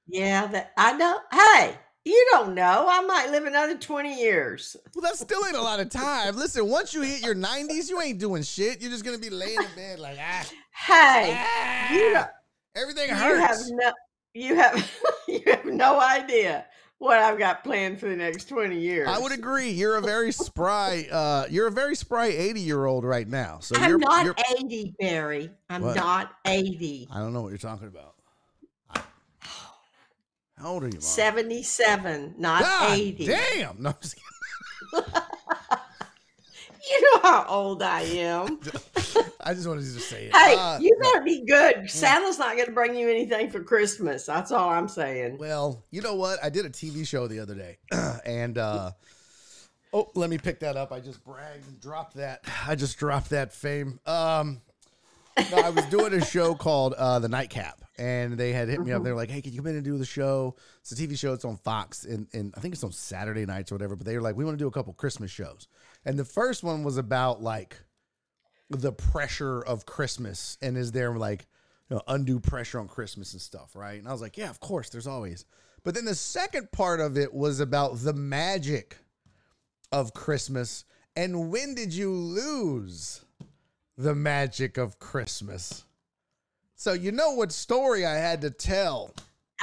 Yeah, 0.08 0.48
that 0.48 0.72
I 0.78 0.94
know. 0.94 1.20
Hey, 1.32 1.78
you 2.08 2.28
don't 2.32 2.56
know. 2.56 2.86
I 2.90 3.02
might 3.02 3.30
live 3.32 3.46
another 3.46 3.78
twenty 3.78 4.20
years. 4.20 4.76
Well, 4.96 5.04
that 5.04 5.18
still 5.18 5.46
ain't 5.46 5.56
a 5.56 5.62
lot 5.62 5.80
of 5.80 5.90
time. 5.90 6.36
Listen, 6.36 6.68
once 6.70 6.94
you 6.94 7.02
hit 7.02 7.24
your 7.26 7.36
nineties, 7.36 7.90
you 7.90 8.02
ain't 8.02 8.20
doing 8.20 8.44
shit. 8.44 8.82
You're 8.82 8.92
just 8.92 9.06
gonna 9.06 9.18
be 9.18 9.30
laying 9.30 9.62
in 9.62 9.76
bed 9.76 10.00
like 10.00 10.18
ah, 10.20 10.46
Hey, 10.72 11.36
ah. 11.38 11.94
you 11.94 12.14
don't, 12.14 12.28
everything 12.76 13.10
you 13.10 13.16
have 13.16 13.58
no 13.70 13.92
you 14.34 14.56
have 14.56 14.92
you 15.28 15.42
have 15.48 15.66
no 15.66 16.00
idea 16.00 16.66
what 17.00 17.20
I've 17.20 17.38
got 17.38 17.64
planned 17.64 18.00
for 18.00 18.08
the 18.08 18.16
next 18.16 18.46
twenty 18.46 18.80
years. 18.80 19.08
I 19.08 19.20
would 19.20 19.32
agree. 19.32 19.70
You're 19.70 19.98
a 19.98 20.02
very 20.02 20.32
spry. 20.32 21.08
Uh, 21.12 21.46
you're 21.50 21.68
a 21.68 21.72
very 21.72 21.96
spry 21.96 22.28
eighty 22.28 22.62
year 22.62 22.86
old 22.86 23.04
right 23.04 23.28
now. 23.28 23.60
So 23.60 23.76
I'm 23.76 23.90
you're 23.90 24.00
not 24.00 24.26
You're, 24.26 24.36
eighty, 24.58 24.96
Barry. 25.00 25.52
I'm 25.70 25.82
What? 25.82 25.96
not 25.96 26.32
eighty. 26.46 27.08
I 27.12 27.20
don't 27.20 27.34
know 27.34 27.42
what 27.42 27.50
you're 27.50 27.58
talking 27.58 27.88
about. 27.88 28.16
How 30.60 30.70
old 30.70 30.84
are 30.84 30.88
you, 30.88 30.94
mom? 30.94 31.02
Seventy-seven, 31.02 32.36
not 32.38 32.62
God 32.62 32.98
eighty. 33.00 33.26
damn. 33.28 33.82
No, 33.82 33.90
I'm 33.90 33.96
just 34.02 34.16
kidding. 34.92 35.06
You 36.90 37.02
know 37.02 37.22
how 37.22 37.46
old 37.50 37.84
I 37.84 38.00
am. 38.02 38.62
I 39.42 39.54
just 39.54 39.68
wanted 39.68 39.84
you 39.84 39.94
to 39.96 40.00
say 40.00 40.28
it. 40.28 40.36
Hey, 40.36 40.56
Uh, 40.58 40.80
you 40.80 40.98
better 41.02 41.22
be 41.22 41.44
good. 41.46 41.90
Santa's 41.90 42.40
not 42.40 42.54
going 42.56 42.68
to 42.68 42.72
bring 42.72 42.96
you 42.96 43.10
anything 43.10 43.50
for 43.50 43.62
Christmas. 43.62 44.26
That's 44.26 44.54
all 44.54 44.70
I'm 44.70 44.88
saying. 44.88 45.38
Well, 45.38 45.84
you 45.92 46.02
know 46.02 46.16
what? 46.16 46.40
I 46.42 46.50
did 46.50 46.66
a 46.66 46.70
TV 46.70 47.06
show 47.06 47.28
the 47.28 47.40
other 47.42 47.56
day, 47.56 47.78
and 48.26 48.58
uh, 48.58 48.92
oh, 49.92 50.10
let 50.16 50.30
me 50.30 50.38
pick 50.38 50.62
that 50.62 50.78
up. 50.78 50.94
I 50.94 51.02
just 51.02 51.22
bragged 51.26 51.68
and 51.68 51.78
dropped 51.82 52.16
that. 52.16 52.46
I 52.66 52.76
just 52.76 52.98
dropped 52.98 53.32
that 53.32 53.52
fame. 53.52 54.00
Um, 54.06 54.62
no, 55.52 55.58
I 55.58 55.72
was 55.72 55.84
doing 55.88 56.14
a 56.14 56.24
show 56.24 56.56
called 56.56 56.94
uh, 56.94 57.20
The 57.20 57.28
Nightcap, 57.28 57.82
and 57.98 58.34
they 58.38 58.54
had 58.54 58.70
hit 58.70 58.80
me 58.80 58.92
up. 58.92 58.98
Mm-hmm. 58.98 59.06
They're 59.06 59.16
like, 59.16 59.30
"Hey, 59.30 59.42
can 59.42 59.54
you 59.54 59.60
come 59.60 59.68
in 59.68 59.76
and 59.76 59.84
do 59.84 59.98
the 59.98 60.06
show?" 60.06 60.56
It's 60.82 60.92
a 60.92 60.96
TV 60.96 61.18
show. 61.18 61.34
It's 61.34 61.46
on 61.46 61.58
Fox, 61.58 62.06
and, 62.06 62.28
and 62.34 62.54
I 62.58 62.60
think 62.60 62.74
it's 62.74 62.84
on 62.84 62.92
Saturday 62.92 63.46
nights 63.46 63.72
or 63.72 63.76
whatever. 63.76 63.96
But 63.96 64.06
they 64.06 64.16
were 64.16 64.22
like, 64.22 64.36
"We 64.36 64.46
want 64.46 64.58
to 64.58 64.64
do 64.64 64.68
a 64.68 64.72
couple 64.72 64.94
Christmas 64.94 65.32
shows," 65.32 65.68
and 66.06 66.18
the 66.18 66.26
first 66.26 66.64
one 66.64 66.84
was 66.84 66.98
about 66.98 67.42
like 67.42 67.78
the 68.70 68.92
pressure 68.92 69.62
of 69.62 69.86
Christmas 69.86 70.58
and 70.62 70.78
is 70.78 70.92
there 70.92 71.16
like 71.16 71.48
you 71.90 71.96
know, 71.96 72.02
undue 72.08 72.40
pressure 72.40 72.80
on 72.80 72.88
Christmas 72.90 73.32
and 73.32 73.42
stuff, 73.42 73.78
right? 73.78 73.98
And 73.98 74.10
I 74.10 74.12
was 74.12 74.22
like, 74.22 74.38
yeah, 74.38 74.50
of 74.50 74.60
course, 74.60 74.90
there's 74.90 75.08
always. 75.08 75.46
But 75.86 75.96
then 75.96 76.04
the 76.04 76.16
second 76.16 76.70
part 76.74 77.00
of 77.00 77.18
it 77.18 77.34
was 77.34 77.62
about 77.62 78.00
the 78.00 78.12
magic 78.12 78.98
of 79.94 80.14
Christmas 80.14 80.84
and 81.18 81.50
when 81.50 81.74
did 81.74 81.96
you 81.96 82.12
lose 82.12 83.26
the 83.98 84.14
magic 84.14 84.78
of 84.78 85.00
Christmas? 85.00 85.84
So 86.80 86.94
you 86.94 87.12
know 87.12 87.32
what 87.32 87.52
story 87.52 88.06
I 88.06 88.14
had 88.18 88.40
to 88.42 88.52
tell. 88.52 89.14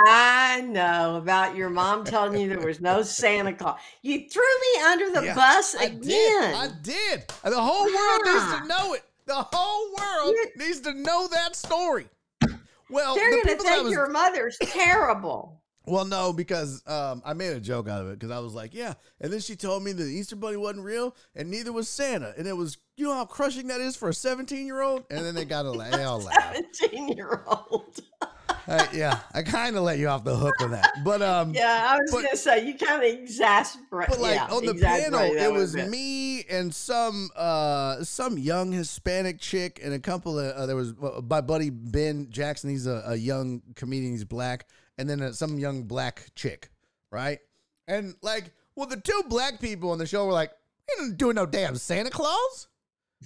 I 0.04 0.62
know 0.62 1.14
about 1.16 1.54
your 1.54 1.70
mom 1.70 2.02
telling 2.04 2.40
you 2.40 2.48
there 2.48 2.66
was 2.66 2.80
no 2.80 3.02
Santa 3.02 3.52
Claus. 3.52 3.78
You 4.02 4.28
threw 4.28 4.42
me 4.42 4.82
under 4.82 5.10
the 5.10 5.26
Yeah, 5.26 5.34
bus 5.36 5.76
I 5.78 5.84
again. 5.84 6.00
did. 6.02 6.54
I 6.54 6.68
did. 6.82 7.28
The 7.44 7.60
whole 7.60 7.84
world 7.84 8.20
needs 8.24 8.60
to 8.60 8.66
know 8.66 8.94
it. 8.94 9.04
The 9.26 9.46
whole 9.52 9.94
world 9.96 10.34
You- 10.34 10.50
needs 10.56 10.80
to 10.80 10.92
know 10.92 11.28
that 11.28 11.54
story. 11.54 12.08
Well, 12.90 13.14
They're 13.14 13.30
the 13.30 13.36
going 13.46 13.58
to 13.58 13.64
I 13.64 13.70
think 13.70 13.82
was 13.84 13.92
your 13.92 14.08
mother's 14.10 14.58
terrible. 14.60 15.62
Well, 15.86 16.04
no, 16.06 16.32
because 16.32 16.82
um, 16.86 17.20
I 17.26 17.34
made 17.34 17.52
a 17.54 17.60
joke 17.60 17.88
out 17.88 18.00
of 18.00 18.08
it 18.08 18.18
because 18.18 18.30
I 18.30 18.38
was 18.38 18.54
like, 18.54 18.72
yeah. 18.74 18.94
And 19.20 19.32
then 19.32 19.40
she 19.40 19.54
told 19.54 19.82
me 19.82 19.92
the 19.92 20.04
Easter 20.04 20.34
Bunny 20.36 20.56
wasn't 20.56 20.84
real 20.84 21.14
and 21.34 21.50
neither 21.50 21.72
was 21.72 21.88
Santa. 21.88 22.32
And 22.38 22.46
it 22.46 22.56
was, 22.56 22.78
you 22.96 23.06
know 23.06 23.14
how 23.14 23.26
crushing 23.26 23.66
that 23.68 23.80
is 23.82 23.94
for 23.94 24.08
a 24.08 24.14
17 24.14 24.64
year 24.66 24.80
old? 24.80 25.04
And 25.10 25.24
then 25.24 25.34
they 25.34 25.44
got 25.44 25.66
a 25.66 25.70
laugh. 25.70 25.92
They 25.92 26.04
all 26.04 26.20
laugh. 26.20 26.54
17 26.72 27.08
year 27.08 27.42
old. 27.46 28.00
I- 28.66 28.88
yeah, 28.94 29.18
I 29.34 29.42
kind 29.42 29.76
of 29.76 29.82
let 29.82 29.98
you 29.98 30.08
off 30.08 30.24
the 30.24 30.34
hook 30.36 30.54
with 30.58 30.70
that. 30.70 30.90
But, 31.04 31.20
um, 31.20 31.52
Yeah, 31.54 31.86
I 31.86 31.98
was 31.98 32.10
But- 32.10 32.18
going 32.22 32.30
to 32.30 32.36
say, 32.38 32.66
you 32.66 32.78
kind 32.78 33.02
of 33.04 33.20
exasperate. 33.20 34.08
but 34.08 34.20
like 34.20 34.36
yeah, 34.36 34.46
on 34.46 34.64
the 34.64 34.74
panel, 34.74 35.20
it 35.20 35.52
was 35.52 35.74
me 35.76 36.44
and 36.44 36.74
some 36.74 37.30
uh 37.36 38.02
some 38.04 38.38
young 38.38 38.72
Hispanic 38.72 39.38
chick 39.38 39.80
and 39.82 39.92
a 39.92 39.98
couple 39.98 40.38
of 40.38 40.54
uh, 40.56 40.64
there 40.66 40.76
was 40.76 40.94
uh, 41.02 41.20
my 41.28 41.40
buddy 41.42 41.68
Ben 41.70 42.28
Jackson. 42.30 42.70
He's 42.70 42.86
a, 42.86 43.02
a 43.06 43.16
young 43.16 43.60
comedian. 43.76 44.12
He's 44.12 44.24
black, 44.24 44.66
and 44.98 45.08
then 45.08 45.22
uh, 45.22 45.32
some 45.32 45.58
young 45.58 45.84
black 45.84 46.30
chick, 46.34 46.70
right? 47.10 47.38
And 47.86 48.14
like, 48.22 48.52
well, 48.76 48.86
the 48.86 48.96
two 48.96 49.22
black 49.28 49.60
people 49.60 49.90
on 49.90 49.98
the 49.98 50.06
show 50.06 50.26
were 50.26 50.32
like, 50.32 50.52
"Ain't 50.98 51.16
doing 51.16 51.36
no 51.36 51.46
damn 51.46 51.76
Santa 51.76 52.10
Claus." 52.10 52.68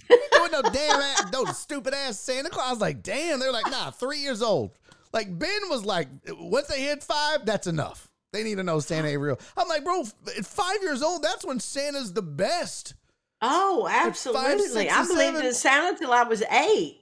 Ain't 0.09 0.31
doing 0.31 0.51
no 0.51 0.61
damn 0.61 1.01
ass, 1.01 1.25
no 1.33 1.45
stupid 1.45 1.93
ass 1.93 2.19
Santa 2.19 2.49
Claus. 2.49 2.79
Like, 2.79 3.03
damn, 3.03 3.39
they're 3.39 3.51
like, 3.51 3.69
nah, 3.69 3.91
three 3.91 4.19
years 4.19 4.41
old. 4.41 4.71
Like 5.11 5.37
Ben 5.37 5.69
was 5.69 5.83
like, 5.83 6.07
once 6.29 6.67
they 6.67 6.81
hit 6.81 7.03
five, 7.03 7.45
that's 7.45 7.67
enough. 7.67 8.09
They 8.31 8.43
need 8.43 8.55
to 8.55 8.63
know 8.63 8.79
Santa 8.79 9.07
ain't 9.07 9.19
real. 9.19 9.39
I'm 9.57 9.67
like, 9.67 9.83
bro, 9.83 10.03
at 10.37 10.45
five 10.45 10.81
years 10.81 11.01
old, 11.01 11.23
that's 11.23 11.43
when 11.43 11.59
Santa's 11.59 12.13
the 12.13 12.21
best. 12.21 12.93
Oh, 13.41 13.87
absolutely. 13.89 14.67
six, 14.67 14.93
I 14.93 15.07
believed 15.07 15.43
in 15.43 15.53
Santa 15.53 15.97
till 15.97 16.13
I 16.13 16.23
was 16.23 16.43
eight. 16.43 16.98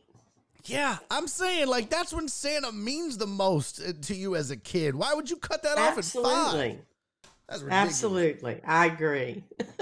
Yeah, 0.66 0.98
I'm 1.10 1.28
saying 1.28 1.68
like 1.68 1.90
that's 1.90 2.14
when 2.14 2.28
Santa 2.28 2.72
means 2.72 3.18
the 3.18 3.28
most 3.28 3.80
uh, 3.80 3.94
to 4.04 4.16
you 4.16 4.36
as 4.36 4.52
a 4.52 4.58
kid. 4.58 4.96
Why 4.96 5.14
would 5.14 5.30
you 5.30 5.38
cut 5.38 5.64
that 5.64 5.78
off 5.78 5.98
at 5.98 6.06
five? 6.06 6.26
Absolutely. 6.26 6.80
That's 7.48 7.62
ridiculous. 7.62 7.90
Absolutely. 7.90 8.62
I 8.66 8.86
agree. 8.88 9.44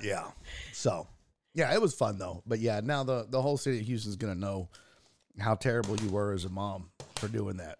Yeah. 0.00 0.24
So, 0.72 1.06
yeah, 1.54 1.72
it 1.72 1.80
was 1.80 1.94
fun 1.94 2.18
though. 2.18 2.42
But 2.46 2.60
yeah, 2.60 2.80
now 2.82 3.04
the 3.04 3.26
the 3.28 3.40
whole 3.40 3.56
city 3.56 3.80
of 3.80 3.86
Houston's 3.86 4.16
gonna 4.16 4.34
know 4.34 4.68
how 5.38 5.54
terrible 5.54 5.96
you 5.96 6.10
were 6.10 6.32
as 6.32 6.44
a 6.44 6.48
mom 6.48 6.90
for 7.16 7.28
doing 7.28 7.56
that. 7.56 7.78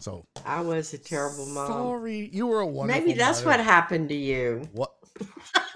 So 0.00 0.24
I 0.46 0.60
was 0.62 0.92
a 0.94 0.98
terrible 0.98 1.46
mom. 1.46 1.66
sorry, 1.68 2.30
you 2.32 2.46
were 2.46 2.60
a 2.60 2.66
wonderful. 2.66 3.00
Maybe 3.00 3.16
that's 3.16 3.44
mother. 3.44 3.58
what 3.58 3.64
happened 3.64 4.08
to 4.08 4.14
you. 4.14 4.68
What 4.72 4.92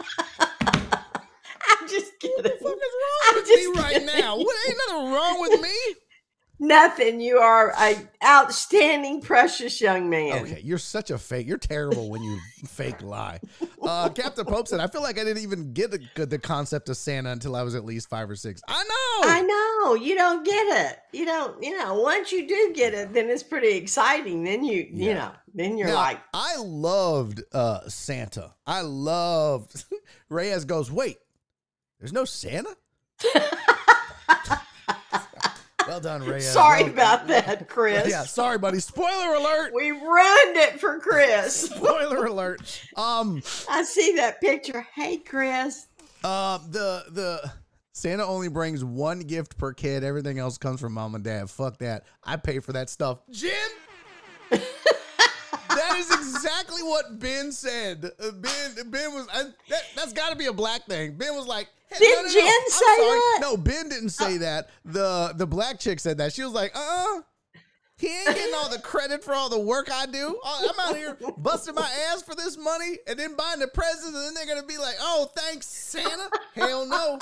just 2.01 2.19
kidding. 2.21 2.43
the 2.43 2.51
fuck 2.51 2.61
is 2.61 2.63
wrong 2.65 3.29
I'm 3.29 3.35
with 3.37 3.49
me 3.49 3.57
just 3.57 3.79
right 3.81 4.05
now? 4.05 4.37
What 4.37 4.57
ain't 4.69 4.79
nothing 4.89 5.13
wrong 5.13 5.41
with 5.41 5.61
me? 5.61 5.95
Nothing. 6.61 7.21
You 7.21 7.39
are 7.39 7.75
a 7.77 7.97
outstanding, 8.25 9.21
precious 9.23 9.81
young 9.81 10.09
man. 10.09 10.45
Okay, 10.45 10.61
you're 10.63 10.79
such 10.79 11.11
a 11.11 11.19
fake. 11.19 11.49
You're 11.49 11.59
terrible 11.59 12.09
when 12.11 12.23
you 12.23 12.39
fake 12.67 13.03
lie. 13.03 13.41
Uh, 13.83 14.09
Captain 14.11 14.45
Pope 14.45 14.69
said, 14.69 14.79
"I 14.79 14.87
feel 14.87 15.03
like 15.03 15.19
I 15.19 15.25
didn't 15.25 15.43
even 15.43 15.73
get 15.73 15.91
the, 15.91 16.27
the 16.27 16.39
concept 16.39 16.89
of 16.89 16.97
Santa 16.97 17.33
until 17.33 17.57
I 17.57 17.63
was 17.63 17.75
at 17.75 17.85
least 17.85 18.09
five 18.09 18.31
or 18.31 18.37
six. 18.37 18.63
I 18.69 18.83
know. 18.85 19.29
I 19.31 19.43
know 19.43 19.95
you 19.95 20.15
don't 20.15 20.45
get 20.45 20.93
it. 20.93 20.99
You 21.13 21.27
don't. 21.27 21.61
You 21.63 21.77
know, 21.77 22.01
once 22.01 22.31
you 22.31 22.47
do 22.47 22.73
get 22.75 22.95
it, 22.95 23.13
then 23.13 23.29
it's 23.31 23.43
pretty 23.43 23.77
exciting. 23.77 24.45
Then 24.45 24.65
you, 24.65 24.87
you 24.93 25.15
know, 25.15 25.33
then 25.55 25.77
you're 25.77 25.89
Now, 25.89 25.95
like, 25.95 26.21
I 26.33 26.57
loved 26.59 27.43
uh, 27.53 27.89
Santa. 27.89 28.55
I 28.65 28.83
loved. 28.83 29.85
Reyes 30.29 30.65
goes, 30.65 30.91
wait, 30.91 31.19
there's 32.05 32.13
no 32.13 32.27
Santa. 32.27 32.69
well 35.89 36.01
done, 36.01 36.23
Ray. 36.23 36.41
sorry 36.41 36.83
Well- 36.83 36.93
about 36.93 37.27
that, 37.29 37.67
Chris. 37.67 38.07
Yeah, 38.07 38.25
sorry, 38.25 38.59
buddy. 38.59 38.79
Spoiler 38.79 39.33
alert. 39.37 39.73
We 39.75 39.91
ruined 39.91 40.57
it 40.59 40.79
for 40.79 40.99
Chris. 40.99 41.71
Spoiler 41.71 42.27
alert. 42.27 42.61
Um, 42.99 43.43
I 43.71 43.85
see 43.85 44.17
that 44.17 44.39
picture. 44.43 44.87
Hey, 44.95 45.17
Chris. 45.17 45.87
uh, 46.25 46.59
the 46.69 47.05
the 47.11 47.51
Santa 47.93 48.27
only 48.27 48.49
brings 48.49 48.85
one 48.85 49.21
gift 49.21 49.57
per 49.57 49.73
kid. 49.73 50.05
Everything 50.05 50.39
else 50.39 50.59
comes 50.59 50.81
from 50.83 50.93
mom 50.93 51.15
and 51.15 51.25
dad. 51.25 51.49
Fuck 51.49 51.79
that. 51.79 52.05
I 52.23 52.37
pay 52.37 52.59
for 52.59 52.75
that 52.75 52.91
stuff. 52.91 53.21
Jim. 53.31 53.51
that 54.51 55.97
is 55.97 56.11
exactly 56.11 56.83
what 56.83 57.19
Ben 57.19 57.51
said. 57.51 58.11
Uh, 58.21 58.31
Ben 58.33 58.91
Ben 58.91 59.15
was 59.15 59.27
I, 59.33 59.45
that, 59.71 59.83
that's 59.97 60.13
got 60.13 60.29
to 60.29 60.37
be 60.37 60.47
a 60.47 60.53
black 60.53 60.85
thing. 60.87 61.15
Ben 61.17 61.35
was 61.35 61.47
like, 61.47 61.69
Did 61.99 62.17
no, 62.17 62.23
no, 62.23 62.29
no, 62.29 62.33
Jen 62.33 62.45
I'm 62.47 62.71
say 62.71 62.85
sorry. 62.97 63.19
that? 63.19 63.39
No, 63.41 63.57
Ben 63.57 63.89
didn't 63.89 64.09
say 64.11 64.37
that. 64.39 64.71
The 64.85 65.33
the 65.37 65.47
black 65.47 65.79
chick 65.79 66.01
said 66.01 66.19
that. 66.19 66.33
She 66.33 66.43
was 66.43 66.53
like, 66.53 66.73
uh. 66.75 67.21
He 67.97 68.09
ain't 68.09 68.27
getting 68.35 68.55
all 68.55 68.69
the 68.69 68.81
credit 68.81 69.23
for 69.23 69.35
all 69.35 69.49
the 69.49 69.59
work 69.59 69.89
I 69.91 70.07
do. 70.07 70.37
Uh, 70.45 70.63
I'm 70.69 70.81
out 70.91 70.97
here 70.97 71.17
busting 71.39 71.77
my 71.77 71.89
ass 72.11 72.23
for 72.23 72.35
this 72.35 72.59
money 72.59 72.99
and 73.07 73.17
then 73.17 73.37
buying 73.37 73.61
the 73.61 73.69
presents, 73.69 74.07
and 74.07 74.15
then 74.17 74.35
they're 74.35 74.53
gonna 74.53 74.67
be 74.67 74.79
like, 74.79 74.97
"Oh, 74.99 75.31
thanks, 75.37 75.67
Santa." 75.69 76.29
Hell 76.55 76.87
no. 76.87 77.19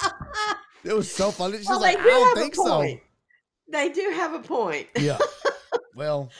It 0.82 0.94
was 0.94 1.12
so 1.12 1.30
funny. 1.30 1.58
She's 1.58 1.68
Well, 1.68 1.78
like, 1.80 1.98
they 1.98 2.00
"I 2.00 2.04
do 2.04 2.10
don't 2.10 2.28
have 2.28 2.36
a 2.38 2.40
think 2.40 2.54
so." 2.54 2.64
point. 2.64 3.00
They 3.68 3.88
do 3.90 4.12
have 4.14 4.32
a 4.34 4.40
point. 4.40 4.88
Yeah. 4.98 5.18
Well, 5.94 6.30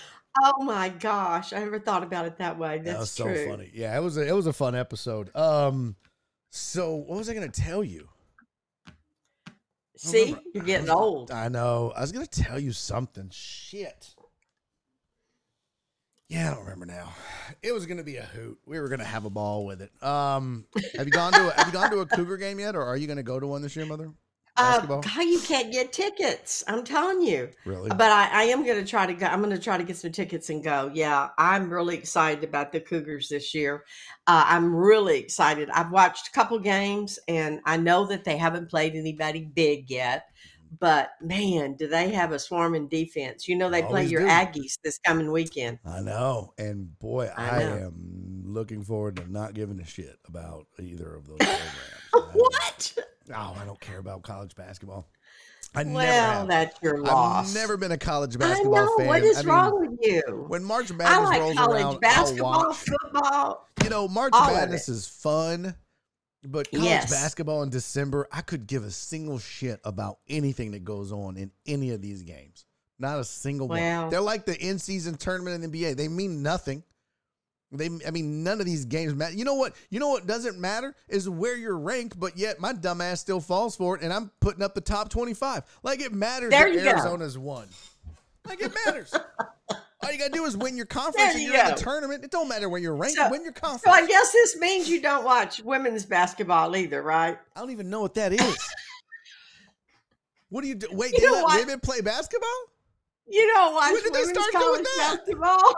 Oh 0.42 0.62
my 0.64 0.88
gosh, 0.88 1.52
I 1.52 1.59
never 1.59 1.78
thought 1.78 2.02
about 2.02 2.24
it 2.24 2.38
that 2.38 2.59
way. 2.59 2.78
That's 2.78 2.90
that 2.92 2.98
was 3.00 3.10
so 3.10 3.24
true. 3.24 3.48
funny. 3.50 3.70
Yeah, 3.74 3.94
it 3.96 4.00
was 4.02 4.16
a, 4.16 4.26
it 4.26 4.32
was 4.32 4.46
a 4.46 4.52
fun 4.54 4.74
episode. 4.74 5.34
Um, 5.36 5.94
so 6.50 6.94
what 6.94 7.18
was 7.18 7.28
I 7.28 7.34
gonna 7.34 7.48
tell 7.50 7.84
you? 7.84 8.09
See, 10.05 10.35
you're 10.53 10.65
getting 10.65 10.91
old. 10.91 11.31
I 11.31 11.49
know. 11.49 11.93
I 11.95 12.01
was 12.01 12.11
gonna 12.11 12.27
tell 12.27 12.59
you 12.59 12.73
something. 12.73 13.31
Shit. 13.33 14.15
Yeah, 16.29 16.51
I 16.51 16.55
don't 16.55 16.65
remember 16.65 16.87
now. 16.87 17.12
It 17.62 17.73
was 17.73 17.87
gonna 17.87 18.03
be 18.03 18.16
a 18.16 18.24
hoot. 18.24 18.59
We 18.66 18.81
were 18.81 18.89
gonna 18.89 19.05
have 19.05 19.27
a 19.27 19.31
ball 19.31 19.65
with 19.65 19.81
it. 19.81 19.93
Um, 20.03 20.65
have 20.97 21.07
you 21.07 21.12
gone 21.12 21.33
to 21.35 21.49
a, 21.49 21.53
have 21.53 21.69
you 21.69 21.73
gone 21.73 21.91
to 21.93 22.01
a 22.01 22.07
Cougar 22.07 22.37
game 22.39 22.59
yet, 22.59 22.74
or 22.74 22.83
are 22.83 22.97
you 22.97 23.07
gonna 23.07 23.23
go 23.23 23.39
to 23.39 23.47
one 23.47 23.62
this 23.62 23.77
year, 23.77 23.87
mother? 23.87 24.12
Uh, 24.57 24.73
Basketball? 24.73 25.01
God, 25.01 25.23
you 25.23 25.41
can't 25.41 25.73
get 25.73 25.93
tickets. 25.93 26.62
I'm 26.69 26.85
telling 26.85 27.23
you. 27.23 27.49
Really? 27.65 27.89
But 27.89 28.12
I, 28.12 28.29
I 28.33 28.43
am 28.45 28.65
going 28.65 28.83
to 28.83 28.89
try 28.89 29.07
to 29.07 29.15
go. 29.15 29.27
I'm 29.27 29.41
going 29.41 29.55
to 29.55 29.62
try 29.62 29.79
to 29.79 29.85
get 29.85 29.97
some 29.97 30.12
tickets 30.12 30.51
and 30.51 30.62
go. 30.62 30.91
Yeah, 30.93 31.29
I'm 31.39 31.70
really 31.70 31.97
excited 31.97 32.45
about 32.45 32.70
the 32.70 32.81
Cougars 32.81 33.31
this 33.31 33.55
year. 33.55 33.85
Uh, 34.27 34.45
I'm 34.47 34.74
really 34.74 35.19
excited. 35.19 35.70
I've 35.70 35.91
watched 35.91 36.29
a 36.29 36.33
couple 36.33 36.59
games 36.59 37.19
and 37.29 37.61
I 37.65 37.79
know 37.79 38.05
that 38.07 38.24
they 38.24 38.37
haven't 38.37 38.69
played 38.69 38.95
anybody 38.95 39.41
big 39.55 39.89
yet. 39.89 40.27
But 40.79 41.11
man, 41.20 41.74
do 41.74 41.87
they 41.87 42.11
have 42.11 42.33
a 42.33 42.39
swarming 42.39 42.89
defense? 42.89 43.47
You 43.47 43.57
know, 43.57 43.69
they 43.69 43.83
play 43.83 44.07
your 44.07 44.23
do. 44.23 44.29
Aggies 44.29 44.79
this 44.83 44.99
coming 44.99 45.31
weekend. 45.31 45.79
I 45.85 46.01
know, 46.01 46.55
and 46.57 46.99
boy, 46.99 47.31
I, 47.37 47.49
I 47.49 47.62
am 47.81 48.43
looking 48.47 48.83
forward 48.83 49.16
to 49.16 49.31
not 49.31 49.53
giving 49.53 49.81
a 49.81 49.85
shit 49.85 50.19
about 50.27 50.66
either 50.81 51.15
of 51.15 51.27
those 51.27 51.39
programs. 51.41 52.35
What? 52.35 52.95
Oh, 53.31 53.57
I 53.61 53.65
don't 53.65 53.81
care 53.81 53.99
about 53.99 54.23
college 54.23 54.55
basketball. 54.55 55.09
I 55.74 55.85
never 55.85 55.94
Well, 55.97 56.39
have. 56.40 56.49
that's 56.49 56.82
your 56.82 57.01
loss. 57.01 57.49
I've 57.49 57.55
never 57.55 57.77
been 57.78 57.93
a 57.93 57.99
college 57.99 58.35
I 58.36 58.39
basketball 58.39 58.85
know. 58.86 58.97
fan. 58.99 59.07
What 59.07 59.23
is 59.23 59.39
I 59.39 59.40
mean, 59.40 59.49
wrong 59.49 59.81
with 59.81 59.99
you? 60.03 60.44
When 60.49 60.62
March 60.65 60.90
I 60.90 60.94
Madness 60.97 61.28
like 61.28 61.40
rolls 61.40 61.57
college 61.57 61.82
around, 61.82 62.01
basketball, 62.01 62.73
football. 62.74 63.69
You 63.82 63.89
know, 63.90 64.07
March 64.09 64.32
Madness 64.35 64.89
is 64.90 65.07
fun, 65.07 65.74
but 66.44 66.70
college 66.70 66.85
Yes. 66.85 67.11
basketball 67.11 67.62
in 67.62 67.70
December, 67.70 68.28
I 68.31 68.43
could 68.43 68.66
give 68.66 68.85
a 68.85 68.90
single 68.90 69.39
shit 69.39 69.81
about 69.85 70.19
anything 70.28 70.73
that 70.73 70.85
goes 70.85 71.11
on 71.11 71.36
in 71.39 71.51
any 71.66 71.90
of 71.90 72.03
these 72.03 72.23
games. 72.23 72.66
Not 72.99 73.19
a 73.19 73.24
single 73.24 73.66
one. 73.69 74.11
They're 74.11 74.20
like 74.20 74.44
the 74.44 74.57
in-season 74.61 75.16
tournament 75.16 75.55
in 75.65 75.70
the 75.70 75.85
NBA. 75.85 75.97
They 75.97 76.09
mean 76.09 76.43
nothing. 76.43 76.82
They, 77.73 77.89
I 78.07 78.11
mean, 78.11 78.44
none 78.44 78.61
of 78.61 78.66
these 78.66 78.85
games 78.85 79.15
matter. 79.15 79.35
You 79.35 79.44
know 79.44 79.55
what? 79.55 79.74
You 79.90 79.99
know 79.99 80.09
what 80.09 80.27
doesn't 80.27 80.59
matter 80.61 80.94
is 81.09 81.28
where 81.28 81.57
you're 81.57 81.78
ranked, 81.78 82.20
but 82.20 82.36
yet 82.36 82.61
my 82.61 82.73
dumbass 82.74 83.19
still 83.19 83.40
falls 83.40 83.74
for 83.77 83.97
it, 83.97 84.03
and 84.03 84.12
I'm 84.12 84.31
putting 84.40 84.62
up 84.62 84.74
the 84.74 84.81
top 84.82 85.09
25. 85.09 85.62
Like 85.82 86.01
it 86.01 86.12
matters 86.12 86.51
There 86.51 86.65
that 86.69 86.74
you 86.74 86.82
go. 86.85 86.90
Arizona's 86.90 87.39
won. 87.39 87.69
Like 88.47 88.61
it 88.61 88.73
matters. 88.85 89.15
All 90.05 90.11
you 90.11 90.19
gotta 90.19 90.32
do 90.32 90.44
is 90.44 90.57
win 90.57 90.77
your 90.77 90.85
conference, 90.85 91.16
There 91.16 91.31
and 91.31 91.40
you 91.43 91.53
you're 91.53 91.65
in 91.65 91.74
the 91.74 91.81
tournament. 91.81 92.24
It 92.24 92.31
don't 92.32 92.49
matter 92.49 92.69
where 92.69 92.81
you're 92.81 92.97
ranked. 92.97 93.16
So- 93.16 93.31
win 93.31 93.44
your 93.44 93.53
conference. 93.53 93.85
So 93.85 93.90
I 93.90 94.07
guess 94.07 94.32
this 94.32 94.57
means 94.59 94.89
you 94.89 95.01
don't 95.01 95.24
watch 95.24 95.62
women's 95.62 96.05
basketball 96.05 96.74
either, 96.77 97.03
right? 97.03 97.39
I 97.57 97.61
don't 97.61 97.70
even 97.70 97.89
know 97.89 98.01
what 98.01 98.15
that 98.15 98.32
is. 98.32 98.59
what 100.49 100.62
do 100.62 100.69
you 100.69 100.74
do? 100.74 100.89
Wait, 100.90 101.12
You 101.12 101.20
they 101.20 101.31
let 101.31 101.44
what? 101.44 101.61
women 101.61 101.81
play 101.81 102.01
basketball? 102.01 102.49
You 103.28 103.47
don't 103.55 103.74
watch 103.74 103.93
When 103.93 104.03
did 104.03 104.12
they 104.12 104.20
women's 104.20 104.39
start 104.39 104.53
doing 104.53 104.62
college 104.65 104.82
that? 104.85 105.16
basketball? 105.19 105.74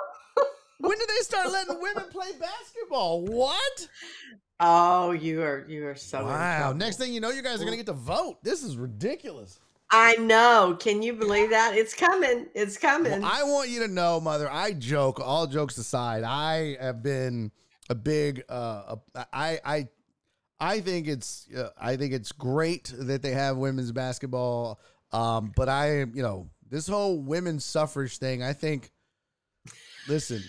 When 0.79 0.99
did 0.99 1.09
they 1.09 1.23
start 1.23 1.51
letting 1.51 1.81
women 1.81 2.05
play 2.11 2.31
basketball? 2.39 3.23
What? 3.25 3.89
Oh, 4.61 5.13
you 5.13 5.43
are 5.43 5.65
you 5.69 5.87
are 5.87 5.95
so 5.95 6.25
Wow. 6.25 6.73
Next 6.73 6.97
thing 6.97 7.13
you 7.13 7.21
know, 7.21 7.31
you 7.31 7.43
guys 7.43 7.61
are 7.61 7.65
gonna 7.65 7.77
get 7.77 7.87
to 7.87 7.93
vote. 7.93 8.43
This 8.43 8.63
is 8.63 8.77
ridiculous. 8.77 9.61
I 9.91 10.17
know. 10.17 10.77
Can 10.81 11.03
you 11.03 11.13
believe 11.13 11.51
that? 11.51 11.77
It's 11.77 11.95
coming. 11.95 12.47
It's 12.55 12.77
coming. 12.77 13.21
Well, 13.23 13.31
I 13.33 13.43
want 13.45 13.69
you 13.69 13.81
to 13.81 13.89
know, 13.89 14.21
mother. 14.21 14.51
I 14.51 14.73
joke. 14.73 15.21
All 15.21 15.47
jokes 15.47 15.77
aside, 15.79 16.25
I 16.25 16.77
have 16.81 17.03
been 17.03 17.53
a 17.91 17.95
big. 17.95 18.43
Uh, 18.49 18.97
a- 19.15 19.27
I 19.33 19.61
I 19.65 19.89
I 20.59 20.81
think 20.81 21.07
it's 21.07 21.47
uh, 21.57 21.69
I 21.81 21.97
think 21.97 22.13
it's 22.13 22.33
great 22.33 22.93
that 22.97 23.23
they 23.23 23.33
have 23.33 23.57
women's 23.57 23.93
basketball. 23.93 24.81
Um, 25.13 25.53
but 25.55 25.69
I 25.69 25.99
you 26.01 26.23
know 26.23 26.49
this 26.69 26.89
whole 26.89 27.21
women's 27.21 27.65
suffrage 27.65 28.19
thing. 28.19 28.43
I 28.43 28.53
think. 28.53 28.91
Listen, 30.07 30.43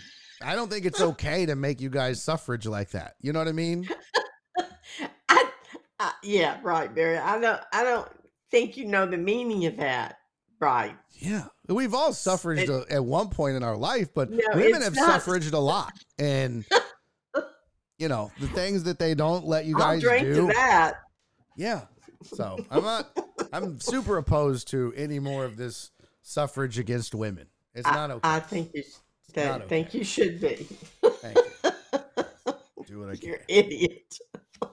I 0.46 0.56
don't 0.56 0.70
think 0.70 0.86
it's 0.86 1.02
okay 1.02 1.46
to 1.48 1.56
make 1.56 1.82
you 1.82 1.90
guys 1.90 2.22
suffrage 2.24 2.66
like 2.66 2.92
that. 2.92 3.16
You 3.22 3.34
know 3.34 3.40
what 3.40 3.48
I 3.48 3.52
mean? 3.54 3.88
I, 5.30 5.50
I, 6.00 6.12
yeah, 6.24 6.60
right, 6.64 6.94
Barry. 6.94 7.18
I 7.18 7.40
don't. 7.40 7.62
I 7.74 7.84
don't 7.84 8.08
think 8.52 8.78
you 8.78 8.86
know 8.86 9.06
the 9.06 9.18
meaning 9.18 9.66
of 9.66 9.78
that, 9.78 10.18
right? 10.60 10.96
Yeah, 11.14 11.46
we've 11.68 11.94
all 11.94 12.14
suffraged 12.14 12.70
It- 12.70 12.90
a- 12.90 12.94
at 12.94 13.04
one 13.06 13.30
point 13.30 13.56
in 13.56 13.64
our 13.64 13.78
life, 13.78 14.14
but 14.14 14.30
No, 14.30 14.40
women 14.54 14.82
have 14.82 14.96
not. 14.96 15.22
suffraged 15.22 15.54
a 15.54 15.60
lot, 15.60 15.94
and 16.20 16.66
you 17.98 18.08
know 18.08 18.32
the 18.40 18.48
things 18.50 18.84
that 18.84 19.00
they 19.00 19.16
don't 19.16 19.46
let 19.46 19.66
you 19.66 19.76
guys 19.78 20.02
drink 20.02 20.24
do. 20.26 20.48
to 20.48 20.54
that. 20.54 20.96
Yeah, 21.58 21.82
so 22.24 22.64
I'm 22.72 22.84
not. 22.84 23.18
I'm 23.52 23.80
super 23.80 24.18
opposed 24.18 24.68
to 24.70 24.94
any 24.96 25.20
more 25.20 25.46
of 25.46 25.58
this 25.58 25.92
suffrage 26.22 26.78
against 26.78 27.16
women. 27.16 27.48
It's 27.74 27.88
not 27.88 28.12
okay. 28.12 28.20
I 28.24 28.40
think 28.40 28.72
you. 28.74 28.84
That, 29.36 29.62
okay. 29.62 29.68
think 29.70 29.94
you 29.94 30.04
should 30.04 30.40
be. 30.42 30.68
Thank 31.04 31.38
you. 31.38 31.72
Do 32.88 33.00
what 33.00 33.10
I 33.10 33.14
You're 33.14 33.18
can. 33.18 33.34
an 33.34 33.40
idiot. 33.48 34.18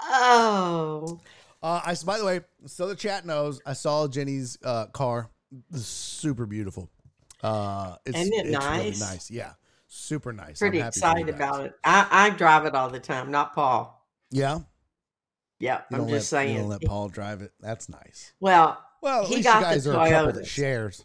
oh, 0.00 1.20
Uh, 1.62 1.80
I 1.84 1.96
by 2.04 2.18
the 2.18 2.24
way, 2.24 2.40
so 2.66 2.86
the 2.88 2.94
chat 2.96 3.24
knows. 3.24 3.60
I 3.64 3.72
saw 3.72 4.06
Jenny's 4.08 4.58
uh, 4.64 4.86
car. 4.86 5.30
Super 5.74 6.46
beautiful. 6.46 6.90
Uh, 7.42 7.96
it's, 8.04 8.18
Isn't 8.18 8.32
it 8.34 8.46
it's 8.46 8.58
nice? 8.58 8.78
really 8.84 9.12
nice. 9.12 9.30
Yeah, 9.30 9.52
super 9.86 10.32
nice. 10.32 10.58
pretty 10.58 10.78
I'm 10.78 10.84
happy 10.84 10.98
excited 10.98 11.28
about 11.28 11.64
it. 11.66 11.74
I, 11.84 12.06
I 12.10 12.30
drive 12.30 12.66
it 12.66 12.74
all 12.74 12.90
the 12.90 13.00
time, 13.00 13.30
not 13.30 13.54
Paul. 13.54 14.06
Yeah, 14.30 14.60
Yeah, 15.60 15.82
you 15.90 15.96
I'm 15.98 16.02
just 16.08 16.10
let, 16.12 16.22
saying. 16.24 16.54
You 16.54 16.60
don't 16.62 16.68
let 16.70 16.82
Paul 16.82 17.08
drive 17.08 17.40
it. 17.42 17.52
That's 17.60 17.88
nice. 17.88 18.32
Well, 18.40 18.82
Well, 19.00 19.22
at 19.22 19.28
He 19.28 19.36
least 19.36 19.46
got 19.48 19.60
the 19.60 19.64
guys 19.66 19.86
are 19.86 20.06
a 20.06 20.10
couple 20.10 20.32
that 20.32 20.46
shares. 20.46 21.04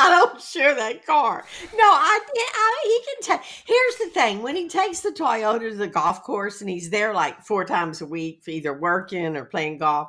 I 0.06 0.08
don't 0.10 0.40
share 0.40 0.74
that 0.74 1.04
car. 1.06 1.44
No, 1.74 1.84
I, 1.84 2.20
I 2.36 2.80
he 2.84 3.00
can 3.06 3.38
take. 3.38 3.46
Here's 3.66 3.96
the 3.96 4.10
thing: 4.14 4.42
when 4.42 4.56
he 4.56 4.68
takes 4.68 5.00
the 5.00 5.10
Toyota 5.10 5.70
to 5.70 5.76
the 5.76 5.86
golf 5.88 6.22
course 6.22 6.60
and 6.60 6.70
he's 6.70 6.90
there 6.90 7.12
like 7.14 7.42
four 7.42 7.64
times 7.64 8.00
a 8.00 8.06
week, 8.06 8.42
for 8.42 8.50
either 8.50 8.72
working 8.72 9.36
or 9.36 9.44
playing 9.44 9.78
golf, 9.78 10.08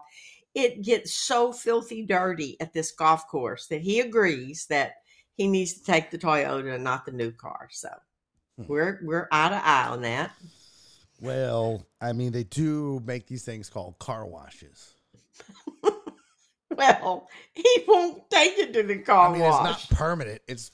it 0.56 0.82
gets 0.82 1.14
so 1.14 1.52
filthy 1.52 2.06
dirty 2.06 2.58
at 2.60 2.74
this 2.74 2.92
golf 2.92 3.28
course 3.28 3.68
that 3.68 3.82
he 3.82 4.00
agrees 4.00 4.66
that 4.68 4.96
he 5.36 5.48
needs 5.48 5.74
to 5.74 5.84
take 5.84 6.12
the 6.12 6.18
Toyota 6.18 6.74
and 6.76 6.84
not 6.84 7.06
the 7.06 7.12
new 7.12 7.32
car. 7.32 7.68
So 7.72 7.90
Hmm. 8.58 8.64
we're 8.68 9.00
we're 9.04 9.28
eye 9.32 9.50
to 9.50 9.66
eye 9.68 9.88
on 9.88 10.02
that. 10.04 10.32
Well, 11.20 11.86
I 12.02 12.14
mean, 12.14 12.32
they 12.32 12.44
do 12.44 13.02
make 13.06 13.28
these 13.28 13.44
things 13.44 13.70
called 13.70 14.00
car 14.00 14.26
washes. 14.26 14.94
Well, 16.76 17.28
he 17.54 17.84
won't 17.88 18.30
take 18.30 18.58
it 18.58 18.74
to 18.74 18.84
the 18.84 19.00
car 19.00 19.30
I 19.30 19.34
mean, 19.34 19.42
wash. 19.42 19.72
it's 19.82 19.92
not 19.92 19.98
permanent. 19.98 20.42
It's 20.48 20.72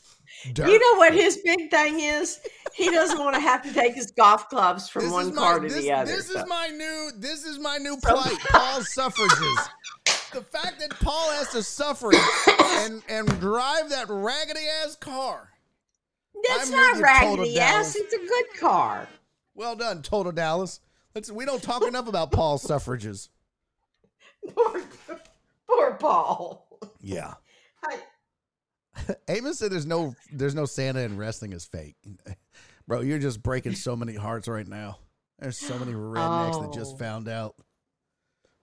dirt. 0.54 0.70
You 0.70 0.78
know 0.78 1.00
what 1.00 1.14
his 1.14 1.38
big 1.38 1.72
thing 1.72 2.00
is? 2.00 2.40
He 2.76 2.92
doesn't 2.92 3.18
want 3.18 3.34
to 3.36 3.42
have 3.42 3.64
to 3.64 3.74
take 3.74 3.96
his 3.96 4.12
golf 4.12 4.48
clubs 4.50 4.88
from 4.88 5.04
This 5.06 5.12
one 5.12 5.34
car 5.34 5.60
my, 5.60 5.68
to 5.68 5.74
this, 5.74 5.84
the 5.84 5.92
other. 5.92 6.12
This 6.12 6.28
so- 6.28 6.40
is 6.42 6.46
my 6.48 6.68
new. 6.68 7.10
This 7.18 7.46
is 7.46 7.58
my 7.60 7.78
new 7.78 7.98
So- 8.00 8.14
plight. 8.16 8.38
Paul 8.50 8.82
suffrages. 8.84 9.70
The 10.34 10.42
fact 10.42 10.80
that 10.82 10.92
Paul 11.00 11.32
has 11.32 11.50
to 11.54 11.64
suffrage 11.64 12.18
and 12.60 13.02
and 13.10 13.28
drive 13.40 13.90
that 13.90 14.06
raggedy 14.10 14.68
ass 14.84 14.96
car. 14.98 15.50
That's 16.48 16.70
I'm 16.72 16.76
not 16.76 17.02
raggedy 17.02 17.60
ass. 17.60 17.72
Dallas. 17.72 17.96
It's 17.96 18.14
a 18.14 18.18
good 18.20 18.60
car. 18.60 19.08
Well 19.56 19.76
done, 19.76 20.04
Total 20.04 20.32
Dallas. 20.32 20.80
Let's. 21.16 21.32
We 21.32 21.46
don't 21.46 21.64
talk 21.64 21.82
enough 21.88 22.08
about 22.08 22.32
Paul's 22.32 22.62
suffrages. 22.62 23.30
Poor, 25.70 25.94
Paul. 25.96 26.68
Yeah. 27.02 27.34
I- 27.84 28.00
Amos 29.28 29.60
said, 29.60 29.72
"There's 29.72 29.86
no, 29.86 30.16
there's 30.32 30.56
no 30.56 30.66
Santa 30.66 31.02
and 31.02 31.18
wrestling 31.20 31.54
is 31.54 31.66
fake." 31.66 31.96
Bro, 32.88 33.02
you're 33.02 33.20
just 33.20 33.44
breaking 33.44 33.76
so 33.76 33.96
many 33.96 34.16
hearts 34.16 34.48
right 34.48 34.68
now. 34.68 35.00
There's 35.40 35.58
so 35.58 35.78
many 35.78 35.92
rednecks 35.94 36.62
that 36.62 36.74
just 36.74 36.96
Oh. 36.96 36.98
found 36.98 37.28
out. 37.28 37.56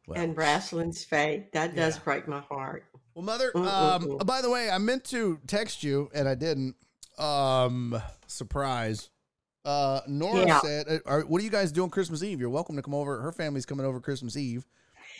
Well, 0.07 0.21
and 0.21 0.37
wrestling's 0.37 1.05
fake. 1.05 1.53
That 1.53 1.77
does 1.77 1.97
Yeah. 1.97 2.03
break 2.05 2.27
my 2.29 2.41
heart. 2.41 2.85
Well, 3.15 3.25
mother. 3.25 3.57
Um, 3.57 4.19
by 4.27 4.43
the 4.43 4.51
way, 4.51 4.71
I 4.71 4.79
meant 4.79 5.05
to 5.07 5.39
text 5.47 5.83
you 5.85 6.11
and 6.15 6.29
I 6.29 6.35
didn't. 6.35 6.75
Um, 7.19 8.01
surprise. 8.27 9.11
Uh, 9.65 10.01
Nora 10.09 10.47
Yeah. 10.47 10.61
said, 10.61 11.01
"What 11.07 11.41
are 11.41 11.45
you 11.45 11.49
guys 11.51 11.71
doing 11.71 11.91
Christmas 11.91 12.23
Eve? 12.23 12.41
You're 12.41 12.51
welcome 12.51 12.77
to 12.77 12.83
come 12.83 12.93
over. 12.95 13.21
Her 13.23 13.33
family's 13.33 13.65
coming 13.67 13.87
over 13.87 14.01
Christmas 14.01 14.37
Eve, 14.37 14.67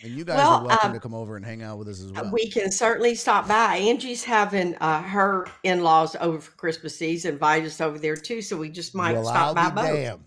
and 0.05 0.13
you 0.15 0.25
guys 0.25 0.37
Well, 0.37 0.51
are 0.53 0.67
welcome 0.67 0.89
um, 0.91 0.95
to 0.95 1.01
come 1.01 1.15
over 1.15 1.37
and 1.37 1.45
hang 1.45 1.63
out 1.63 1.79
with 1.79 1.89
us 1.89 2.01
as 2.01 2.11
Uh, 2.11 2.21
well." 2.23 2.33
We 2.33 2.49
can 2.51 2.71
certainly 2.71 3.15
stop 3.15 3.49
by. 3.49 3.77
Angie's 3.77 4.23
having 4.23 4.77
uh, 4.77 5.03
her 5.03 5.49
in 5.65 5.83
laws 5.83 6.15
over 6.21 6.39
for 6.41 6.53
Christmas 6.53 7.01
Eve. 7.03 7.25
Invite 7.25 7.65
us 7.65 7.81
over 7.81 7.99
there 7.99 8.17
too, 8.17 8.43
so 8.43 8.57
we 8.57 8.69
just 8.69 8.95
might 8.95 9.15
well, 9.15 9.25
stop 9.25 9.57
I'll 9.57 9.71
by 9.71 9.71
both. 9.71 9.97
damn. 9.97 10.25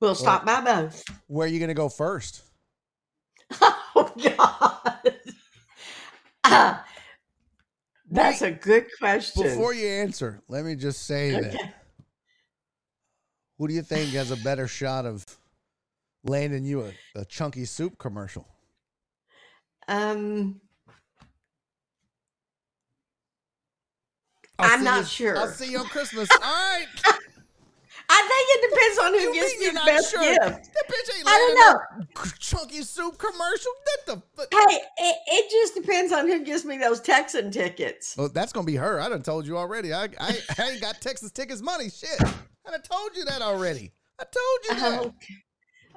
We'll 0.00 0.14
stop 0.14 0.44
by 0.44 0.60
both. 0.60 1.02
Where 1.28 1.46
are 1.46 1.50
you 1.50 1.58
gonna 1.60 1.74
go 1.74 1.88
first? 1.88 2.42
Oh 3.94 4.12
God. 4.22 5.12
Uh, 6.44 6.78
that's 8.10 8.42
a 8.42 8.50
good 8.52 8.86
question. 8.98 9.42
Before 9.42 9.74
you 9.74 9.88
answer, 9.88 10.40
let 10.48 10.64
me 10.64 10.76
just 10.76 11.04
say 11.04 11.30
that. 11.32 11.74
Who 13.58 13.66
do 13.66 13.74
you 13.74 13.82
think 13.82 14.10
has 14.10 14.30
a 14.30 14.36
better 14.36 14.68
shot 14.68 15.04
of 15.04 15.24
landing 16.24 16.64
you 16.64 16.82
a, 16.82 16.92
a 17.20 17.24
chunky 17.24 17.64
soup 17.64 17.98
commercial? 17.98 18.46
Um, 19.88 20.60
I'll 24.58 24.70
I'm 24.72 24.84
not 24.84 25.00
you- 25.00 25.04
sure. 25.06 25.38
I'll 25.38 25.48
see 25.48 25.70
you 25.70 25.78
on 25.78 25.86
Christmas. 25.86 26.28
All 26.32 26.38
right. 26.40 26.86
I 28.10 28.22
think 28.26 28.48
it 28.50 28.70
depends 28.70 28.98
on 28.98 29.12
who 29.12 29.18
You 29.20 29.34
gives 29.34 29.58
me 29.58 29.64
you're 29.66 29.72
the 29.74 29.80
best 29.84 30.10
sure? 30.10 30.20
gift. 30.22 30.40
That 30.74 30.84
bitch 30.88 31.18
ain't 31.18 31.28
I 31.28 31.54
don't 31.56 32.14
know. 32.24 32.30
chunky 32.38 32.82
soup 32.82 33.18
commercial. 33.18 33.72
What 33.84 34.06
the 34.06 34.22
fuck? 34.34 34.48
Hey, 34.70 34.76
it, 34.98 35.16
it 35.26 35.50
just 35.50 35.74
depends 35.74 36.12
on 36.12 36.26
who 36.26 36.42
gives 36.42 36.64
me 36.64 36.78
those 36.78 37.00
Texan 37.00 37.50
tickets. 37.50 38.14
Well, 38.16 38.30
that's 38.30 38.52
gonna 38.52 38.66
be 38.66 38.76
her. 38.76 38.98
I 39.00 39.10
done 39.10 39.22
told 39.22 39.46
you 39.46 39.58
already. 39.58 39.92
I 39.92 40.04
I, 40.18 40.38
I 40.58 40.70
ain't 40.70 40.80
got 40.80 41.00
Texas 41.02 41.30
tickets 41.30 41.60
money. 41.60 41.90
Shit. 41.90 42.18
I 42.22 42.70
done 42.70 42.82
told 42.82 43.14
you 43.14 43.24
that 43.26 43.42
already. 43.42 43.92
I 44.18 44.24
told 44.24 44.60
you 44.68 44.74
that. 44.80 45.00
Okay. 45.06 45.34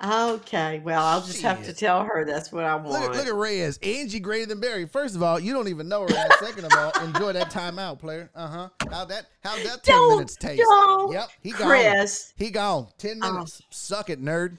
Okay. 0.03 0.80
Well, 0.84 1.03
I'll 1.06 1.22
just 1.22 1.41
have 1.44 1.64
to 1.65 1.73
tell 1.73 2.03
her 2.03 2.26
that's 2.26 2.52
what 2.52 2.64
I 2.65 2.76
want. 2.76 3.03
at, 3.03 3.11
look 3.15 3.28
at 3.28 3.34
Reyes. 3.36 3.78
Angie 3.84 4.19
greater 4.19 4.48
than 4.48 4.60
Barry. 4.60 4.86
First 4.88 5.15
of 5.15 5.22
all, 5.22 5.40
you 5.40 5.53
don't 5.53 5.68
even 5.68 5.88
know 5.88 6.02
her. 6.02 6.07
And 6.15 6.34
second 6.40 6.65
of 6.65 6.72
all, 6.76 6.91
enjoy 7.06 7.34
that 7.34 7.52
timeout, 7.52 7.99
player. 7.99 8.30
Uh 8.34 8.48
huh. 8.48 8.69
How 8.90 9.06
that 9.06 9.28
how 9.44 9.56
that 9.57 9.84
ten 9.84 9.95
Don't- 9.95 10.10
minutes 10.18 10.36
taste? 10.38 10.61
don't, 10.61 11.11
Yep. 11.14 11.30
He 11.41 11.52
gone. 11.52 11.68
Chris. 11.68 12.34
He 12.36 12.49
gone. 12.49 12.88
Ten 12.98 13.19
minutes. 13.19 13.61
Suck 13.69 14.10
it, 14.10 14.19
nerd. 14.23 14.57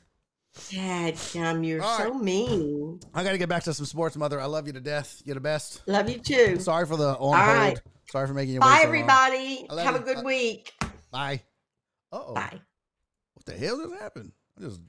Dad, 0.70 1.16
Gum, 1.32 1.64
you're 1.64 1.82
All 1.82 1.96
so 1.98 2.12
mean. 2.14 3.00
I 3.14 3.24
gotta 3.24 3.38
get 3.38 3.48
back 3.48 3.62
to 3.64 3.72
some 3.74 3.86
sports, 3.86 4.16
mother. 4.16 4.38
I 4.38 4.44
love 4.44 4.66
you 4.66 4.74
to 4.74 4.80
death. 4.80 5.22
You're 5.24 5.34
the 5.34 5.40
best. 5.40 5.82
Love 5.86 6.10
you 6.10 6.18
too. 6.18 6.60
Sorry 6.60 6.86
for 6.86 6.96
the 6.98 7.08
on 7.16 7.16
hold. 7.18 7.34
right. 7.34 7.80
Sorry 8.10 8.26
for 8.26 8.34
making 8.34 8.54
you 8.54 8.60
Bye, 8.60 8.66
wait 8.74 8.80
so 8.82 8.86
everybody. 8.86 9.66
I 9.70 9.80
Have 9.82 9.94
a 9.96 10.00
good 10.00 10.18
Uh, 10.18 10.22
week. 10.24 10.72
Bye. 11.10 11.40
Uh 12.12 12.20
oh. 12.28 12.34
Bye. 12.34 12.60
What 13.32 13.46
the 13.46 13.52
hell 13.54 13.78
just 13.78 13.94
happened? 14.00 14.32
Just 14.62 14.80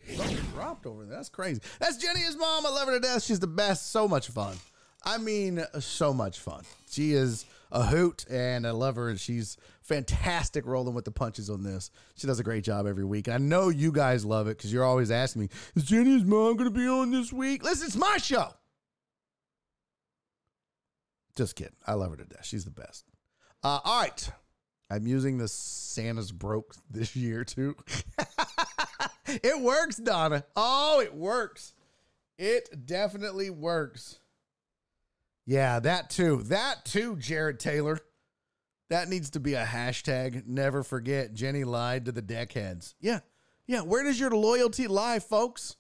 dropped 0.53 0.85
over 0.85 1.03
there. 1.03 1.15
That's 1.15 1.29
crazy. 1.29 1.59
That's 1.79 1.97
Jenny's 1.97 2.37
mom. 2.37 2.63
I 2.63 2.69
love 2.69 2.87
her 2.87 2.93
to 2.93 2.99
death. 2.99 3.23
She's 3.23 3.39
the 3.39 3.47
best. 3.47 3.91
So 3.91 4.07
much 4.07 4.27
fun. 4.27 4.55
I 5.03 5.17
mean, 5.17 5.63
so 5.79 6.13
much 6.13 6.37
fun. 6.37 6.61
She 6.91 7.13
is 7.13 7.45
a 7.71 7.83
hoot, 7.83 8.23
and 8.29 8.67
I 8.67 8.71
love 8.71 8.97
her. 8.97 9.09
And 9.09 9.19
she's 9.19 9.57
fantastic 9.81 10.67
rolling 10.67 10.93
with 10.93 11.05
the 11.05 11.11
punches 11.11 11.49
on 11.49 11.63
this. 11.63 11.89
She 12.15 12.27
does 12.27 12.39
a 12.39 12.43
great 12.43 12.63
job 12.63 12.85
every 12.85 13.03
week. 13.03 13.27
I 13.27 13.39
know 13.39 13.69
you 13.69 13.91
guys 13.91 14.23
love 14.23 14.47
it 14.47 14.57
because 14.57 14.71
you're 14.71 14.85
always 14.85 15.09
asking 15.09 15.41
me, 15.41 15.49
"Is 15.75 15.85
Jenny's 15.85 16.23
mom 16.23 16.55
going 16.55 16.71
to 16.71 16.79
be 16.79 16.87
on 16.87 17.09
this 17.09 17.33
week?" 17.33 17.63
Listen, 17.63 17.87
it's 17.87 17.95
my 17.95 18.17
show. 18.17 18.53
Just 21.35 21.55
kidding. 21.55 21.73
I 21.87 21.93
love 21.93 22.11
her 22.11 22.17
to 22.17 22.25
death. 22.25 22.45
She's 22.45 22.63
the 22.63 22.69
best. 22.69 23.05
Uh, 23.63 23.79
all 23.83 24.01
right. 24.01 24.29
I'm 24.91 25.07
using 25.07 25.39
the 25.39 25.47
Santa's 25.47 26.31
broke 26.31 26.75
this 26.91 27.15
year 27.15 27.43
too. 27.43 27.75
it 29.27 29.61
works, 29.61 29.97
Donna. 29.97 30.45
Oh, 30.55 30.99
it 31.01 31.13
works. 31.13 31.73
It 32.37 32.85
definitely 32.85 33.49
works. 33.49 34.19
Yeah, 35.45 35.79
that 35.79 36.09
too. 36.09 36.43
That 36.43 36.85
too, 36.85 37.15
Jared 37.17 37.59
Taylor. 37.59 37.99
That 38.89 39.09
needs 39.09 39.31
to 39.31 39.39
be 39.39 39.53
a 39.55 39.65
hashtag. 39.65 40.45
Never 40.45 40.83
forget 40.83 41.33
Jenny 41.33 41.63
lied 41.63 42.05
to 42.05 42.11
the 42.11 42.21
deckheads. 42.21 42.93
Yeah. 42.99 43.19
Yeah. 43.67 43.81
Where 43.81 44.03
does 44.03 44.19
your 44.19 44.31
loyalty 44.31 44.87
lie, 44.87 45.19
folks? 45.19 45.75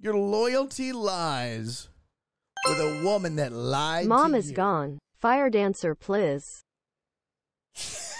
Your 0.00 0.14
loyalty 0.16 0.92
lies 0.92 1.88
with 2.68 2.78
a 2.78 3.02
woman 3.04 3.36
that 3.36 3.52
lied 3.52 4.06
Mom 4.06 4.34
is 4.34 4.50
you. 4.50 4.56
gone. 4.56 4.98
Fire 5.18 5.50
dancer, 5.50 5.94
please. 5.94 6.62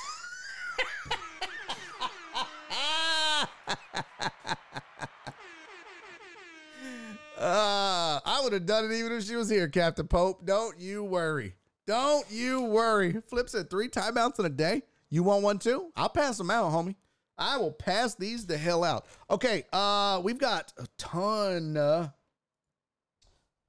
Uh, 7.36 8.20
I 8.24 8.40
would 8.42 8.52
have 8.54 8.64
done 8.64 8.86
it 8.86 8.92
even 8.96 9.12
if 9.12 9.24
she 9.24 9.36
was 9.36 9.50
here, 9.50 9.68
Captain 9.68 10.06
Pope. 10.06 10.46
Don't 10.46 10.78
you 10.78 11.04
worry. 11.04 11.56
Don't 11.86 12.24
you 12.30 12.62
worry. 12.62 13.20
Flips 13.28 13.52
said 13.52 13.68
three 13.68 13.88
timeouts 13.88 14.38
in 14.38 14.46
a 14.46 14.48
day. 14.48 14.82
You 15.10 15.24
want 15.24 15.42
one 15.42 15.58
too? 15.58 15.92
I'll 15.94 16.08
pass 16.08 16.38
them 16.38 16.50
out, 16.50 16.72
homie. 16.72 16.94
I 17.36 17.58
will 17.58 17.72
pass 17.72 18.14
these 18.14 18.46
the 18.46 18.56
hell 18.56 18.82
out. 18.84 19.06
Okay, 19.30 19.64
uh, 19.72 20.20
we've 20.24 20.38
got 20.38 20.72
a 20.78 20.86
ton 20.96 21.76
uh, 21.76 22.08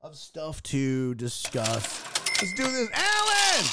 of 0.01 0.15
stuff 0.15 0.63
to 0.63 1.15
discuss. 1.15 2.03
Let's 2.41 2.53
do 2.53 2.63
this. 2.63 2.89
Alan! 2.93 3.65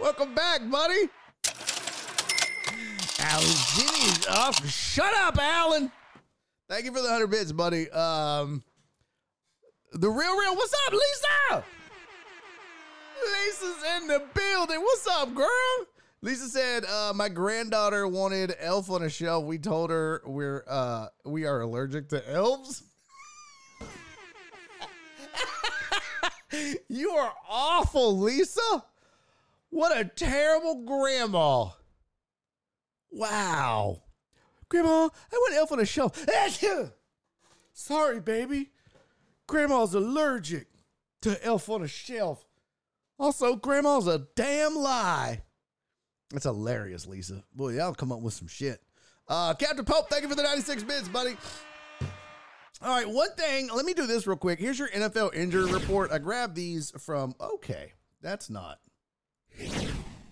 Welcome 0.00 0.34
back, 0.34 0.68
buddy. 0.68 1.10
Alan 3.18 3.46
Jimmy 3.74 4.10
is 4.10 4.26
off. 4.26 4.68
Shut 4.68 5.14
up, 5.14 5.38
Alan. 5.38 5.90
Thank 6.68 6.84
you 6.84 6.92
for 6.92 6.98
the 7.00 7.08
100 7.08 7.26
bits, 7.28 7.52
buddy. 7.52 7.90
Um, 7.90 8.62
the 9.92 10.08
real, 10.08 10.36
real. 10.38 10.56
What's 10.56 10.74
up, 10.86 10.92
Lisa? 10.92 11.64
Lisa's 13.22 13.84
in 13.96 14.06
the 14.08 14.22
building. 14.34 14.80
What's 14.80 15.06
up, 15.06 15.34
girl? 15.34 15.86
Lisa 16.22 16.48
said, 16.48 16.84
uh, 16.84 17.12
"My 17.14 17.28
granddaughter 17.28 18.06
wanted 18.08 18.54
elf 18.58 18.90
on 18.90 19.02
a 19.02 19.10
shelf. 19.10 19.44
We 19.44 19.58
told 19.58 19.90
her 19.90 20.22
we're 20.24 20.64
uh, 20.68 21.08
we 21.24 21.44
are 21.44 21.60
allergic 21.60 22.08
to 22.10 22.30
elves." 22.30 22.84
you 26.88 27.10
are 27.10 27.32
awful, 27.48 28.18
Lisa. 28.18 28.84
What 29.70 29.96
a 29.96 30.04
terrible 30.04 30.84
grandma. 30.84 31.70
Wow. 33.12 34.02
Grandma, 34.68 35.08
I 35.32 35.36
want 35.36 35.54
elf 35.54 35.72
on 35.72 35.80
a 35.80 35.84
shelf. 35.86 36.26
Sorry, 37.74 38.20
baby. 38.20 38.70
Grandma's 39.46 39.94
allergic. 39.94 40.68
to 41.22 41.44
Elf 41.44 41.68
on 41.68 41.82
a 41.82 41.88
Shelf. 41.88 42.44
Also, 43.18 43.54
Grandma's 43.54 44.06
a 44.06 44.26
damn 44.34 44.74
lie. 44.74 45.42
That's 46.30 46.44
hilarious, 46.44 47.06
Lisa. 47.06 47.44
Boy, 47.54 47.74
y'all 47.74 47.94
come 47.94 48.10
up 48.10 48.20
with 48.20 48.34
some 48.34 48.48
shit. 48.48 48.80
Uh, 49.28 49.54
Captain 49.54 49.84
Pope, 49.84 50.08
thank 50.10 50.22
you 50.22 50.28
for 50.28 50.34
the 50.34 50.42
96 50.42 50.82
bits, 50.82 51.08
buddy. 51.08 51.36
All 52.80 52.88
right, 52.88 53.08
one 53.08 53.30
thing, 53.36 53.68
let 53.72 53.84
me 53.84 53.94
do 53.94 54.06
this 54.06 54.26
real 54.26 54.36
quick. 54.36 54.58
Here's 54.58 54.78
your 54.78 54.88
NFL 54.88 55.34
injury 55.34 55.70
report. 55.70 56.10
I 56.10 56.18
grabbed 56.18 56.56
these 56.56 56.90
from, 56.98 57.34
okay, 57.40 57.92
that's 58.20 58.50
not. 58.50 58.80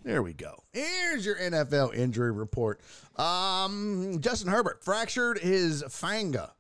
There 0.03 0.23
we 0.23 0.33
go. 0.33 0.63
Here's 0.73 1.27
your 1.27 1.37
NFL 1.37 1.95
injury 1.95 2.33
report. 2.33 2.81
Um, 3.17 4.19
Justin 4.21 4.51
Herbert 4.51 4.83
fractured 4.83 5.39
his 5.39 5.83
fanga, 5.85 6.53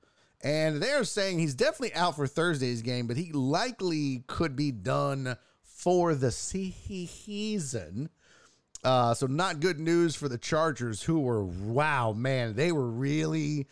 and 0.42 0.82
they're 0.82 1.04
saying 1.04 1.38
he's 1.38 1.54
definitely 1.54 1.94
out 1.94 2.16
for 2.16 2.26
Thursday's 2.26 2.82
game, 2.82 3.06
but 3.06 3.16
he 3.16 3.32
likely 3.32 4.24
could 4.26 4.56
be 4.56 4.72
done 4.72 5.36
for 5.62 6.14
the 6.14 6.30
season. 6.30 8.10
Uh, 8.84 9.14
so 9.14 9.26
not 9.26 9.60
good 9.60 9.78
news 9.78 10.14
for 10.14 10.28
the 10.28 10.38
Chargers, 10.38 11.02
who 11.02 11.20
were 11.20 11.44
wow, 11.44 12.12
man, 12.12 12.54
they 12.54 12.72
were 12.72 12.88
really 12.88 13.66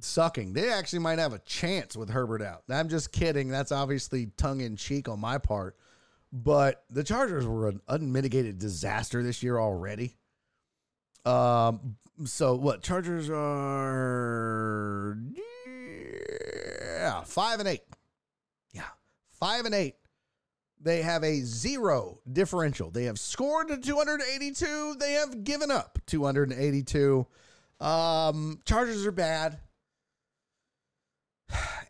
sucking. 0.00 0.52
They 0.52 0.70
actually 0.70 1.00
might 1.00 1.18
have 1.18 1.32
a 1.32 1.38
chance 1.40 1.96
with 1.96 2.10
Herbert 2.10 2.42
out. 2.42 2.62
I'm 2.68 2.88
just 2.88 3.12
kidding. 3.12 3.48
That's 3.48 3.72
obviously 3.72 4.30
tongue 4.36 4.60
in 4.60 4.76
cheek 4.76 5.08
on 5.08 5.20
my 5.20 5.38
part. 5.38 5.76
But 6.32 6.84
the 6.88 7.04
Chargers 7.04 7.46
were 7.46 7.68
an 7.68 7.82
unmitigated 7.88 8.58
disaster 8.58 9.22
this 9.22 9.42
year 9.42 9.58
already. 9.58 10.16
Um, 11.26 11.96
so 12.24 12.54
what? 12.54 12.82
Chargers 12.82 13.28
are 13.30 15.18
yeah 15.66 17.22
five 17.24 17.60
and 17.60 17.68
eight. 17.68 17.82
Yeah, 18.72 18.88
five 19.38 19.66
and 19.66 19.74
eight. 19.74 19.96
They 20.80 21.02
have 21.02 21.22
a 21.22 21.40
zero 21.40 22.18
differential. 22.30 22.90
They 22.90 23.04
have 23.04 23.18
scored 23.18 23.68
282. 23.82 24.96
They 24.98 25.12
have 25.12 25.44
given 25.44 25.70
up 25.70 26.00
282. 26.06 27.26
Um, 27.78 28.58
Chargers 28.64 29.06
are 29.06 29.12
bad. 29.12 29.60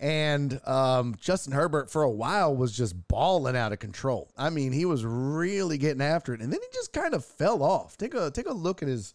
And 0.00 0.60
um, 0.66 1.14
Justin 1.20 1.52
Herbert 1.52 1.90
for 1.90 2.02
a 2.02 2.10
while 2.10 2.54
was 2.54 2.76
just 2.76 3.08
balling 3.08 3.56
out 3.56 3.72
of 3.72 3.78
control. 3.78 4.30
I 4.36 4.50
mean, 4.50 4.72
he 4.72 4.84
was 4.84 5.04
really 5.04 5.78
getting 5.78 6.02
after 6.02 6.34
it, 6.34 6.40
and 6.40 6.52
then 6.52 6.60
he 6.60 6.66
just 6.72 6.92
kind 6.92 7.14
of 7.14 7.24
fell 7.24 7.62
off. 7.62 7.96
Take 7.96 8.14
a 8.14 8.30
take 8.30 8.48
a 8.48 8.52
look 8.52 8.82
at 8.82 8.88
his 8.88 9.14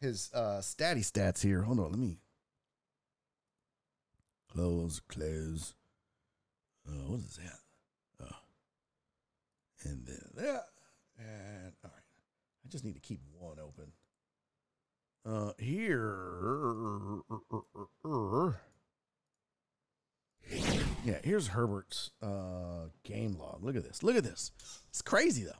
his 0.00 0.30
uh, 0.34 0.60
statty 0.62 1.00
stats 1.00 1.42
here. 1.42 1.62
Hold 1.62 1.80
on, 1.80 1.90
let 1.90 1.98
me 1.98 2.18
close 4.48 5.00
close. 5.00 5.74
Uh, 6.88 6.92
what 7.08 7.20
is 7.20 7.36
that? 7.36 7.58
Oh, 8.22 8.36
and 9.84 10.06
then 10.06 10.22
that, 10.36 10.64
and 11.18 11.72
all 11.84 11.90
right. 11.92 12.02
I 12.64 12.68
just 12.68 12.84
need 12.84 12.94
to 12.94 13.00
keep 13.00 13.20
one 13.38 13.58
open. 13.58 13.92
Uh, 15.24 15.52
here. 15.58 17.20
Yeah, 21.04 21.18
here's 21.24 21.48
Herbert's 21.48 22.10
uh, 22.22 22.86
game 23.04 23.36
log. 23.38 23.62
Look 23.62 23.76
at 23.76 23.84
this. 23.84 24.02
Look 24.02 24.16
at 24.16 24.24
this. 24.24 24.52
It's 24.88 25.02
crazy 25.02 25.44
though, 25.44 25.52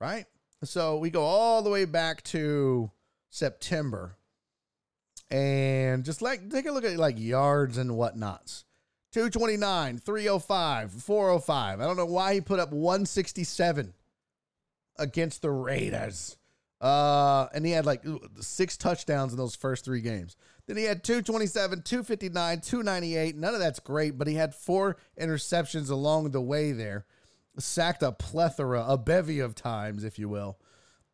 right? 0.00 0.26
So 0.62 0.98
we 0.98 1.10
go 1.10 1.22
all 1.22 1.62
the 1.62 1.70
way 1.70 1.84
back 1.84 2.22
to 2.24 2.90
September, 3.30 4.16
and 5.30 6.04
just 6.04 6.22
like 6.22 6.50
take 6.50 6.66
a 6.66 6.72
look 6.72 6.84
at 6.84 6.96
like 6.96 7.18
yards 7.18 7.78
and 7.78 7.92
whatnots. 7.92 8.64
229, 9.12 9.98
305, 9.98 10.90
405. 10.90 11.80
I 11.80 11.84
don't 11.84 11.96
know 11.96 12.04
why 12.04 12.34
he 12.34 12.40
put 12.40 12.58
up 12.58 12.72
167 12.72 13.94
against 14.98 15.40
the 15.40 15.50
Raiders. 15.50 16.36
Uh, 16.80 17.46
and 17.54 17.64
he 17.64 17.70
had 17.70 17.86
like 17.86 18.02
six 18.40 18.76
touchdowns 18.76 19.32
in 19.32 19.38
those 19.38 19.54
first 19.54 19.84
three 19.84 20.00
games. 20.00 20.36
Then 20.66 20.76
he 20.76 20.84
had 20.84 21.04
227, 21.04 21.82
259, 21.82 22.60
298. 22.60 23.36
None 23.36 23.54
of 23.54 23.60
that's 23.60 23.80
great, 23.80 24.16
but 24.16 24.26
he 24.26 24.34
had 24.34 24.54
four 24.54 24.96
interceptions 25.20 25.90
along 25.90 26.30
the 26.30 26.40
way 26.40 26.72
there. 26.72 27.04
Sacked 27.58 28.02
a 28.02 28.12
plethora, 28.12 28.84
a 28.86 28.96
bevy 28.96 29.40
of 29.40 29.54
times, 29.54 30.04
if 30.04 30.18
you 30.18 30.28
will. 30.28 30.58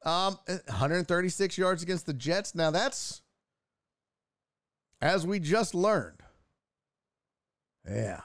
Um, 0.05 0.39
136 0.47 1.59
yards 1.59 1.83
against 1.83 2.07
the 2.07 2.15
Jets. 2.15 2.55
Now 2.55 2.71
that's 2.71 3.23
as 5.03 5.27
we 5.27 5.39
just 5.39 5.75
learned. 5.75 6.23
Yeah. 7.89 8.21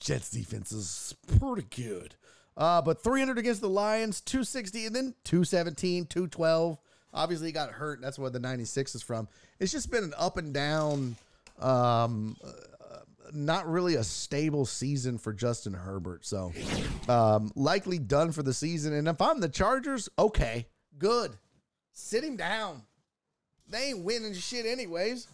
Jets 0.00 0.30
defense 0.30 0.70
is 0.70 1.14
pretty 1.38 1.66
good. 1.74 2.14
Uh, 2.56 2.82
but 2.82 3.02
300 3.02 3.38
against 3.38 3.60
the 3.60 3.68
Lions, 3.68 4.20
260, 4.20 4.86
and 4.86 4.94
then 4.94 5.14
217, 5.24 6.06
212. 6.06 6.78
Obviously, 7.14 7.46
he 7.48 7.52
got 7.52 7.70
hurt. 7.70 8.00
That's 8.00 8.18
where 8.18 8.30
the 8.30 8.40
96 8.40 8.96
is 8.96 9.02
from. 9.02 9.28
It's 9.60 9.72
just 9.72 9.90
been 9.90 10.04
an 10.04 10.14
up 10.18 10.36
and 10.36 10.52
down, 10.52 11.16
um, 11.60 12.36
uh, 12.44 12.50
not 13.32 13.70
really 13.70 13.94
a 13.94 14.04
stable 14.04 14.66
season 14.66 15.18
for 15.18 15.32
Justin 15.32 15.72
Herbert. 15.72 16.26
So, 16.26 16.52
um, 17.08 17.52
likely 17.54 17.98
done 17.98 18.32
for 18.32 18.42
the 18.42 18.52
season. 18.52 18.92
And 18.92 19.06
if 19.06 19.20
I'm 19.22 19.40
the 19.40 19.48
Chargers, 19.48 20.08
okay, 20.18 20.66
good. 20.98 21.32
Sit 21.92 22.24
him 22.24 22.36
down. 22.36 22.82
They 23.68 23.90
ain't 23.90 24.00
winning 24.00 24.34
shit, 24.34 24.66
anyways. 24.66 25.28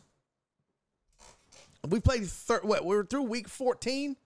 We 1.89 1.99
played 2.01 2.27
thir- 2.27 2.61
what? 2.63 2.85
We 2.85 2.95
were 2.95 3.05
through 3.05 3.23
week 3.23 3.49
14. 3.49 4.17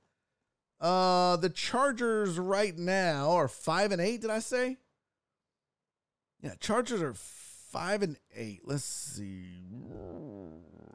Uh, 0.80 1.36
the 1.36 1.48
Chargers 1.48 2.38
right 2.38 2.76
now 2.76 3.30
are 3.30 3.48
five 3.48 3.92
and 3.92 4.00
eight. 4.00 4.20
Did 4.20 4.30
I 4.30 4.40
say? 4.40 4.76
Yeah, 6.42 6.54
Chargers 6.60 7.00
are 7.00 7.14
five 7.74 8.02
and 8.02 8.16
eight. 8.36 8.60
Let's 8.64 8.84
see. 8.84 9.42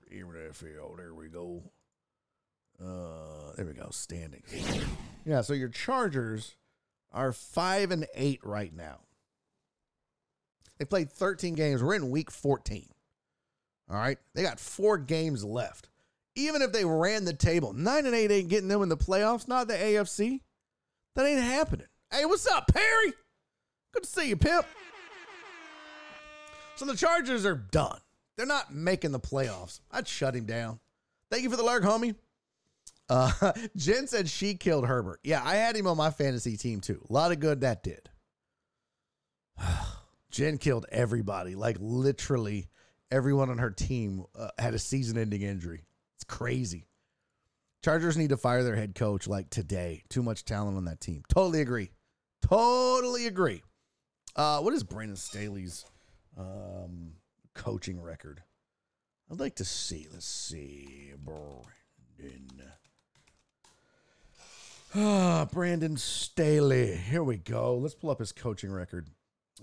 NFL. 0.10 0.96
There 0.96 1.14
we 1.14 1.28
go. 1.28 1.62
Uh, 2.82 3.54
there 3.58 3.66
we 3.66 3.74
go. 3.74 3.90
Standings. 3.92 4.48
Yeah, 5.26 5.42
so 5.42 5.52
your 5.52 5.68
Chargers 5.68 6.56
are 7.12 7.34
five 7.34 7.92
and 7.92 8.08
eight 8.16 8.40
right 8.44 8.74
now. 8.74 9.00
They 10.78 10.86
played 10.86 11.12
13 11.12 11.56
games. 11.56 11.84
We're 11.84 11.96
in 11.96 12.10
week 12.10 12.32
14. 12.32 12.88
All 13.90 13.98
right. 13.98 14.18
They 14.34 14.42
got 14.42 14.60
four 14.60 14.98
games 14.98 15.44
left. 15.44 15.90
Even 16.36 16.62
if 16.62 16.72
they 16.72 16.86
ran 16.86 17.26
the 17.26 17.34
table, 17.34 17.74
nine 17.74 18.06
and 18.06 18.16
eight 18.16 18.32
ain't 18.32 18.48
getting 18.48 18.70
them 18.70 18.82
in 18.82 18.88
the 18.88 18.96
playoffs, 18.96 19.50
not 19.50 19.68
the 19.68 19.74
AFC. 19.74 20.40
That 21.16 21.26
ain't 21.26 21.42
happening. 21.42 21.88
Hey, 22.10 22.24
what's 22.24 22.48
up, 22.48 22.72
Perry? 22.74 23.12
Good 23.94 24.04
to 24.04 24.10
see 24.10 24.30
you, 24.30 24.38
Pimp. 24.38 24.66
So 26.80 26.86
the 26.86 26.96
Chargers 26.96 27.46
are 27.46 27.56
done. 27.56 28.00
They're 28.38 28.46
not 28.46 28.74
making 28.74 29.12
the 29.12 29.20
playoffs. 29.20 29.82
I'd 29.92 30.08
shut 30.08 30.34
him 30.34 30.46
down. 30.46 30.80
Thank 31.30 31.44
you 31.44 31.50
for 31.50 31.58
the 31.58 31.64
lurk, 31.64 31.84
homie. 31.84 32.16
Uh, 33.10 33.52
Jen 33.76 34.08
said 34.08 34.30
she 34.30 34.56
killed 34.56 34.88
Herbert. 34.88 35.20
Yeah, 35.22 35.42
I 35.44 35.56
had 35.56 35.76
him 35.76 35.88
on 35.88 35.98
my 35.98 36.10
fantasy 36.10 36.56
team 36.56 36.80
too. 36.80 37.06
A 37.10 37.12
lot 37.12 37.34
of 37.34 37.42
good 37.42 37.60
that 37.62 37.84
did. 37.84 38.10
Jen 40.32 40.58
killed 40.58 40.86
everybody. 40.90 41.54
Like 41.54 41.76
literally 41.82 42.70
everyone 43.12 43.50
on 43.50 43.58
her 43.58 43.72
team 43.72 44.24
uh, 44.34 44.52
had 44.58 44.74
a 44.74 44.80
season-ending 44.80 45.42
injury. 45.42 45.84
It's 46.16 46.24
crazy. 46.24 46.86
Chargers 47.84 48.16
need 48.16 48.30
to 48.30 48.38
fire 48.38 48.64
their 48.64 48.78
head 48.78 48.96
coach 48.96 49.28
like 49.28 49.50
today. 49.50 50.04
Too 50.08 50.24
much 50.24 50.46
talent 50.46 50.78
on 50.78 50.86
that 50.86 51.02
team. 51.02 51.24
Totally 51.28 51.60
agree. 51.60 51.92
Totally 52.42 53.28
agree. 53.28 53.64
Uh, 54.34 54.62
what 54.62 54.74
is 54.74 54.84
Brandon 54.84 55.18
Staley's 55.18 55.84
um, 56.40 57.14
coaching 57.54 58.02
record? 58.02 58.42
I'd 59.32 59.40
like 59.40 59.56
to 59.56 59.66
see. 59.66 60.08
Let's 60.12 60.26
see. 60.26 61.12
Brandon. 61.24 62.72
Ah, 64.96 65.48
Brandon 65.52 65.98
Staley. 65.98 66.96
Here 66.96 67.24
we 67.24 67.38
go. 67.38 67.76
Let's 67.76 67.94
pull 67.94 68.10
up 68.10 68.20
his 68.20 68.32
coaching 68.32 68.72
record. 68.72 69.08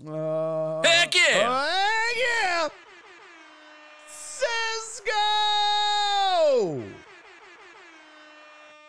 Uh, 0.07 0.81
Heck 0.83 1.13
yeah! 1.15 1.49
uh, 1.49 1.65
heck 1.65 2.15
yeah! 2.15 2.67
Cisco! 4.07 5.13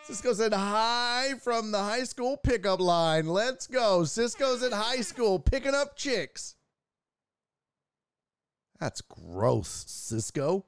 Cisco 0.03 0.33
said 0.33 0.53
hi 0.53 1.33
from 1.41 1.71
the 1.71 1.79
high 1.79 2.03
school 2.03 2.37
pickup 2.37 2.79
line. 2.79 3.27
Let's 3.27 3.65
go. 3.67 4.03
Cisco's 4.05 4.61
at 4.63 4.71
high 4.71 5.01
school 5.01 5.39
picking 5.39 5.73
up 5.73 5.95
chicks. 5.95 6.55
That's 8.79 9.01
gross, 9.01 9.85
Cisco. 9.87 10.65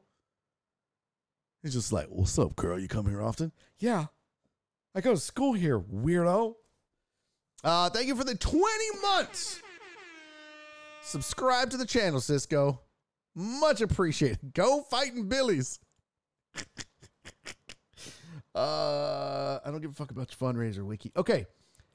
He's 1.64 1.74
just 1.74 1.94
like, 1.94 2.08
What's 2.08 2.38
up, 2.38 2.56
girl? 2.56 2.80
You 2.80 2.88
come 2.88 3.08
here 3.08 3.22
often? 3.22 3.52
Yeah. 3.80 4.08
I 4.94 5.02
go 5.02 5.14
to 5.14 5.20
school 5.20 5.54
here, 5.54 5.80
weirdo. 5.80 6.56
Uh, 7.64 7.90
thank 7.90 8.08
you 8.08 8.16
for 8.16 8.24
the 8.24 8.36
20 8.36 8.64
months. 9.02 9.62
Subscribe 11.04 11.70
to 11.70 11.78
the 11.78 11.86
channel, 11.86 12.20
Cisco. 12.20 12.82
Much 13.36 13.82
appreciated. 13.82 14.54
Go 14.54 14.82
fighting 14.82 15.30
Billies. 15.30 15.80
uh, 18.56 19.60
I 19.64 19.72
don't 19.72 19.82
give 19.82 19.92
a 19.92 19.94
fuck 19.94 20.12
about 20.12 20.30
your 20.32 20.52
fundraiser 20.52 20.84
wiki. 20.86 21.12
Okay, 21.16 21.46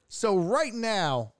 so 0.07 0.37
right 0.37 0.73
now, 0.73 1.33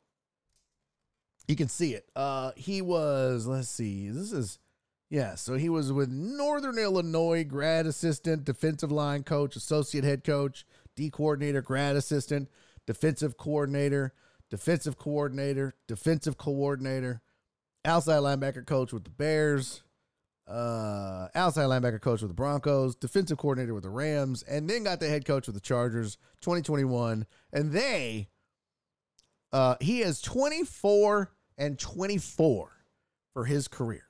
you 1.48 1.56
can 1.56 1.68
see 1.68 1.94
it. 1.94 2.08
Uh, 2.16 2.52
he 2.56 2.82
was. 2.82 3.48
Let's 3.48 3.70
see. 3.70 4.10
This 4.10 4.32
is. 4.32 4.60
Yeah, 5.10 5.36
so 5.36 5.56
he 5.56 5.70
was 5.70 5.94
with 5.94 6.10
Northern 6.10 6.78
Illinois 6.78 7.46
grad 7.46 7.86
assistant, 7.86 8.44
defensive 8.44 8.92
line 8.92 9.24
coach, 9.24 9.56
associate 9.56 10.04
head 10.04 10.24
coach, 10.24 10.66
D 10.96 11.10
coordinator, 11.10 11.62
grad 11.62 11.96
assistant, 11.96 12.50
defensive 12.86 13.38
coordinator, 13.38 14.14
defensive 14.50 14.98
coordinator, 14.98 15.76
defensive 15.88 16.38
coordinator, 16.38 17.22
outside 17.86 18.20
linebacker 18.20 18.66
coach 18.66 18.92
with 18.92 19.06
the 19.06 19.10
Bears, 19.10 19.82
uh, 20.46 21.28
outside 21.36 21.66
linebacker 21.66 22.02
coach 22.02 22.22
with 22.22 22.30
the 22.30 22.36
Broncos, 22.36 22.96
defensive 22.96 23.38
coordinator 23.38 23.74
with 23.74 23.84
the 23.84 23.90
Rams, 23.90 24.44
and 24.44 24.70
then 24.70 24.84
got 24.84 25.00
the 25.00 25.08
head 25.08 25.26
coach 25.26 25.48
with 25.48 25.56
the 25.56 25.62
Chargers 25.62 26.18
2021. 26.42 27.26
And 27.54 27.72
they, 27.72 28.28
uh, 29.54 29.76
he 29.80 30.02
is 30.02 30.22
24 30.22 31.32
and 31.58 31.80
24 31.80 32.72
for 33.34 33.46
his 33.46 33.68
career. 33.70 34.07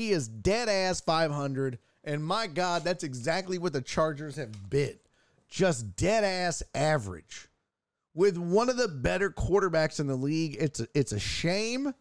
He 0.00 0.12
is 0.12 0.28
dead 0.28 0.70
ass 0.70 1.02
500. 1.02 1.78
And 2.04 2.24
my 2.24 2.46
God, 2.46 2.84
that's 2.84 3.04
exactly 3.04 3.58
what 3.58 3.74
the 3.74 3.82
Chargers 3.82 4.36
have 4.36 4.70
been 4.70 4.98
just 5.46 5.94
dead 5.94 6.24
ass 6.24 6.62
average. 6.74 7.48
With 8.14 8.38
one 8.38 8.70
of 8.70 8.78
the 8.78 8.88
better 8.88 9.28
quarterbacks 9.28 10.00
in 10.00 10.06
the 10.06 10.16
league, 10.16 10.56
it's 10.58 10.80
a, 10.80 10.88
it's 10.94 11.12
a 11.12 11.18
shame. 11.18 11.92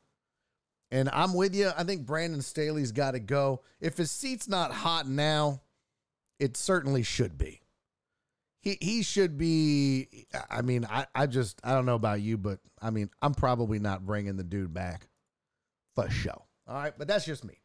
And 0.92 1.10
I'm 1.12 1.34
with 1.34 1.54
you. 1.54 1.72
I 1.78 1.84
think 1.84 2.06
Brandon 2.06 2.42
Staley's 2.42 2.94
got 2.94 3.12
to 3.12 3.20
go. 3.20 3.64
If 3.82 3.98
his 3.98 4.12
seat's 4.12 4.48
not 4.48 4.72
hot 4.72 5.06
now, 5.06 5.62
it 6.40 6.56
certainly 6.56 7.04
should 7.04 7.38
be. 7.38 7.60
He 8.62 8.78
he 8.80 9.04
should 9.04 9.38
be. 9.38 10.08
I 10.50 10.62
mean, 10.62 10.86
I, 10.90 11.06
I 11.14 11.28
just 11.28 11.60
I 11.66 11.74
don't 11.74 11.86
know 11.86 11.96
about 11.96 12.22
you, 12.22 12.38
but 12.38 12.60
I 12.82 12.92
mean, 12.92 13.10
I'm 13.22 13.34
probably 13.34 13.78
not 13.78 14.06
bringing 14.06 14.38
the 14.38 14.44
dude 14.44 14.74
back 14.74 15.08
for 15.96 16.10
show. 16.10 16.46
All 16.66 16.76
right, 16.76 16.94
but 16.98 17.08
that's 17.08 17.26
just 17.26 17.44
me. 17.44 17.59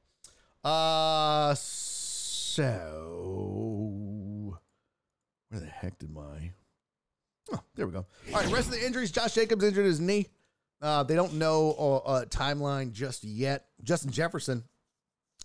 Uh, 0.65 1.55
so 1.55 2.85
where 5.51 5.61
the 5.61 5.67
heck 5.67 5.99
did 5.99 6.11
my? 6.11 6.53
Oh, 7.53 7.61
there 7.75 7.87
we 7.87 7.93
go. 7.93 8.07
All 8.33 8.41
right, 8.41 8.51
rest 8.53 8.69
of 8.69 8.75
the 8.75 8.85
injuries. 8.85 9.11
Josh 9.11 9.35
Jacobs 9.35 9.63
injured 9.63 9.85
his 9.85 10.01
knee. 10.01 10.27
Uh, 10.81 11.03
they 11.03 11.15
don't 11.15 11.35
know 11.35 12.03
a, 12.07 12.23
a 12.23 12.27
timeline 12.27 12.93
just 12.93 13.25
yet. 13.25 13.67
Justin 13.83 14.11
Jefferson 14.11 14.65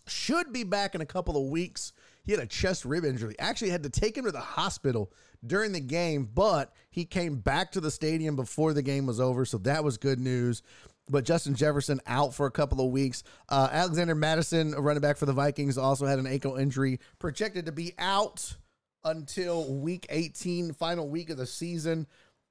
should 0.07 0.51
be 0.51 0.63
back 0.63 0.95
in 0.95 1.01
a 1.01 1.05
couple 1.05 1.37
of 1.37 1.49
weeks. 1.49 1.93
He 2.23 2.31
had 2.31 2.41
a 2.41 2.47
chest 2.47 2.85
rib 2.85 3.05
injury. 3.05 3.35
Actually, 3.39 3.71
had 3.71 3.83
to 3.83 3.89
take 3.89 4.17
him 4.17 4.25
to 4.25 4.31
the 4.31 4.39
hospital 4.39 5.11
during 5.45 5.71
the 5.71 5.79
game, 5.79 6.29
but 6.33 6.73
he 6.91 7.05
came 7.05 7.37
back 7.37 7.71
to 7.71 7.81
the 7.81 7.91
stadium 7.91 8.35
before 8.35 8.73
the 8.73 8.81
game 8.81 9.05
was 9.05 9.19
over, 9.19 9.45
so 9.45 9.57
that 9.59 9.83
was 9.83 9.97
good 9.97 10.19
news. 10.19 10.61
But 11.09 11.25
Justin 11.25 11.55
Jefferson 11.55 11.99
out 12.05 12.33
for 12.33 12.45
a 12.45 12.51
couple 12.51 12.85
of 12.85 12.91
weeks. 12.91 13.23
Uh, 13.49 13.67
Alexander 13.71 14.15
Mattison, 14.15 14.71
running 14.71 15.01
back 15.01 15.17
for 15.17 15.25
the 15.25 15.33
Vikings, 15.33 15.77
also 15.77 16.05
had 16.05 16.19
an 16.19 16.27
ankle 16.27 16.55
injury, 16.55 16.99
projected 17.17 17.65
to 17.65 17.71
be 17.71 17.93
out 17.97 18.55
until 19.03 19.73
week 19.73 20.05
18, 20.09 20.73
final 20.73 21.09
week 21.09 21.29
of 21.29 21.37
the 21.37 21.47
season. 21.47 22.05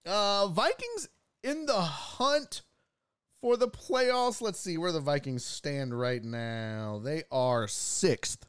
Uh, 0.07 0.49
Vikings 0.49 1.09
in 1.43 1.67
the 1.67 1.81
hunt 1.81 2.63
for 3.41 3.57
the 3.57 3.69
playoffs. 3.69 4.41
Let's 4.41 4.61
see 4.61 4.79
where 4.79 4.93
the 4.93 5.01
Vikings 5.01 5.45
stand 5.45 5.99
right 5.99 6.23
now. 6.23 7.01
They 7.03 7.25
are 7.31 7.69
sixth. 7.69 8.47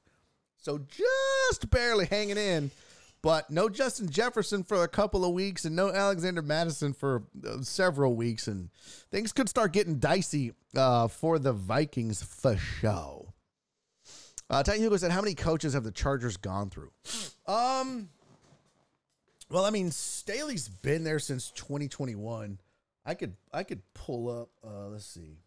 So 0.57 0.79
just 0.79 1.69
barely 1.69 2.05
hanging 2.05 2.37
in, 2.37 2.71
but 3.21 3.49
no 3.49 3.69
Justin 3.69 4.09
Jefferson 4.09 4.63
for 4.63 4.83
a 4.83 4.87
couple 4.87 5.25
of 5.25 5.33
weeks 5.33 5.65
and 5.65 5.75
no 5.75 5.89
Alexander 5.89 6.41
Mattison 6.41 6.93
for 6.93 7.23
uh, 7.45 7.61
several 7.61 8.15
weeks. 8.15 8.47
And 8.47 8.69
things 9.11 9.31
could 9.31 9.49
start 9.49 9.73
getting 9.73 9.99
dicey 9.99 10.53
uh, 10.75 11.07
for 11.07 11.39
the 11.39 11.53
Vikings 11.53 12.23
for 12.23 12.57
show. 12.57 13.33
Uh, 14.49 14.63
Titan 14.63 14.81
Hugo 14.81 14.97
said, 14.97 15.11
How 15.11 15.21
many 15.21 15.35
coaches 15.35 15.73
have 15.73 15.83
the 15.83 15.91
Chargers 15.91 16.37
gone 16.37 16.69
through? 16.69 16.91
Um, 17.45 18.09
well, 19.49 19.65
I 19.65 19.69
mean, 19.69 19.91
Staley's 19.91 20.69
been 20.69 21.03
there 21.03 21.19
since 21.19 21.51
2021. 21.51 22.59
I 23.05 23.13
could 23.15 23.35
I 23.51 23.63
could 23.63 23.81
pull 23.93 24.29
up 24.29 24.49
uh 24.63 24.87
let's 24.89 25.05
see. 25.05 25.39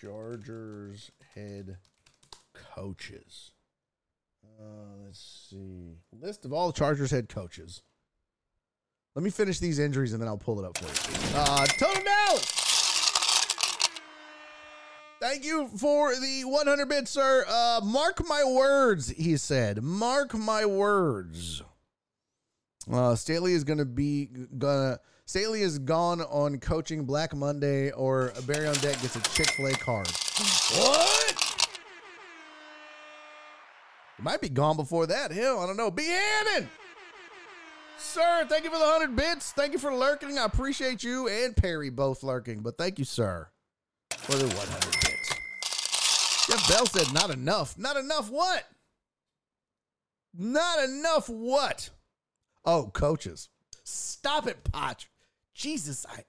Chargers 0.00 1.10
head 1.34 1.76
coaches. 2.52 3.52
Uh 4.64 5.04
let's 5.04 5.48
see. 5.50 5.98
List 6.18 6.44
of 6.44 6.52
all 6.52 6.72
Chargers 6.72 7.10
head 7.10 7.28
coaches. 7.28 7.82
Let 9.14 9.22
me 9.22 9.30
finish 9.30 9.58
these 9.58 9.78
injuries 9.78 10.12
and 10.12 10.20
then 10.22 10.28
I'll 10.28 10.38
pull 10.38 10.58
it 10.58 10.64
up 10.64 10.78
for 10.78 10.84
you. 10.86 11.38
Uh 11.38 11.66
Total 11.66 12.02
Dallas. 12.02 12.60
Thank 15.20 15.44
you 15.44 15.68
for 15.78 16.14
the 16.14 16.44
100 16.44 16.86
bits, 16.86 17.10
sir. 17.10 17.46
Uh, 17.48 17.80
mark 17.82 18.20
my 18.28 18.44
words, 18.44 19.08
he 19.08 19.38
said. 19.38 19.82
Mark 19.82 20.34
my 20.34 20.66
words. 20.66 21.62
Uh, 22.92 23.14
Staley 23.14 23.54
is 23.54 23.64
going 23.64 23.78
to 23.78 23.86
be 23.86 24.28
gonna. 24.58 24.98
Staley 25.24 25.62
is 25.62 25.78
gone 25.78 26.20
on 26.20 26.58
coaching 26.58 27.06
Black 27.06 27.34
Monday, 27.34 27.90
or 27.92 28.34
Barry 28.46 28.66
on 28.66 28.74
Deck 28.74 29.00
gets 29.00 29.16
a 29.16 29.22
Chick 29.34 29.50
Fil 29.52 29.68
A 29.68 29.72
card. 29.72 30.08
What? 30.76 31.33
Might 34.24 34.40
be 34.40 34.48
gone 34.48 34.76
before 34.76 35.06
that. 35.06 35.32
Hell, 35.32 35.60
I 35.60 35.66
don't 35.66 35.76
know. 35.76 35.90
Be 35.90 36.06
Hannon, 36.06 36.70
sir. 37.98 38.46
Thank 38.48 38.64
you 38.64 38.70
for 38.70 38.78
the 38.78 38.86
hundred 38.86 39.14
bits. 39.14 39.52
Thank 39.52 39.74
you 39.74 39.78
for 39.78 39.94
lurking. 39.94 40.38
I 40.38 40.46
appreciate 40.46 41.04
you 41.04 41.28
and 41.28 41.54
Perry 41.54 41.90
both 41.90 42.22
lurking, 42.22 42.60
but 42.60 42.78
thank 42.78 42.98
you, 42.98 43.04
sir, 43.04 43.48
for 44.16 44.32
the 44.32 44.46
100 44.46 44.92
bits. 45.02 46.46
Jeff 46.46 46.68
Bell 46.70 46.86
said, 46.86 47.12
"Not 47.12 47.28
enough. 47.28 47.76
Not 47.76 47.98
enough. 47.98 48.30
What? 48.30 48.64
Not 50.32 50.82
enough. 50.82 51.28
What?" 51.28 51.90
Oh, 52.64 52.90
coaches. 52.94 53.50
Stop 53.82 54.46
it, 54.46 54.64
Potch. 54.64 55.10
Jesus, 55.52 56.06
I. 56.08 56.24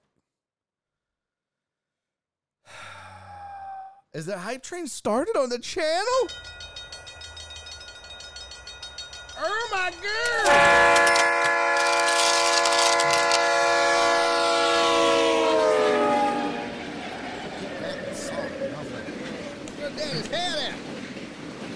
Is 4.12 4.26
the 4.26 4.36
hype 4.36 4.62
train 4.62 4.86
started 4.86 5.34
on 5.34 5.48
the 5.48 5.58
channel? 5.58 6.28
Oh 9.38 9.68
my 9.70 9.92
god! 10.02 11.26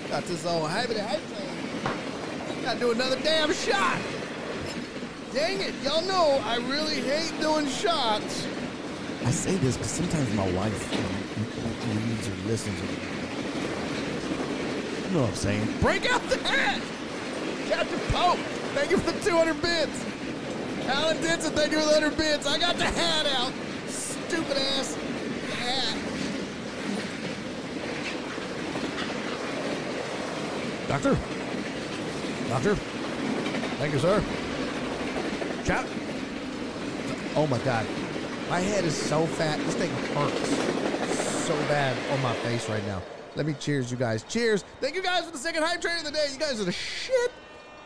Got 0.08 0.24
this 0.24 0.46
old 0.46 0.70
hype 0.70 0.88
hype 0.88 1.20
train. 1.28 2.62
Got 2.62 2.74
to 2.74 2.80
do 2.80 2.92
another 2.92 3.20
damn 3.22 3.52
shot. 3.52 4.00
Dang 5.34 5.60
it, 5.60 5.74
y'all 5.84 6.00
know 6.02 6.40
I 6.44 6.56
really 6.56 7.02
hate 7.02 7.38
doing 7.40 7.68
shots. 7.68 8.46
I 9.26 9.30
say 9.30 9.56
this 9.56 9.76
because 9.76 9.90
sometimes 9.90 10.32
my 10.34 10.50
wife 10.52 10.92
you 10.92 10.98
know, 10.98 12.00
reads 12.06 12.26
or 12.26 12.34
listens. 12.48 12.80
Or, 12.80 12.86
you 15.08 15.14
know 15.14 15.20
what 15.20 15.30
I'm 15.30 15.36
saying? 15.36 15.68
Break 15.80 16.10
out 16.10 16.22
the 16.30 16.38
hat! 16.38 16.80
Captain 17.70 18.00
Pope, 18.12 18.38
thank 18.74 18.90
you 18.90 18.98
for 18.98 19.12
the 19.12 19.20
200 19.20 19.62
bits. 19.62 20.04
Alan 20.88 21.22
Denson, 21.22 21.52
thank 21.52 21.70
you 21.70 21.78
for 21.78 21.84
the 21.86 21.92
100 21.92 22.16
bits. 22.16 22.46
I 22.46 22.58
got 22.58 22.76
the 22.76 22.84
hat 22.84 23.26
out. 23.26 23.52
Stupid 23.88 24.56
ass 24.56 24.96
hat. 25.54 25.96
Doctor? 30.88 31.16
Doctor? 32.48 32.74
Thank 33.78 33.92
you, 33.92 34.00
sir. 34.00 34.20
Chat. 35.64 35.86
Oh 37.36 37.46
my 37.46 37.58
god. 37.58 37.86
My 38.48 38.58
head 38.58 38.84
is 38.84 38.96
so 38.96 39.26
fat. 39.26 39.58
This 39.60 39.76
thing 39.76 39.90
hurts 40.16 40.80
so 41.46 41.54
bad 41.68 41.96
on 42.12 42.20
my 42.20 42.34
face 42.34 42.68
right 42.68 42.84
now. 42.86 43.00
Let 43.36 43.46
me 43.46 43.54
cheers, 43.54 43.92
you 43.92 43.96
guys. 43.96 44.24
Cheers. 44.24 44.64
Thank 44.80 44.96
you 44.96 45.02
guys 45.02 45.24
for 45.24 45.30
the 45.30 45.38
second 45.38 45.62
hype 45.62 45.80
train 45.80 45.98
of 45.98 46.04
the 46.04 46.10
day. 46.10 46.26
You 46.32 46.38
guys 46.38 46.60
are 46.60 46.64
the 46.64 46.72
shit. 46.72 47.30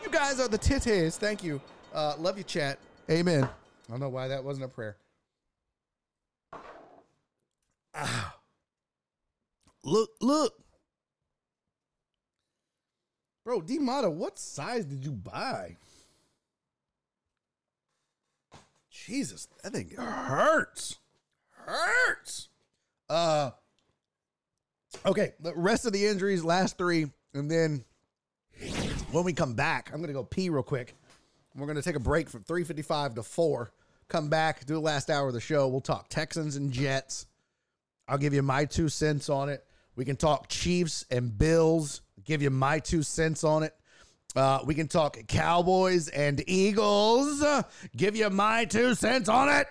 You 0.04 0.10
guys 0.10 0.38
are 0.38 0.48
the 0.48 0.58
titties. 0.58 1.16
Thank 1.16 1.42
you. 1.42 1.60
Uh, 1.94 2.14
love 2.18 2.36
you, 2.36 2.44
chat. 2.44 2.78
Amen. 3.10 3.44
I 3.44 3.90
don't 3.90 4.00
know 4.00 4.10
why 4.10 4.28
that 4.28 4.44
wasn't 4.44 4.66
a 4.66 4.68
prayer. 4.68 4.98
Ah. 7.94 8.36
Look, 9.82 10.10
look. 10.20 10.54
Bro, 13.44 13.62
D 13.62 13.78
Mata, 13.78 14.10
what 14.10 14.38
size 14.38 14.84
did 14.84 15.04
you 15.04 15.12
buy? 15.12 15.76
Jesus, 18.90 19.48
that 19.62 19.72
thing 19.72 19.90
hurts. 19.96 20.96
Hurts. 21.50 22.48
Uh 23.08 23.50
okay, 25.04 25.32
the 25.40 25.52
rest 25.54 25.84
of 25.84 25.92
the 25.92 26.06
injuries, 26.06 26.42
last 26.42 26.78
three, 26.78 27.10
and 27.34 27.50
then 27.50 27.84
When 29.14 29.22
we 29.22 29.32
come 29.32 29.54
back, 29.54 29.90
I'm 29.92 29.98
going 29.98 30.08
to 30.08 30.12
go 30.12 30.24
pee 30.24 30.50
real 30.50 30.64
quick. 30.64 30.96
We're 31.54 31.66
going 31.66 31.76
to 31.76 31.82
take 31.82 31.94
a 31.94 32.00
break 32.00 32.28
from 32.28 32.42
3:55 32.42 33.14
to 33.14 33.22
4. 33.22 33.70
Come 34.08 34.28
back, 34.28 34.66
do 34.66 34.74
the 34.74 34.80
last 34.80 35.08
hour 35.08 35.28
of 35.28 35.34
the 35.34 35.40
show. 35.40 35.68
We'll 35.68 35.80
talk 35.80 36.08
Texans 36.08 36.56
and 36.56 36.72
Jets. 36.72 37.26
I'll 38.08 38.18
give 38.18 38.34
you 38.34 38.42
my 38.42 38.64
two 38.64 38.88
cents 38.88 39.28
on 39.28 39.50
it. 39.50 39.64
We 39.94 40.04
can 40.04 40.16
talk 40.16 40.48
Chiefs 40.48 41.06
and 41.12 41.38
Bills. 41.38 42.02
Give 42.24 42.42
you 42.42 42.50
my 42.50 42.80
two 42.80 43.04
cents 43.04 43.44
on 43.44 43.62
it. 43.62 43.72
Uh, 44.34 44.58
we 44.66 44.74
can 44.74 44.88
talk 44.88 45.16
Cowboys 45.28 46.08
and 46.08 46.42
Eagles. 46.48 47.40
Give 47.96 48.16
you 48.16 48.30
my 48.30 48.64
two 48.64 48.96
cents 48.96 49.28
on 49.28 49.48
it. 49.48 49.68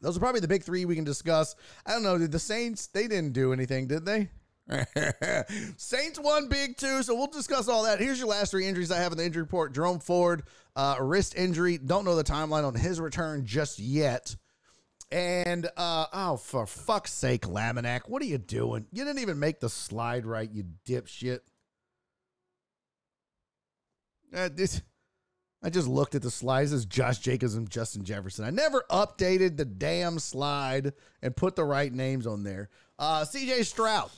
Those 0.00 0.16
are 0.16 0.20
probably 0.20 0.40
the 0.40 0.48
big 0.48 0.62
three 0.62 0.86
we 0.86 0.94
can 0.94 1.04
discuss. 1.04 1.54
I 1.84 1.90
don't 1.90 2.02
know. 2.02 2.16
Did 2.16 2.32
the 2.32 2.38
Saints? 2.38 2.86
They 2.86 3.06
didn't 3.06 3.34
do 3.34 3.52
anything, 3.52 3.86
did 3.86 4.06
they? 4.06 4.30
Saints 5.76 6.18
won 6.18 6.48
big 6.48 6.76
too, 6.76 7.02
so 7.02 7.14
we'll 7.14 7.28
discuss 7.28 7.68
all 7.68 7.84
that. 7.84 8.00
Here's 8.00 8.18
your 8.18 8.28
last 8.28 8.50
three 8.50 8.66
injuries 8.66 8.90
I 8.90 8.98
have 8.98 9.12
in 9.12 9.18
the 9.18 9.24
injury 9.24 9.42
report: 9.42 9.72
Jerome 9.72 10.00
Ford, 10.00 10.42
uh, 10.74 10.96
wrist 11.00 11.36
injury. 11.36 11.78
Don't 11.78 12.04
know 12.04 12.16
the 12.16 12.24
timeline 12.24 12.64
on 12.64 12.74
his 12.74 13.00
return 13.00 13.46
just 13.46 13.78
yet. 13.78 14.34
And 15.12 15.68
uh, 15.76 16.06
oh, 16.12 16.36
for 16.36 16.66
fuck's 16.66 17.12
sake, 17.12 17.42
Laminack, 17.42 18.08
what 18.08 18.22
are 18.22 18.26
you 18.26 18.38
doing? 18.38 18.86
You 18.92 19.04
didn't 19.04 19.20
even 19.20 19.38
make 19.38 19.60
the 19.60 19.68
slide 19.68 20.26
right, 20.26 20.50
you 20.50 20.64
dipshit. 20.84 21.40
Uh, 24.34 24.48
this, 24.52 24.82
I 25.62 25.70
just 25.70 25.86
looked 25.86 26.16
at 26.16 26.22
the 26.22 26.30
slides 26.30 26.72
as 26.72 26.84
Josh 26.86 27.18
Jacobs 27.18 27.54
and 27.54 27.70
Justin 27.70 28.02
Jefferson. 28.04 28.44
I 28.44 28.50
never 28.50 28.84
updated 28.90 29.56
the 29.56 29.64
damn 29.64 30.18
slide 30.18 30.92
and 31.22 31.36
put 31.36 31.54
the 31.54 31.64
right 31.64 31.92
names 31.92 32.26
on 32.26 32.42
there. 32.42 32.68
Uh, 32.98 33.20
CJ 33.20 33.64
Stroud 33.64 34.10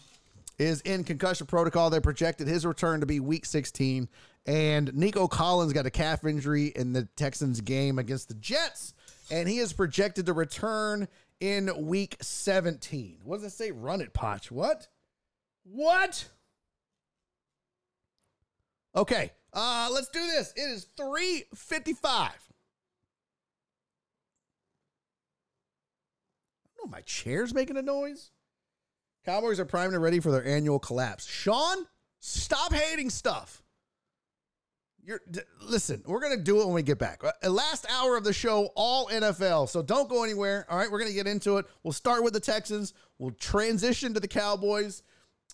is 0.59 0.81
in 0.83 1.05
concussion 1.05 1.47
protocol. 1.47 1.91
They 1.91 2.01
projected 2.01 2.49
his 2.49 2.67
return 2.67 3.01
to 3.01 3.07
be 3.07 3.21
week 3.21 3.47
16. 3.47 4.09
And 4.47 4.95
Nico 4.95 5.29
Collins 5.29 5.73
got 5.73 5.87
a 5.87 5.91
calf 5.91 6.25
injury 6.25 6.73
in 6.75 6.93
the 6.93 7.09
Texans 7.17 7.61
game 7.61 7.99
against 7.99 8.29
the 8.29 8.35
Jets. 8.35 8.95
And 9.31 9.49
he 9.49 9.59
is 9.59 9.73
projected 9.73 10.27
to 10.27 10.33
return 10.33 11.07
in 11.41 11.87
week 11.87 12.17
17. 12.21 13.19
What 13.25 13.37
does 13.37 13.53
it 13.53 13.57
say? 13.57 13.71
Run 13.71 14.01
it, 14.01 14.13
Potch. 14.13 14.51
What? 14.51 14.89
What? 15.65 16.29
Okay. 18.97 19.31
Uh, 19.53 19.89
let's 19.93 20.09
do 20.09 20.27
this. 20.27 20.53
It 20.57 20.71
is 20.71 20.89
355. 20.97 22.31
Oh, 26.81 26.87
my 26.87 27.01
chair's 27.03 27.53
making 27.53 27.77
a 27.77 27.83
noise. 27.83 28.31
Cowboys 29.29 29.61
are 29.61 29.67
primed 29.67 29.93
and 29.93 30.03
ready 30.03 30.21
for 30.21 30.33
their 30.33 30.47
annual 30.47 30.79
collapse. 30.79 31.27
Sean, 31.27 31.85
stop 32.19 32.73
hating 32.73 33.11
stuff. 33.11 33.63
You're 35.05 35.21
d- 35.31 35.41
listen. 35.61 36.03
We're 36.07 36.23
gonna 36.23 36.39
do 36.39 36.63
it 36.63 36.65
when 36.65 36.73
we 36.73 36.83
get 36.83 36.99
back. 36.99 37.23
Uh, 37.23 37.51
last 37.51 37.85
hour 37.91 38.17
of 38.17 38.25
the 38.25 38.33
show, 38.33 38.71
all 38.75 39.09
NFL. 39.09 39.69
So 39.69 39.83
don't 39.83 40.09
go 40.09 40.25
anywhere. 40.25 40.65
All 40.71 40.79
right, 40.79 40.91
we're 40.91 40.99
gonna 40.99 41.13
get 41.13 41.27
into 41.27 41.59
it. 41.59 41.67
We'll 41.83 41.93
start 41.93 42.25
with 42.25 42.33
the 42.33 42.41
Texans. 42.41 42.95
We'll 43.19 43.33
transition 43.33 44.15
to 44.15 44.21
the 44.21 44.29
Cowboys. 44.29 45.03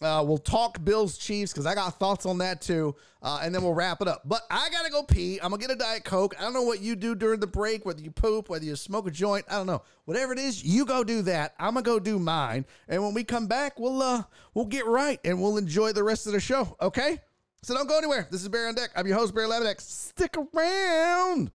Uh, 0.02 0.24
we'll 0.26 0.38
talk 0.38 0.84
Bills 0.84 1.16
Chiefs 1.16 1.52
because 1.52 1.66
I 1.66 1.74
got 1.74 1.98
thoughts 1.98 2.26
on 2.26 2.38
that 2.38 2.60
too, 2.60 2.96
uh, 3.22 3.40
and 3.42 3.54
then 3.54 3.62
we'll 3.62 3.74
wrap 3.74 4.00
it 4.02 4.08
up. 4.08 4.22
But 4.24 4.42
I 4.50 4.68
gotta 4.70 4.90
go 4.90 5.04
pee. 5.04 5.38
I'm 5.40 5.50
gonna 5.50 5.60
get 5.60 5.70
a 5.70 5.76
diet 5.76 6.04
coke. 6.04 6.34
I 6.38 6.42
don't 6.42 6.52
know 6.52 6.62
what 6.62 6.80
you 6.80 6.96
do 6.96 7.14
during 7.14 7.38
the 7.38 7.46
break, 7.46 7.86
whether 7.86 8.00
you 8.02 8.10
poop, 8.10 8.48
whether 8.48 8.64
you 8.64 8.74
smoke 8.74 9.06
a 9.06 9.12
joint. 9.12 9.44
I 9.48 9.52
don't 9.52 9.68
know. 9.68 9.82
Whatever 10.04 10.32
it 10.32 10.40
is, 10.40 10.64
you 10.64 10.84
go 10.84 11.04
do 11.04 11.22
that. 11.22 11.54
I'm 11.60 11.74
gonna 11.74 11.84
go 11.84 12.00
do 12.00 12.18
mine, 12.18 12.64
and 12.88 13.04
when 13.04 13.14
we 13.14 13.22
come 13.22 13.46
back, 13.46 13.78
we'll 13.78 14.02
uh 14.02 14.24
we'll 14.52 14.66
get 14.66 14.84
right 14.86 15.20
and 15.24 15.40
we'll 15.40 15.58
enjoy 15.58 15.92
the 15.92 16.02
rest 16.02 16.26
of 16.26 16.32
the 16.32 16.40
show. 16.40 16.76
Okay? 16.80 17.20
So 17.62 17.72
don't 17.72 17.88
go 17.88 17.96
anywhere. 17.96 18.28
This 18.30 18.42
is 18.42 18.48
Barry 18.48 18.68
on 18.68 18.74
Deck. 18.74 18.90
I'm 18.96 19.06
your 19.06 19.16
host, 19.16 19.34
Barry 19.34 19.48
Levinex. 19.48 19.80
Stick 19.80 20.36
around. 20.36 21.50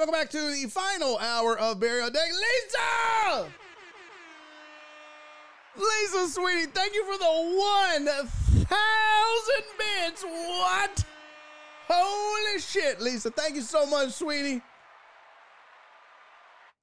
Welcome 0.00 0.18
back 0.18 0.30
to 0.30 0.38
the 0.38 0.66
final 0.66 1.18
hour 1.18 1.58
of 1.58 1.78
Barry 1.78 2.08
Day. 2.10 2.18
Lisa! 2.32 3.46
Lisa, 5.76 6.28
sweetie, 6.32 6.70
thank 6.72 6.94
you 6.94 7.04
for 7.04 7.18
the 7.18 7.26
1,000 8.06 8.66
bits. 9.76 10.24
What? 10.24 11.04
Holy 11.86 12.60
shit, 12.60 12.98
Lisa. 13.02 13.30
Thank 13.30 13.56
you 13.56 13.60
so 13.60 13.84
much, 13.84 14.12
sweetie. 14.12 14.62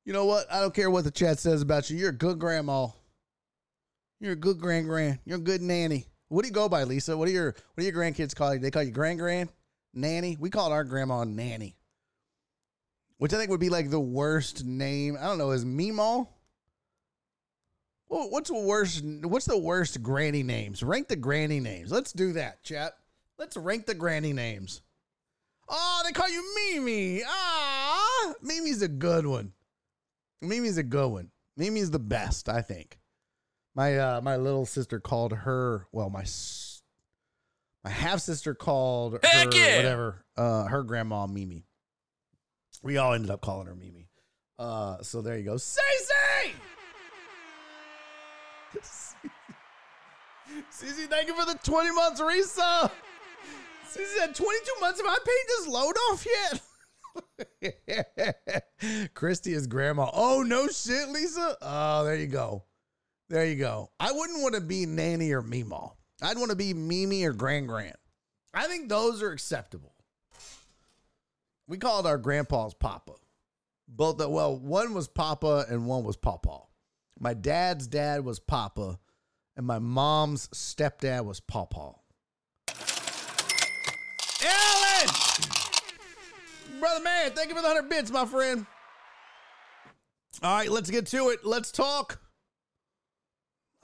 You 0.06 0.14
know 0.14 0.26
what? 0.26 0.46
I 0.54 0.60
don't 0.60 0.76
care 0.76 0.92
what 0.92 1.04
the 1.04 1.10
chat 1.10 1.40
says 1.40 1.64
about 1.64 1.90
you. 1.90 1.98
You're 1.98 2.12
a 2.12 2.14
good 2.14 2.38
grandma. 2.38 2.90
You're 4.20 4.34
a 4.34 4.36
good 4.36 4.60
grand 4.60 4.86
grand. 4.86 5.18
You're 5.26 5.40
a 5.40 5.42
good 5.42 5.64
nanny. 5.64 6.06
What 6.28 6.44
do 6.44 6.50
you 6.50 6.54
go 6.54 6.70
by, 6.70 6.84
Lisa? 6.84 7.18
What 7.18 7.26
do 7.26 7.32
your 7.32 7.48
what 7.48 7.78
do 7.78 7.84
your 7.84 7.94
grandkids 7.94 8.36
call 8.36 8.54
you? 8.54 8.60
They 8.60 8.70
call 8.70 8.84
you 8.84 8.92
grand 8.92 9.18
grand, 9.18 9.50
nanny. 9.96 10.38
We 10.40 10.52
called 10.52 10.72
our 10.72 10.84
grandma 10.84 11.24
nanny, 11.24 11.77
which 13.18 13.34
I 13.34 13.38
think 13.38 13.50
would 13.50 13.60
be 13.60 13.70
like 13.70 13.90
the 13.90 14.00
worst 14.00 14.66
name. 14.66 15.18
I 15.20 15.26
don't 15.26 15.38
know. 15.38 15.52
Is 15.52 15.66
Meemaw? 15.66 16.28
Well, 18.10 18.30
what's 18.30 18.50
the 18.50 18.58
worst? 18.58 19.04
What's 19.04 19.46
the 19.46 19.58
worst 19.58 20.02
granny 20.02 20.44
names? 20.44 20.82
Rank 20.82 21.08
the 21.08 21.16
granny 21.16 21.60
names. 21.60 21.92
Let's 21.92 22.14
do 22.14 22.34
that, 22.34 22.64
chat. 22.64 22.94
Let's 23.38 23.58
rank 23.58 23.86
the 23.86 23.96
granny 23.96 24.34
names. 24.34 24.82
Oh, 25.70 26.02
they 26.06 26.14
call 26.14 26.30
you 26.30 26.44
Mimi. 26.56 27.22
Ah, 27.28 28.34
Mimi's 28.42 28.82
a 28.82 28.88
good 28.88 29.26
one. 29.26 29.52
Mimi's 30.42 30.78
a 30.78 30.84
good 30.84 31.10
one. 31.10 31.32
Mimi's 31.58 31.92
the 31.92 32.00
best, 32.00 32.48
I 32.48 32.62
think. 32.62 32.98
My 33.76 33.98
uh, 33.98 34.22
my 34.22 34.38
little 34.38 34.66
sister 34.66 35.00
called 35.00 35.34
her. 35.34 35.88
Well, 35.92 36.10
my 36.10 36.24
my 37.84 37.90
half 37.90 38.22
sister 38.22 38.56
called 38.56 39.20
Heck 39.24 39.54
her 39.54 39.60
yeah. 39.60 39.78
whatever. 39.78 40.26
Uh, 40.38 40.64
her 40.66 40.84
grandma 40.84 41.28
Mimi. 41.28 41.66
We 42.84 42.98
all 42.98 43.14
ended 43.14 43.32
up 43.32 43.42
calling 43.42 43.68
her 43.68 43.76
Mimi. 43.76 44.10
Uh, 44.60 45.02
so 45.02 45.22
there 45.22 45.38
you 45.38 45.44
go. 45.44 45.58
Say. 45.58 45.82
Cece, 50.72 51.08
thank 51.10 51.28
you 51.28 51.36
for 51.36 51.46
the 51.46 51.58
20 51.64 51.92
months 51.92 52.22
resub. 52.22 52.92
Cece 53.90 54.18
said 54.18 54.36
22 54.36 54.72
months. 54.82 55.02
Have 55.02 55.10
I 55.10 55.18
paid 55.26 55.44
this 55.48 55.68
load 55.68 55.96
off 56.12 56.26
yet? 56.26 56.62
Christy 59.14 59.54
is 59.54 59.68
grandma. 59.68 60.10
Oh, 60.14 60.44
no 60.44 60.68
shit, 60.68 61.10
Lisa. 61.10 61.58
Oh, 61.62 62.04
there 62.04 62.16
you 62.16 62.28
go. 62.28 62.64
There 63.30 63.46
you 63.46 63.56
go. 63.56 63.90
I 64.00 64.12
wouldn't 64.12 64.42
want 64.42 64.56
to 64.56 64.62
be 64.62 64.86
Nanny 64.86 65.32
or 65.32 65.42
Meemaw. 65.42 65.92
I'd 66.22 66.38
want 66.38 66.52
to 66.52 66.56
be 66.56 66.74
Mimi 66.74 67.26
or 67.26 67.34
Grand 67.34 67.68
Grand. 67.68 67.96
I 68.54 68.68
think 68.68 68.90
those 68.90 69.22
are 69.22 69.32
acceptable. 69.32 69.94
We 71.68 71.78
called 71.78 72.08
our 72.08 72.18
grandpas 72.18 72.74
Papa. 72.74 73.14
Both, 73.88 74.18
the, 74.18 74.30
well, 74.30 74.58
one 74.58 74.94
was 74.94 75.08
Papa 75.08 75.66
and 75.70 75.86
one 75.86 76.04
was 76.04 76.18
Pawpaw. 76.18 76.66
My 77.20 77.34
dad's 77.34 77.88
dad 77.88 78.24
was 78.24 78.40
Papa, 78.40 79.00
and 79.56 79.66
my 79.66 79.80
mom's 79.80 80.48
stepdad 80.50 81.26
was 81.26 81.40
Pawpaw. 81.40 81.94
Alan! 84.46 85.10
Brother 86.80 87.04
man, 87.04 87.32
thank 87.32 87.50
you 87.50 87.56
for 87.56 87.62
the 87.62 87.68
100 87.68 87.90
bits, 87.90 88.12
my 88.12 88.26
friend. 88.26 88.66
All 90.44 90.58
right, 90.58 90.70
let's 90.70 90.92
get 90.92 91.08
to 91.08 91.30
it. 91.30 91.40
Let's 91.44 91.72
talk. 91.72 92.22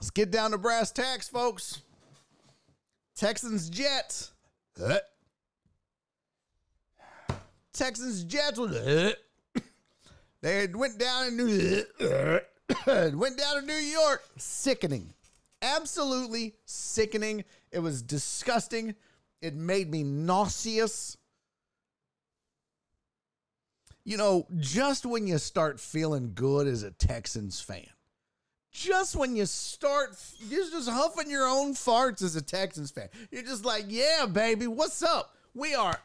Let's 0.00 0.10
get 0.10 0.30
down 0.30 0.52
to 0.52 0.58
brass 0.58 0.92
tacks, 0.92 1.28
folks. 1.28 1.82
Texans 3.16 3.68
Jets. 3.68 4.32
Texans 7.74 8.24
Jets 8.24 8.58
was 8.58 8.72
they 10.40 10.66
went 10.68 10.98
down 10.98 11.26
in 11.26 11.36
New 11.36 11.84
went 12.86 13.38
down 13.38 13.60
to 13.60 13.62
New 13.66 13.74
York. 13.74 14.22
Sickening. 14.38 15.12
Absolutely 15.60 16.54
sickening. 16.64 17.44
It 17.72 17.80
was 17.80 18.00
disgusting. 18.00 18.94
It 19.42 19.54
made 19.54 19.90
me 19.90 20.04
nauseous. 20.04 21.16
You 24.04 24.18
know, 24.18 24.46
just 24.58 25.04
when 25.04 25.26
you 25.26 25.38
start 25.38 25.80
feeling 25.80 26.32
good 26.34 26.66
as 26.66 26.82
a 26.82 26.90
Texans 26.90 27.60
fan, 27.60 27.88
just 28.70 29.16
when 29.16 29.34
you 29.34 29.46
start, 29.46 30.16
you're 30.48 30.68
just 30.70 30.90
huffing 30.90 31.30
your 31.30 31.46
own 31.46 31.74
farts 31.74 32.22
as 32.22 32.36
a 32.36 32.42
Texans 32.42 32.90
fan. 32.90 33.08
You're 33.30 33.42
just 33.42 33.64
like, 33.64 33.86
yeah, 33.88 34.26
baby, 34.26 34.66
what's 34.66 35.02
up? 35.02 35.34
We 35.54 35.74
are, 35.74 35.98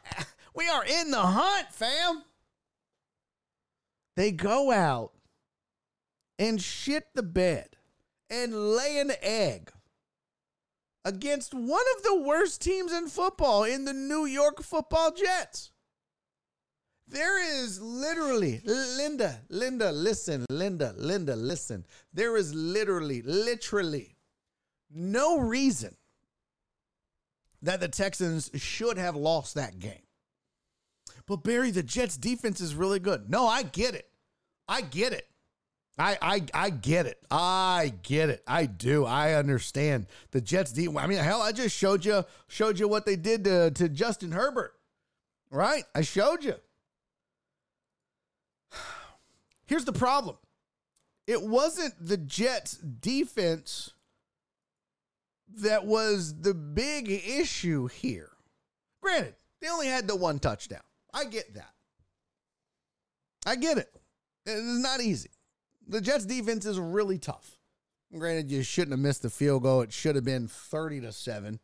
we 0.54 0.68
are 0.68 0.84
in 0.84 1.10
the 1.10 1.20
hunt, 1.20 1.68
fam. 1.72 2.22
They 4.16 4.32
go 4.32 4.70
out 4.70 5.12
and 6.38 6.60
shit 6.60 7.04
the 7.14 7.22
bed 7.22 7.76
and 8.28 8.74
lay 8.76 8.98
an 8.98 9.12
egg 9.22 9.70
against 11.04 11.54
one 11.54 11.84
of 11.96 12.02
the 12.02 12.20
worst 12.20 12.60
teams 12.60 12.92
in 12.92 13.08
football 13.08 13.64
in 13.64 13.84
the 13.84 13.92
New 13.92 14.26
York 14.26 14.62
Football 14.62 15.12
Jets. 15.12 15.70
There 17.06 17.42
is 17.42 17.80
literally, 17.80 18.60
Linda, 18.64 19.40
Linda, 19.48 19.90
listen, 19.90 20.46
Linda, 20.48 20.94
Linda, 20.96 21.34
listen. 21.34 21.84
There 22.12 22.36
is 22.36 22.54
literally, 22.54 23.22
literally 23.22 24.16
no 24.90 25.38
reason 25.38 25.96
that 27.62 27.80
the 27.80 27.88
Texans 27.88 28.50
should 28.54 28.96
have 28.96 29.16
lost 29.16 29.54
that 29.54 29.78
game. 29.80 30.02
But 31.30 31.44
Barry, 31.44 31.70
the 31.70 31.84
Jets 31.84 32.16
defense 32.16 32.60
is 32.60 32.74
really 32.74 32.98
good. 32.98 33.30
No, 33.30 33.46
I 33.46 33.62
get 33.62 33.94
it. 33.94 34.08
I 34.66 34.80
get 34.80 35.12
it. 35.12 35.28
I, 35.96 36.18
I 36.20 36.42
I 36.52 36.70
get 36.70 37.06
it. 37.06 37.22
I 37.30 37.92
get 38.02 38.30
it. 38.30 38.42
I 38.48 38.66
do. 38.66 39.04
I 39.04 39.34
understand 39.34 40.08
the 40.32 40.40
Jets. 40.40 40.72
De- 40.72 40.88
I 40.88 41.06
mean, 41.06 41.18
hell, 41.18 41.40
I 41.40 41.52
just 41.52 41.76
showed 41.76 42.04
you 42.04 42.24
showed 42.48 42.80
you 42.80 42.88
what 42.88 43.06
they 43.06 43.14
did 43.14 43.44
to 43.44 43.70
to 43.70 43.88
Justin 43.88 44.32
Herbert. 44.32 44.74
Right? 45.52 45.84
I 45.94 46.00
showed 46.00 46.42
you. 46.42 46.56
Here's 49.66 49.84
the 49.84 49.92
problem. 49.92 50.36
It 51.28 51.40
wasn't 51.40 51.94
the 52.04 52.16
Jets 52.16 52.72
defense 52.76 53.92
that 55.58 55.86
was 55.86 56.40
the 56.40 56.54
big 56.54 57.08
issue 57.08 57.86
here. 57.86 58.30
Granted, 59.00 59.36
they 59.60 59.68
only 59.68 59.86
had 59.86 60.08
the 60.08 60.16
one 60.16 60.40
touchdown. 60.40 60.80
I 61.12 61.24
get 61.24 61.54
that. 61.54 61.72
I 63.46 63.56
get 63.56 63.78
it. 63.78 63.90
It's 64.46 64.82
not 64.82 65.00
easy. 65.00 65.30
The 65.86 66.00
Jets 66.00 66.26
defense 66.26 66.66
is 66.66 66.78
really 66.78 67.18
tough. 67.18 67.58
Granted, 68.16 68.50
you 68.50 68.62
shouldn't 68.62 68.92
have 68.92 69.00
missed 69.00 69.22
the 69.22 69.30
field 69.30 69.62
goal. 69.62 69.82
It 69.82 69.92
should 69.92 70.16
have 70.16 70.24
been 70.24 70.48
30 70.48 71.02
to 71.02 71.12
7. 71.12 71.60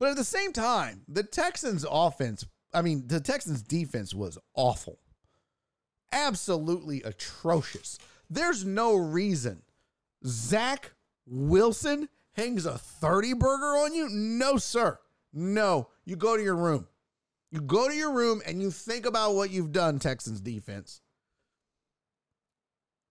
But 0.00 0.10
at 0.10 0.16
the 0.16 0.24
same 0.24 0.52
time, 0.52 1.02
the 1.06 1.22
Texans 1.22 1.86
offense, 1.88 2.44
I 2.74 2.82
mean, 2.82 3.06
the 3.06 3.20
Texans 3.20 3.62
defense 3.62 4.14
was 4.14 4.38
awful. 4.54 4.98
Absolutely 6.10 7.02
atrocious. 7.02 7.98
There's 8.28 8.64
no 8.64 8.96
reason 8.96 9.62
Zach 10.26 10.92
Wilson 11.26 12.08
hangs 12.32 12.66
a 12.66 12.78
30 12.78 13.34
burger 13.34 13.76
on 13.78 13.94
you. 13.94 14.08
No, 14.08 14.56
sir. 14.56 14.98
No. 15.32 15.88
You 16.04 16.16
go 16.16 16.36
to 16.36 16.42
your 16.42 16.56
room. 16.56 16.88
You 17.52 17.60
go 17.60 17.86
to 17.86 17.94
your 17.94 18.12
room 18.14 18.40
and 18.46 18.62
you 18.62 18.70
think 18.70 19.04
about 19.04 19.34
what 19.34 19.50
you've 19.50 19.72
done, 19.72 19.98
Texans 19.98 20.40
defense. 20.40 21.02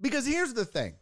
Because 0.01 0.25
here's 0.25 0.55
the 0.55 0.65
thing 0.65 0.95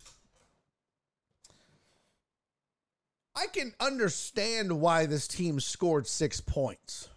I 3.34 3.48
can 3.48 3.74
understand 3.80 4.82
why 4.82 5.06
this 5.06 5.26
team 5.26 5.62
scored 5.62 6.06
six 6.06 6.42
points, 6.42 7.08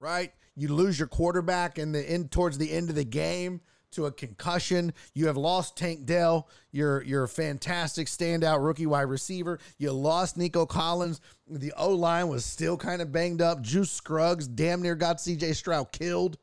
right? 0.00 0.32
You 0.56 0.68
lose 0.68 0.98
your 0.98 1.08
quarterback 1.08 1.78
in 1.78 1.92
the 1.92 2.14
in 2.14 2.28
towards 2.28 2.56
the 2.56 2.72
end 2.72 2.88
of 2.88 2.96
the 2.96 3.04
game 3.04 3.60
to 3.92 4.06
a 4.06 4.12
concussion. 4.12 4.92
You 5.14 5.26
have 5.26 5.36
lost 5.36 5.76
Tank 5.76 6.06
Dell, 6.06 6.48
your 6.72 7.02
your 7.02 7.26
fantastic 7.26 8.06
standout 8.06 8.64
rookie 8.64 8.86
wide 8.86 9.02
receiver. 9.02 9.58
You 9.78 9.92
lost 9.92 10.36
Nico 10.36 10.66
Collins. 10.66 11.20
The 11.48 11.72
O 11.76 11.90
line 11.90 12.28
was 12.28 12.44
still 12.44 12.76
kind 12.76 13.00
of 13.02 13.12
banged 13.12 13.42
up. 13.42 13.62
Juice 13.62 13.90
Scruggs 13.90 14.46
damn 14.46 14.82
near 14.82 14.94
got 14.94 15.18
CJ 15.18 15.54
Stroud 15.54 15.92
killed. 15.92 16.38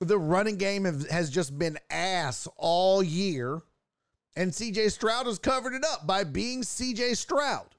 The 0.00 0.18
running 0.18 0.56
game 0.56 0.84
have, 0.84 1.08
has 1.10 1.30
just 1.30 1.56
been 1.58 1.78
ass 1.90 2.48
all 2.56 3.02
year. 3.02 3.62
And 4.34 4.50
CJ 4.50 4.90
Stroud 4.92 5.26
has 5.26 5.38
covered 5.38 5.74
it 5.74 5.84
up 5.84 6.06
by 6.06 6.24
being 6.24 6.62
CJ 6.62 7.16
Stroud, 7.16 7.74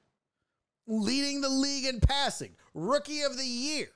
leading 0.87 1.41
the 1.41 1.49
league 1.49 1.85
in 1.85 1.99
passing, 1.99 2.55
rookie 2.73 3.23
of 3.23 3.37
the 3.37 3.45
year, 3.45 3.89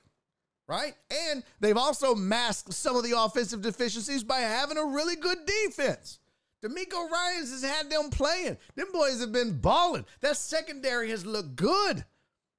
right? 0.68 0.94
And 1.30 1.42
they've 1.60 1.76
also 1.76 2.14
masked 2.14 2.74
some 2.74 2.94
of 2.94 3.02
the 3.02 3.18
offensive 3.18 3.62
deficiencies 3.62 4.22
by 4.22 4.40
having 4.40 4.76
a 4.76 4.84
really 4.84 5.16
good 5.16 5.38
defense. 5.46 6.20
DeMeco 6.62 7.10
Ryans 7.10 7.50
has 7.50 7.62
had 7.62 7.90
them 7.90 8.10
playing. 8.10 8.58
Them 8.74 8.88
boys 8.92 9.20
have 9.20 9.32
been 9.32 9.58
balling. 9.58 10.04
That 10.20 10.36
secondary 10.36 11.10
has 11.10 11.24
looked 11.24 11.56
good. 11.56 12.04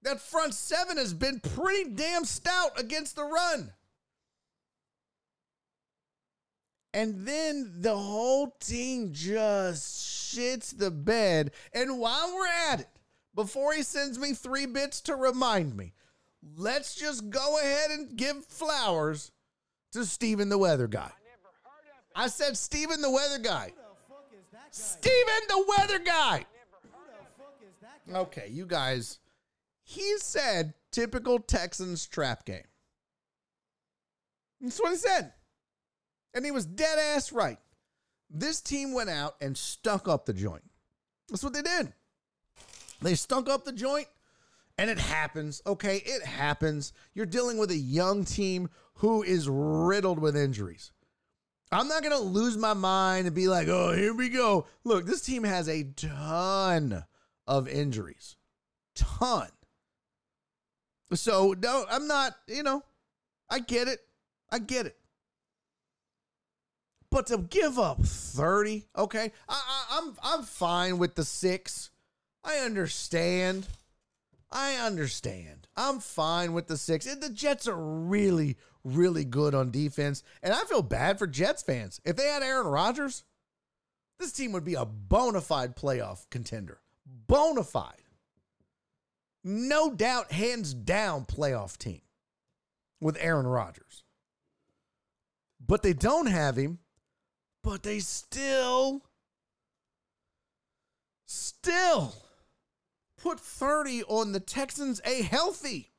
That 0.02 0.22
front 0.22 0.54
seven 0.54 0.98
has 0.98 1.14
been 1.14 1.42
pretty 1.42 1.92
damn 1.92 2.26
stout 2.26 2.80
against 2.80 3.16
the 3.16 3.26
run. 3.26 3.72
And 6.94 7.28
then 7.28 7.74
the 7.82 7.96
whole 7.96 8.56
team 8.60 9.12
just 9.12 10.36
shits 10.36 10.76
the 10.76 10.90
bed. 10.90 11.52
And 11.74 12.00
while 12.00 12.34
we're 12.34 12.48
at 12.72 12.80
it, 12.80 12.90
before 13.36 13.74
he 13.74 13.84
sends 13.84 14.18
me 14.18 14.34
three 14.34 14.66
bits 14.66 15.02
to 15.02 15.16
remind 15.16 15.78
me, 15.78 15.94
let's 16.58 16.96
just 16.96 17.30
go 17.30 17.60
ahead 17.60 17.92
and 17.92 18.16
give 18.16 18.46
flowers 18.46 19.32
to 19.92 20.06
Steven 20.06 20.50
the 20.50 20.58
Weather 20.58 20.88
Guy. 20.88 21.12
I 22.16 22.28
said 22.28 22.58
Steven 22.58 23.02
the 23.02 23.10
Weather 23.10 23.40
Guy. 23.40 23.74
Steven 24.72 25.42
the 25.48 25.66
Weather 25.78 26.00
Guy. 26.00 26.46
Okay, 28.14 28.50
you 28.50 28.66
guys. 28.66 29.20
He 29.84 30.18
said 30.18 30.74
typical 30.92 31.40
Texans 31.40 32.06
trap 32.08 32.46
game. 32.46 32.64
That's 34.62 34.80
what 34.80 34.92
he 34.92 34.98
said. 34.98 35.34
And 36.34 36.46
he 36.46 36.52
was 36.52 36.66
dead 36.66 37.00
ass 37.00 37.32
right. 37.32 37.58
This 38.30 38.62
team 38.62 38.94
went 38.94 39.10
out 39.10 39.36
and 39.42 39.58
stunk 39.58 40.08
up 40.08 40.26
the 40.26 40.34
joint. 40.34 40.64
That's 41.30 41.44
what 41.44 41.54
they 41.54 41.62
did. 41.62 41.94
They 43.02 43.16
stunk 43.16 43.50
up 43.50 43.66
the 43.66 43.72
joint, 43.72 44.08
and 44.80 44.90
it 44.90 44.98
happens. 44.98 45.62
Okay, 45.68 45.98
it 46.06 46.24
happens. 46.24 46.94
You're 47.14 47.26
dealing 47.26 47.58
with 47.58 47.70
a 47.70 47.78
young 47.78 48.24
team 48.24 48.70
who 48.96 49.24
is 49.24 49.50
riddled 49.50 50.20
with 50.20 50.38
injuries. 50.38 50.94
I'm 51.70 51.90
not 51.90 52.02
going 52.02 52.16
to 52.16 52.24
lose 52.24 52.58
my 52.58 52.74
mind 52.74 53.28
and 53.28 53.36
be 53.36 53.50
like, 53.50 53.68
oh, 53.68 53.92
here 53.92 54.14
we 54.14 54.30
go. 54.30 54.68
Look, 54.86 55.06
this 55.06 55.22
team 55.22 55.44
has 55.44 55.68
a 55.68 55.84
ton 55.84 57.04
of 57.46 57.68
injuries. 57.68 58.38
Ton. 58.96 59.50
So, 61.14 61.54
no, 61.62 61.86
I'm 61.92 62.08
not, 62.08 62.36
you 62.48 62.64
know, 62.64 62.82
I 63.50 63.60
get 63.60 63.90
it. 63.90 64.00
I 64.50 64.60
get 64.60 64.86
it. 64.86 64.96
But 67.12 67.28
to 67.28 67.38
give 67.38 67.78
up 67.78 68.02
30, 68.02 68.86
okay, 68.96 69.34
I, 69.50 69.62
I, 69.68 69.98
I'm 69.98 70.16
I'm 70.22 70.44
fine 70.44 71.00
with 71.00 71.16
the 71.16 71.26
six. 71.26 71.90
I 72.44 72.58
understand. 72.58 73.68
I 74.52 74.76
understand. 74.76 75.68
I'm 75.76 76.00
fine 76.00 76.54
with 76.54 76.68
the 76.68 76.78
six. 76.78 77.06
The 77.06 77.30
Jets 77.30 77.68
are 77.68 77.78
really, 77.78 78.58
really 78.84 79.24
good 79.24 79.54
on 79.54 79.72
defense. 79.72 80.24
And 80.42 80.54
I 80.54 80.64
feel 80.64 80.82
bad 80.82 81.20
for 81.20 81.28
Jets 81.28 81.62
fans. 81.62 82.02
If 82.04 82.16
they 82.16 82.26
had 82.26 82.42
Aaron 82.42 82.68
Rodgers, 82.68 83.24
this 84.18 84.32
team 84.32 84.52
would 84.54 84.66
be 84.66 84.74
a 84.74 84.86
bona 84.86 85.42
fide 85.42 85.76
playoff 85.76 86.30
contender. 86.30 86.82
Bona 87.06 87.64
fide. 87.64 87.94
No 89.44 89.92
doubt, 89.92 90.32
hands 90.32 90.74
down, 90.74 91.26
playoff 91.26 91.78
team 91.78 92.02
with 93.00 93.18
Aaron 93.20 93.48
Rodgers. 93.48 94.04
But 95.66 95.84
they 95.84 95.94
don't 95.94 96.26
have 96.26 96.58
him, 96.58 96.80
but 97.64 97.84
they 97.84 98.00
still, 98.00 99.04
still 101.26 102.16
put 103.22 103.40
30 103.40 104.04
on 104.04 104.32
the 104.32 104.40
Texans, 104.40 105.02
a 105.06 105.22
healthy 105.22 105.92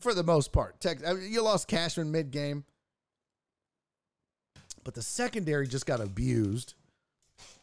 for 0.00 0.14
the 0.14 0.22
most 0.22 0.52
part. 0.52 0.80
Tex, 0.80 1.02
you 1.28 1.42
lost 1.42 1.68
Cashman 1.68 2.10
mid 2.10 2.30
game, 2.30 2.64
but 4.82 4.94
the 4.94 5.02
secondary 5.02 5.66
just 5.66 5.86
got 5.86 6.00
abused. 6.00 6.74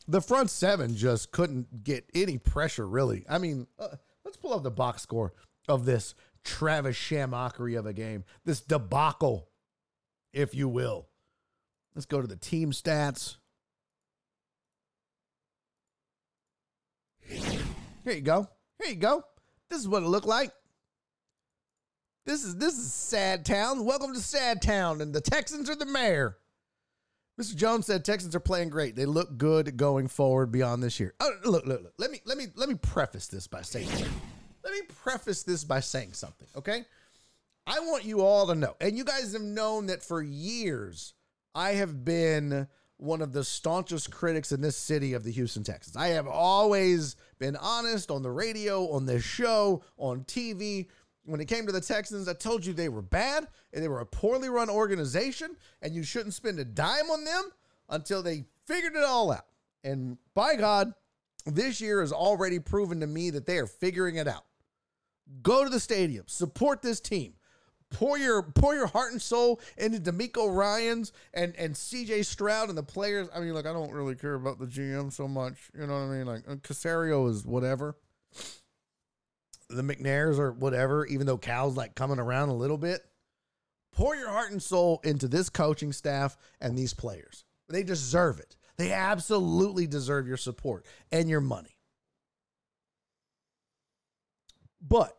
The 0.08 0.22
front 0.22 0.50
seven 0.50 0.96
just 0.96 1.32
couldn't 1.32 1.84
get 1.84 2.10
any 2.14 2.38
pressure, 2.38 2.88
really. 2.88 3.26
I 3.30 3.38
mean, 3.38 3.68
uh, 3.80 3.90
let's 4.26 4.38
pull 4.38 4.54
up 4.54 4.64
the 4.64 4.72
box 4.72 5.04
score 5.04 5.34
of 5.68 5.86
this 5.86 6.16
Travis 6.44 6.96
Shamockery 6.96 7.78
of 7.78 7.86
a 7.86 7.94
game, 7.94 8.24
this 8.46 8.62
debacle, 8.62 9.48
if 10.34 10.56
you 10.56 10.68
will. 10.68 11.08
Let's 11.96 12.06
go 12.06 12.22
to 12.22 12.28
the 12.28 12.36
team 12.36 12.72
stats. 12.72 13.38
Here 18.04 18.14
you 18.14 18.22
go. 18.22 18.48
Here 18.82 18.94
you 18.94 19.00
go. 19.00 19.24
This 19.70 19.80
is 19.80 19.88
what 19.88 20.04
it 20.04 20.08
looked 20.08 20.28
like. 20.28 20.52
This 22.26 22.44
is 22.44 22.56
this 22.58 22.78
is 22.78 22.94
sad 22.94 23.46
town. 23.46 23.86
Welcome 23.86 24.14
to 24.14 24.20
sad 24.20 24.62
town, 24.62 25.02
and 25.02 25.14
the 25.14 25.22
Texans 25.22 25.70
are 25.70 25.76
the 25.76 25.86
mayor. 25.86 26.38
Mr. 27.40 27.56
Jones 27.56 27.88
said 27.88 28.04
Texans 28.04 28.36
are 28.36 28.40
playing 28.40 28.70
great. 28.70 28.96
They 28.96 29.06
look 29.06 29.38
good 29.38 29.78
going 29.78 30.08
forward 30.08 30.52
beyond 30.52 30.84
this 30.84 31.00
year. 31.00 31.14
Oh, 31.20 31.32
look, 31.46 31.66
look, 31.66 31.82
look. 31.82 31.94
Let 31.98 32.12
me 32.12 32.22
let 32.26 32.38
me 32.38 32.48
let 32.56 32.70
me 32.70 32.76
preface 32.76 33.28
this 33.28 33.48
by 33.48 33.62
saying 33.62 33.88
let 34.64 34.74
me 34.74 34.82
preface 35.04 35.44
this 35.44 35.64
by 35.64 35.80
saying 35.80 36.14
something, 36.14 36.48
okay? 36.56 36.86
I 37.68 37.80
want 37.82 38.06
you 38.06 38.22
all 38.22 38.48
to 38.48 38.56
know, 38.56 38.76
and 38.82 38.98
you 38.98 39.04
guys 39.04 39.34
have 39.34 39.42
known 39.42 39.88
that 39.88 40.04
for 40.04 40.22
years 40.22 41.14
I 41.54 41.72
have 41.72 42.04
been 42.04 42.68
one 43.02 43.22
of 43.24 43.34
the 43.34 43.44
staunchest 43.44 44.12
critics 44.12 44.52
in 44.52 44.62
this 44.62 44.78
city 44.78 45.14
of 45.14 45.24
the 45.24 45.32
Houston 45.32 45.64
Texans. 45.64 45.98
I 45.98 46.10
have 46.10 46.28
always 46.28 47.16
been 47.40 47.56
honest 47.56 48.12
on 48.12 48.22
the 48.22 48.30
radio, 48.30 48.92
on 48.92 49.08
this 49.08 49.24
show, 49.24 49.84
on 49.98 50.24
TV. 50.26 50.88
When 51.26 51.42
it 51.42 51.48
came 51.48 51.66
to 51.66 51.72
the 51.72 51.82
Texans, 51.82 52.28
I 52.28 52.34
told 52.34 52.64
you 52.64 52.74
they 52.74 52.90
were 52.90 53.02
bad 53.02 53.48
and 53.74 53.84
they 53.84 53.88
were 53.88 54.02
a 54.02 54.06
poorly 54.06 54.50
run 54.50 54.70
organization, 54.70 55.58
and 55.82 55.96
you 55.96 56.04
shouldn't 56.04 56.36
spend 56.36 56.60
a 56.60 56.66
dime 56.66 57.10
on 57.10 57.26
them 57.26 57.52
until 57.90 58.22
they 58.22 58.46
figured 58.68 58.96
it 58.96 59.04
all 59.04 59.32
out. 59.32 59.48
And 59.84 60.20
by 60.36 60.56
God, 60.56 60.94
this 61.48 61.82
year 61.82 62.02
has 62.02 62.14
already 62.14 62.60
proven 62.60 63.00
to 63.00 63.08
me 63.08 63.32
that 63.32 63.48
they 63.48 63.58
are 63.58 63.66
figuring 63.66 64.18
it 64.18 64.28
out. 64.28 64.46
Go 65.42 65.64
to 65.64 65.72
the 65.72 65.80
stadium, 65.80 66.26
support 66.28 66.84
this 66.84 67.00
team 67.00 67.34
pour 67.92 68.18
your 68.18 68.42
pour 68.42 68.74
your 68.74 68.88
heart 68.88 69.12
and 69.12 69.22
soul 69.22 69.62
into 69.78 70.00
DeMeco 70.00 70.54
Ryans 70.54 71.12
and 71.34 71.56
and 71.56 71.76
CJ 71.76 72.26
Stroud 72.26 72.70
and 72.70 72.78
the 72.78 72.84
players. 72.84 73.28
I 73.34 73.40
mean, 73.40 73.54
like 73.54 73.66
I 73.66 73.74
don't 73.74 73.92
really 73.92 74.16
care 74.16 74.34
about 74.34 74.60
the 74.60 74.66
GM 74.66 75.12
so 75.12 75.28
much. 75.28 75.70
You 75.78 75.86
know 75.86 75.94
what 75.94 76.00
I 76.00 76.08
mean? 76.08 76.26
Like 76.26 76.44
uh, 76.48 76.56
Caserio 76.56 77.30
is 77.30 77.46
whatever. 77.46 77.98
The 79.70 79.84
McNairs 79.84 80.40
or 80.40 80.52
whatever. 80.52 81.06
Even 81.06 81.28
though 81.28 81.38
Cal's 81.38 81.78
like 81.78 81.96
coming 81.96 82.20
around 82.20 82.50
a 82.50 82.56
little 82.56 82.78
bit, 82.78 83.02
pour 83.92 84.16
your 84.16 84.30
heart 84.30 84.52
and 84.52 84.62
soul 84.62 85.00
into 85.04 85.28
this 85.28 85.50
coaching 85.50 85.94
staff 85.94 86.38
and 86.60 86.78
these 86.78 86.94
players. 86.94 87.46
They 87.70 87.84
deserve 87.84 88.40
it. 88.40 88.58
They 88.78 88.92
absolutely 88.92 89.88
deserve 89.88 90.28
your 90.28 90.38
support 90.38 90.86
and 91.12 91.30
your 91.30 91.42
money. 91.42 91.78
But 94.82 95.16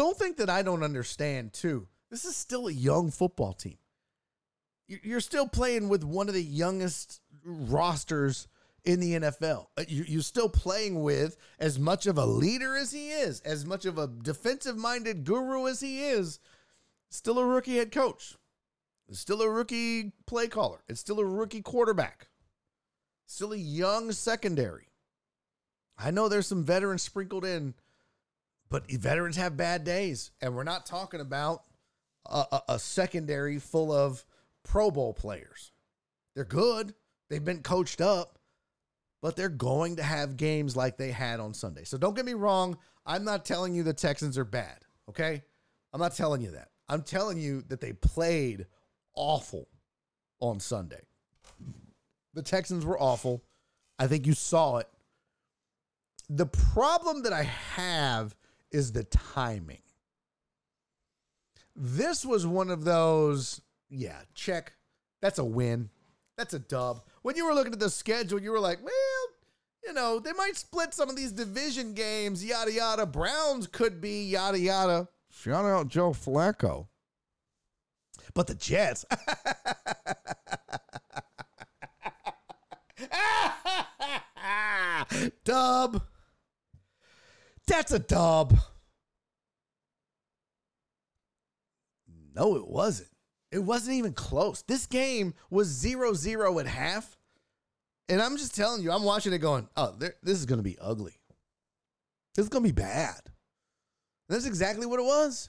don't 0.00 0.16
think 0.16 0.38
that 0.38 0.48
I 0.48 0.62
don't 0.62 0.82
understand, 0.82 1.52
too. 1.52 1.86
This 2.10 2.24
is 2.24 2.34
still 2.34 2.68
a 2.68 2.72
young 2.72 3.10
football 3.10 3.52
team. 3.52 3.76
You're 4.88 5.20
still 5.20 5.46
playing 5.46 5.90
with 5.90 6.02
one 6.02 6.26
of 6.26 6.32
the 6.32 6.42
youngest 6.42 7.20
rosters 7.44 8.48
in 8.82 8.98
the 8.98 9.12
NFL. 9.12 9.66
Uh, 9.76 9.84
you're 9.86 10.22
still 10.22 10.48
playing 10.48 11.02
with 11.02 11.36
as 11.58 11.78
much 11.78 12.06
of 12.06 12.16
a 12.16 12.24
leader 12.24 12.78
as 12.78 12.92
he 12.92 13.10
is, 13.10 13.40
as 13.40 13.66
much 13.66 13.84
of 13.84 13.98
a 13.98 14.06
defensive 14.06 14.78
minded 14.78 15.24
guru 15.24 15.68
as 15.68 15.80
he 15.80 16.02
is, 16.02 16.40
still 17.10 17.38
a 17.38 17.44
rookie 17.44 17.76
head 17.76 17.92
coach, 17.92 18.38
still 19.10 19.42
a 19.42 19.50
rookie 19.50 20.12
play 20.26 20.48
caller, 20.48 20.82
it's 20.88 21.00
still 21.00 21.20
a 21.20 21.26
rookie 21.26 21.60
quarterback, 21.60 22.28
still 23.26 23.52
a 23.52 23.58
young 23.58 24.12
secondary. 24.12 24.88
I 25.98 26.10
know 26.10 26.30
there's 26.30 26.46
some 26.46 26.64
veterans 26.64 27.02
sprinkled 27.02 27.44
in 27.44 27.74
but 28.70 28.90
veterans 28.90 29.36
have 29.36 29.56
bad 29.56 29.84
days, 29.84 30.30
and 30.40 30.54
we're 30.54 30.62
not 30.64 30.86
talking 30.86 31.20
about 31.20 31.64
a, 32.26 32.44
a, 32.52 32.62
a 32.70 32.78
secondary 32.78 33.58
full 33.58 33.92
of 33.92 34.24
Pro 34.62 34.90
Bowl 34.90 35.12
players. 35.12 35.72
They're 36.34 36.44
good. 36.44 36.94
They've 37.28 37.44
been 37.44 37.62
coached 37.62 38.00
up, 38.00 38.38
but 39.22 39.36
they're 39.36 39.48
going 39.48 39.96
to 39.96 40.02
have 40.02 40.36
games 40.36 40.76
like 40.76 40.96
they 40.96 41.10
had 41.10 41.40
on 41.40 41.54
Sunday. 41.54 41.84
So 41.84 41.98
don't 41.98 42.14
get 42.14 42.24
me 42.24 42.34
wrong. 42.34 42.78
I'm 43.04 43.24
not 43.24 43.44
telling 43.44 43.74
you 43.74 43.82
the 43.82 43.92
Texans 43.92 44.38
are 44.38 44.44
bad. 44.44 44.78
Okay. 45.08 45.42
I'm 45.92 46.00
not 46.00 46.14
telling 46.14 46.40
you 46.40 46.52
that. 46.52 46.68
I'm 46.88 47.02
telling 47.02 47.38
you 47.38 47.62
that 47.68 47.80
they 47.80 47.92
played 47.92 48.66
awful 49.14 49.68
on 50.40 50.60
Sunday. 50.60 51.02
The 52.34 52.42
Texans 52.42 52.84
were 52.84 53.00
awful. 53.00 53.42
I 53.98 54.06
think 54.06 54.26
you 54.26 54.34
saw 54.34 54.78
it. 54.78 54.88
The 56.28 56.46
problem 56.46 57.24
that 57.24 57.32
I 57.32 57.42
have 57.42 58.36
is 58.70 58.92
the 58.92 59.04
timing. 59.04 59.82
This 61.76 62.24
was 62.24 62.46
one 62.46 62.70
of 62.70 62.84
those, 62.84 63.60
yeah, 63.88 64.20
check. 64.34 64.72
That's 65.22 65.38
a 65.38 65.44
win. 65.44 65.90
That's 66.36 66.54
a 66.54 66.58
dub. 66.58 67.02
When 67.22 67.36
you 67.36 67.46
were 67.46 67.54
looking 67.54 67.72
at 67.72 67.80
the 67.80 67.90
schedule, 67.90 68.40
you 68.40 68.50
were 68.50 68.60
like, 68.60 68.82
well, 68.82 68.92
you 69.86 69.92
know, 69.92 70.18
they 70.18 70.32
might 70.32 70.56
split 70.56 70.94
some 70.94 71.08
of 71.08 71.16
these 71.16 71.32
division 71.32 71.94
games, 71.94 72.44
yada, 72.44 72.72
yada. 72.72 73.06
Browns 73.06 73.66
could 73.66 74.00
be 74.00 74.24
yada, 74.24 74.58
yada. 74.58 75.08
Shout 75.30 75.64
out 75.64 75.88
Joe 75.88 76.10
Flacco. 76.10 76.88
But 78.34 78.46
the 78.46 78.54
Jets. 78.54 79.04
dub. 85.44 86.02
That's 87.70 87.92
a 87.92 88.00
dub. 88.00 88.58
No, 92.34 92.56
it 92.56 92.66
wasn't. 92.66 93.10
It 93.52 93.60
wasn't 93.60 93.96
even 93.96 94.12
close. 94.12 94.62
This 94.62 94.86
game 94.86 95.34
was 95.50 95.68
0 95.68 96.14
0 96.14 96.58
at 96.58 96.66
half. 96.66 97.16
And 98.08 98.20
I'm 98.20 98.36
just 98.36 98.56
telling 98.56 98.82
you, 98.82 98.90
I'm 98.90 99.04
watching 99.04 99.32
it 99.32 99.38
going, 99.38 99.68
oh, 99.76 99.94
this 99.98 100.12
is 100.24 100.46
going 100.46 100.58
to 100.58 100.64
be 100.64 100.78
ugly. 100.80 101.14
This 102.34 102.42
is 102.42 102.48
going 102.48 102.64
to 102.64 102.68
be 102.68 102.82
bad. 102.82 103.20
And 103.24 104.34
that's 104.34 104.46
exactly 104.46 104.84
what 104.84 104.98
it 104.98 105.04
was. 105.04 105.48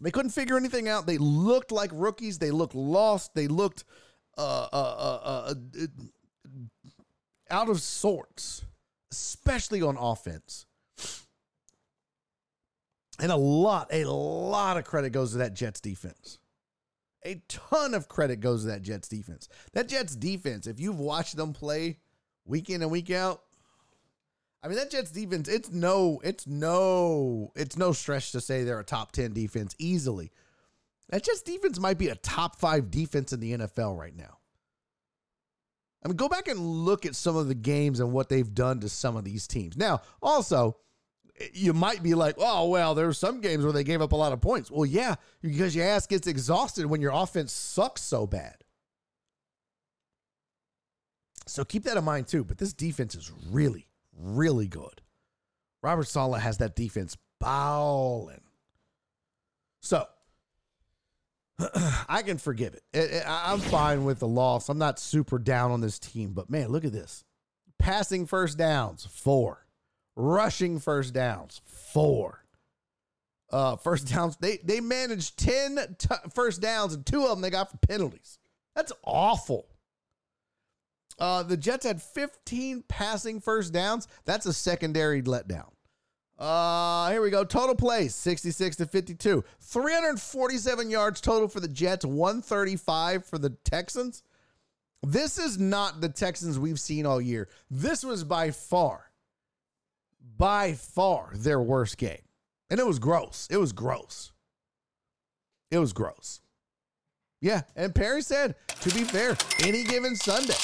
They 0.00 0.12
couldn't 0.12 0.30
figure 0.30 0.56
anything 0.56 0.88
out. 0.88 1.08
They 1.08 1.18
looked 1.18 1.72
like 1.72 1.90
rookies. 1.92 2.38
They 2.38 2.52
looked 2.52 2.76
lost. 2.76 3.34
They 3.34 3.48
looked 3.48 3.82
uh, 4.38 4.68
uh, 4.72 4.76
uh, 4.76 5.20
uh, 5.24 5.54
uh, 5.80 5.86
out 7.50 7.68
of 7.68 7.82
sorts, 7.82 8.62
especially 9.10 9.82
on 9.82 9.96
offense. 9.96 10.66
And 13.22 13.30
a 13.30 13.36
lot, 13.36 13.86
a 13.92 14.04
lot 14.04 14.76
of 14.76 14.84
credit 14.84 15.10
goes 15.10 15.30
to 15.30 15.38
that 15.38 15.54
Jets 15.54 15.80
defense. 15.80 16.40
A 17.24 17.40
ton 17.46 17.94
of 17.94 18.08
credit 18.08 18.40
goes 18.40 18.62
to 18.62 18.70
that 18.70 18.82
Jets 18.82 19.06
defense. 19.06 19.48
That 19.74 19.88
Jets 19.88 20.16
defense, 20.16 20.66
if 20.66 20.80
you've 20.80 20.98
watched 20.98 21.36
them 21.36 21.52
play 21.52 22.00
week 22.44 22.68
in 22.68 22.82
and 22.82 22.90
week 22.90 23.12
out, 23.12 23.42
I 24.60 24.66
mean 24.66 24.76
that 24.76 24.90
Jets 24.90 25.12
defense, 25.12 25.48
it's 25.48 25.70
no, 25.70 26.20
it's 26.24 26.48
no, 26.48 27.52
it's 27.54 27.76
no 27.76 27.92
stretch 27.92 28.32
to 28.32 28.40
say 28.40 28.64
they're 28.64 28.80
a 28.80 28.84
top 28.84 29.12
10 29.12 29.32
defense 29.32 29.76
easily. 29.78 30.32
That 31.10 31.22
Jets 31.22 31.42
defense 31.42 31.78
might 31.78 31.98
be 31.98 32.08
a 32.08 32.16
top 32.16 32.56
5 32.58 32.90
defense 32.90 33.32
in 33.32 33.38
the 33.38 33.52
NFL 33.52 33.96
right 33.96 34.16
now. 34.16 34.38
I 36.04 36.08
mean, 36.08 36.16
go 36.16 36.28
back 36.28 36.48
and 36.48 36.58
look 36.58 37.06
at 37.06 37.14
some 37.14 37.36
of 37.36 37.46
the 37.46 37.54
games 37.54 38.00
and 38.00 38.12
what 38.12 38.28
they've 38.28 38.52
done 38.52 38.80
to 38.80 38.88
some 38.88 39.14
of 39.14 39.22
these 39.22 39.46
teams. 39.46 39.76
Now, 39.76 40.02
also, 40.20 40.78
you 41.52 41.72
might 41.72 42.02
be 42.02 42.14
like, 42.14 42.36
oh, 42.38 42.68
well, 42.68 42.94
there's 42.94 43.18
some 43.18 43.40
games 43.40 43.64
where 43.64 43.72
they 43.72 43.84
gave 43.84 44.02
up 44.02 44.12
a 44.12 44.16
lot 44.16 44.32
of 44.32 44.40
points. 44.40 44.70
Well, 44.70 44.86
yeah, 44.86 45.16
because 45.40 45.74
your 45.74 45.86
ass 45.86 46.06
gets 46.06 46.26
exhausted 46.26 46.86
when 46.86 47.00
your 47.00 47.12
offense 47.12 47.52
sucks 47.52 48.02
so 48.02 48.26
bad. 48.26 48.56
So 51.46 51.64
keep 51.64 51.84
that 51.84 51.96
in 51.96 52.04
mind 52.04 52.28
too. 52.28 52.44
But 52.44 52.58
this 52.58 52.72
defense 52.72 53.14
is 53.14 53.30
really, 53.50 53.86
really 54.16 54.68
good. 54.68 55.02
Robert 55.82 56.06
Saleh 56.06 56.40
has 56.40 56.58
that 56.58 56.76
defense 56.76 57.16
bowling. 57.40 58.40
So 59.80 60.06
I 62.08 62.22
can 62.24 62.38
forgive 62.38 62.78
it. 62.92 63.24
I'm 63.26 63.58
fine 63.58 64.04
with 64.04 64.20
the 64.20 64.28
loss. 64.28 64.68
I'm 64.68 64.78
not 64.78 64.98
super 64.98 65.38
down 65.38 65.70
on 65.70 65.80
this 65.80 65.98
team, 65.98 66.32
but 66.32 66.48
man, 66.48 66.68
look 66.68 66.84
at 66.84 66.92
this. 66.92 67.24
Passing 67.78 68.26
first 68.26 68.56
downs, 68.58 69.06
four. 69.06 69.61
Rushing 70.16 70.78
first 70.78 71.14
downs, 71.14 71.60
four. 71.64 72.44
Uh, 73.50 73.76
first 73.76 74.08
downs, 74.08 74.36
they 74.40 74.58
they 74.64 74.80
managed 74.80 75.38
10 75.38 75.96
t- 75.98 76.14
first 76.34 76.60
downs, 76.60 76.94
and 76.94 77.04
two 77.04 77.24
of 77.24 77.30
them 77.30 77.40
they 77.40 77.50
got 77.50 77.70
for 77.70 77.76
penalties. 77.78 78.38
That's 78.74 78.92
awful. 79.04 79.66
Uh, 81.18 81.42
the 81.42 81.56
Jets 81.56 81.84
had 81.84 82.02
15 82.02 82.84
passing 82.88 83.40
first 83.40 83.72
downs. 83.72 84.08
That's 84.24 84.46
a 84.46 84.52
secondary 84.52 85.22
letdown. 85.22 85.68
Uh, 86.38 87.10
here 87.10 87.22
we 87.22 87.30
go. 87.30 87.44
Total 87.44 87.76
plays 87.76 88.14
66 88.14 88.76
to 88.76 88.86
52. 88.86 89.44
347 89.60 90.90
yards 90.90 91.20
total 91.20 91.46
for 91.46 91.60
the 91.60 91.68
Jets, 91.68 92.04
135 92.04 93.24
for 93.24 93.38
the 93.38 93.50
Texans. 93.50 94.24
This 95.04 95.38
is 95.38 95.58
not 95.58 96.00
the 96.00 96.08
Texans 96.08 96.58
we've 96.58 96.80
seen 96.80 97.06
all 97.06 97.20
year. 97.20 97.48
This 97.70 98.02
was 98.02 98.24
by 98.24 98.50
far, 98.50 99.11
by 100.42 100.72
far 100.72 101.30
their 101.36 101.60
worst 101.60 101.98
game. 101.98 102.18
And 102.68 102.80
it 102.80 102.86
was 102.86 102.98
gross. 102.98 103.46
It 103.48 103.58
was 103.58 103.72
gross. 103.72 104.32
It 105.70 105.78
was 105.78 105.92
gross. 105.92 106.40
Yeah. 107.40 107.60
And 107.76 107.94
Perry 107.94 108.22
said, 108.22 108.56
to 108.80 108.92
be 108.92 109.04
fair, 109.04 109.36
any 109.62 109.84
given 109.84 110.16
Sunday. 110.16 110.56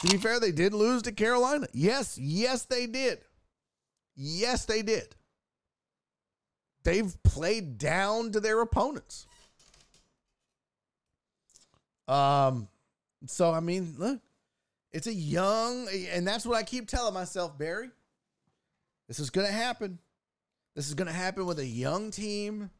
To 0.00 0.08
be 0.10 0.16
fair, 0.16 0.40
they 0.40 0.50
did 0.50 0.74
lose 0.74 1.02
to 1.02 1.12
Carolina. 1.12 1.68
Yes, 1.72 2.18
yes, 2.18 2.64
they 2.64 2.88
did. 2.88 3.20
Yes, 4.16 4.64
they 4.64 4.82
did. 4.82 5.14
They've 6.82 7.14
played 7.22 7.78
down 7.78 8.32
to 8.32 8.40
their 8.40 8.60
opponents. 8.60 9.28
Um, 12.08 12.66
so 13.28 13.52
I 13.52 13.60
mean, 13.60 13.94
look, 13.98 14.18
it's 14.92 15.06
a 15.06 15.14
young, 15.14 15.86
and 16.10 16.26
that's 16.26 16.44
what 16.44 16.56
I 16.56 16.64
keep 16.64 16.88
telling 16.88 17.14
myself, 17.14 17.56
Barry. 17.56 17.90
This 19.08 19.18
is 19.18 19.30
gonna 19.30 19.48
happen. 19.48 19.98
This 20.74 20.88
is 20.88 20.94
gonna 20.94 21.12
happen 21.12 21.46
with 21.46 21.58
a 21.58 21.66
young 21.66 22.10
team 22.10 22.70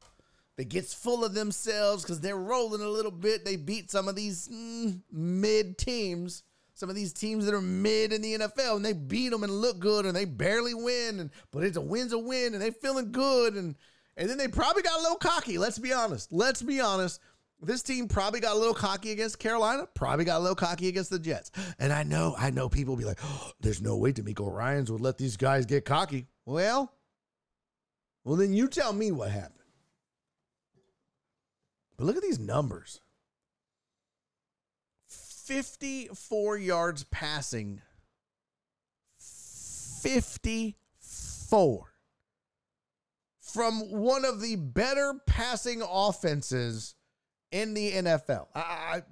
that 0.56 0.68
gets 0.68 0.94
full 0.94 1.24
of 1.24 1.34
themselves 1.34 2.02
because 2.02 2.20
they're 2.20 2.36
rolling 2.36 2.80
a 2.80 2.88
little 2.88 3.10
bit. 3.10 3.44
They 3.44 3.56
beat 3.56 3.90
some 3.90 4.08
of 4.08 4.16
these 4.16 4.48
mm, 4.48 5.00
mid 5.10 5.78
teams, 5.78 6.42
some 6.74 6.88
of 6.88 6.96
these 6.96 7.12
teams 7.12 7.44
that 7.46 7.54
are 7.54 7.60
mid 7.60 8.12
in 8.12 8.22
the 8.22 8.34
NFL, 8.34 8.76
and 8.76 8.84
they 8.84 8.92
beat 8.92 9.30
them 9.30 9.42
and 9.42 9.52
look 9.52 9.78
good, 9.78 10.06
and 10.06 10.16
they 10.16 10.24
barely 10.24 10.74
win. 10.74 11.20
And 11.20 11.30
but 11.50 11.64
it's 11.64 11.76
a 11.76 11.80
win's 11.80 12.12
a 12.12 12.18
win, 12.18 12.54
and 12.54 12.62
they 12.62 12.70
feeling 12.70 13.12
good, 13.12 13.54
and 13.54 13.74
and 14.16 14.30
then 14.30 14.38
they 14.38 14.48
probably 14.48 14.82
got 14.82 14.98
a 14.98 15.02
little 15.02 15.18
cocky. 15.18 15.58
Let's 15.58 15.78
be 15.78 15.92
honest. 15.92 16.32
Let's 16.32 16.62
be 16.62 16.80
honest. 16.80 17.20
This 17.60 17.82
team 17.82 18.08
probably 18.08 18.40
got 18.40 18.56
a 18.56 18.58
little 18.58 18.74
cocky 18.74 19.12
against 19.12 19.38
Carolina, 19.38 19.88
probably 19.94 20.24
got 20.24 20.38
a 20.38 20.40
little 20.40 20.54
cocky 20.54 20.88
against 20.88 21.10
the 21.10 21.18
Jets. 21.18 21.50
And 21.78 21.92
I 21.92 22.02
know, 22.02 22.34
I 22.38 22.50
know 22.50 22.68
people 22.68 22.96
be 22.96 23.04
like, 23.04 23.20
oh, 23.22 23.52
there's 23.60 23.80
no 23.80 23.96
way 23.96 24.12
DeMeco 24.12 24.52
Ryans 24.52 24.90
would 24.92 25.00
let 25.00 25.18
these 25.18 25.36
guys 25.36 25.64
get 25.66 25.84
cocky. 25.84 26.26
Well, 26.44 26.92
well, 28.24 28.36
then 28.36 28.52
you 28.54 28.68
tell 28.68 28.92
me 28.92 29.12
what 29.12 29.30
happened. 29.30 29.52
But 31.96 32.04
look 32.04 32.16
at 32.16 32.22
these 32.22 32.38
numbers 32.38 33.00
54 35.06 36.58
yards 36.58 37.04
passing. 37.04 37.80
54 40.02 41.94
from 43.40 43.80
one 43.90 44.24
of 44.24 44.40
the 44.40 44.56
better 44.56 45.14
passing 45.26 45.80
offenses 45.82 46.94
in 47.54 47.72
the 47.72 47.92
NFL. 47.92 48.48
I, 48.52 48.60
I, 48.60 49.02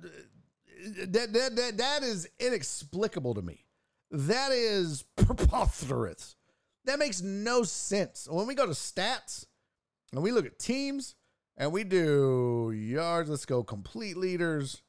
that, 1.06 1.32
that, 1.32 1.56
that, 1.56 1.76
that 1.78 2.02
is 2.02 2.28
inexplicable 2.40 3.34
to 3.34 3.42
me. 3.42 3.64
That 4.10 4.50
is 4.50 5.04
preposterous. 5.16 6.34
That 6.84 6.98
makes 6.98 7.22
no 7.22 7.62
sense. 7.62 8.26
When 8.28 8.48
we 8.48 8.56
go 8.56 8.66
to 8.66 8.72
stats 8.72 9.46
and 10.12 10.24
we 10.24 10.32
look 10.32 10.44
at 10.44 10.58
teams 10.58 11.14
and 11.56 11.70
we 11.70 11.84
do 11.84 12.72
yards, 12.76 13.30
let's 13.30 13.46
go 13.46 13.62
complete 13.62 14.16
leaders 14.16 14.82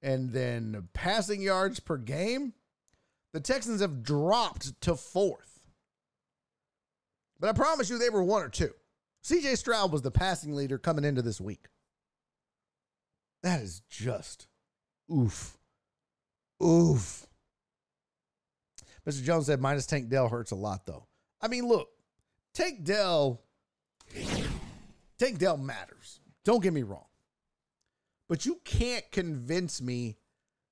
and 0.00 0.30
then 0.30 0.88
passing 0.94 1.42
yards 1.42 1.80
per 1.80 1.96
game, 1.96 2.52
the 3.32 3.40
Texans 3.40 3.80
have 3.80 4.04
dropped 4.04 4.80
to 4.82 4.94
fourth. 4.94 5.58
But 7.40 7.50
I 7.50 7.52
promise 7.52 7.90
you 7.90 7.98
they 7.98 8.10
were 8.10 8.22
one 8.22 8.44
or 8.44 8.48
two. 8.48 8.70
CJ 9.24 9.58
Stroud 9.58 9.90
was 9.90 10.02
the 10.02 10.12
passing 10.12 10.54
leader 10.54 10.78
coming 10.78 11.04
into 11.04 11.20
this 11.20 11.40
week. 11.40 11.66
That 13.46 13.62
is 13.62 13.82
just 13.88 14.48
oof. 15.08 15.56
Oof. 16.60 17.28
Mr. 19.08 19.22
Jones 19.22 19.46
said 19.46 19.60
minus 19.60 19.86
Tank 19.86 20.08
Dell 20.08 20.28
hurts 20.28 20.50
a 20.50 20.56
lot 20.56 20.84
though. 20.84 21.06
I 21.40 21.46
mean, 21.46 21.68
look, 21.68 21.86
Tank 22.54 22.82
Dell 22.82 23.40
Tank 25.16 25.38
Dell 25.38 25.56
matters. 25.58 26.18
Don't 26.44 26.60
get 26.60 26.72
me 26.72 26.82
wrong. 26.82 27.06
But 28.28 28.46
you 28.46 28.60
can't 28.64 29.08
convince 29.12 29.80
me 29.80 30.16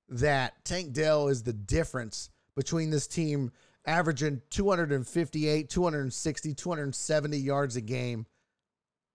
that 0.09 0.65
Tank 0.65 0.91
Dell 0.91 1.29
is 1.29 1.43
the 1.43 1.53
difference 1.53 2.29
between 2.57 2.89
this 2.89 3.07
team 3.07 3.53
averaging 3.85 4.41
258, 4.49 5.69
260, 5.69 6.53
270 6.53 7.37
yards 7.37 7.77
a 7.77 7.81
game 7.81 8.25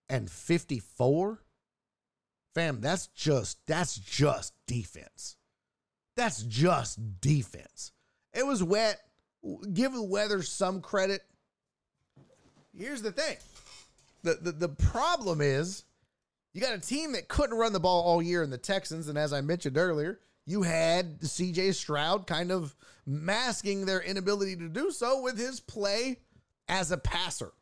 and 0.08 0.30
54. 0.30 1.42
Fam, 2.60 2.82
that's 2.82 3.06
just 3.08 3.66
that's 3.66 3.96
just 3.96 4.52
defense. 4.66 5.36
That's 6.14 6.42
just 6.42 7.20
defense. 7.22 7.92
It 8.34 8.46
was 8.46 8.62
wet. 8.62 9.00
Give 9.72 9.94
the 9.94 10.02
weather 10.02 10.42
some 10.42 10.82
credit. 10.82 11.22
Here's 12.76 13.00
the 13.00 13.12
thing. 13.12 13.38
The, 14.24 14.34
the 14.34 14.52
the 14.52 14.68
problem 14.68 15.40
is 15.40 15.84
you 16.52 16.60
got 16.60 16.74
a 16.74 16.78
team 16.78 17.12
that 17.12 17.28
couldn't 17.28 17.56
run 17.56 17.72
the 17.72 17.80
ball 17.80 18.02
all 18.02 18.20
year 18.20 18.42
in 18.42 18.50
the 18.50 18.58
Texans, 18.58 19.08
and 19.08 19.16
as 19.16 19.32
I 19.32 19.40
mentioned 19.40 19.78
earlier, 19.78 20.20
you 20.44 20.60
had 20.60 21.20
CJ 21.20 21.74
Stroud 21.74 22.26
kind 22.26 22.52
of 22.52 22.76
masking 23.06 23.86
their 23.86 24.02
inability 24.02 24.56
to 24.56 24.68
do 24.68 24.90
so 24.90 25.22
with 25.22 25.38
his 25.38 25.60
play 25.60 26.18
as 26.68 26.92
a 26.92 26.98
passer. 26.98 27.52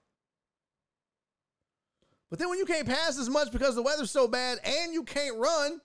But 2.30 2.38
then 2.38 2.48
when 2.50 2.59
you 2.59 2.66
can't 2.66 2.86
pass 2.86 3.18
as 3.18 3.30
much 3.30 3.50
because 3.52 3.74
the 3.74 3.82
weather's 3.82 4.10
so 4.10 4.28
bad 4.28 4.59
and 4.64 4.92
you 4.92 5.02
can't 5.05 5.36
run, 5.38 5.80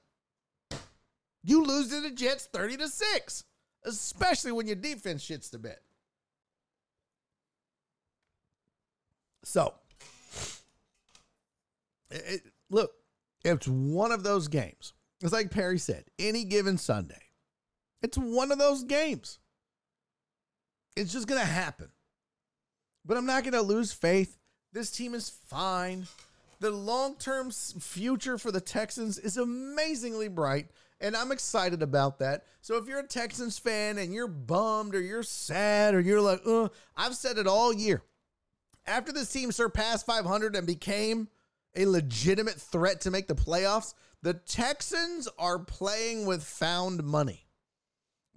you 1.44 1.64
lose 1.64 1.90
to 1.90 2.02
the 2.02 2.11
Jets 2.11 2.45
30 2.52 2.78
to 2.78 2.88
6, 2.90 3.44
especially 3.86 4.52
when 4.52 4.68
your 4.68 4.76
defense 4.76 5.26
shits 5.26 5.49
the 5.49 5.57
bed. 5.60 5.78
So, 9.44 9.74
it, 12.11 12.24
it- 12.28 12.44
look, 12.70 12.91
it's 13.44 13.68
one 13.68 14.11
of 14.11 14.24
those 14.24 14.48
games. 14.48 14.94
It's 15.22 15.34
like 15.34 15.52
Perry 15.52 15.78
said, 15.80 16.06
any 16.20 16.44
given 16.44 16.78
Sunday, 16.78 17.22
It's 18.02 18.18
one 18.18 18.52
of 18.52 18.57
those 18.60 18.84
games. 18.84 19.40
It's 20.98 21.14
just 21.14 21.28
going 21.28 21.40
to 21.40 21.48
happen. 21.48 21.90
But 23.06 23.15
I'm 23.18 23.26
not 23.26 23.44
going 23.44 23.53
to 23.53 23.61
lose 23.61 23.94
faith. 23.94 24.38
This 24.74 24.91
team 24.91 25.14
is 25.14 25.30
fine. 25.48 26.07
The 26.64 26.72
long 26.72 27.18
term 27.18 27.52
future 27.52 28.38
for 28.38 28.49
the 28.49 28.61
Texans 28.61 29.19
is 29.19 29.35
amazingly 29.35 30.30
bright, 30.30 30.69
and 31.02 31.14
I'm 31.14 31.34
excited 31.34 31.84
about 31.84 32.19
that. 32.19 32.45
So 32.61 32.77
if 32.77 32.88
you're 32.88 33.02
a 33.02 33.06
Texans 33.06 33.60
fan 33.60 33.98
and 33.98 34.14
you're 34.14 34.30
bummed 34.30 34.95
or 34.95 35.02
you're 35.02 35.23
sad 35.23 35.94
or 35.94 35.99
you're 35.99 36.22
like, 36.22 36.40
I've 36.95 37.18
said 37.18 37.38
it 37.38 37.48
all 37.48 37.73
year. 37.73 38.02
After 38.88 39.11
this 39.11 39.30
team 39.30 39.52
surpassed 39.52 40.06
500 40.06 40.56
and 40.56 40.65
became 40.65 41.27
a 41.76 41.85
legitimate 41.85 42.61
threat 42.61 43.02
to 43.02 43.11
make 43.11 43.27
the 43.27 43.35
playoffs, 43.35 43.94
the 44.22 44.35
Texans 44.35 45.27
are 45.38 45.60
playing 45.60 46.26
with 46.26 46.45
found 46.45 47.03
money. 47.03 47.45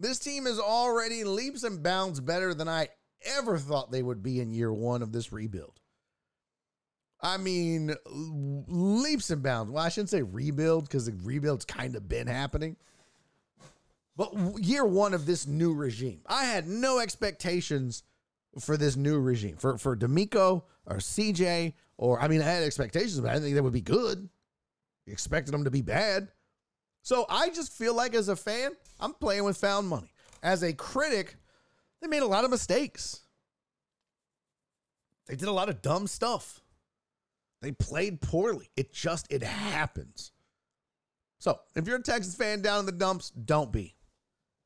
This 0.01 0.19
team 0.19 0.49
is 0.49 0.59
already 0.59 1.23
leaps 1.23 1.63
and 1.63 1.81
bounds 1.81 2.19
better 2.19 2.55
than 2.55 2.69
I 2.69 2.89
ever 3.25 3.57
thought 3.57 3.93
they 3.93 4.03
would 4.03 4.25
be 4.25 4.41
in 4.41 4.51
year 4.51 4.73
one 4.73 5.03
of 5.03 5.13
this 5.13 5.33
rebuild. 5.33 5.79
I 7.21 7.39
mean, 7.39 7.95
leaps 8.07 9.31
and 9.31 9.43
bounds. 9.43 9.73
Well, 9.73 9.83
I 9.83 9.89
shouldn't 9.89 10.11
say 10.11 10.23
rebuild 10.23 10.85
because 10.85 11.07
the 11.07 11.13
rebuild's 11.23 11.65
kind 11.65 11.97
of 11.97 12.09
been 12.09 12.27
happening. 12.27 12.77
But 14.17 14.33
year 14.59 14.85
one 14.85 15.15
of 15.15 15.27
this 15.27 15.47
new 15.47 15.75
regime, 15.75 16.21
I 16.27 16.45
had 16.45 16.67
no 16.67 17.01
expectations 17.01 18.03
for 18.59 18.77
this 18.77 18.97
new 18.97 19.19
regime 19.19 19.57
for 19.57 19.77
for 19.77 19.95
DeMeco 19.95 20.63
or 20.87 20.97
CJ 20.97 21.75
or 21.99 22.21
I 22.21 22.29
mean, 22.29 22.41
I 22.41 22.45
had 22.45 22.63
expectations, 22.63 23.21
but 23.21 23.31
I 23.31 23.35
didn't 23.35 23.45
think 23.45 23.55
they 23.55 23.61
would 23.61 23.73
be 23.73 23.81
good. 23.81 24.29
expected 25.07 25.53
them 25.53 25.65
to 25.65 25.71
be 25.71 25.83
bad. 25.83 26.29
So 27.03 27.27
I 27.29 27.51
just 27.51 27.73
feel 27.73 27.95
like 27.95 28.15
as 28.15 28.29
a 28.29 28.37
fan, 28.37 28.73
I'm 28.99 29.13
playing 29.15 29.45
with 29.45 29.57
found 29.57 29.89
money. 29.89 30.13
As 30.43 30.63
a 30.63 30.73
critic, 30.73 31.37
they 32.01 32.09
made 32.09 32.23
a 32.23 32.27
lot 32.27 32.45
of 32.45 32.51
mistakes. 32.51 33.21
They 35.27 35.37
did 35.37 35.49
a 35.49 35.53
lot 35.53 35.69
of 35.69 35.83
dumb 35.83 36.07
stuff. 36.07 36.61
They 37.63 37.73
played 37.73 38.21
poorly. 38.21 38.71
It 38.77 38.93
just 38.93 39.27
it 39.31 39.43
happens. 39.43 40.33
So, 41.39 41.61
if 41.75 41.87
you're 41.87 41.97
a 41.97 42.03
Texas 42.03 42.35
fan 42.35 42.63
down 42.63 42.81
in 42.81 42.87
the 42.87 42.93
dumps, 42.93 43.31
don't 43.31 43.71
be. 43.71 43.95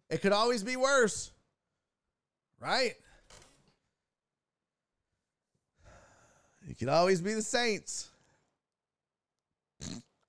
It 0.08 0.22
could 0.22 0.32
always 0.32 0.62
be 0.62 0.76
worse. 0.76 1.32
Right? 2.60 2.94
It 6.68 6.78
could 6.78 6.88
always 6.88 7.20
be 7.20 7.34
the 7.34 7.42
Saints. 7.42 8.08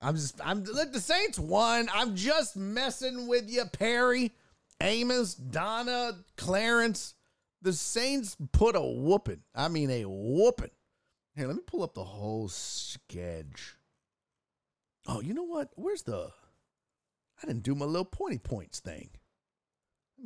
I'm 0.00 0.16
just 0.16 0.40
I'm 0.44 0.64
look 0.64 0.92
the 0.92 1.00
Saints 1.00 1.38
won. 1.38 1.88
I'm 1.94 2.16
just 2.16 2.56
messing 2.56 3.28
with 3.28 3.48
you, 3.48 3.64
Perry, 3.66 4.32
Amos, 4.80 5.34
Donna, 5.34 6.18
Clarence. 6.36 7.14
The 7.60 7.72
Saints 7.72 8.36
put 8.50 8.74
a 8.74 8.82
whooping. 8.82 9.42
I 9.54 9.68
mean 9.68 9.90
a 9.90 10.04
whooping. 10.04 10.70
Hey, 11.34 11.46
let 11.46 11.56
me 11.56 11.62
pull 11.66 11.82
up 11.82 11.94
the 11.94 12.04
whole 12.04 12.48
sketch. 12.48 13.76
Oh, 15.06 15.20
you 15.20 15.32
know 15.32 15.44
what? 15.44 15.70
Where's 15.76 16.02
the 16.02 16.30
I 17.42 17.46
didn't 17.46 17.62
do 17.62 17.74
my 17.74 17.86
little 17.86 18.04
pointy 18.04 18.38
points 18.38 18.80
thing. 18.80 19.10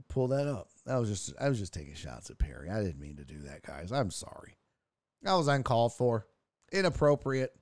Pull 0.09 0.29
that 0.29 0.47
up. 0.47 0.69
I 0.87 0.99
was 0.99 1.09
just 1.09 1.33
I 1.41 1.49
was 1.49 1.59
just 1.59 1.73
taking 1.73 1.95
shots 1.95 2.29
at 2.29 2.39
Perry. 2.39 2.69
I 2.69 2.83
didn't 2.83 3.01
mean 3.01 3.17
to 3.17 3.25
do 3.25 3.41
that, 3.43 3.63
guys. 3.63 3.93
I'm 3.93 4.11
sorry. 4.11 4.59
That 5.23 5.35
was 5.35 5.49
uncalled 5.49 5.95
for. 5.95 6.27
Inappropriate. 6.73 7.55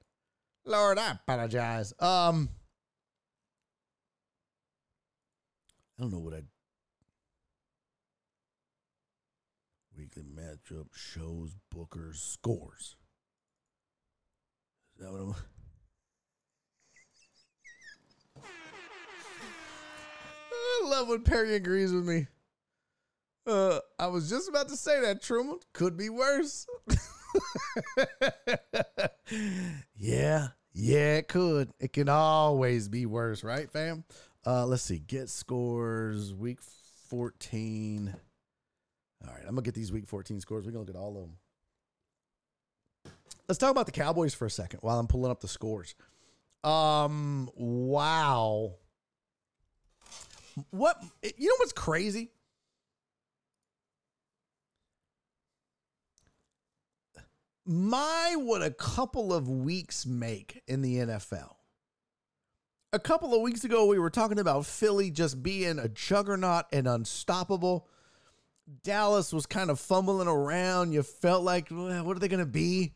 Lord, 0.65 0.99
I 0.99 1.13
apologize. 1.13 1.93
Um, 2.01 2.49
I 5.99 6.03
don't 6.03 6.13
know 6.13 6.19
what 6.19 6.35
I. 6.35 6.43
Weekly 9.97 10.25
matchup 10.25 10.89
shows 10.97 11.55
Booker's 11.71 12.21
scores. 12.21 12.97
Is 14.97 15.05
that 15.05 15.13
what 15.13 15.21
I'm? 15.21 15.35
I 20.53 20.89
love 20.89 21.09
when 21.09 21.23
Perry 21.23 21.55
agrees 21.55 21.93
with 21.93 22.07
me. 22.07 22.27
Uh, 23.47 23.81
I 23.99 24.07
was 24.07 24.31
just 24.31 24.49
about 24.49 24.69
to 24.69 24.77
say 24.77 25.01
that 25.01 25.23
Truman 25.23 25.59
could 25.73 25.97
be 25.97 26.09
worse. 26.09 26.67
yeah, 29.97 30.49
yeah, 30.73 31.17
it 31.17 31.29
could. 31.29 31.71
It 31.79 31.93
can 31.93 32.09
always 32.09 32.89
be 32.89 33.07
worse, 33.07 33.45
right, 33.45 33.71
fam? 33.71 34.05
Uh, 34.47 34.67
let's 34.67 34.83
see. 34.83 34.99
Get 34.99 35.29
scores 35.29 36.33
week 36.33 36.61
14. 37.09 38.15
All 39.27 39.33
right, 39.33 39.43
I'm 39.43 39.55
gonna 39.55 39.63
get 39.63 39.75
these 39.75 39.93
week 39.93 40.07
14 40.07 40.41
scores. 40.41 40.65
We're 40.65 40.73
gonna 40.73 40.85
look 40.85 40.95
at 40.95 41.01
all 41.01 41.17
of 41.17 41.23
them. 41.23 41.37
Let's 43.49 43.59
talk 43.59 43.71
about 43.71 43.87
the 43.87 43.93
Cowboys 43.93 44.35
for 44.35 44.47
a 44.47 44.51
second 44.51 44.81
while 44.83 44.99
I'm 44.99 45.07
pulling 45.07 45.31
up 45.31 45.41
the 45.41 45.49
scores. 45.49 45.95
Um, 46.63 47.51
wow. 47.55 48.75
What 50.71 51.03
you 51.23 51.49
know 51.49 51.55
what's 51.59 51.73
crazy? 51.73 52.31
my 57.67 58.35
what 58.39 58.63
a 58.63 58.71
couple 58.71 59.33
of 59.33 59.49
weeks 59.49 60.05
make 60.07 60.63
in 60.67 60.83
the 60.83 60.97
NFL. 60.97 61.55
A 62.93 62.99
couple 62.99 63.35
of 63.35 63.41
weeks 63.41 63.65
ago, 63.65 63.87
we 63.87 63.99
were 63.99 64.11
talking 64.11 64.39
about 64.39 64.67
Philly 64.67 65.11
just 65.11 65.43
being 65.43 65.79
a 65.79 65.89
juggernaut 65.89 66.67
and 66.73 66.87
unstoppable. 66.87 67.89
Dallas 68.83 69.33
was 69.33 69.47
kind 69.47 69.71
of 69.71 69.81
fumbling 69.81 70.29
around. 70.29 70.93
You 70.93 71.03
felt 71.03 71.43
like, 71.43 71.69
well, 71.71 72.05
what 72.05 72.17
are 72.17 72.21
they 72.21 72.29
going 72.29 72.39
to 72.39 72.47
be? 72.47 72.95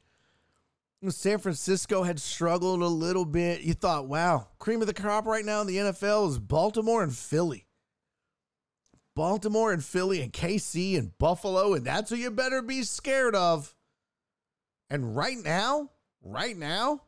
San 1.09 1.39
Francisco 1.39 2.03
had 2.03 2.21
struggled 2.21 2.83
a 2.83 2.87
little 2.87 3.25
bit. 3.25 3.61
You 3.61 3.73
thought, 3.73 4.09
wow, 4.09 4.49
cream 4.59 4.81
of 4.81 4.89
the 4.89 4.95
crop 4.95 5.27
right 5.27 5.45
now 5.45 5.61
in 5.61 5.67
the 5.67 5.77
NFL 5.77 6.29
is 6.29 6.39
Baltimore 6.39 7.03
and 7.03 7.15
Philly. 7.15 7.67
Baltimore 9.15 9.73
and 9.73 9.85
Philly 9.85 10.21
and 10.23 10.33
KC 10.33 10.99
and 10.99 11.17
Buffalo, 11.19 11.75
and 11.75 11.85
that's 11.85 12.11
who 12.11 12.17
you 12.17 12.31
better 12.31 12.63
be 12.63 12.83
scared 12.83 13.35
of. 13.35 13.75
And 14.91 15.17
right 15.17 15.37
now, 15.37 15.91
right 16.23 16.57
now, 16.57 17.03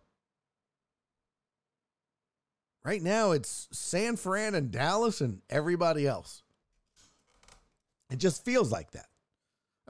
right 2.84 3.02
now, 3.02 3.32
it's 3.32 3.68
San 3.72 4.16
Fran 4.16 4.54
and 4.54 4.70
Dallas 4.70 5.20
and 5.20 5.40
everybody 5.48 6.06
else. 6.06 6.42
It 8.10 8.18
just 8.18 8.44
feels 8.44 8.72
like 8.72 8.90
that. 8.92 9.09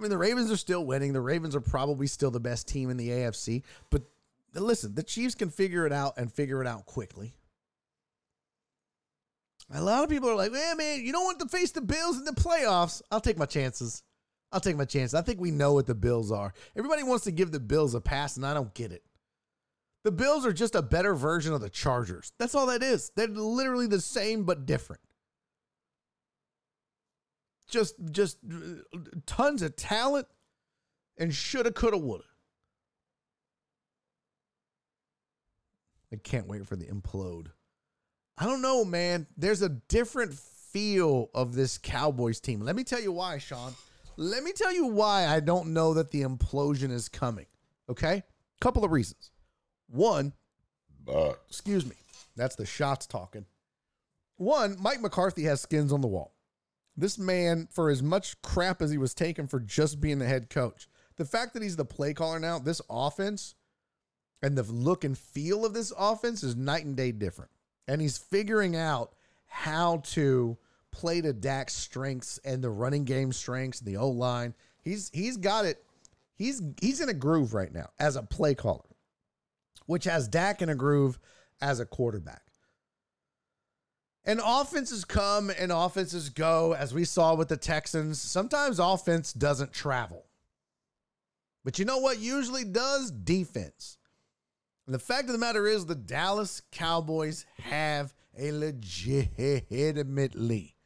I 0.01 0.03
mean, 0.03 0.11
the 0.11 0.17
Ravens 0.17 0.51
are 0.51 0.57
still 0.57 0.87
winning. 0.87 1.13
The 1.13 1.21
Ravens 1.21 1.55
are 1.55 1.61
probably 1.61 2.07
still 2.07 2.31
the 2.31 2.41
best 2.41 2.67
team 2.67 2.89
in 2.89 2.97
the 2.97 3.11
AFC. 3.11 3.63
But 3.91 4.05
listen, 4.55 4.95
the 4.95 5.03
Chiefs 5.03 5.35
can 5.35 5.51
figure 5.51 5.85
it 5.87 5.93
out 5.93 6.15
and 6.17 6.33
figure 6.33 6.63
it 6.63 6.67
out 6.67 6.87
quickly. 6.87 7.35
A 9.73 9.83
lot 9.83 10.03
of 10.03 10.09
people 10.09 10.31
are 10.31 10.35
like, 10.35 10.53
"Man, 10.53 10.79
man, 10.79 11.05
you 11.05 11.13
don't 11.13 11.27
want 11.27 11.39
to 11.41 11.49
face 11.49 11.71
the 11.73 11.83
Bills 11.83 12.17
in 12.17 12.25
the 12.25 12.33
playoffs." 12.33 13.03
I'll 13.11 13.21
take 13.21 13.37
my 13.37 13.45
chances. 13.45 14.03
I'll 14.51 14.61
take 14.61 14.77
my 14.77 14.87
chances. 14.87 15.15
I 15.15 15.21
think 15.21 15.39
we 15.39 15.51
know 15.51 15.75
what 15.75 15.87
the 15.87 15.95
Bills 15.95 16.33
are. 16.33 16.55
Everybody 16.75 17.03
wants 17.03 17.25
to 17.25 17.31
give 17.31 17.53
the 17.53 17.61
Bills 17.61 17.95
a 17.95 18.01
pass, 18.01 18.39
and 18.39 18.47
I 18.47 18.55
don't 18.55 18.73
get 18.73 18.93
it. 18.93 19.05
The 20.03 20.11
Bills 20.11 20.47
are 20.47 20.53
just 20.55 20.75
a 20.75 20.81
better 20.81 21.15
version 21.15 21.53
of 21.53 21.61
the 21.61 21.69
Chargers. 21.69 22.33
That's 22.39 22.55
all 22.55 22.67
that 22.67 22.83
is. 22.83 23.13
They're 23.15 23.29
literally 23.29 23.87
the 23.87 24.01
same 24.01 24.45
but 24.45 24.65
different. 24.65 25.03
Just 27.71 27.95
just 28.11 28.39
uh, 28.51 28.99
tons 29.27 29.63
of 29.63 29.77
talent 29.77 30.27
and 31.19 31.35
shoulda, 31.35 31.71
coulda, 31.71 31.99
woulda. 31.99 32.25
I 36.13 36.17
can't 36.17 36.49
wait 36.49 36.67
for 36.67 36.77
the 36.77 36.87
implode. 36.87 37.49
I 38.37 38.47
don't 38.47 38.63
know, 38.63 38.85
man. 38.85 39.27
There's 39.37 39.63
a 39.63 39.69
different 39.69 40.35
feel 40.35 41.31
of 41.35 41.55
this 41.55 41.79
Cowboys 41.79 42.41
team. 42.41 42.61
Let 42.61 42.75
me 42.75 42.85
tell 42.85 43.01
you 43.01 43.13
why, 43.13 43.39
Sean. 43.39 43.75
Let 44.17 44.43
me 44.43 44.53
tell 44.53 44.73
you 44.73 44.87
why 44.87 45.27
I 45.27 45.41
don't 45.41 45.73
know 45.73 45.95
that 45.95 46.11
the 46.11 46.23
implosion 46.23 46.91
is 46.91 47.09
coming. 47.09 47.47
Okay? 47.89 48.23
Couple 48.61 48.85
of 48.85 48.91
reasons. 48.91 49.31
One, 49.89 50.33
uh, 51.09 51.33
excuse 51.49 51.87
me, 51.87 51.97
that's 52.37 52.57
the 52.57 52.67
shots 52.67 53.07
talking. 53.07 53.47
One, 54.37 54.77
Mike 54.81 55.01
McCarthy 55.01 55.45
has 55.45 55.61
skins 55.61 55.93
on 55.93 56.01
the 56.01 56.09
wall. 56.09 56.35
This 57.01 57.19
man, 57.19 57.67
for 57.71 57.89
as 57.89 58.03
much 58.03 58.41
crap 58.43 58.83
as 58.83 58.91
he 58.91 58.99
was 58.99 59.15
taking 59.15 59.47
for 59.47 59.59
just 59.59 60.03
being 60.03 60.19
the 60.19 60.27
head 60.27 60.51
coach, 60.51 60.87
the 61.17 61.25
fact 61.25 61.55
that 61.55 61.63
he's 61.63 61.77
the 61.77 61.85
play 61.85 62.13
caller 62.13 62.39
now, 62.39 62.59
this 62.59 62.83
offense 62.91 63.55
and 64.43 64.57
the 64.57 64.63
look 64.65 65.03
and 65.03 65.17
feel 65.17 65.65
of 65.65 65.73
this 65.73 65.95
offense 65.99 66.43
is 66.43 66.57
night 66.57 66.85
and 66.85 66.97
day 66.97 67.11
different. 67.11 67.51
And 67.89 68.03
he's 68.03 68.19
figuring 68.19 68.77
out 68.77 69.15
how 69.47 70.03
to 70.09 70.59
play 70.91 71.23
to 71.23 71.33
Dak's 71.33 71.75
strengths 71.75 72.39
and 72.45 72.63
the 72.63 72.71
running 72.71 73.05
game 73.05 73.33
strengths 73.33 73.81
and 73.81 73.89
the 73.89 73.97
O 73.97 74.09
line. 74.09 74.55
He's 74.83 75.11
he's 75.15 75.39
got 75.39 75.65
it. 75.65 75.83
He's 76.35 76.63
he's 76.83 77.01
in 77.01 77.09
a 77.09 77.15
groove 77.15 77.55
right 77.55 77.73
now 77.73 77.89
as 77.99 78.17
a 78.17 78.23
play 78.23 78.55
caller, 78.55 78.85
which 79.87 80.05
has 80.05 80.29
Dak 80.29 80.61
in 80.61 80.69
a 80.69 80.75
groove 80.75 81.19
as 81.63 81.81
a 81.81 81.87
quarterback. 81.87 82.50
And 84.31 84.41
offenses 84.45 85.05
come 85.05 85.51
and 85.51 85.73
offenses 85.73 86.29
go, 86.29 86.73
as 86.73 86.95
we 86.95 87.05
saw 87.05 87.35
with 87.35 87.49
the 87.49 87.57
Texans. 87.57 88.21
Sometimes 88.21 88.79
offense 88.79 89.33
doesn't 89.33 89.73
travel. 89.73 90.25
But 91.65 91.81
you 91.81 91.85
know 91.85 91.99
what 91.99 92.21
usually 92.21 92.63
does? 92.63 93.11
Defense. 93.11 93.99
And 94.87 94.95
the 94.95 95.01
fact 95.01 95.27
of 95.27 95.33
the 95.33 95.39
matter 95.39 95.67
is, 95.67 95.85
the 95.85 95.97
Dallas 95.97 96.63
Cowboys 96.71 97.45
have 97.59 98.15
a 98.39 98.53
legitimately 98.53 100.77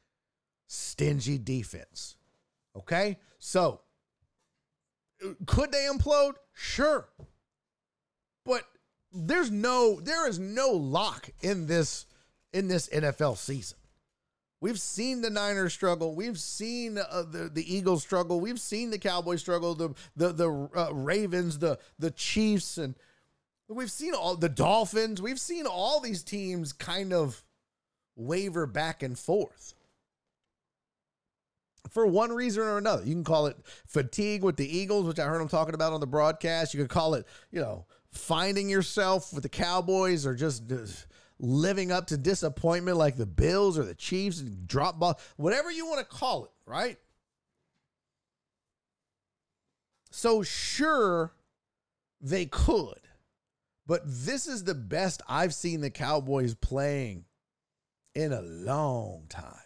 stingy 0.66 1.36
defense. 1.36 2.16
Okay? 2.74 3.18
So, 3.38 3.82
could 5.44 5.70
they 5.70 5.86
implode? 5.92 6.36
Sure. 6.54 7.10
But 8.46 8.62
there's 9.12 9.50
no 9.50 10.00
there 10.00 10.26
is 10.26 10.38
no 10.38 10.70
lock 10.70 11.28
in 11.42 11.66
this 11.66 12.06
in 12.55 12.68
this 12.68 12.89
NFL 12.89 13.36
season. 13.36 13.76
We've 14.60 14.81
seen 14.81 15.20
the 15.20 15.28
Niners 15.28 15.74
struggle. 15.74 16.14
We've 16.14 16.39
seen 16.39 16.97
uh, 16.97 17.24
the 17.31 17.51
the 17.52 17.74
Eagles 17.74 18.02
struggle. 18.02 18.40
We've 18.40 18.60
seen 18.60 18.90
the 18.90 18.98
Cowboys 18.98 19.40
struggle. 19.40 19.74
The 19.74 19.90
the 20.16 20.32
the 20.32 20.68
uh, 20.74 20.94
Ravens, 20.94 21.59
the 21.59 21.78
the 21.98 22.10
Chiefs, 22.10 22.78
and 22.78 22.94
we've 23.68 23.90
seen 23.90 24.14
all 24.14 24.36
the 24.36 24.48
Dolphins. 24.48 25.20
We've 25.20 25.40
seen 25.40 25.66
all 25.66 26.01
these 26.01 26.22
teams 26.22 26.72
kind 26.72 27.12
of 27.12 27.44
waver 28.16 28.66
back 28.66 29.02
and 29.02 29.18
forth 29.18 29.74
for 31.90 32.06
one 32.06 32.32
reason 32.32 32.62
or 32.62 32.78
another. 32.78 33.05
You 33.05 33.14
can 33.14 33.24
call 33.24 33.47
it 33.47 33.56
fatigue 33.86 34.44
with 34.44 34.56
the 34.56 34.78
Eagles, 34.78 35.06
which 35.06 35.18
I 35.18 35.26
heard 35.26 35.40
them 35.40 35.48
talking 35.48 35.74
about 35.74 35.93
on 35.93 36.01
the 36.01 36.06
broadcast. 36.06 36.72
You 36.72 36.81
could 36.81 36.90
call 36.90 37.14
it, 37.14 37.26
you 37.51 37.60
know, 37.60 37.85
finding 38.12 38.70
yourself 38.70 39.32
with 39.32 39.43
the 39.43 39.48
Cowboys 39.48 40.24
or 40.26 40.35
just, 40.35 40.68
just 40.68 41.06
living 41.39 41.90
up 41.90 42.09
to 42.09 42.16
disappointment 42.16 42.97
like 42.97 43.16
the 43.16 43.27
Bills 43.27 43.78
or 43.78 43.85
the 43.85 43.94
Chiefs 43.94 44.40
and 44.40 44.66
drop 44.66 44.98
ball, 44.98 45.19
whatever 45.36 45.70
you 45.70 45.86
want 45.86 45.98
to 45.98 46.16
call 46.16 46.44
it, 46.44 46.51
right? 46.66 46.98
So 50.11 50.43
sure 50.43 51.32
they 52.20 52.47
could. 52.47 53.01
But 53.86 54.02
this 54.05 54.47
is 54.47 54.65
the 54.65 54.74
best 54.74 55.20
I've 55.28 55.55
seen 55.55 55.81
the 55.81 55.90
Cowboys 55.90 56.55
playing 56.55 57.24
in 58.15 58.32
a 58.32 58.40
long 58.40 59.24
time 59.28 59.59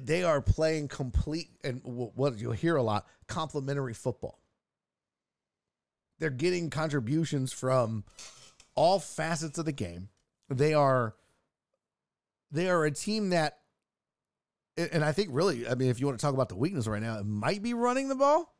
they 0.00 0.24
are 0.24 0.40
playing 0.40 0.88
complete 0.88 1.50
and 1.62 1.80
what 1.84 2.38
you'll 2.38 2.52
hear 2.52 2.76
a 2.76 2.82
lot 2.82 3.06
complimentary 3.26 3.94
football. 3.94 4.40
They're 6.18 6.30
getting 6.30 6.70
contributions 6.70 7.52
from 7.52 8.04
all 8.78 9.00
facets 9.00 9.58
of 9.58 9.64
the 9.64 9.72
game. 9.72 10.08
They 10.48 10.72
are 10.72 11.16
they 12.52 12.70
are 12.70 12.84
a 12.84 12.92
team 12.92 13.30
that 13.30 13.58
and 14.76 15.04
I 15.04 15.10
think 15.10 15.30
really, 15.32 15.66
I 15.68 15.74
mean, 15.74 15.90
if 15.90 15.98
you 15.98 16.06
want 16.06 16.20
to 16.20 16.24
talk 16.24 16.32
about 16.32 16.48
the 16.48 16.56
weakness 16.56 16.86
right 16.86 17.02
now, 17.02 17.18
it 17.18 17.26
might 17.26 17.60
be 17.60 17.74
running 17.74 18.08
the 18.08 18.14
ball, 18.14 18.54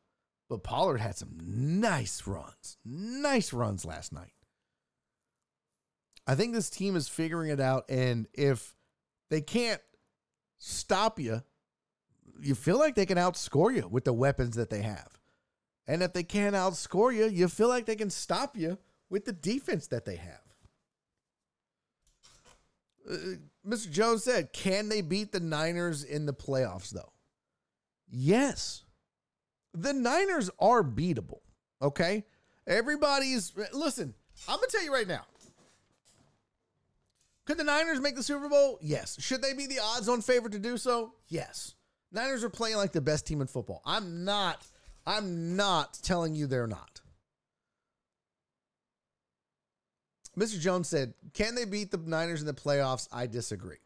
but 0.50 0.64
Pollard 0.64 0.98
had 0.98 1.16
some 1.16 1.38
nice 1.40 2.26
runs, 2.26 2.76
nice 2.84 3.52
runs 3.52 3.84
last 3.84 4.12
night. 4.12 4.32
I 6.26 6.34
think 6.34 6.52
this 6.52 6.68
team 6.68 6.96
is 6.96 7.06
figuring 7.06 7.50
it 7.50 7.60
out, 7.60 7.88
and 7.88 8.26
if 8.34 8.74
they 9.30 9.40
can't 9.40 9.80
stop 10.58 11.20
you, 11.20 11.44
you 12.40 12.56
feel 12.56 12.80
like 12.80 12.96
they 12.96 13.06
can 13.06 13.18
outscore 13.18 13.74
you 13.74 13.86
with 13.86 14.04
the 14.04 14.12
weapons 14.12 14.56
that 14.56 14.70
they 14.70 14.82
have. 14.82 15.20
And 15.86 16.02
if 16.02 16.12
they 16.12 16.24
can't 16.24 16.56
outscore 16.56 17.14
you, 17.14 17.28
you 17.28 17.46
feel 17.46 17.68
like 17.68 17.86
they 17.86 17.96
can 17.96 18.10
stop 18.10 18.56
you 18.56 18.78
with 19.10 19.24
the 19.24 19.32
defense 19.32 19.86
that 19.88 20.04
they 20.04 20.16
have. 20.16 20.40
Uh, 23.10 23.16
Mr. 23.66 23.90
Jones 23.90 24.24
said, 24.24 24.52
can 24.52 24.88
they 24.88 25.00
beat 25.00 25.32
the 25.32 25.40
Niners 25.40 26.04
in 26.04 26.26
the 26.26 26.34
playoffs, 26.34 26.90
though? 26.90 27.12
Yes. 28.10 28.82
The 29.74 29.92
Niners 29.92 30.50
are 30.58 30.82
beatable. 30.82 31.40
Okay. 31.80 32.24
Everybody's, 32.66 33.52
listen, 33.72 34.14
I'm 34.48 34.56
going 34.56 34.68
to 34.68 34.76
tell 34.76 34.84
you 34.84 34.92
right 34.92 35.08
now 35.08 35.24
could 37.48 37.56
the 37.56 37.64
Niners 37.64 37.98
make 37.98 38.14
the 38.14 38.22
Super 38.22 38.46
Bowl? 38.46 38.78
Yes. 38.82 39.16
Should 39.18 39.40
they 39.40 39.54
be 39.54 39.66
the 39.66 39.78
odds 39.78 40.06
on 40.06 40.20
favorite 40.20 40.52
to 40.52 40.58
do 40.58 40.76
so? 40.76 41.14
Yes. 41.28 41.74
Niners 42.12 42.44
are 42.44 42.50
playing 42.50 42.76
like 42.76 42.92
the 42.92 43.00
best 43.00 43.26
team 43.26 43.40
in 43.40 43.46
football. 43.46 43.80
I'm 43.86 44.22
not 44.22 44.66
I'm 45.06 45.56
not 45.56 45.98
telling 46.02 46.34
you 46.34 46.46
they're 46.46 46.66
not. 46.66 47.00
Mr. 50.38 50.58
Jones 50.58 50.88
said, 50.88 51.14
"Can 51.34 51.54
they 51.54 51.64
beat 51.64 51.90
the 51.90 51.98
Niners 51.98 52.40
in 52.40 52.46
the 52.46 52.54
playoffs?" 52.54 53.08
I 53.12 53.26
disagree. 53.26 53.78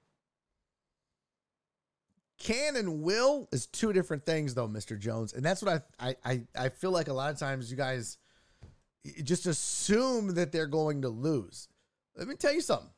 Can 2.38 2.76
and 2.76 3.02
will 3.02 3.48
is 3.52 3.66
two 3.66 3.92
different 3.92 4.26
things, 4.26 4.54
though, 4.54 4.68
Mr. 4.68 4.98
Jones, 4.98 5.32
and 5.32 5.44
that's 5.44 5.62
what 5.62 5.88
I 5.98 6.16
I 6.24 6.42
I 6.54 6.68
feel 6.68 6.90
like 6.90 7.08
a 7.08 7.12
lot 7.12 7.32
of 7.32 7.38
times 7.38 7.70
you 7.70 7.76
guys 7.76 8.18
just 9.22 9.46
assume 9.46 10.34
that 10.34 10.52
they're 10.52 10.66
going 10.66 11.02
to 11.02 11.08
lose. 11.08 11.68
Let 12.16 12.28
me 12.28 12.34
tell 12.34 12.52
you 12.52 12.60
something 12.60 12.90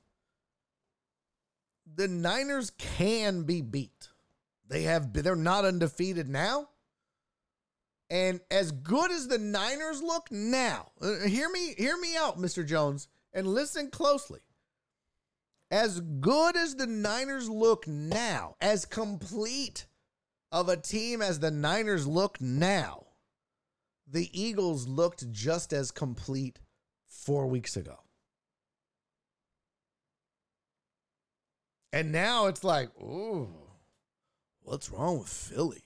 the 1.97 2.09
Niners 2.09 2.71
can 2.71 3.43
be 3.43 3.61
beat. 3.61 4.09
They 4.69 4.83
have 4.83 5.13
they're 5.13 5.37
not 5.37 5.65
undefeated 5.65 6.29
now. 6.29 6.69
And 8.11 8.41
as 8.51 8.71
good 8.71 9.11
as 9.11 9.29
the 9.29 9.39
Niners 9.39 10.03
look 10.03 10.31
now, 10.31 10.93
uh, 11.01 11.21
hear 11.27 11.49
me 11.51 11.75
hear 11.77 11.97
me 11.97 12.17
out 12.17 12.39
Mr. 12.39 12.67
Jones 12.67 13.09
and 13.35 13.47
listen 13.47 13.91
closely. 13.91 14.41
As 15.71 16.01
good 16.01 16.57
as 16.57 16.77
the 16.77 16.87
Niners 16.87 17.51
look 17.51 17.89
now, 17.89 18.55
as 18.61 18.85
complete 18.85 19.87
of 20.53 20.69
a 20.69 20.77
team 20.77 21.21
as 21.21 21.41
the 21.41 21.51
Niners 21.51 22.07
look 22.07 22.41
now, 22.41 23.07
the 24.07 24.31
Eagles 24.33 24.87
looked 24.87 25.31
just 25.33 25.73
as 25.73 25.91
complete 25.91 26.61
4 27.09 27.47
weeks 27.47 27.77
ago. 27.77 27.97
And 31.93 32.13
now 32.13 32.47
it's 32.47 32.63
like, 32.63 32.91
ooh, 33.01 33.49
what's 34.63 34.91
wrong 34.91 35.19
with 35.21 35.29
Philly? 35.29 35.83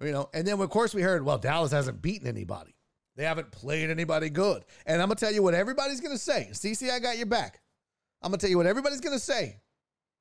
You 0.00 0.12
know, 0.12 0.28
and 0.34 0.46
then 0.46 0.60
of 0.60 0.70
course 0.70 0.94
we 0.94 1.02
heard, 1.02 1.24
well, 1.24 1.38
Dallas 1.38 1.72
hasn't 1.72 2.02
beaten 2.02 2.26
anybody. 2.26 2.74
They 3.16 3.24
haven't 3.24 3.50
played 3.50 3.90
anybody 3.90 4.30
good. 4.30 4.64
And 4.86 5.00
I'm 5.00 5.08
gonna 5.08 5.16
tell 5.16 5.32
you 5.32 5.42
what 5.42 5.54
everybody's 5.54 6.00
gonna 6.00 6.18
say. 6.18 6.48
CC, 6.52 6.90
I 6.90 6.98
got 6.98 7.18
your 7.18 7.26
back. 7.26 7.60
I'm 8.22 8.30
gonna 8.30 8.38
tell 8.38 8.50
you 8.50 8.56
what 8.56 8.66
everybody's 8.66 9.00
gonna 9.00 9.18
say 9.18 9.60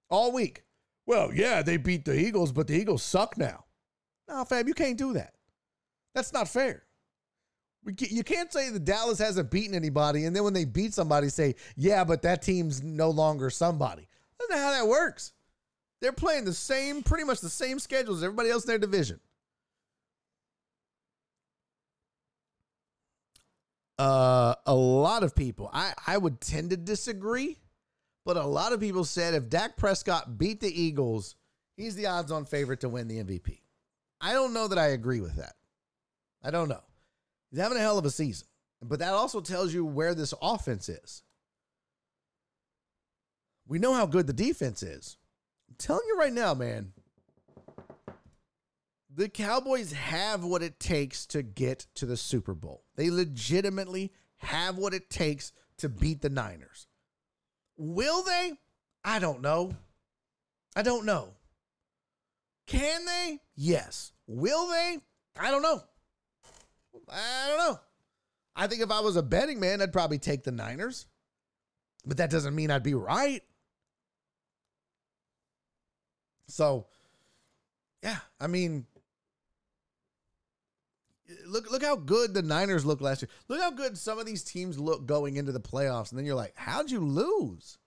all 0.10 0.32
week. 0.32 0.64
Well, 1.06 1.34
yeah, 1.34 1.62
they 1.62 1.78
beat 1.78 2.06
the 2.06 2.18
Eagles, 2.18 2.52
but 2.52 2.68
the 2.68 2.76
Eagles 2.76 3.04
suck 3.04 3.38
now. 3.38 3.66
No, 4.28 4.44
fam, 4.46 4.68
you 4.68 4.74
can't 4.74 4.98
do 4.98 5.14
that. 5.14 5.34
That's 6.14 6.34
not 6.34 6.48
fair. 6.48 6.84
You 7.98 8.24
can't 8.24 8.54
say 8.54 8.70
that 8.70 8.86
Dallas 8.86 9.18
hasn't 9.18 9.50
beaten 9.50 9.74
anybody, 9.74 10.26
and 10.26 10.36
then 10.36 10.44
when 10.44 10.54
they 10.54 10.66
beat 10.66 10.94
somebody, 10.94 11.30
say, 11.30 11.56
yeah, 11.76 12.04
but 12.04 12.22
that 12.22 12.44
team's 12.44 12.84
no 12.84 13.10
longer 13.10 13.50
somebody. 13.50 14.08
That's 14.38 14.52
not 14.52 14.60
how 14.60 14.72
that 14.72 14.88
works. 14.88 15.34
They're 16.00 16.12
playing 16.12 16.46
the 16.46 16.54
same, 16.54 17.02
pretty 17.02 17.24
much 17.24 17.42
the 17.42 17.50
same 17.50 17.80
schedule 17.80 18.16
as 18.16 18.24
everybody 18.24 18.52
else 18.52 18.66
in 18.66 18.68
their 18.68 18.78
division. 18.78 19.20
Uh, 24.02 24.56
a 24.66 24.74
lot 24.74 25.22
of 25.22 25.36
people, 25.36 25.70
I, 25.72 25.94
I 26.08 26.18
would 26.18 26.42
tend 26.42 26.72
to 26.72 26.78
disagree, 26.78 27.60
but 28.26 28.36
a 28.36 28.44
lot 28.44 28.74
of 28.74 28.80
people 28.80 29.04
said 29.04 29.36
if 29.36 29.48
Dak 29.48 29.78
Prescott 29.78 30.40
beat 30.40 30.60
the 30.60 30.82
Eagles, 30.82 31.36
he's 31.78 31.94
the 31.94 32.08
odds 32.08 32.32
on 32.32 32.46
favorite 32.46 32.80
to 32.80 32.90
win 32.90 33.08
the 33.08 33.24
MVP. 33.24 33.60
I 34.20 34.34
don't 34.34 34.56
know 34.56 34.68
that 34.70 34.80
I 34.80 34.88
agree 34.88 35.22
with 35.22 35.36
that. 35.36 35.54
I 36.44 36.50
don't 36.50 36.68
know. 36.68 36.82
He's 37.52 37.60
having 37.60 37.78
a 37.78 37.82
hell 37.82 38.00
of 38.00 38.06
a 38.06 38.10
season, 38.10 38.48
but 38.82 38.98
that 38.98 39.14
also 39.14 39.40
tells 39.40 39.72
you 39.72 39.86
where 39.86 40.16
this 40.16 40.34
offense 40.42 40.90
is. 40.90 41.22
We 43.68 43.78
know 43.78 43.94
how 43.94 44.08
good 44.08 44.26
the 44.26 44.34
defense 44.34 44.82
is. 44.82 45.16
I'm 45.70 45.76
telling 45.78 46.08
you 46.08 46.18
right 46.18 46.34
now, 46.34 46.56
man. 46.56 46.94
The 49.14 49.28
Cowboys 49.28 49.92
have 49.92 50.44
what 50.44 50.64
it 50.64 50.80
takes 50.80 51.26
to 51.28 51.44
get 51.44 51.86
to 51.96 52.06
the 52.06 52.16
Super 52.16 52.54
Bowl. 52.54 52.84
They 52.96 53.10
legitimately 53.10 54.14
have 54.38 54.78
what 54.78 54.94
it 54.94 55.10
takes 55.10 55.52
to 55.80 55.90
beat 55.90 56.22
the 56.22 56.30
Niners. 56.30 56.88
Will 57.78 58.24
they? 58.24 58.54
I 59.04 59.20
don't 59.20 59.42
know. 59.42 59.74
I 60.76 60.82
don't 60.82 61.06
know. 61.06 61.34
Can 62.68 63.06
they? 63.06 63.40
Yes. 63.56 64.14
Will 64.28 64.70
they? 64.70 65.00
I 65.38 65.52
don't 65.52 65.62
know. 65.62 65.82
I 67.10 67.48
don't 67.50 67.58
know. 67.58 67.80
I 68.56 68.68
think 68.68 68.82
if 68.82 68.92
I 68.92 69.02
was 69.02 69.18
a 69.18 69.24
betting 69.24 69.60
man, 69.60 69.82
I'd 69.82 69.92
probably 69.92 70.20
take 70.20 70.44
the 70.44 70.52
Niners. 70.52 71.06
But 72.06 72.18
that 72.18 72.30
doesn't 72.30 72.56
mean 72.56 72.72
I'd 72.72 72.84
be 72.84 72.94
right. 72.94 73.44
So, 76.48 76.88
yeah, 78.04 78.18
I 78.40 78.48
mean, 78.48 78.86
look 81.52 81.70
look 81.70 81.84
how 81.84 81.96
good 81.96 82.34
the 82.34 82.42
Niners 82.42 82.86
looked 82.86 83.02
last 83.02 83.22
year. 83.22 83.30
Look 83.48 83.60
how 83.60 83.72
good 83.72 83.98
some 83.98 84.18
of 84.18 84.26
these 84.26 84.44
teams 84.44 84.80
look 84.80 85.06
going 85.06 85.36
into 85.36 85.52
the 85.52 85.60
playoffs, 85.60 86.10
and 86.10 86.18
then 86.18 86.26
you're 86.26 86.36
like, 86.36 86.54
how'd 86.56 86.90
you 86.90 87.02
lose? 87.02 87.78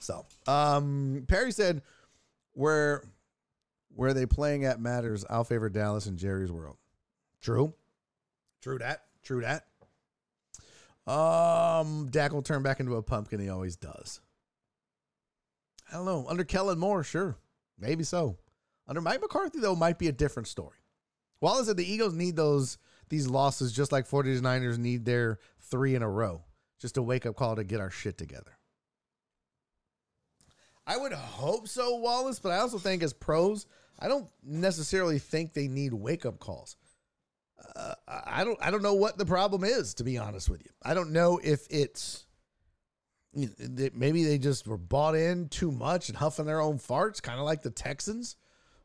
So, 0.00 0.24
um, 0.46 1.24
Perry 1.26 1.50
said, 1.50 1.82
"Where, 2.52 3.02
where 3.96 4.14
they 4.14 4.24
playing 4.24 4.64
at 4.64 4.80
matters. 4.80 5.24
I'll 5.28 5.42
favor 5.42 5.68
Dallas 5.68 6.06
and 6.06 6.16
Jerry's 6.16 6.52
world." 6.52 6.76
True, 7.40 7.74
true 8.60 8.78
that, 8.78 9.02
true 9.24 9.40
that. 9.40 9.66
Um, 11.10 12.08
Dak 12.10 12.32
will 12.32 12.42
turn 12.42 12.62
back 12.62 12.78
into 12.78 12.94
a 12.94 13.02
pumpkin. 13.02 13.40
He 13.40 13.48
always 13.48 13.74
does. 13.76 14.20
I 15.90 15.96
don't 15.96 16.06
know. 16.06 16.26
Under 16.28 16.44
Kellen 16.44 16.78
Moore, 16.78 17.02
sure, 17.02 17.36
maybe 17.76 18.04
so. 18.04 18.38
Under 18.88 19.00
Mike 19.00 19.20
McCarthy, 19.20 19.60
though, 19.60 19.74
might 19.74 19.98
be 19.98 20.08
a 20.08 20.12
different 20.12 20.48
story. 20.48 20.78
Wallace 21.40 21.66
said 21.66 21.76
the 21.76 21.90
Eagles 21.90 22.14
need 22.14 22.36
those 22.36 22.78
these 23.08 23.28
losses 23.28 23.72
just 23.72 23.92
like 23.92 24.08
49ers 24.08 24.78
need 24.78 25.04
their 25.04 25.38
three 25.60 25.94
in 25.94 26.02
a 26.02 26.10
row. 26.10 26.42
Just 26.80 26.96
a 26.96 27.02
wake 27.02 27.24
up 27.24 27.36
call 27.36 27.56
to 27.56 27.64
get 27.64 27.80
our 27.80 27.90
shit 27.90 28.18
together. 28.18 28.58
I 30.86 30.96
would 30.96 31.12
hope 31.12 31.68
so, 31.68 31.96
Wallace, 31.96 32.38
but 32.38 32.52
I 32.52 32.58
also 32.58 32.78
think 32.78 33.02
as 33.02 33.12
pros, 33.12 33.66
I 33.98 34.08
don't 34.08 34.28
necessarily 34.44 35.18
think 35.18 35.52
they 35.52 35.68
need 35.68 35.92
wake 35.92 36.24
up 36.24 36.38
calls. 36.38 36.76
Uh, 37.74 37.94
I 38.06 38.44
don't. 38.44 38.58
I 38.60 38.70
don't 38.70 38.82
know 38.82 38.94
what 38.94 39.18
the 39.18 39.24
problem 39.24 39.64
is, 39.64 39.94
to 39.94 40.04
be 40.04 40.18
honest 40.18 40.48
with 40.50 40.62
you. 40.62 40.70
I 40.82 40.94
don't 40.94 41.12
know 41.12 41.40
if 41.42 41.66
it's 41.70 42.26
maybe 43.34 44.24
they 44.24 44.38
just 44.38 44.66
were 44.66 44.78
bought 44.78 45.14
in 45.14 45.48
too 45.48 45.70
much 45.70 46.08
and 46.08 46.16
huffing 46.16 46.46
their 46.46 46.60
own 46.60 46.78
farts, 46.78 47.20
kind 47.20 47.38
of 47.38 47.44
like 47.44 47.62
the 47.62 47.70
Texans, 47.70 48.36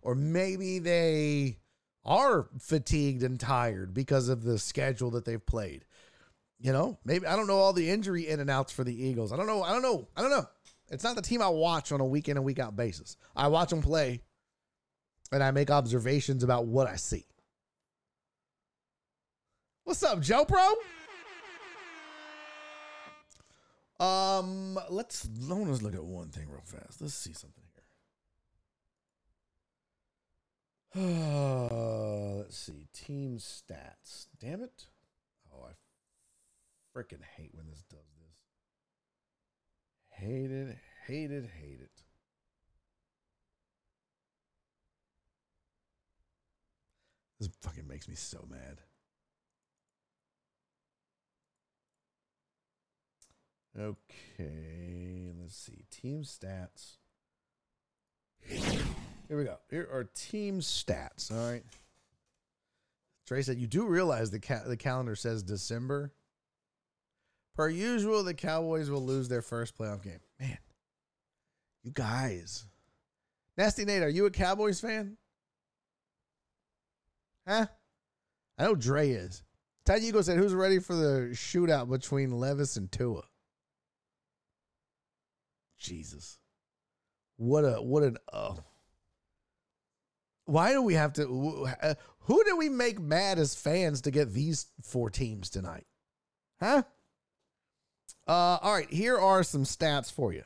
or 0.02 0.15
maybe 0.15 0.80
they 0.80 1.57
are 2.03 2.48
fatigued 2.60 3.23
and 3.23 3.40
tired 3.40 3.94
because 3.94 4.30
of 4.30 4.44
the 4.44 4.57
schedule 4.57 5.11
that 5.11 5.26
they've 5.26 5.45
played. 5.45 5.86
You 6.60 6.73
know, 6.73 6.99
maybe 7.03 7.26
I 7.26 7.36
don't 7.36 7.48
know 7.48 7.57
all 7.57 7.73
the 7.73 7.90
injury 7.90 8.28
in 8.28 8.40
and 8.40 8.49
outs 8.49 8.72
for 8.72 8.84
the 8.84 9.03
Eagles. 9.03 9.32
I 9.32 9.38
don't 9.38 9.48
know. 9.48 9.64
I 9.64 9.72
don't 9.72 9.82
know. 9.82 10.07
I 10.15 10.22
don't 10.22 10.30
know. 10.30 10.45
It's 10.91 11.03
not 11.03 11.15
the 11.15 11.22
team 11.22 11.41
I 11.41 11.49
watch 11.49 11.91
on 11.91 12.02
a 12.02 12.06
week 12.06 12.30
in 12.30 12.38
and 12.38 12.45
week 12.45 12.60
out 12.60 12.76
basis. 12.76 13.18
I 13.36 13.48
watch 13.48 13.69
them 13.69 13.82
play 13.82 14.22
and 15.32 15.41
I 15.41 15.52
make 15.52 15.72
observations 15.72 16.44
about 16.44 16.65
what 16.65 16.88
I 16.88 16.98
see. 16.98 17.26
What's 19.84 20.03
up, 20.03 20.22
Joe 20.22 20.45
Pro? 20.45 20.76
Um, 23.99 24.80
let's 24.90 25.28
let's 25.48 25.82
look 25.82 25.94
at 25.94 26.03
one 26.03 26.30
thing 26.30 26.49
real 26.49 26.61
fast. 26.65 27.02
Let's 27.02 27.14
see 27.14 27.34
something 27.34 27.64
here. 27.73 27.84
Uh, 30.80 30.80
let's 30.95 32.57
see. 32.57 32.88
Team 32.93 33.38
stats. 33.38 34.27
Damn 34.39 34.61
it. 34.61 34.88
Oh, 35.53 35.65
I 35.65 35.72
freaking 36.97 37.23
hate 37.38 37.51
when 37.53 37.69
this 37.69 37.84
does 37.89 37.99
this. 38.19 38.35
Hate 40.09 40.51
it, 40.51 40.77
hate 41.07 41.31
it, 41.31 41.49
hate 41.61 41.80
it. 41.81 42.03
This 47.39 47.49
fucking 47.61 47.88
makes 47.88 48.07
me 48.07 48.15
so 48.15 48.45
mad. 48.49 48.81
Okay, 53.80 55.31
let's 55.39 55.55
see. 55.55 55.85
Team 55.89 56.23
stats. 56.23 56.97
Here 59.31 59.37
we 59.37 59.45
go. 59.45 59.59
Here 59.69 59.87
are 59.89 60.03
team 60.13 60.59
stats. 60.59 61.31
All 61.31 61.49
right. 61.49 61.63
Trey 63.25 63.41
said, 63.43 63.59
You 63.59 63.65
do 63.65 63.85
realize 63.85 64.29
the, 64.29 64.41
ca- 64.41 64.67
the 64.67 64.75
calendar 64.75 65.15
says 65.15 65.41
December. 65.41 66.11
Per 67.55 67.69
usual, 67.69 68.25
the 68.25 68.33
Cowboys 68.33 68.89
will 68.89 69.05
lose 69.05 69.29
their 69.29 69.41
first 69.41 69.77
playoff 69.77 70.03
game. 70.03 70.19
Man, 70.37 70.57
you 71.81 71.91
guys. 71.91 72.65
Nasty 73.57 73.85
Nate, 73.85 74.03
are 74.03 74.09
you 74.09 74.25
a 74.25 74.31
Cowboys 74.31 74.81
fan? 74.81 75.15
Huh? 77.47 77.67
I 78.57 78.63
know 78.65 78.75
Dre 78.75 79.11
is. 79.11 79.43
Ty 79.85 79.99
Hugo 79.99 80.23
said, 80.23 80.39
Who's 80.39 80.53
ready 80.53 80.79
for 80.79 80.93
the 80.93 81.29
shootout 81.31 81.89
between 81.89 82.31
Levis 82.31 82.75
and 82.75 82.91
Tua? 82.91 83.21
Jesus. 85.77 86.37
What 87.37 87.63
a, 87.63 87.81
what 87.81 88.03
an, 88.03 88.17
oh. 88.33 88.59
Why 90.52 90.73
do 90.73 90.82
we 90.82 90.95
have 90.95 91.14
to, 91.14 91.23
who 92.19 92.44
do 92.44 92.57
we 92.57 92.68
make 92.68 92.99
mad 92.99 93.40
as 93.40 93.56
fans 93.56 94.02
to 94.02 94.11
get 94.11 94.34
these 94.34 94.68
four 94.82 95.10
teams 95.10 95.49
tonight? 95.49 95.86
Huh? 96.60 96.84
Uh, 98.28 98.57
all 98.61 98.73
right, 98.73 98.91
here 98.91 99.18
are 99.18 99.44
some 99.44 99.64
stats 99.64 100.11
for 100.11 100.34
you. 100.34 100.44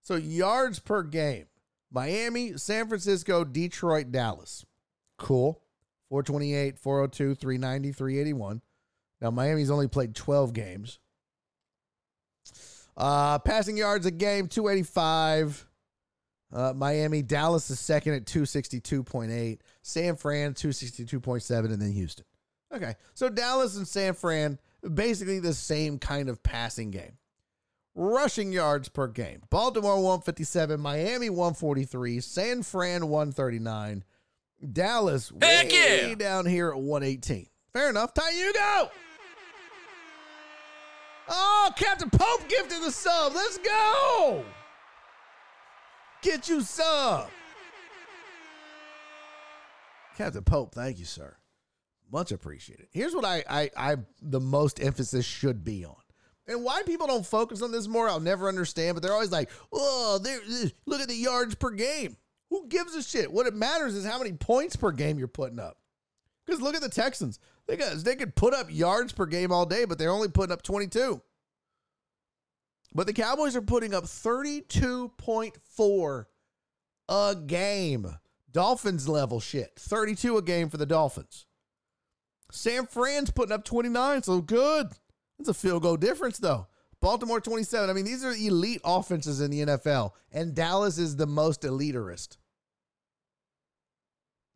So, 0.00 0.16
yards 0.16 0.78
per 0.78 1.02
game 1.02 1.46
Miami, 1.92 2.56
San 2.56 2.88
Francisco, 2.88 3.44
Detroit, 3.44 4.10
Dallas. 4.10 4.64
Cool. 5.18 5.60
428, 6.08 6.78
402, 6.78 7.34
390, 7.34 7.92
381. 7.92 8.62
Now, 9.20 9.30
Miami's 9.30 9.70
only 9.70 9.86
played 9.86 10.14
12 10.14 10.54
games. 10.54 10.98
Uh, 12.96 13.38
passing 13.38 13.76
yards 13.76 14.06
a 14.06 14.10
game, 14.10 14.48
285. 14.48 15.66
Uh, 16.52 16.72
Miami, 16.74 17.22
Dallas 17.22 17.70
is 17.70 17.78
second 17.78 18.14
at 18.14 18.24
262.8. 18.24 19.58
San 19.82 20.16
Fran, 20.16 20.54
262.7, 20.54 21.64
and 21.66 21.80
then 21.80 21.92
Houston. 21.92 22.24
Okay. 22.74 22.94
So 23.14 23.28
Dallas 23.28 23.76
and 23.76 23.86
San 23.86 24.14
Fran, 24.14 24.58
basically 24.94 25.38
the 25.38 25.54
same 25.54 25.98
kind 25.98 26.28
of 26.28 26.42
passing 26.42 26.90
game. 26.90 27.18
Rushing 27.94 28.52
yards 28.52 28.88
per 28.88 29.08
game. 29.08 29.42
Baltimore 29.50 29.96
157, 29.96 30.80
Miami 30.80 31.28
143, 31.28 32.20
San 32.20 32.62
Fran 32.62 33.08
139, 33.08 34.04
Dallas 34.72 35.32
Heck 35.42 35.70
way 35.70 36.08
yeah! 36.08 36.14
down 36.14 36.46
here 36.46 36.70
at 36.70 36.78
118. 36.78 37.46
Fair 37.72 37.90
enough. 37.90 38.14
Time 38.14 38.32
you 38.36 38.52
go. 38.52 38.90
Oh, 41.28 41.70
Captain 41.76 42.10
Pope 42.10 42.48
gifted 42.48 42.82
the 42.82 42.90
sub. 42.90 43.34
Let's 43.34 43.58
go. 43.58 44.44
Get 46.22 46.48
you 46.48 46.60
some. 46.60 47.26
Captain 50.16 50.42
Pope, 50.44 50.74
thank 50.74 50.98
you, 50.98 51.04
sir. 51.04 51.36
Much 52.12 52.32
appreciated. 52.32 52.88
Here's 52.90 53.14
what 53.14 53.24
I, 53.24 53.44
I, 53.48 53.70
I, 53.76 53.96
the 54.20 54.40
most 54.40 54.82
emphasis 54.82 55.24
should 55.24 55.64
be 55.64 55.84
on, 55.84 55.94
and 56.46 56.64
why 56.64 56.82
people 56.82 57.06
don't 57.06 57.24
focus 57.24 57.62
on 57.62 57.70
this 57.70 57.86
more, 57.86 58.08
I'll 58.08 58.20
never 58.20 58.48
understand. 58.48 58.96
But 58.96 59.02
they're 59.02 59.12
always 59.12 59.30
like, 59.30 59.48
"Oh, 59.72 60.18
look 60.86 61.00
at 61.00 61.08
the 61.08 61.14
yards 61.14 61.54
per 61.54 61.70
game." 61.70 62.16
Who 62.50 62.66
gives 62.66 62.96
a 62.96 63.02
shit? 63.02 63.32
What 63.32 63.46
it 63.46 63.54
matters 63.54 63.94
is 63.94 64.04
how 64.04 64.18
many 64.18 64.32
points 64.32 64.74
per 64.74 64.90
game 64.90 65.18
you're 65.18 65.28
putting 65.28 65.60
up. 65.60 65.78
Because 66.44 66.60
look 66.60 66.74
at 66.74 66.82
the 66.82 66.88
Texans. 66.88 67.38
They 67.68 67.76
got 67.76 67.96
they 67.98 68.16
could 68.16 68.34
put 68.34 68.52
up 68.52 68.66
yards 68.68 69.12
per 69.12 69.26
game 69.26 69.52
all 69.52 69.66
day, 69.66 69.84
but 69.84 69.98
they're 69.98 70.10
only 70.10 70.28
putting 70.28 70.52
up 70.52 70.62
22. 70.62 71.22
But 72.92 73.06
the 73.06 73.12
Cowboys 73.12 73.54
are 73.54 73.62
putting 73.62 73.94
up 73.94 74.04
32.4 74.04 76.24
a 77.08 77.36
game. 77.46 78.16
Dolphins 78.50 79.08
level 79.08 79.40
shit. 79.40 79.72
32 79.78 80.38
a 80.38 80.42
game 80.42 80.68
for 80.68 80.76
the 80.76 80.86
Dolphins. 80.86 81.46
San 82.50 82.86
Fran's 82.86 83.30
putting 83.30 83.52
up 83.52 83.64
29, 83.64 84.24
so 84.24 84.40
good. 84.40 84.88
It's 85.38 85.48
a 85.48 85.54
field 85.54 85.82
goal 85.82 85.96
difference, 85.96 86.38
though. 86.38 86.66
Baltimore 87.00 87.40
27. 87.40 87.88
I 87.88 87.92
mean, 87.92 88.04
these 88.04 88.24
are 88.24 88.32
elite 88.32 88.80
offenses 88.84 89.40
in 89.40 89.50
the 89.50 89.60
NFL, 89.60 90.12
and 90.32 90.54
Dallas 90.54 90.98
is 90.98 91.16
the 91.16 91.26
most 91.26 91.62
eliterist. 91.62 92.36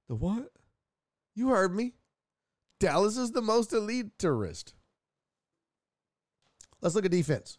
The 0.08 0.14
what? 0.14 0.50
You 1.34 1.48
heard 1.48 1.74
me. 1.74 1.94
Dallas 2.80 3.16
is 3.16 3.32
the 3.32 3.40
most 3.40 3.70
eliterist. 3.70 4.74
Let's 6.82 6.94
look 6.94 7.06
at 7.06 7.10
defense. 7.10 7.56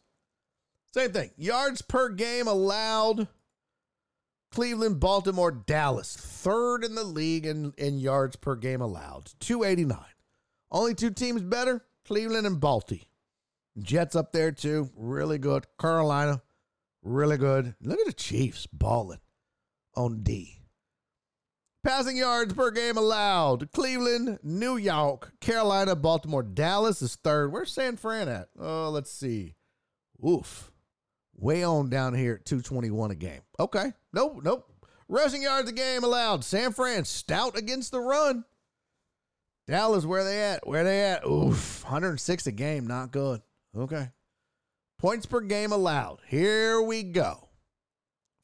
Same 0.95 1.11
thing. 1.11 1.31
Yards 1.35 1.81
per 1.81 2.07
game 2.07 2.47
allowed. 2.47 3.27
Cleveland, 4.53 5.01
Baltimore, 5.01 5.51
Dallas. 5.51 6.15
Third 6.15 6.85
in 6.85 6.95
the 6.95 7.03
league 7.03 7.45
in, 7.45 7.73
in 7.77 7.99
yards 7.99 8.37
per 8.37 8.55
game 8.55 8.79
allowed. 8.79 9.29
289. 9.41 9.99
Only 10.71 10.95
two 10.95 11.09
teams 11.09 11.41
better 11.41 11.83
Cleveland 12.05 12.47
and 12.47 12.61
Balti. 12.61 13.07
Jets 13.77 14.15
up 14.15 14.31
there 14.31 14.53
too. 14.53 14.89
Really 14.95 15.37
good. 15.37 15.65
Carolina, 15.77 16.41
really 17.03 17.35
good. 17.35 17.75
Look 17.81 17.99
at 17.99 18.05
the 18.05 18.13
Chiefs 18.13 18.65
balling 18.65 19.19
on 19.97 20.23
D. 20.23 20.61
Passing 21.83 22.15
yards 22.15 22.53
per 22.53 22.71
game 22.71 22.95
allowed. 22.95 23.69
Cleveland, 23.73 24.39
New 24.43 24.77
York, 24.77 25.33
Carolina, 25.41 25.93
Baltimore, 25.93 26.41
Dallas 26.41 27.01
is 27.01 27.17
third. 27.17 27.51
Where's 27.51 27.73
San 27.73 27.97
Fran 27.97 28.29
at? 28.29 28.47
Oh, 28.57 28.89
let's 28.91 29.11
see. 29.11 29.55
Oof. 30.25 30.71
Way 31.37 31.63
on 31.63 31.89
down 31.89 32.13
here 32.13 32.35
at 32.35 32.45
221 32.45 33.11
a 33.11 33.15
game. 33.15 33.41
Okay. 33.59 33.93
Nope, 34.13 34.39
nope. 34.43 34.71
Rushing 35.07 35.41
yards 35.41 35.69
a 35.69 35.73
game 35.73 36.03
allowed. 36.03 36.43
San 36.43 36.71
Fran 36.71 37.05
stout 37.05 37.57
against 37.57 37.91
the 37.91 37.99
run. 37.99 38.45
Dallas, 39.67 40.05
where 40.05 40.23
they 40.23 40.41
at? 40.41 40.65
Where 40.67 40.83
they 40.83 41.03
at? 41.03 41.25
Oof. 41.25 41.83
106 41.83 42.47
a 42.47 42.51
game. 42.51 42.87
Not 42.87 43.11
good. 43.11 43.41
Okay. 43.75 44.09
Points 44.97 45.25
per 45.25 45.41
game 45.41 45.71
allowed. 45.71 46.19
Here 46.27 46.81
we 46.81 47.03
go. 47.03 47.49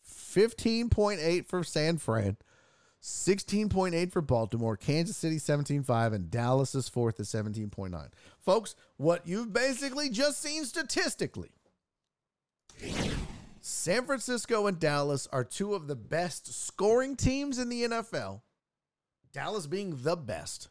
15.8 0.06 1.46
for 1.46 1.64
San 1.64 1.98
Fran, 1.98 2.38
16.8 3.02 4.12
for 4.12 4.22
Baltimore, 4.22 4.78
Kansas 4.78 5.18
City 5.18 5.38
17.5, 5.38 6.14
and 6.14 6.32
Dallas 6.32 6.76
is 6.76 6.88
fourth 6.88 7.20
at 7.20 7.26
17.9. 7.26 8.10
Folks, 8.40 8.76
what 8.98 9.28
you've 9.28 9.52
basically 9.52 10.10
just 10.10 10.42
seen 10.42 10.66
statistically 10.66 11.52
San 13.62 14.06
Francisco 14.06 14.68
and 14.68 14.80
Dallas 14.80 15.28
are 15.32 15.44
two 15.44 15.74
of 15.74 15.88
the 15.88 15.96
best 15.96 16.54
scoring 16.66 17.16
teams 17.16 17.60
in 17.60 17.70
the 17.70 17.84
NFL. 17.84 18.42
Dallas 19.32 19.68
being 19.68 19.98
the 20.02 20.16
best. 20.16 20.70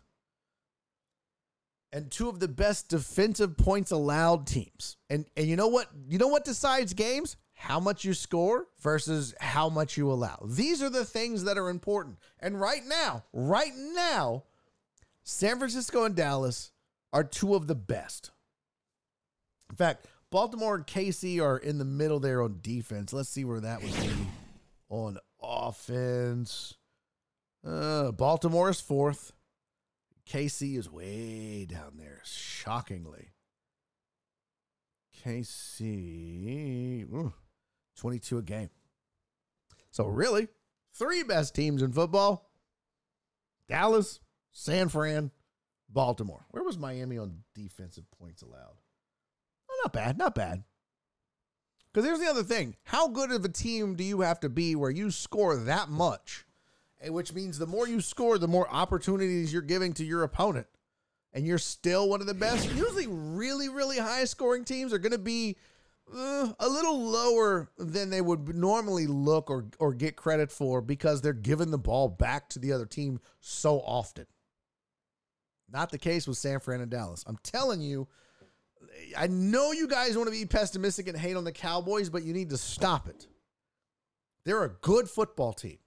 And 1.93 2.11
two 2.11 2.29
of 2.29 2.39
the 2.39 2.49
best 2.49 2.89
defensive 2.89 3.57
points 3.57 3.91
allowed 3.91 4.47
teams. 4.47 4.97
And 5.09 5.25
and 5.37 5.47
you 5.47 5.57
know 5.57 5.69
what? 5.69 5.89
You 6.09 6.19
know 6.19 6.29
what 6.29 6.45
decides 6.45 6.93
games? 6.95 7.37
How 7.55 7.81
much 7.81 8.05
you 8.05 8.15
score 8.15 8.69
versus 8.81 9.35
how 9.41 9.69
much 9.69 9.97
you 9.97 10.11
allow. 10.11 10.47
These 10.47 10.83
are 10.83 10.89
the 10.89 11.05
things 11.05 11.45
that 11.45 11.59
are 11.59 11.69
important. 11.69 12.19
And 12.39 12.61
right 12.61 12.83
now, 12.87 13.25
right 13.33 13.73
now, 13.75 14.45
San 15.25 15.59
Francisco 15.59 16.05
and 16.05 16.15
Dallas 16.15 16.71
are 17.13 17.25
two 17.25 17.55
of 17.55 17.67
the 17.67 17.75
best. 17.75 18.31
In 19.69 19.77
fact, 19.77 20.07
Baltimore 20.31 20.77
and 20.77 20.87
KC 20.87 21.43
are 21.43 21.59
in 21.59 21.79
the 21.79 21.85
middle 21.85 22.21
there 22.21 22.43
on 22.43 22.61
defense. 22.63 23.13
Let's 23.13 23.29
see 23.29 23.45
where 23.45 23.61
that 23.61 23.83
would 23.83 23.93
be 23.93 24.11
on 24.89 25.19
offense. 25.43 26.75
Uh, 27.67 28.13
Baltimore 28.13 28.71
is 28.71 28.81
fourth. 28.81 29.33
KC 30.29 30.79
is 30.79 30.91
way 30.91 31.67
down 31.67 31.97
there, 31.97 32.21
shockingly. 32.25 33.33
KC, 35.25 37.03
ooh, 37.13 37.33
22 37.97 38.39
a 38.39 38.43
game. 38.43 38.71
So, 39.91 40.07
really, 40.07 40.49
three 40.95 41.25
best 41.25 41.55
teams 41.55 41.83
in 41.83 41.93
football 41.93 42.49
Dallas, 43.69 44.21
San 44.53 44.89
Fran, 44.89 45.33
Baltimore. 45.89 46.47
Where 46.51 46.63
was 46.63 46.79
Miami 46.79 47.19
on 47.19 47.41
defensive 47.55 48.05
points 48.19 48.43
allowed? 48.43 48.80
Not 49.85 49.93
bad, 49.93 50.19
not 50.19 50.35
bad. 50.35 50.65
Because 51.93 52.07
here's 52.07 52.21
the 52.21 52.31
other 52.31 52.45
thing: 52.45 52.77
how 52.85 53.09
good 53.09 53.31
of 53.31 53.45
a 53.45 53.49
team 53.49 53.97
do 53.97 54.05
you 54.05 54.21
have 54.21 54.41
to 54.41 54.49
be 54.49 54.75
where 54.75 54.91
you 54.91 55.11
score 55.11 55.57
that 55.57 55.89
much, 55.89 56.45
which 57.07 57.33
means 57.33 57.59
the 57.59 57.67
more 57.67 57.89
you 57.89 58.01
score, 58.01 58.39
the 58.39 58.49
more 58.49 58.69
opportunities 58.71 59.53
you're 59.53 59.63
giving 59.63 59.93
to 59.95 60.05
your 60.05 60.23
opponent, 60.23 60.67
and 61.33 61.47
you're 61.47 61.59
still 61.59 62.09
one 62.09 62.21
of 62.21 62.27
the 62.27 62.35
best. 62.35 62.73
Usually, 62.75 63.07
really, 63.09 63.69
really 63.69 63.99
high 63.99 64.25
scoring 64.25 64.65
teams 64.65 64.93
are 64.93 64.99
going 64.99 65.13
to 65.13 65.19
be 65.19 65.57
uh, 66.15 66.53
a 66.59 66.69
little 66.69 67.01
lower 67.11 67.69
than 67.79 68.11
they 68.11 68.21
would 68.21 68.55
normally 68.55 69.07
look 69.07 69.51
or 69.51 69.67
or 69.79 69.95
get 69.95 70.17
credit 70.17 70.51
for 70.51 70.81
because 70.81 71.21
they're 71.21 71.33
giving 71.33 71.71
the 71.71 71.79
ball 71.79 72.09
back 72.09 72.49
to 72.51 72.59
the 72.59 72.73
other 72.73 72.87
team 72.87 73.21
so 73.41 73.81
often. 73.81 74.27
Not 75.73 75.91
the 75.91 75.99
case 75.99 76.27
with 76.27 76.37
San 76.37 76.59
Fran 76.59 76.81
and 76.81 76.91
Dallas. 76.91 77.25
I'm 77.27 77.39
telling 77.43 77.81
you 77.81 78.09
I 79.17 79.27
know 79.27 79.73
you 79.73 79.89
guys 79.89 80.17
want 80.17 80.29
to 80.29 80.33
be 80.33 80.47
pessimistic 80.47 81.09
and 81.09 81.17
hate 81.17 81.37
on 81.37 81.45
the 81.45 81.53
Cowboys, 81.53 82.09
but 82.09 82.23
you 82.23 82.33
need 82.33 82.51
to 82.51 82.57
stop 82.57 83.09
it. 83.09 83.27
They're 84.45 84.65
a 84.65 84.71
good 84.71 85.09
football 85.09 85.53
team. 85.53 85.79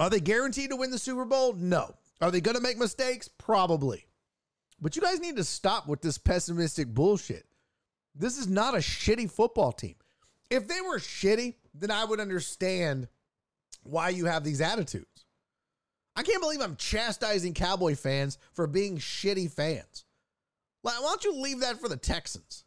Are 0.00 0.10
they 0.10 0.20
guaranteed 0.20 0.70
to 0.70 0.76
win 0.76 0.90
the 0.90 0.98
Super 0.98 1.24
Bowl? 1.24 1.52
No. 1.52 1.94
Are 2.20 2.30
they 2.30 2.40
going 2.40 2.56
to 2.56 2.62
make 2.62 2.78
mistakes? 2.78 3.28
Probably. 3.28 4.06
But 4.80 4.96
you 4.96 5.02
guys 5.02 5.20
need 5.20 5.36
to 5.36 5.44
stop 5.44 5.86
with 5.86 6.00
this 6.00 6.18
pessimistic 6.18 6.88
bullshit. 6.88 7.46
This 8.14 8.38
is 8.38 8.48
not 8.48 8.74
a 8.74 8.78
shitty 8.78 9.30
football 9.30 9.72
team. 9.72 9.94
If 10.50 10.68
they 10.68 10.80
were 10.80 10.98
shitty, 10.98 11.54
then 11.74 11.90
I 11.90 12.04
would 12.04 12.20
understand 12.20 13.08
why 13.82 14.08
you 14.10 14.26
have 14.26 14.44
these 14.44 14.60
attitudes. 14.60 15.26
I 16.14 16.22
can't 16.22 16.40
believe 16.40 16.62
I'm 16.62 16.76
chastising 16.76 17.52
Cowboy 17.52 17.94
fans 17.94 18.38
for 18.54 18.66
being 18.66 18.96
shitty 18.96 19.50
fans. 19.52 20.05
Why 20.94 21.00
don't 21.00 21.24
you 21.24 21.34
leave 21.34 21.60
that 21.60 21.80
for 21.80 21.88
the 21.88 21.96
Texans? 21.96 22.64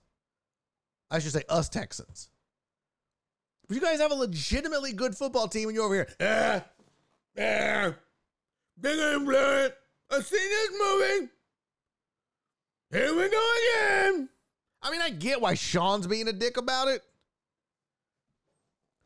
I 1.09 1.19
should 1.19 1.31
say 1.31 1.43
us 1.49 1.69
Texans. 1.69 2.29
But 3.67 3.75
you 3.75 3.81
guys 3.81 3.99
have 3.99 4.11
a 4.11 4.15
legitimately 4.15 4.93
good 4.93 5.15
football 5.15 5.47
team 5.47 5.69
and 5.69 5.75
you're 5.75 5.85
over 5.85 5.95
here. 5.95 6.09
Ah, 6.19 6.65
ah, 7.39 7.95
big 8.79 8.99
influence. 8.99 9.73
I've 10.11 10.25
seen 10.25 10.49
this 10.49 10.69
movie. 10.71 11.29
Here 12.91 13.15
we 13.15 13.29
go 13.29 13.51
again. 13.61 14.29
I 14.81 14.91
mean, 14.91 15.01
I 15.01 15.11
get 15.11 15.41
why 15.41 15.53
Sean's 15.53 16.07
being 16.07 16.27
a 16.27 16.33
dick 16.33 16.57
about 16.57 16.87
it. 16.87 17.03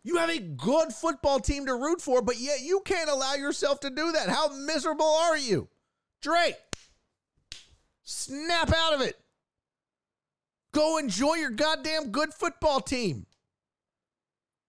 You 0.03 0.17
have 0.17 0.29
a 0.29 0.39
good 0.39 0.91
football 0.91 1.39
team 1.39 1.65
to 1.65 1.75
root 1.75 2.01
for, 2.01 2.21
but 2.21 2.39
yet 2.39 2.61
you 2.61 2.81
can't 2.83 3.09
allow 3.09 3.35
yourself 3.35 3.79
to 3.81 3.89
do 3.89 4.11
that. 4.11 4.29
How 4.29 4.49
miserable 4.49 5.05
are 5.05 5.37
you? 5.37 5.69
Drake, 6.21 6.55
Snap 8.03 8.71
out 8.75 8.93
of 8.93 9.01
it. 9.01 9.17
Go 10.73 10.97
enjoy 10.97 11.35
your 11.35 11.51
goddamn 11.51 12.11
good 12.11 12.33
football 12.33 12.81
team. 12.81 13.25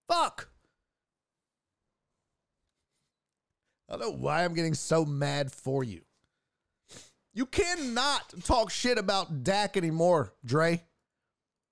Fuck. 0.07 0.49
I 3.89 3.97
don't 3.97 4.01
know 4.01 4.17
why 4.17 4.43
I'm 4.43 4.53
getting 4.53 4.73
so 4.73 5.05
mad 5.05 5.51
for 5.51 5.83
you. 5.83 6.01
You 7.33 7.45
cannot 7.45 8.33
talk 8.43 8.71
shit 8.71 8.97
about 8.97 9.43
Dak 9.43 9.75
anymore, 9.75 10.33
Dre. 10.45 10.81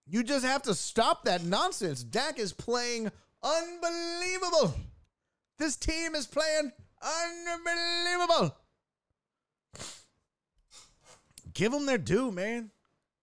You 0.05 0.23
just 0.23 0.45
have 0.45 0.63
to 0.63 0.75
stop 0.75 1.23
that 1.23 1.43
nonsense. 1.43 2.03
Dak 2.03 2.37
is 2.37 2.51
playing 2.51 3.09
unbelievable. 3.41 4.75
This 5.57 5.77
team 5.77 6.15
is 6.15 6.27
playing 6.27 6.71
unbelievable 7.01 8.57
give 11.53 11.71
them 11.71 11.85
their 11.85 11.97
due, 11.97 12.31
man. 12.31 12.71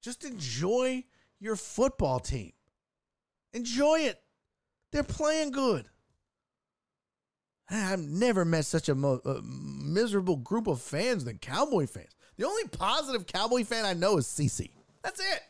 Just 0.03 0.25
enjoy 0.25 1.05
your 1.39 1.57
football 1.57 2.21
team. 2.21 2.53
Enjoy 3.53 4.01
it. 4.01 4.21
They're 4.93 5.03
playing 5.03 5.51
good. 5.51 5.89
I've 7.69 8.01
never 8.01 8.45
met 8.45 8.65
such 8.65 8.89
a 8.89 8.95
mo- 8.95 9.21
uh, 9.25 9.41
miserable 9.43 10.37
group 10.37 10.67
of 10.67 10.81
fans 10.81 11.25
than 11.25 11.39
Cowboy 11.39 11.87
fans. 11.87 12.11
The 12.37 12.47
only 12.47 12.65
positive 12.69 13.27
Cowboy 13.27 13.65
fan 13.65 13.85
I 13.85 13.93
know 13.93 14.17
is 14.17 14.27
CC. 14.27 14.71
That's 15.03 15.21
it. 15.21 15.43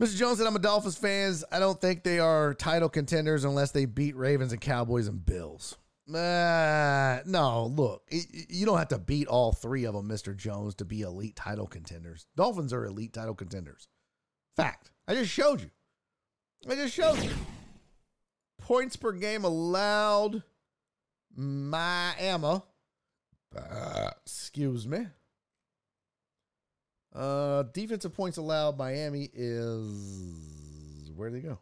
Mr. 0.00 0.16
Jones 0.16 0.38
said, 0.38 0.46
I'm 0.46 0.56
a 0.56 0.60
Dolphins 0.60 0.96
fans. 0.96 1.44
I 1.50 1.58
don't 1.58 1.80
think 1.80 2.02
they 2.04 2.20
are 2.20 2.54
title 2.54 2.88
contenders 2.88 3.44
unless 3.44 3.72
they 3.72 3.84
beat 3.84 4.16
Ravens 4.16 4.52
and 4.52 4.60
Cowboys 4.60 5.08
and 5.08 5.24
Bills. 5.24 5.76
Uh, 6.12 7.20
no, 7.26 7.66
look, 7.66 8.02
you 8.10 8.64
don't 8.64 8.78
have 8.78 8.88
to 8.88 8.98
beat 8.98 9.28
all 9.28 9.52
three 9.52 9.84
of 9.84 9.94
them, 9.94 10.08
Mr. 10.08 10.34
Jones, 10.34 10.74
to 10.76 10.84
be 10.84 11.02
elite 11.02 11.36
title 11.36 11.66
contenders. 11.66 12.26
Dolphins 12.34 12.72
are 12.72 12.86
elite 12.86 13.12
title 13.12 13.34
contenders. 13.34 13.88
Fact. 14.56 14.90
I 15.06 15.14
just 15.14 15.30
showed 15.30 15.60
you. 15.60 15.70
I 16.68 16.74
just 16.74 16.94
showed 16.94 17.22
you. 17.22 17.30
Points 18.58 18.96
per 18.96 19.12
game 19.12 19.44
allowed. 19.44 20.42
Miami. 21.36 22.62
Uh, 23.56 24.10
excuse 24.24 24.86
me. 24.86 25.06
Uh, 27.14 27.64
defensive 27.74 28.14
points 28.14 28.36
allowed. 28.36 28.78
Miami 28.78 29.30
is 29.32 31.10
where 31.14 31.30
do 31.30 31.36
they 31.36 31.42
go? 31.42 31.58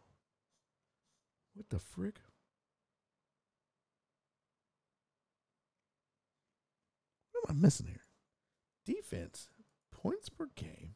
What 1.53 1.69
the 1.69 1.79
frick? 1.79 2.15
Am 7.49 7.57
I 7.57 7.59
missing 7.59 7.87
here? 7.87 8.01
Defense, 8.85 9.49
points 9.91 10.29
per 10.29 10.47
game. 10.55 10.95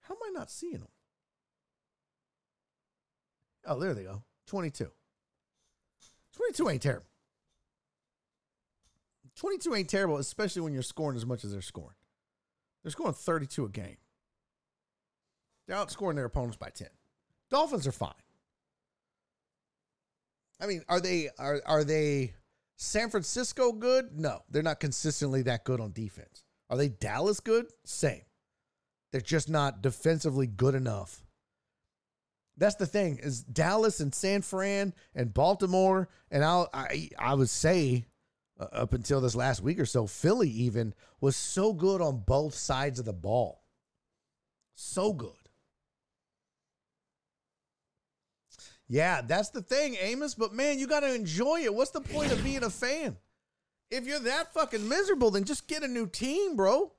How 0.00 0.14
am 0.14 0.20
I 0.26 0.38
not 0.38 0.50
seeing 0.50 0.78
them? 0.78 0.88
Oh, 3.66 3.78
there 3.78 3.94
they 3.94 4.04
go. 4.04 4.22
22. 4.46 4.90
22 6.34 6.68
ain't 6.68 6.82
terrible. 6.82 7.06
22 9.36 9.74
ain't 9.74 9.88
terrible, 9.88 10.16
especially 10.16 10.62
when 10.62 10.72
you're 10.72 10.82
scoring 10.82 11.16
as 11.16 11.26
much 11.26 11.44
as 11.44 11.52
they're 11.52 11.60
scoring. 11.60 11.96
They're 12.82 12.90
scoring 12.90 13.14
32 13.14 13.66
a 13.66 13.68
game. 13.68 13.96
They're 15.66 15.76
outscoring 15.76 16.14
their 16.14 16.24
opponents 16.24 16.56
by 16.56 16.70
10. 16.70 16.88
Dolphins 17.50 17.86
are 17.86 17.92
fine. 17.92 18.12
I 20.60 20.66
mean, 20.66 20.82
are 20.88 21.00
they 21.00 21.28
are 21.38 21.62
are 21.66 21.84
they 21.84 22.34
San 22.80 23.10
Francisco 23.10 23.72
good? 23.72 24.16
No, 24.16 24.42
they're 24.48 24.62
not 24.62 24.78
consistently 24.78 25.42
that 25.42 25.64
good 25.64 25.80
on 25.80 25.90
defense. 25.90 26.44
Are 26.70 26.76
they 26.76 26.88
Dallas 26.88 27.40
good? 27.40 27.66
Same. 27.84 28.22
They're 29.10 29.20
just 29.20 29.48
not 29.48 29.82
defensively 29.82 30.46
good 30.46 30.76
enough. 30.76 31.24
That's 32.56 32.76
the 32.76 32.86
thing 32.86 33.18
is 33.18 33.42
Dallas 33.42 33.98
and 33.98 34.14
San 34.14 34.42
Fran 34.42 34.94
and 35.14 35.34
Baltimore 35.34 36.08
and 36.30 36.44
I'll, 36.44 36.68
I 36.72 37.10
I 37.18 37.34
would 37.34 37.48
say 37.48 38.06
uh, 38.58 38.66
up 38.72 38.92
until 38.92 39.20
this 39.20 39.34
last 39.34 39.60
week 39.60 39.80
or 39.80 39.86
so 39.86 40.06
Philly 40.06 40.50
even 40.50 40.94
was 41.20 41.36
so 41.36 41.72
good 41.72 42.00
on 42.00 42.22
both 42.26 42.54
sides 42.54 42.98
of 42.98 43.04
the 43.04 43.12
ball. 43.12 43.64
So 44.74 45.12
good. 45.12 45.37
Yeah, 48.88 49.20
that's 49.20 49.50
the 49.50 49.62
thing, 49.62 49.96
Amos. 50.00 50.34
But 50.34 50.54
man, 50.54 50.78
you 50.78 50.86
got 50.86 51.00
to 51.00 51.14
enjoy 51.14 51.60
it. 51.62 51.74
What's 51.74 51.90
the 51.90 52.00
point 52.00 52.32
of 52.32 52.42
being 52.42 52.64
a 52.64 52.70
fan? 52.70 53.16
If 53.90 54.06
you're 54.06 54.20
that 54.20 54.52
fucking 54.54 54.88
miserable, 54.88 55.30
then 55.30 55.44
just 55.44 55.66
get 55.66 55.82
a 55.82 55.88
new 55.88 56.06
team, 56.06 56.56
bro. 56.56 56.92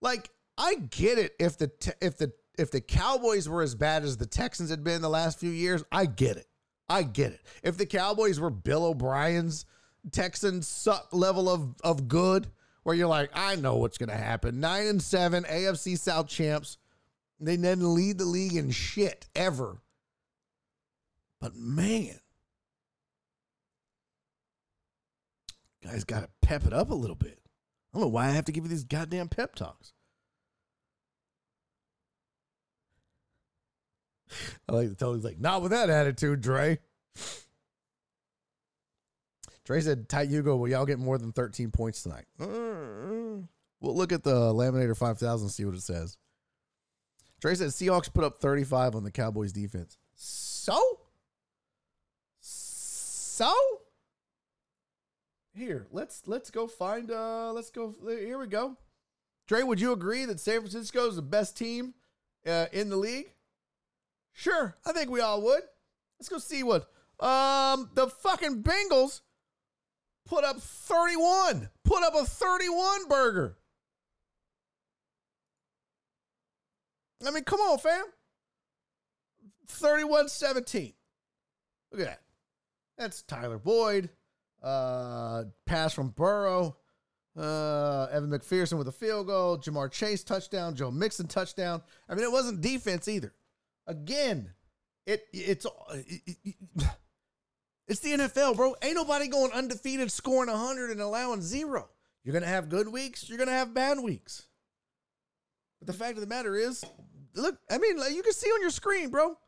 Like, 0.00 0.30
I 0.56 0.76
get 0.76 1.18
it 1.18 1.34
if 1.38 1.58
the 1.58 1.68
te- 1.68 1.92
if 2.00 2.18
the 2.18 2.32
if 2.58 2.70
the 2.70 2.80
Cowboys 2.80 3.48
were 3.48 3.62
as 3.62 3.74
bad 3.74 4.04
as 4.04 4.16
the 4.16 4.26
Texans 4.26 4.70
had 4.70 4.82
been 4.82 5.00
the 5.00 5.08
last 5.08 5.38
few 5.38 5.50
years, 5.50 5.84
I 5.92 6.06
get 6.06 6.36
it. 6.36 6.46
I 6.88 7.02
get 7.02 7.32
it. 7.32 7.40
If 7.62 7.76
the 7.76 7.86
Cowboys 7.86 8.40
were 8.40 8.50
Bill 8.50 8.84
O'Brien's 8.84 9.64
Texans 10.10 10.66
suck 10.66 11.08
level 11.12 11.48
of 11.48 11.74
of 11.84 12.08
good, 12.08 12.48
where 12.82 12.94
you're 12.94 13.08
like, 13.08 13.30
I 13.34 13.56
know 13.56 13.76
what's 13.76 13.98
gonna 13.98 14.16
happen. 14.16 14.60
Nine 14.60 14.86
and 14.86 15.02
seven, 15.02 15.44
AFC 15.44 15.98
South 15.98 16.28
champs. 16.28 16.78
They 17.40 17.56
didn't 17.56 17.94
lead 17.94 18.18
the 18.18 18.24
league 18.24 18.56
in 18.56 18.70
shit 18.70 19.26
ever. 19.36 19.80
But 21.40 21.54
man, 21.54 22.18
guys 25.82 26.04
got 26.04 26.20
to 26.22 26.28
pep 26.42 26.66
it 26.66 26.72
up 26.72 26.90
a 26.90 26.94
little 26.94 27.16
bit. 27.16 27.38
I 27.92 27.98
don't 27.98 28.02
know 28.02 28.08
why 28.08 28.26
I 28.26 28.30
have 28.30 28.44
to 28.46 28.52
give 28.52 28.64
you 28.64 28.70
these 28.70 28.84
goddamn 28.84 29.28
pep 29.28 29.54
talks. 29.54 29.92
I 34.68 34.72
like 34.72 34.88
the 34.88 34.94
tone. 34.94 35.14
He's 35.16 35.24
like, 35.24 35.40
not 35.40 35.62
with 35.62 35.70
that 35.70 35.88
attitude, 35.88 36.40
Dre. 36.42 36.78
Dre 39.64 39.80
said, 39.80 40.08
Ty 40.08 40.24
Hugo, 40.24 40.56
will 40.56 40.68
y'all 40.68 40.86
get 40.86 40.98
more 40.98 41.18
than 41.18 41.32
13 41.32 41.70
points 41.70 42.02
tonight? 42.02 42.24
Uh, 42.40 42.46
we'll 43.80 43.96
look 43.96 44.12
at 44.12 44.22
the 44.22 44.34
Laminator 44.52 44.96
5000 44.96 45.48
see 45.48 45.64
what 45.64 45.74
it 45.74 45.82
says. 45.82 46.16
Dre 47.40 47.54
said, 47.54 47.68
Seahawks 47.68 48.12
put 48.12 48.24
up 48.24 48.40
35 48.40 48.94
on 48.96 49.04
the 49.04 49.10
Cowboys 49.10 49.52
defense. 49.52 49.96
So? 50.14 51.00
So? 53.38 53.54
Here, 55.54 55.86
let's 55.92 56.22
let's 56.26 56.50
go 56.50 56.66
find 56.66 57.08
uh 57.12 57.52
let's 57.52 57.70
go 57.70 57.94
here 58.04 58.36
we 58.36 58.48
go. 58.48 58.76
Dre, 59.46 59.62
would 59.62 59.80
you 59.80 59.92
agree 59.92 60.24
that 60.24 60.40
San 60.40 60.58
Francisco 60.58 61.06
is 61.06 61.14
the 61.14 61.22
best 61.22 61.56
team 61.56 61.94
uh, 62.44 62.66
in 62.72 62.88
the 62.90 62.96
league? 62.96 63.30
Sure, 64.32 64.76
I 64.84 64.90
think 64.90 65.08
we 65.08 65.20
all 65.20 65.40
would. 65.42 65.62
Let's 66.18 66.28
go 66.28 66.38
see 66.38 66.64
what 66.64 66.90
um 67.20 67.88
the 67.94 68.08
fucking 68.08 68.64
Bengals 68.64 69.20
put 70.26 70.42
up 70.42 70.60
31. 70.60 71.70
Put 71.84 72.02
up 72.02 72.16
a 72.16 72.24
31 72.24 73.06
burger. 73.08 73.56
I 77.24 77.30
mean, 77.30 77.44
come 77.44 77.60
on, 77.60 77.78
fam. 77.78 78.04
31 79.68 80.28
17. 80.28 80.92
Look 81.92 82.00
at 82.00 82.06
that. 82.08 82.22
That's 82.98 83.22
Tyler 83.22 83.58
Boyd. 83.58 84.10
Uh, 84.62 85.44
pass 85.66 85.94
from 85.94 86.10
Burrow. 86.10 86.76
Uh, 87.36 88.08
Evan 88.10 88.30
McPherson 88.30 88.76
with 88.76 88.88
a 88.88 88.92
field 88.92 89.28
goal. 89.28 89.58
Ja'Marr 89.58 89.90
Chase 89.90 90.24
touchdown. 90.24 90.74
Joe 90.74 90.90
Mixon 90.90 91.28
touchdown. 91.28 91.82
I 92.08 92.14
mean, 92.14 92.24
it 92.24 92.32
wasn't 92.32 92.60
defense 92.60 93.06
either. 93.06 93.32
Again, 93.86 94.50
it 95.06 95.24
it's 95.32 95.64
it, 95.94 96.22
it, 96.44 96.56
it's 97.86 98.00
the 98.00 98.12
NFL, 98.14 98.56
bro. 98.56 98.74
Ain't 98.82 98.96
nobody 98.96 99.28
going 99.28 99.52
undefeated, 99.52 100.10
scoring 100.10 100.50
100 100.50 100.90
and 100.90 101.00
allowing 101.00 101.40
zero. 101.40 101.88
You're 102.24 102.34
gonna 102.34 102.46
have 102.46 102.68
good 102.68 102.88
weeks. 102.88 103.28
You're 103.28 103.38
gonna 103.38 103.52
have 103.52 103.72
bad 103.72 104.00
weeks. 104.00 104.46
But 105.78 105.86
the 105.86 105.92
fact 105.92 106.14
of 106.14 106.20
the 106.20 106.26
matter 106.26 106.56
is, 106.56 106.84
look. 107.34 107.56
I 107.70 107.78
mean, 107.78 107.96
like 107.96 108.14
you 108.14 108.22
can 108.22 108.32
see 108.32 108.48
on 108.48 108.60
your 108.60 108.70
screen, 108.70 109.10
bro. 109.10 109.38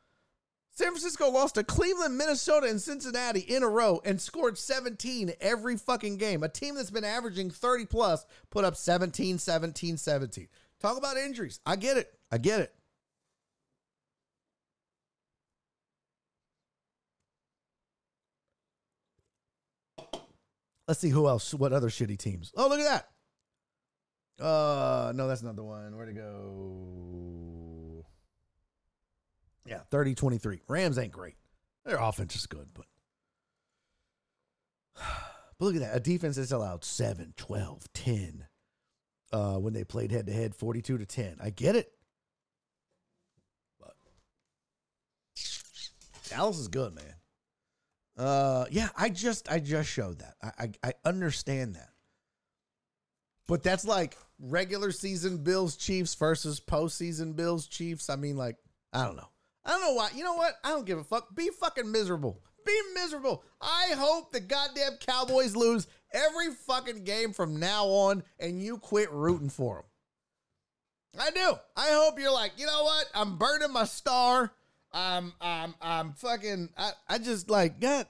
San 0.73 0.89
Francisco 0.89 1.28
lost 1.28 1.57
to 1.57 1.65
Cleveland, 1.65 2.16
Minnesota, 2.16 2.66
and 2.68 2.81
Cincinnati 2.81 3.40
in 3.40 3.62
a 3.62 3.68
row 3.68 4.00
and 4.05 4.20
scored 4.20 4.57
17 4.57 5.32
every 5.40 5.76
fucking 5.76 6.16
game. 6.16 6.42
A 6.42 6.49
team 6.49 6.74
that's 6.74 6.90
been 6.90 7.05
averaging 7.05 7.50
30 7.50 7.86
plus 7.86 8.24
put 8.50 8.65
up 8.65 8.76
17, 8.76 9.39
17, 9.39 9.97
17. 9.97 10.49
Talk 10.81 10.97
about 10.97 11.16
injuries. 11.16 11.60
I 11.66 11.76
get 11.76 11.97
it. 11.97 12.12
I 12.31 12.39
get 12.39 12.60
it. 12.60 12.74
Let's 20.89 21.00
see 21.00 21.10
who 21.10 21.28
else, 21.28 21.55
what 21.55 21.73
other 21.73 21.89
shitty 21.89 22.18
teams. 22.18 22.52
Oh, 22.57 22.68
look 22.68 22.81
at 22.81 23.07
that. 24.39 24.44
Uh, 24.44 25.12
no, 25.15 25.28
that's 25.28 25.42
not 25.42 25.55
the 25.55 25.62
one. 25.62 25.94
Where'd 25.94 26.08
it 26.08 26.16
go? 26.16 27.19
Yeah, 29.65 29.81
30 29.91 30.15
23. 30.15 30.61
Rams 30.69 30.99
ain't 30.99 31.13
great. 31.13 31.37
Their 31.85 31.99
offense 31.99 32.37
is 32.37 32.47
good, 32.47 32.69
but. 32.75 32.87
But 35.59 35.67
look 35.67 35.75
at 35.75 35.83
that. 35.83 35.95
A 35.95 36.01
defense 36.01 36.37
that's 36.37 36.53
allowed 36.53 36.87
7, 36.87 37.35
12, 37.37 37.93
10 37.93 38.47
uh, 39.31 39.57
when 39.57 39.75
they 39.75 39.85
played 39.85 40.11
head 40.11 40.25
to 40.27 40.33
head, 40.33 40.55
42 40.55 40.97
to 40.97 41.05
10. 41.05 41.37
I 41.39 41.51
get 41.51 41.77
it. 41.77 41.93
But 43.79 43.95
Dallas 46.31 46.59
is 46.59 46.69
good, 46.69 46.95
man. 46.95 47.15
Uh, 48.17 48.65
yeah, 48.71 48.89
I 48.97 49.09
just 49.09 49.51
I 49.51 49.61
just 49.61 49.89
showed 49.89 50.19
that. 50.19 50.35
I, 50.43 50.51
I 50.63 50.71
I 50.89 50.93
understand 51.09 51.75
that. 51.75 51.91
But 53.47 53.63
that's 53.63 53.85
like 53.85 54.17
regular 54.39 54.93
season 54.93 55.39
Bills 55.39 55.77
Chiefs 55.77 56.15
versus 56.15 56.61
postseason 56.61 57.35
Bills 57.35 57.67
Chiefs. 57.67 58.11
I 58.11 58.17
mean, 58.17 58.37
like, 58.37 58.57
I 58.93 59.05
don't 59.05 59.17
know. 59.17 59.29
I 59.65 59.71
don't 59.71 59.81
know 59.83 59.93
why. 59.93 60.11
You 60.15 60.25
know 60.25 60.35
what? 60.35 60.55
I 60.65 60.71
don't 60.71 60.87
give 60.87 60.99
a 60.99 61.05
fuck. 61.05 61.35
Be 61.35 61.51
fucking 61.51 61.91
miserable. 61.91 62.41
Be 62.65 62.79
miserable. 62.95 63.45
I 63.61 63.95
hope 63.97 64.33
the 64.33 64.41
goddamn 64.41 64.99
Cowboys 65.01 65.57
lose 65.57 65.87
every 66.13 66.53
fucking 66.53 67.05
game 67.05 67.33
from 67.33 67.59
now 67.59 67.87
on 67.87 68.23
and 68.39 68.63
you 68.63 68.79
quit 68.79 69.11
rooting 69.13 69.51
for 69.51 69.77
them. 69.77 69.85
I 71.19 71.31
do. 71.31 71.55
I 71.77 71.89
hope 71.91 72.19
you're 72.19 72.33
like, 72.33 72.53
you 72.57 72.67
know 72.67 72.85
what? 72.85 73.07
I'm 73.15 73.37
burning 73.37 73.73
my 73.73 73.85
star. 73.85 74.53
I'm 74.93 75.33
I'm 75.41 75.75
I'm 75.81 76.13
fucking 76.15 76.71
I, 76.77 76.91
I 77.09 77.19
just 77.19 77.49
like 77.49 77.81
God, 77.81 78.07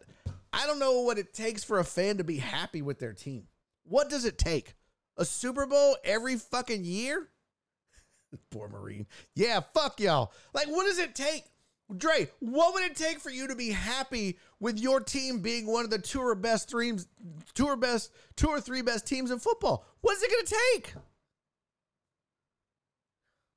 I 0.53 0.67
don't 0.67 0.79
know 0.79 1.01
what 1.03 1.19
it 1.19 1.35
takes 1.35 1.63
for 1.63 1.79
a 1.79 1.85
fan 1.85 2.19
to 2.19 2.25
be 2.25 2.39
happy 2.39 2.83
with 2.83 2.99
their 2.99 3.13
team. 3.13 3.49
What 3.85 4.09
does 4.09 4.25
it 4.25 4.39
take? 4.39 4.75
A 5.17 5.25
Super 5.25 5.67
Bowl 5.67 5.97
every 6.05 6.37
fucking 6.37 6.85
year? 6.85 7.29
Poor 8.51 8.69
Marine. 8.69 9.07
Yeah, 9.35 9.61
fuck 9.75 10.01
y'all. 10.01 10.33
Like, 10.55 10.69
what 10.69 10.85
does 10.85 10.99
it 10.99 11.15
take? 11.15 11.45
Dre, 11.97 12.29
what 12.39 12.75
would 12.75 12.85
it 12.85 12.95
take 12.95 13.19
for 13.19 13.31
you 13.31 13.49
to 13.49 13.57
be 13.57 13.71
happy 13.71 14.39
with 14.61 14.79
your 14.79 15.01
team 15.01 15.41
being 15.41 15.67
one 15.67 15.85
of 15.85 15.91
the 15.91 15.99
two 15.99 16.21
or 16.21 16.37
best 16.37 16.71
teams, 16.71 17.09
two 17.55 17.67
or 17.67 17.77
best, 17.77 18.13
two 18.37 18.49
or 18.49 18.61
three 18.61 18.83
best 18.83 19.07
teams 19.07 19.31
in 19.31 19.41
football? 19.41 19.85
What 20.01 20.17
is 20.17 20.23
it 20.23 20.31
going 20.31 20.47
to 20.47 20.55
take? 20.73 20.95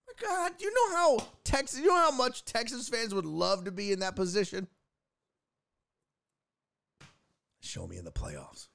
My 0.07 0.27
God, 0.27 0.53
you 0.59 0.73
know 0.73 0.97
how 0.97 1.27
Texas, 1.43 1.79
you 1.79 1.87
know 1.87 1.95
how 1.95 2.11
much 2.11 2.43
Texas 2.43 2.89
fans 2.89 3.13
would 3.13 3.25
love 3.25 3.65
to 3.65 3.71
be 3.71 3.91
in 3.91 3.99
that 3.99 4.15
position? 4.15 4.67
Show 7.61 7.85
me 7.87 7.97
in 7.97 8.05
the 8.05 8.11
playoffs. 8.11 8.67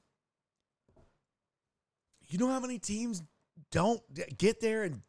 You 2.29 2.37
know 2.37 2.47
how 2.47 2.59
many 2.59 2.79
teams 2.79 3.23
don't 3.71 4.01
get 4.37 4.61
there 4.61 4.83
and 4.83 5.01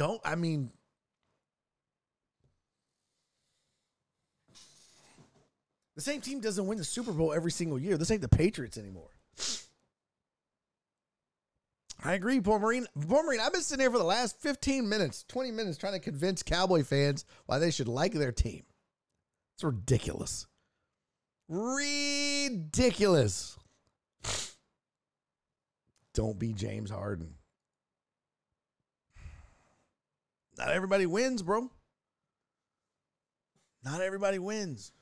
don't, 0.00 0.20
I 0.24 0.34
mean, 0.34 0.70
the 5.94 6.00
same 6.00 6.22
team 6.22 6.40
doesn't 6.40 6.66
win 6.66 6.78
the 6.78 6.84
Super 6.84 7.12
Bowl 7.12 7.34
every 7.34 7.50
single 7.50 7.78
year. 7.78 7.98
This 7.98 8.10
ain't 8.10 8.22
the 8.22 8.28
Patriots 8.28 8.78
anymore. 8.78 9.10
I 12.02 12.14
agree, 12.14 12.40
Poor 12.40 12.58
Marine. 12.58 12.86
Poor 13.08 13.22
Marine, 13.22 13.40
I've 13.40 13.52
been 13.52 13.60
sitting 13.60 13.82
here 13.82 13.90
for 13.90 13.98
the 13.98 14.04
last 14.04 14.40
15 14.40 14.88
minutes, 14.88 15.26
20 15.28 15.50
minutes 15.50 15.76
trying 15.76 15.92
to 15.92 15.98
convince 15.98 16.42
Cowboy 16.42 16.82
fans 16.82 17.26
why 17.44 17.58
they 17.58 17.70
should 17.70 17.86
like 17.86 18.14
their 18.14 18.32
team. 18.32 18.62
It's 19.54 19.64
ridiculous. 19.64 20.46
Ridiculous. 21.46 22.78
Don't 26.14 26.38
be 26.38 26.54
James 26.54 26.88
Harden. 26.88 27.34
Not 30.60 30.72
everybody 30.72 31.06
wins, 31.06 31.42
bro. 31.42 31.70
Not 33.82 34.02
everybody 34.02 34.38
wins. 34.38 34.92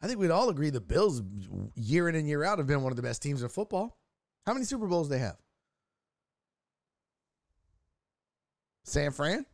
I 0.00 0.06
think 0.06 0.20
we'd 0.20 0.30
all 0.30 0.48
agree 0.48 0.70
the 0.70 0.80
Bills, 0.80 1.22
year 1.74 2.08
in 2.08 2.14
and 2.14 2.28
year 2.28 2.44
out, 2.44 2.58
have 2.58 2.68
been 2.68 2.82
one 2.82 2.92
of 2.92 2.96
the 2.96 3.02
best 3.02 3.20
teams 3.20 3.42
in 3.42 3.48
football. 3.48 3.98
How 4.46 4.52
many 4.54 4.64
Super 4.64 4.86
Bowls 4.86 5.08
they 5.08 5.18
have? 5.18 5.36
San 8.84 9.10
Fran? 9.10 9.44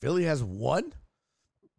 Philly 0.00 0.24
has 0.24 0.42
one? 0.42 0.92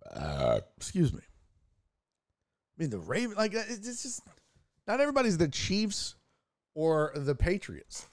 Uh, 0.10 0.61
excuse 0.77 1.11
me. 1.11 1.19
I 1.19 2.82
mean, 2.82 2.90
the 2.90 3.00
Raven, 3.00 3.35
like, 3.35 3.53
it's 3.53 4.02
just 4.02 4.22
not 4.88 5.02
everybody's 5.02 5.38
the 5.38 5.50
Chiefs 5.50 6.16
or 6.74 7.11
the 7.16 7.35
Patriots. 7.35 8.08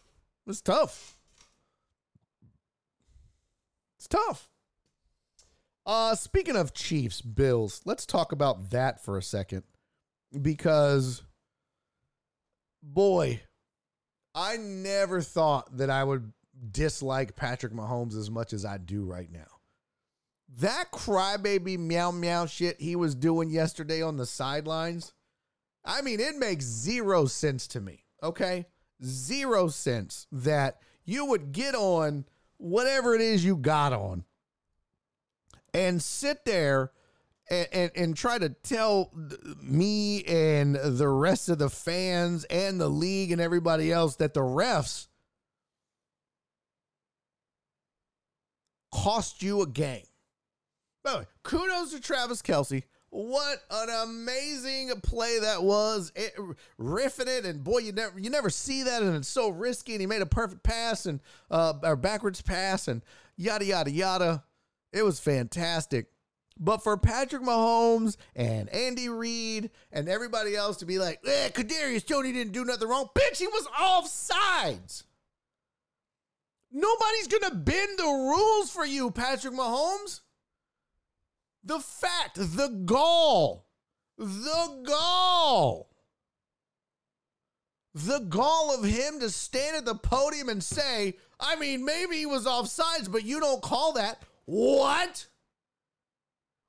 It's 0.48 0.60
tough. 0.60 1.16
It's 4.02 4.08
tough. 4.08 4.48
Uh, 5.86 6.16
speaking 6.16 6.56
of 6.56 6.74
Chiefs, 6.74 7.20
Bills, 7.20 7.80
let's 7.84 8.04
talk 8.04 8.32
about 8.32 8.70
that 8.70 9.04
for 9.04 9.16
a 9.16 9.22
second 9.22 9.62
because, 10.40 11.22
boy, 12.82 13.42
I 14.34 14.56
never 14.56 15.20
thought 15.20 15.76
that 15.76 15.88
I 15.88 16.02
would 16.02 16.32
dislike 16.72 17.36
Patrick 17.36 17.72
Mahomes 17.72 18.16
as 18.16 18.28
much 18.28 18.52
as 18.52 18.64
I 18.64 18.78
do 18.78 19.04
right 19.04 19.30
now. 19.30 19.60
That 20.58 20.90
crybaby 20.90 21.78
meow 21.78 22.10
meow 22.10 22.46
shit 22.46 22.80
he 22.80 22.96
was 22.96 23.14
doing 23.14 23.50
yesterday 23.50 24.02
on 24.02 24.16
the 24.16 24.26
sidelines, 24.26 25.12
I 25.84 26.02
mean, 26.02 26.18
it 26.18 26.34
makes 26.34 26.64
zero 26.64 27.26
sense 27.26 27.68
to 27.68 27.80
me, 27.80 28.02
okay? 28.20 28.66
Zero 29.04 29.68
sense 29.68 30.26
that 30.32 30.80
you 31.04 31.24
would 31.26 31.52
get 31.52 31.76
on 31.76 32.24
whatever 32.62 33.14
it 33.14 33.20
is 33.20 33.44
you 33.44 33.56
got 33.56 33.92
on 33.92 34.24
and 35.74 36.00
sit 36.00 36.44
there 36.44 36.92
and, 37.50 37.68
and, 37.72 37.90
and, 37.96 38.16
try 38.16 38.38
to 38.38 38.50
tell 38.50 39.10
me 39.60 40.22
and 40.24 40.76
the 40.76 41.08
rest 41.08 41.48
of 41.48 41.58
the 41.58 41.68
fans 41.68 42.44
and 42.44 42.80
the 42.80 42.88
league 42.88 43.32
and 43.32 43.40
everybody 43.40 43.90
else 43.90 44.16
that 44.16 44.32
the 44.32 44.40
refs 44.40 45.08
cost 48.94 49.42
you 49.42 49.60
a 49.62 49.66
game. 49.66 50.06
By 51.02 51.12
the 51.12 51.18
way, 51.18 51.24
kudos 51.42 51.92
to 51.92 52.00
Travis 52.00 52.42
Kelce. 52.42 52.84
What 53.14 53.62
an 53.70 53.90
amazing 53.90 54.90
play 55.02 55.38
that 55.40 55.62
was, 55.62 56.12
it, 56.16 56.32
riffing 56.80 57.26
it, 57.26 57.44
and 57.44 57.62
boy, 57.62 57.80
you 57.80 57.92
never 57.92 58.18
you 58.18 58.30
never 58.30 58.48
see 58.48 58.84
that, 58.84 59.02
and 59.02 59.14
it's 59.14 59.28
so 59.28 59.50
risky. 59.50 59.92
And 59.92 60.00
he 60.00 60.06
made 60.06 60.22
a 60.22 60.26
perfect 60.26 60.62
pass 60.62 61.04
and 61.04 61.20
uh, 61.50 61.74
or 61.82 61.94
backwards 61.94 62.40
pass, 62.40 62.88
and 62.88 63.02
yada 63.36 63.66
yada 63.66 63.90
yada. 63.90 64.44
It 64.94 65.02
was 65.02 65.20
fantastic. 65.20 66.06
But 66.58 66.82
for 66.82 66.96
Patrick 66.96 67.42
Mahomes 67.42 68.16
and 68.34 68.70
Andy 68.70 69.10
Reid 69.10 69.68
and 69.92 70.08
everybody 70.08 70.56
else 70.56 70.78
to 70.78 70.86
be 70.86 70.98
like, 70.98 71.20
eh, 71.26 71.50
Kadarius 71.50 72.06
Toney 72.06 72.32
didn't 72.32 72.54
do 72.54 72.64
nothing 72.64 72.88
wrong, 72.88 73.10
bitch, 73.14 73.36
he 73.36 73.46
was 73.46 73.68
off 73.78 74.08
sides. 74.08 75.04
Nobody's 76.70 77.28
gonna 77.28 77.56
bend 77.56 77.98
the 77.98 78.04
rules 78.04 78.70
for 78.70 78.86
you, 78.86 79.10
Patrick 79.10 79.52
Mahomes. 79.52 80.21
The 81.64 81.80
fact, 81.80 82.36
the 82.36 82.82
gall, 82.84 83.66
the 84.18 84.82
gall, 84.84 85.88
the 87.94 88.20
gall 88.20 88.74
of 88.74 88.84
him 88.84 89.20
to 89.20 89.30
stand 89.30 89.76
at 89.76 89.84
the 89.84 89.94
podium 89.94 90.48
and 90.48 90.62
say, 90.62 91.14
I 91.38 91.56
mean, 91.56 91.84
maybe 91.84 92.16
he 92.16 92.26
was 92.26 92.46
off 92.46 92.68
sides, 92.68 93.08
but 93.08 93.24
you 93.24 93.38
don't 93.38 93.62
call 93.62 93.92
that. 93.94 94.22
What? 94.46 95.26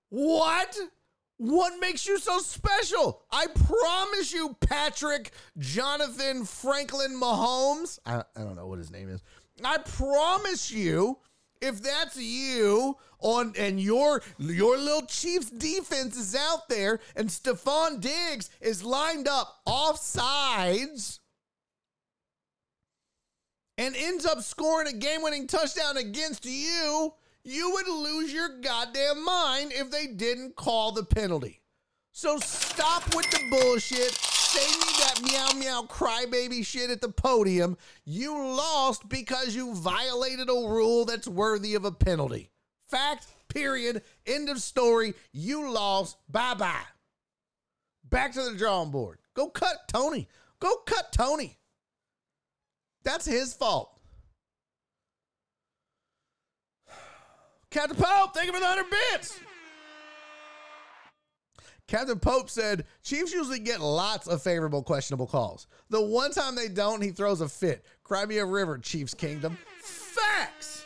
What? 0.10 0.78
What 1.38 1.80
makes 1.80 2.06
you 2.06 2.20
so 2.20 2.38
special? 2.40 3.24
I 3.32 3.48
promise 3.48 4.32
you, 4.32 4.56
Patrick 4.60 5.32
Jonathan 5.58 6.46
Franklin 6.46 7.20
Mahomes. 7.20 8.00
I, 8.06 8.24
I 8.36 8.44
don't 8.44 8.56
know 8.56 8.68
what 8.68 8.78
his 8.78 8.92
name 8.92 9.10
is. 9.10 9.24
I 9.64 9.78
promise 9.80 10.72
you, 10.72 11.18
if 11.64 11.82
that's 11.82 12.18
you 12.18 12.98
on 13.20 13.54
and 13.58 13.80
your 13.80 14.22
your 14.38 14.78
little 14.78 15.08
Chiefs 15.08 15.50
defense 15.50 16.18
is 16.18 16.36
out 16.36 16.68
there 16.68 17.00
and 17.16 17.30
Stefon 17.30 18.02
Diggs 18.02 18.50
is 18.60 18.84
lined 18.84 19.30
up 19.30 19.62
off 19.66 19.98
sides 19.98 21.22
and 23.78 23.96
ends 23.96 24.26
up 24.26 24.42
scoring 24.42 24.88
a 24.88 24.98
game-winning 24.98 25.48
touchdown 25.48 25.98
against 25.98 26.46
you, 26.46 27.14
you 27.44 27.72
would 27.72 27.88
lose 27.88 28.32
your 28.32 28.60
goddamn 28.62 29.24
mind 29.26 29.72
if 29.74 29.90
they 29.90 30.06
didn't 30.08 30.56
call 30.56 30.92
the 30.92 31.04
penalty. 31.04 31.62
So 32.12 32.38
stop 32.38 33.16
with 33.16 33.32
the 33.32 33.40
bullshit. 33.50 34.33
Say 34.54 34.72
me 34.72 34.94
that 35.00 35.22
meow 35.24 35.60
meow 35.60 35.82
crybaby 35.90 36.64
shit 36.64 36.92
at 36.92 37.02
the 37.02 37.10
podium. 37.10 37.76
You 38.06 38.38
lost 38.38 39.10
because 39.10 39.56
you 39.56 39.74
violated 39.74 40.48
a 40.48 40.54
rule 40.54 41.06
that's 41.06 41.28
worthy 41.28 41.74
of 41.74 41.86
a 41.86 41.92
penalty. 41.92 42.52
Fact, 42.88 43.26
period. 43.50 44.04
End 44.28 44.50
of 44.50 44.62
story. 44.62 45.16
You 45.32 45.72
lost. 45.72 46.18
Bye 46.32 46.54
bye. 46.54 46.86
Back 48.08 48.34
to 48.34 48.44
the 48.44 48.56
drawing 48.56 48.92
board. 48.92 49.18
Go 49.34 49.48
cut 49.50 49.88
Toney. 49.88 50.28
Go 50.60 50.76
cut 50.86 51.12
Toney. 51.12 51.58
That's 53.04 53.26
his 53.26 53.56
fault. 53.56 53.90
Captain 57.72 57.98
Pope, 57.98 58.36
thank 58.36 58.46
you 58.46 58.54
for 58.54 58.60
the 58.60 58.66
100 58.66 58.86
bits. 58.90 59.40
Captain 61.88 62.20
Pope 62.20 62.50
said 62.50 62.86
Chiefs 63.04 63.34
usually 63.34 63.60
get 63.60 63.82
lots 63.82 64.28
of 64.28 64.42
favorable 64.42 64.84
questionable 64.84 65.28
calls. 65.28 65.68
The 65.90 66.02
one 66.02 66.32
time 66.32 66.56
they 66.56 66.70
don't, 66.70 67.02
he 67.02 67.10
throws 67.10 67.42
a 67.42 67.50
fit. 67.50 67.86
Cry 68.04 68.26
me 68.26 68.38
a 68.38 68.46
river, 68.46 68.78
Chiefs 68.78 69.14
Kingdom. 69.14 69.58
Facts. 69.82 70.86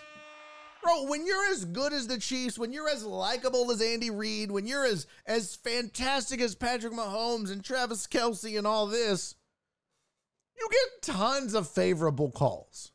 Bro, 0.84 1.08
when 1.08 1.26
you're 1.26 1.52
as 1.52 1.66
good 1.66 1.94
as 1.94 2.08
the 2.08 2.18
Chiefs, 2.18 2.58
when 2.58 2.72
you're 2.72 2.90
as 2.90 3.04
likable 3.04 3.70
as 3.72 3.82
Andy 3.82 4.10
Reid, 4.10 4.52
when 4.52 4.66
you're 4.66 4.86
as 4.86 5.06
as 5.26 5.56
fantastic 5.56 6.40
as 6.40 6.56
Patrick 6.56 6.94
Mahomes 6.94 7.52
and 7.52 7.64
Travis 7.64 8.08
Kelce 8.08 8.58
and 8.58 8.66
all 8.66 8.88
this, 8.88 9.36
you 10.58 10.68
get 10.72 11.14
tons 11.14 11.54
of 11.54 11.70
favorable 11.70 12.32
calls. 12.32 12.92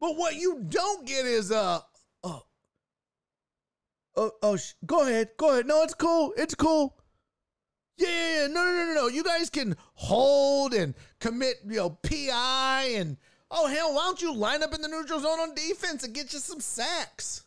But 0.00 0.16
what 0.16 0.34
you 0.34 0.64
don't 0.68 1.06
get 1.06 1.24
is 1.24 1.52
uh 1.52 1.80
oh 2.24 2.42
oh, 4.16 4.32
oh 4.42 4.56
sh- 4.56 4.74
go 4.84 5.02
ahead, 5.02 5.30
go 5.36 5.52
ahead. 5.52 5.66
No, 5.66 5.82
it's 5.82 5.94
cool, 5.94 6.34
it's 6.36 6.54
cool. 6.54 6.96
Yeah, 8.00 8.46
no, 8.46 8.64
no, 8.64 8.72
no, 8.72 8.84
no, 8.86 8.94
no. 8.94 9.06
You 9.08 9.22
guys 9.22 9.50
can 9.50 9.76
hold 9.92 10.72
and 10.72 10.94
commit, 11.20 11.56
you 11.66 11.76
know, 11.76 11.90
PI 11.90 12.92
and 12.94 13.18
oh 13.50 13.66
hell, 13.66 13.94
why 13.94 14.04
don't 14.04 14.22
you 14.22 14.34
line 14.34 14.62
up 14.62 14.74
in 14.74 14.80
the 14.80 14.88
neutral 14.88 15.20
zone 15.20 15.38
on 15.38 15.54
defense 15.54 16.02
and 16.02 16.14
get 16.14 16.32
you 16.32 16.38
some 16.38 16.60
sacks? 16.60 17.44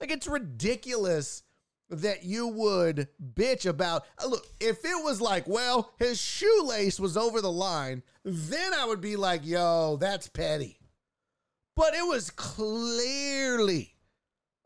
Like 0.00 0.10
it's 0.10 0.26
ridiculous 0.26 1.44
that 1.90 2.24
you 2.24 2.48
would 2.48 3.08
bitch 3.34 3.66
about. 3.66 4.04
Uh, 4.22 4.26
look, 4.26 4.46
if 4.60 4.84
it 4.84 5.04
was 5.04 5.20
like, 5.20 5.46
well, 5.46 5.92
his 5.98 6.20
shoelace 6.20 6.98
was 6.98 7.16
over 7.16 7.40
the 7.40 7.52
line, 7.52 8.02
then 8.24 8.74
I 8.74 8.84
would 8.84 9.00
be 9.00 9.14
like, 9.14 9.46
yo, 9.46 9.96
that's 9.96 10.28
petty. 10.28 10.80
But 11.76 11.94
it 11.94 12.04
was 12.04 12.30
clearly 12.30 13.94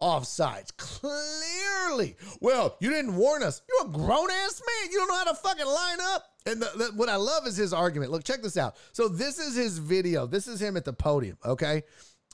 offsides. 0.03 0.77
Clearly. 0.77 2.17
Well, 2.41 2.77
you 2.81 2.91
didn't 2.91 3.15
warn 3.15 3.43
us. 3.43 3.63
You're 3.69 3.89
a 3.89 3.93
grown 3.93 4.31
ass 4.31 4.61
man. 4.67 4.91
You 4.91 4.99
don't 4.99 5.09
know 5.09 5.17
how 5.17 5.25
to 5.25 5.35
fucking 5.35 5.67
line 5.67 5.99
up. 6.03 6.25
And 6.45 6.61
the, 6.61 6.71
the, 6.77 6.85
what 6.97 7.09
I 7.09 7.17
love 7.17 7.47
is 7.47 7.57
his 7.57 7.73
argument. 7.73 8.11
Look, 8.11 8.25
check 8.25 8.43
this 8.43 8.57
out. 8.57 8.77
So 8.93 9.07
this 9.09 9.39
is 9.39 9.55
his 9.55 9.79
video. 9.79 10.27
This 10.27 10.49
is 10.49 10.61
him 10.61 10.77
at 10.77 10.85
the 10.85 10.93
podium. 10.93 11.39
Okay. 11.45 11.85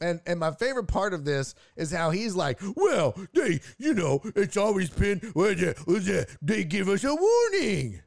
And 0.00 0.20
and 0.26 0.38
my 0.38 0.52
favorite 0.52 0.86
part 0.86 1.12
of 1.12 1.24
this 1.24 1.54
is 1.76 1.90
how 1.90 2.10
he's 2.10 2.34
like, 2.34 2.60
well, 2.76 3.14
they, 3.34 3.60
you 3.78 3.94
know, 3.94 4.22
it's 4.36 4.56
always 4.56 4.90
been, 4.90 5.20
well, 5.34 5.52
yeah, 5.52 6.24
they 6.40 6.64
give 6.64 6.88
us 6.88 7.04
a 7.04 7.14
warning. 7.14 8.00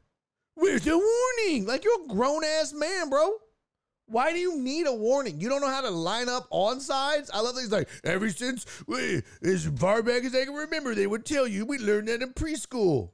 Where's 0.54 0.84
the 0.84 0.96
warning? 0.96 1.66
Like 1.66 1.84
you're 1.84 2.04
a 2.04 2.08
grown 2.08 2.44
ass 2.44 2.72
man, 2.72 3.10
bro. 3.10 3.30
Why 4.12 4.32
do 4.32 4.38
you 4.38 4.58
need 4.58 4.86
a 4.86 4.94
warning? 4.94 5.40
You 5.40 5.48
don't 5.48 5.62
know 5.62 5.70
how 5.70 5.80
to 5.80 5.90
line 5.90 6.28
up 6.28 6.46
on 6.50 6.80
sides? 6.80 7.30
I 7.32 7.40
love 7.40 7.56
these 7.56 7.72
like 7.72 7.88
ever 8.04 8.28
since 8.28 8.66
we, 8.86 9.22
as 9.42 9.66
far 9.76 10.02
back 10.02 10.24
as 10.24 10.34
I 10.34 10.44
can 10.44 10.54
remember, 10.54 10.94
they 10.94 11.06
would 11.06 11.24
tell 11.24 11.48
you 11.48 11.64
we 11.64 11.78
learned 11.78 12.08
that 12.08 12.20
in 12.20 12.34
preschool. 12.34 13.12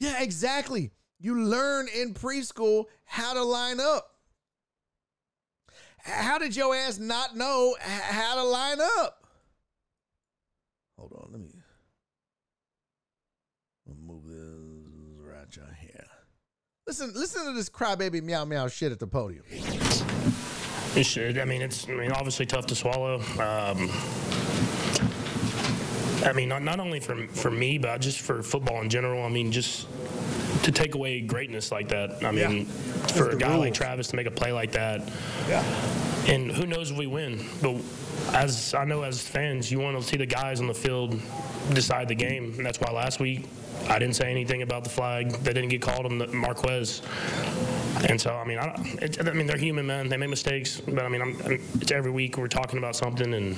Yeah, 0.00 0.20
exactly. 0.20 0.90
You 1.20 1.40
learn 1.40 1.86
in 1.88 2.12
preschool 2.12 2.86
how 3.04 3.34
to 3.34 3.42
line 3.44 3.78
up. 3.78 4.10
How 5.98 6.38
did 6.38 6.56
your 6.56 6.74
ass 6.74 6.98
not 6.98 7.36
know 7.36 7.76
how 7.80 8.34
to 8.34 8.42
line 8.42 8.80
up? 8.98 9.24
Hold 10.98 11.12
on, 11.12 11.28
let 11.30 11.40
me 11.40 11.48
move 13.86 14.26
this 14.26 15.20
right 15.20 15.46
here. 15.80 16.06
Listen, 16.86 17.12
listen 17.14 17.46
to 17.46 17.52
this 17.52 17.70
crybaby 17.70 18.22
meow 18.22 18.44
meow 18.44 18.68
shit 18.68 18.92
at 18.92 18.98
the 18.98 19.06
podium. 19.06 19.42
It 20.94 21.04
should. 21.06 21.38
I 21.38 21.46
mean, 21.46 21.62
it's. 21.62 21.88
I 21.88 21.92
mean, 21.92 22.12
obviously 22.12 22.44
tough 22.44 22.66
to 22.66 22.74
swallow. 22.74 23.20
Um, 23.40 23.90
I 26.24 26.32
mean, 26.34 26.50
not, 26.50 26.62
not 26.62 26.80
only 26.80 27.00
for 27.00 27.26
for 27.28 27.50
me, 27.50 27.78
but 27.78 28.02
just 28.02 28.20
for 28.20 28.42
football 28.42 28.82
in 28.82 28.90
general. 28.90 29.24
I 29.24 29.30
mean, 29.30 29.50
just 29.50 29.86
to 30.64 30.72
take 30.72 30.94
away 30.94 31.20
greatness 31.20 31.70
like 31.70 31.88
that. 31.88 32.24
I 32.24 32.30
mean, 32.30 32.58
yeah. 32.58 33.06
for 33.08 33.30
a 33.30 33.36
guy 33.36 33.50
rules. 33.50 33.60
like 33.60 33.74
Travis 33.74 34.08
to 34.08 34.16
make 34.16 34.26
a 34.26 34.30
play 34.30 34.50
like 34.50 34.72
that. 34.72 35.02
Yeah. 35.46 35.62
And 36.26 36.50
who 36.50 36.66
knows 36.66 36.90
if 36.90 36.96
we 36.96 37.06
win? 37.06 37.44
But 37.60 37.76
as 38.32 38.72
I 38.74 38.84
know, 38.84 39.02
as 39.02 39.20
fans, 39.20 39.70
you 39.70 39.78
want 39.78 40.00
to 40.00 40.02
see 40.02 40.16
the 40.16 40.26
guys 40.26 40.60
on 40.60 40.66
the 40.66 40.74
field 40.74 41.20
decide 41.74 42.08
the 42.08 42.14
game, 42.14 42.54
and 42.56 42.64
that's 42.64 42.80
why 42.80 42.90
last 42.92 43.20
week 43.20 43.46
I 43.88 43.98
didn't 43.98 44.16
say 44.16 44.30
anything 44.30 44.62
about 44.62 44.84
the 44.84 44.90
flag 44.90 45.30
They 45.30 45.52
didn't 45.52 45.68
get 45.68 45.82
called 45.82 46.06
on 46.06 46.16
the 46.16 46.26
Marquez. 46.28 47.02
And 48.08 48.20
so, 48.20 48.34
I 48.34 48.44
mean, 48.44 48.58
I, 48.58 48.74
it, 49.02 49.26
I 49.26 49.32
mean, 49.32 49.46
they're 49.46 49.56
human, 49.56 49.86
men. 49.86 50.08
They 50.08 50.16
make 50.16 50.30
mistakes, 50.30 50.80
but 50.80 51.04
I 51.04 51.08
mean, 51.08 51.22
I'm, 51.22 51.36
I'm, 51.44 51.60
it's 51.80 51.92
every 51.92 52.10
week 52.10 52.36
we're 52.38 52.48
talking 52.48 52.78
about 52.78 52.96
something, 52.96 53.34
and 53.34 53.56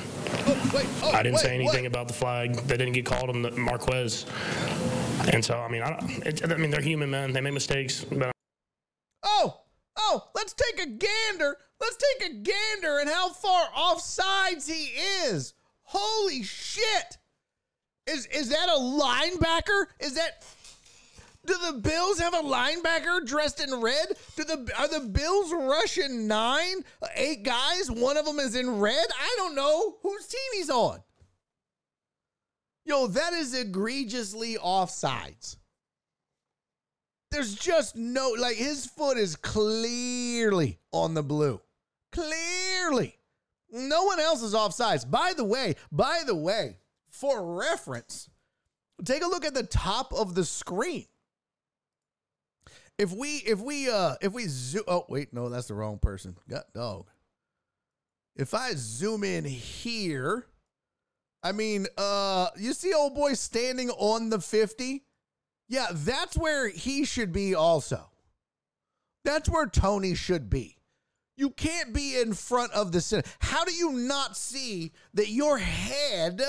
Oh, 0.48 0.70
wait, 0.74 0.86
oh, 1.02 1.10
I 1.10 1.22
didn't 1.22 1.34
wait, 1.34 1.42
say 1.42 1.54
anything 1.54 1.86
about 1.86 2.06
the 2.06 2.14
flag. 2.14 2.54
They 2.54 2.76
didn't 2.76 2.92
get 2.92 3.04
called 3.04 3.30
on 3.30 3.42
the 3.42 3.50
Marquez. 3.52 4.26
And 5.32 5.44
so, 5.44 5.58
I 5.58 5.68
mean, 5.68 5.82
I, 5.82 5.98
it, 6.24 6.42
I 6.50 6.56
mean, 6.56 6.70
they're 6.70 6.80
human, 6.80 7.10
man. 7.10 7.32
They 7.32 7.40
make 7.40 7.54
mistakes, 7.54 8.04
but 8.04 8.32
Oh, 9.24 9.60
oh, 9.96 10.28
let's 10.34 10.54
take 10.54 10.86
a 10.86 10.88
gander. 10.88 11.56
Let's 11.80 11.96
take 11.96 12.30
a 12.30 12.34
gander 12.34 12.98
and 13.00 13.08
how 13.08 13.30
far 13.30 13.68
off 13.74 14.00
sides 14.00 14.68
he 14.68 14.92
is. 15.26 15.54
Holy 15.82 16.42
shit. 16.42 17.18
Is 18.06 18.26
is 18.26 18.50
that 18.50 18.68
a 18.68 18.78
linebacker? 18.78 19.86
Is 20.00 20.14
that 20.14 20.44
do 21.44 21.54
the 21.66 21.78
Bills 21.78 22.18
have 22.18 22.34
a 22.34 22.42
linebacker 22.42 23.24
dressed 23.26 23.60
in 23.60 23.80
red? 23.80 24.06
Do 24.36 24.44
the 24.44 24.70
are 24.78 24.88
the 24.88 25.06
Bills 25.06 25.52
rushing 25.52 26.26
nine, 26.28 26.84
eight 27.16 27.42
guys? 27.42 27.90
One 27.90 28.16
of 28.16 28.24
them 28.24 28.38
is 28.38 28.54
in 28.54 28.78
red. 28.78 29.06
I 29.20 29.34
don't 29.36 29.54
know 29.54 29.96
whose 30.02 30.26
team 30.26 30.40
he's 30.54 30.70
on. 30.70 31.00
Yo, 32.86 33.08
that 33.08 33.32
is 33.32 33.52
egregiously 33.52 34.56
offsides. 34.56 35.56
There's 37.32 37.54
just 37.56 37.96
no 37.96 38.34
like 38.38 38.56
his 38.56 38.86
foot 38.86 39.18
is 39.18 39.34
clearly 39.34 40.78
on 40.92 41.14
the 41.14 41.24
blue. 41.24 41.60
Clearly. 42.12 43.18
No 43.72 44.04
one 44.04 44.20
else 44.20 44.40
is 44.42 44.54
offsides. 44.54 45.10
By 45.10 45.32
the 45.36 45.44
way, 45.44 45.74
by 45.90 46.22
the 46.24 46.36
way, 46.36 46.76
for 47.10 47.56
reference, 47.56 48.30
take 49.04 49.24
a 49.24 49.28
look 49.28 49.44
at 49.44 49.54
the 49.54 49.64
top 49.64 50.12
of 50.12 50.36
the 50.36 50.44
screen. 50.44 51.06
If 52.98 53.12
we 53.12 53.38
if 53.38 53.60
we 53.60 53.90
uh 53.90 54.14
if 54.22 54.32
we 54.32 54.44
zoom 54.46 54.84
oh 54.86 55.06
wait, 55.08 55.34
no, 55.34 55.48
that's 55.48 55.66
the 55.66 55.74
wrong 55.74 55.98
person. 55.98 56.36
Dog. 56.72 57.08
If 58.36 58.54
I 58.54 58.74
zoom 58.76 59.24
in 59.24 59.44
here, 59.44 60.46
I 61.46 61.52
mean, 61.52 61.86
uh 61.96 62.48
you 62.56 62.72
see 62.72 62.92
old 62.92 63.14
boy 63.14 63.34
standing 63.34 63.90
on 63.90 64.30
the 64.30 64.40
50? 64.40 65.04
Yeah, 65.68 65.86
that's 65.92 66.36
where 66.36 66.68
he 66.68 67.04
should 67.04 67.32
be 67.32 67.54
also. 67.54 68.10
That's 69.24 69.48
where 69.48 69.66
Toney 69.66 70.16
should 70.16 70.50
be. 70.50 70.78
You 71.36 71.50
can't 71.50 71.92
be 71.92 72.18
in 72.18 72.32
front 72.32 72.72
of 72.72 72.90
the 72.90 73.00
center. 73.00 73.28
How 73.38 73.64
do 73.64 73.72
you 73.72 73.92
not 73.92 74.36
see 74.36 74.92
that 75.14 75.28
your 75.28 75.58
head 75.58 76.40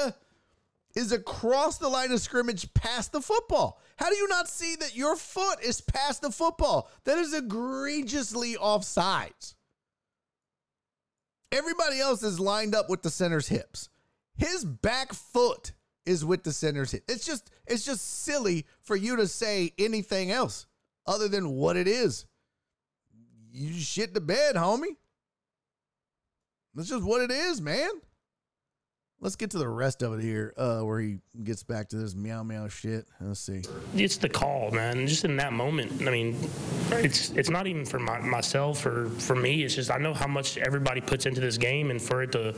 is 0.96 1.12
across 1.12 1.78
the 1.78 1.90
line 1.90 2.12
of 2.12 2.20
scrimmage 2.20 2.74
past 2.74 3.12
the 3.12 3.22
football? 3.22 3.80
How 3.98 4.10
do 4.10 4.16
you 4.16 4.28
not 4.28 4.48
see 4.48 4.76
that 4.78 4.96
your 4.96 5.16
foot 5.16 5.62
is 5.64 5.80
past 5.80 6.24
the 6.24 6.32
football? 6.32 6.90
That 7.04 7.20
is 7.20 7.36
egregiously 7.36 8.56
offsides. 8.56 9.54
Everybody 11.52 12.00
else 12.00 12.24
is 12.24 12.40
lined 12.40 12.74
up 12.74 12.90
with 12.90 13.04
the 13.04 13.12
center's 13.12 13.48
hips. 13.48 13.90
His 14.38 14.64
back 14.64 15.14
foot 15.14 15.74
is 16.06 16.24
with 16.24 16.44
the 16.44 16.54
center's 16.54 16.92
hip. 16.92 17.04
It's 17.08 17.26
just 17.26 17.52
it's 17.66 17.86
just 17.86 18.24
silly 18.24 18.66
for 18.82 18.96
you 18.96 19.16
to 19.18 19.28
say 19.28 19.74
anything 19.78 20.32
else 20.32 20.68
other 21.06 21.28
than 21.28 21.52
what 21.52 21.76
it 21.76 21.88
is. 21.88 22.26
You 23.52 23.74
shit 23.74 24.14
the 24.14 24.22
bed, 24.22 24.56
homie. 24.56 24.96
That's 26.76 26.90
just 26.90 27.04
what 27.04 27.22
it 27.22 27.32
is, 27.32 27.60
man. 27.60 27.90
Let's 29.20 29.36
get 29.36 29.50
to 29.52 29.58
the 29.58 29.68
rest 29.68 30.04
of 30.04 30.14
it 30.14 30.22
here, 30.22 30.54
uh, 30.58 30.82
where 30.82 31.00
he 31.00 31.18
gets 31.44 31.64
back 31.64 31.90
to 31.90 31.96
this 31.96 32.14
meow 32.14 32.44
meow 32.44 32.68
shit. 32.68 33.08
Let's 33.20 33.40
see. 33.40 33.64
it's 33.96 34.18
the 34.18 34.30
call, 34.30 34.70
man. 34.70 35.08
Just 35.08 35.26
in 35.26 35.36
that 35.38 35.54
moment, 35.54 36.04
I 36.04 36.12
mean, 36.12 36.38
it's 36.92 37.32
it's 37.32 37.50
not 37.50 37.66
even 37.66 37.84
for 37.84 37.98
my, 37.98 38.20
myself 38.20 38.86
or 38.86 39.10
for 39.10 39.36
me. 39.36 39.64
It's 39.64 39.74
just 39.74 39.90
I 39.90 39.98
know 39.98 40.14
how 40.14 40.28
much 40.28 40.60
everybody 40.60 41.02
puts 41.02 41.26
into 41.26 41.42
this 41.42 41.58
game, 41.58 41.90
and 41.90 42.00
for 42.00 42.22
it 42.22 42.32
to 42.34 42.54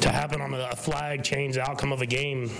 to 0.00 0.08
happen 0.10 0.40
on 0.40 0.54
a, 0.54 0.76
flag 0.76 1.24
change 1.24 1.56
the 1.56 1.62
outcome 1.62 1.92
of 1.92 2.02
a 2.02 2.06
game. 2.06 2.50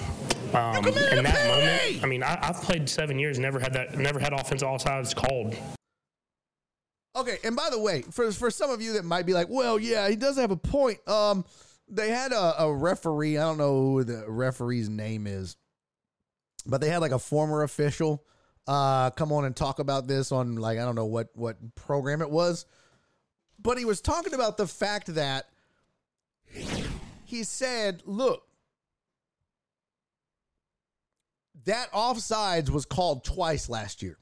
Um, 0.52 0.84
in 0.84 1.22
that 1.22 1.46
moment, 1.46 2.02
I 2.02 2.06
mean, 2.08 2.24
I, 2.24 2.36
I've 2.42 2.60
played 2.60 2.88
seven 2.88 3.16
years, 3.16 3.38
never 3.38 3.60
had 3.60 3.72
that, 3.74 3.96
never 3.96 4.18
had 4.18 4.32
offense 4.32 4.64
all 4.64 4.80
sides 4.80 5.14
called. 5.14 5.56
Okay, 7.14 7.38
and 7.44 7.54
by 7.54 7.68
the 7.70 7.78
way, 7.78 8.02
for 8.02 8.32
for 8.32 8.50
some 8.50 8.70
of 8.70 8.82
you 8.82 8.94
that 8.94 9.04
might 9.04 9.24
be 9.24 9.34
like, 9.34 9.48
well, 9.48 9.78
yeah, 9.78 10.08
he 10.08 10.16
does 10.16 10.36
have 10.36 10.50
a 10.50 10.56
point. 10.56 10.98
Um, 11.08 11.44
they 11.90 12.10
had 12.10 12.32
a, 12.32 12.62
a 12.62 12.74
referee. 12.74 13.38
I 13.38 13.42
don't 13.42 13.58
know 13.58 13.80
who 13.80 14.04
the 14.04 14.24
referee's 14.28 14.88
name 14.88 15.26
is, 15.26 15.56
but 16.66 16.80
they 16.80 16.88
had 16.88 16.98
like 16.98 17.12
a 17.12 17.18
former 17.18 17.62
official 17.62 18.24
uh 18.66 19.08
come 19.10 19.32
on 19.32 19.46
and 19.46 19.56
talk 19.56 19.78
about 19.78 20.06
this 20.06 20.32
on 20.32 20.56
like 20.56 20.78
I 20.78 20.84
don't 20.84 20.94
know 20.94 21.06
what 21.06 21.30
what 21.34 21.74
program 21.74 22.20
it 22.22 22.30
was, 22.30 22.66
but 23.58 23.78
he 23.78 23.84
was 23.84 24.00
talking 24.00 24.34
about 24.34 24.56
the 24.56 24.66
fact 24.66 25.14
that 25.14 25.46
he 27.24 27.44
said, 27.44 28.02
look. 28.04 28.42
That 31.64 31.92
offsides 31.92 32.70
was 32.70 32.86
called 32.86 33.22
twice 33.22 33.68
last 33.68 34.02
year. 34.02 34.18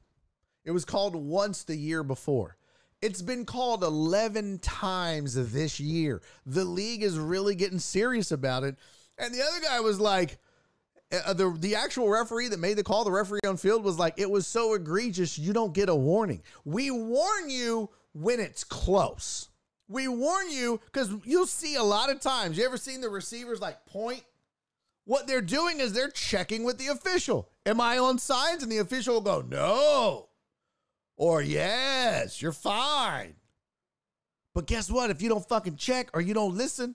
It 0.64 0.72
was 0.72 0.84
called 0.84 1.16
once 1.16 1.64
the 1.64 1.76
year 1.76 2.02
before. 2.02 2.57
It's 3.00 3.22
been 3.22 3.44
called 3.44 3.84
11 3.84 4.58
times 4.58 5.34
this 5.52 5.78
year. 5.78 6.20
The 6.46 6.64
league 6.64 7.02
is 7.02 7.18
really 7.18 7.54
getting 7.54 7.78
serious 7.78 8.32
about 8.32 8.64
it. 8.64 8.76
And 9.18 9.32
the 9.32 9.42
other 9.42 9.60
guy 9.60 9.78
was 9.80 10.00
like, 10.00 10.38
uh, 11.12 11.32
the, 11.32 11.56
the 11.58 11.76
actual 11.76 12.08
referee 12.08 12.48
that 12.48 12.58
made 12.58 12.76
the 12.76 12.82
call, 12.82 13.04
the 13.04 13.10
referee 13.10 13.40
on 13.46 13.56
field, 13.56 13.84
was 13.84 13.98
like, 13.98 14.14
it 14.16 14.30
was 14.30 14.46
so 14.46 14.74
egregious, 14.74 15.38
you 15.38 15.52
don't 15.52 15.72
get 15.72 15.88
a 15.88 15.94
warning. 15.94 16.42
We 16.64 16.90
warn 16.90 17.48
you 17.48 17.90
when 18.12 18.40
it's 18.40 18.64
close. 18.64 19.48
We 19.88 20.08
warn 20.08 20.50
you 20.50 20.80
because 20.86 21.10
you'll 21.24 21.46
see 21.46 21.76
a 21.76 21.82
lot 21.82 22.10
of 22.10 22.20
times. 22.20 22.58
You 22.58 22.66
ever 22.66 22.76
seen 22.76 23.00
the 23.00 23.08
receivers 23.08 23.60
like 23.60 23.86
point? 23.86 24.24
What 25.04 25.26
they're 25.26 25.40
doing 25.40 25.80
is 25.80 25.94
they're 25.94 26.10
checking 26.10 26.64
with 26.64 26.76
the 26.76 26.88
official. 26.88 27.48
Am 27.64 27.80
I 27.80 27.96
on 27.96 28.18
signs? 28.18 28.62
And 28.62 28.70
the 28.70 28.78
official 28.78 29.14
will 29.14 29.20
go, 29.22 29.40
no. 29.40 30.27
Or 31.18 31.42
yes, 31.42 32.40
you're 32.40 32.52
fine. 32.52 33.34
But 34.54 34.66
guess 34.66 34.88
what? 34.88 35.10
If 35.10 35.20
you 35.20 35.28
don't 35.28 35.46
fucking 35.46 35.76
check 35.76 36.10
or 36.14 36.20
you 36.20 36.32
don't 36.32 36.56
listen, 36.56 36.94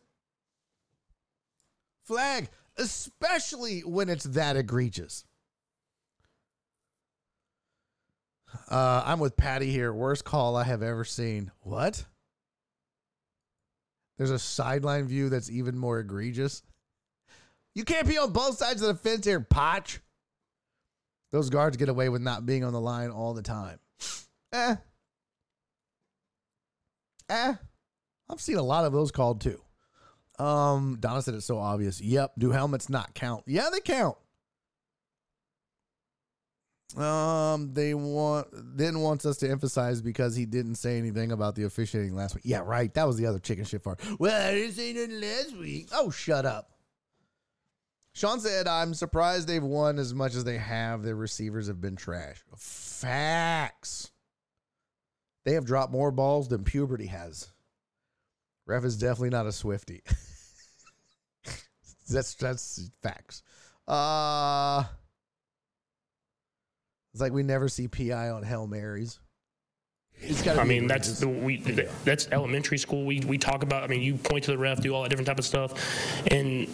flag, 2.06 2.50
especially 2.78 3.82
when 3.82 4.08
it's 4.08 4.24
that 4.24 4.56
egregious. 4.56 5.26
Uh, 8.70 9.04
I'm 9.06 9.20
with 9.20 9.36
Patty 9.36 9.72
here. 9.72 9.94
Worst 9.94 10.24
call 10.24 10.56
I 10.56 10.64
have 10.64 10.82
ever 10.82 11.04
seen. 11.04 11.52
What? 11.62 12.06
There's 14.18 14.32
a 14.32 14.40
sideline 14.40 15.08
view 15.08 15.28
that's 15.28 15.50
even 15.50 15.78
more 15.78 16.00
egregious. 16.00 16.64
You 17.76 17.84
can't 17.84 18.08
be 18.08 18.18
on 18.18 18.32
both 18.32 18.58
sides 18.58 18.82
of 18.82 18.88
the 18.88 19.10
fence 19.10 19.26
here, 19.26 19.42
Potch. 19.42 20.00
Those 21.32 21.50
guards 21.50 21.76
get 21.76 21.90
away 21.90 22.08
with 22.10 22.22
not 22.22 22.46
being 22.46 22.64
on 22.64 22.72
the 22.72 22.80
line 22.80 23.10
all 23.10 23.34
the 23.34 23.42
time. 23.42 23.80
Eh. 24.54 24.76
Eh. 27.30 27.54
I've 28.30 28.42
seen 28.42 28.58
a 28.58 28.64
lot 28.64 28.86
of 28.86 28.94
those 28.94 29.12
called 29.12 29.42
too. 29.42 29.60
Um, 30.40 30.98
Donna 31.00 31.22
said 31.22 31.34
it's 31.34 31.46
so 31.46 31.58
obvious. 31.58 32.00
Yep. 32.02 32.34
Do 32.38 32.52
helmets 32.52 32.90
not 32.90 33.14
count? 33.14 33.44
Yeah, 33.48 33.70
they 33.72 33.80
count. 33.80 34.18
Um, 36.98 37.74
they 37.74 37.96
want 37.96 38.48
then 38.52 39.00
wants 39.00 39.26
us 39.26 39.38
to 39.38 39.50
emphasize 39.50 40.00
because 40.00 40.36
he 40.36 40.46
didn't 40.46 40.76
say 40.76 41.00
anything 41.00 41.32
about 41.32 41.56
the 41.56 41.64
officiating 41.64 42.16
last 42.16 42.36
week. 42.36 42.44
Yeah, 42.46 42.60
right. 42.60 42.94
That 42.94 43.08
was 43.08 43.18
the 43.18 43.26
other 43.26 43.40
chicken 43.40 43.66
shit 43.66 43.84
part. 43.84 44.00
Well, 44.20 44.50
I 44.50 44.54
didn't 44.54 44.76
say 44.76 44.94
nothing 44.94 45.20
last 45.20 45.58
week. 45.58 45.90
Oh, 45.92 46.12
shut 46.12 46.46
up. 46.46 46.70
Sean 48.14 48.40
said, 48.40 48.68
I'm 48.68 48.94
surprised 48.94 49.48
they've 49.48 49.64
won 49.64 49.98
as 49.98 50.14
much 50.14 50.36
as 50.36 50.44
they 50.44 50.60
have. 50.60 51.02
Their 51.02 51.16
receivers 51.16 51.66
have 51.68 51.82
been 51.82 51.96
trash. 51.96 52.44
Facts. 52.56 54.12
They 55.46 55.54
have 55.54 55.66
dropped 55.66 55.92
more 55.92 56.12
balls 56.12 56.48
than 56.48 56.64
puberty 56.64 57.08
has. 57.08 57.50
Ref 58.66 58.86
is 58.86 58.98
definitely 58.98 59.32
not 59.32 59.46
a 59.46 59.50
Swiftie. 59.50 60.02
that's 62.10 62.36
that's 62.36 62.90
facts. 63.02 63.44
Uh 63.88 64.84
it's 67.14 67.22
like 67.22 67.34
we 67.34 67.44
never 67.44 67.68
see 67.68 67.88
PI 67.88 68.30
on 68.30 68.44
Hail 68.44 68.68
Marys. 68.68 69.20
I 70.48 70.64
mean, 70.64 70.88
that's 70.88 71.20
the, 71.20 71.28
we 71.28 71.58
that's 72.06 72.28
elementary 72.32 72.78
school. 72.78 73.06
We 73.06 73.20
we 73.22 73.38
talk 73.38 73.62
about. 73.62 73.84
I 73.84 73.88
mean, 73.88 74.02
you 74.02 74.16
point 74.16 74.46
to 74.46 74.52
the 74.52 74.58
ref, 74.58 74.80
do 74.80 74.96
all 74.96 75.04
that 75.04 75.10
different 75.10 75.28
type 75.28 75.40
of 75.40 75.46
stuff, 75.46 75.74
and 76.32 76.68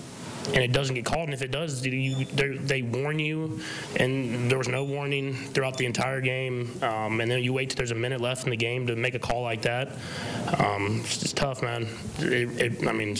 and 0.47 0.57
it 0.57 0.71
doesn't 0.71 0.95
get 0.95 1.05
called. 1.05 1.25
And 1.25 1.33
if 1.33 1.41
it 1.41 1.51
does, 1.51 1.85
you, 1.85 2.25
they 2.25 2.81
warn 2.81 3.19
you, 3.19 3.59
and 3.97 4.49
there 4.49 4.57
was 4.57 4.67
no 4.67 4.83
warning 4.83 5.35
throughout 5.35 5.77
the 5.77 5.85
entire 5.85 6.21
game. 6.21 6.71
Um, 6.81 7.21
and 7.21 7.29
then 7.29 7.43
you 7.43 7.53
wait 7.53 7.69
till 7.69 7.77
there's 7.77 7.91
a 7.91 7.95
minute 7.95 8.21
left 8.21 8.45
in 8.45 8.49
the 8.49 8.57
game 8.57 8.87
to 8.87 8.95
make 8.95 9.13
a 9.13 9.19
call 9.19 9.43
like 9.43 9.61
that. 9.63 9.91
Um, 10.57 11.01
it's 11.03 11.33
tough, 11.33 11.61
man. 11.61 11.87
It, 12.19 12.81
it, 12.81 12.87
I 12.87 12.91
mean, 12.91 13.15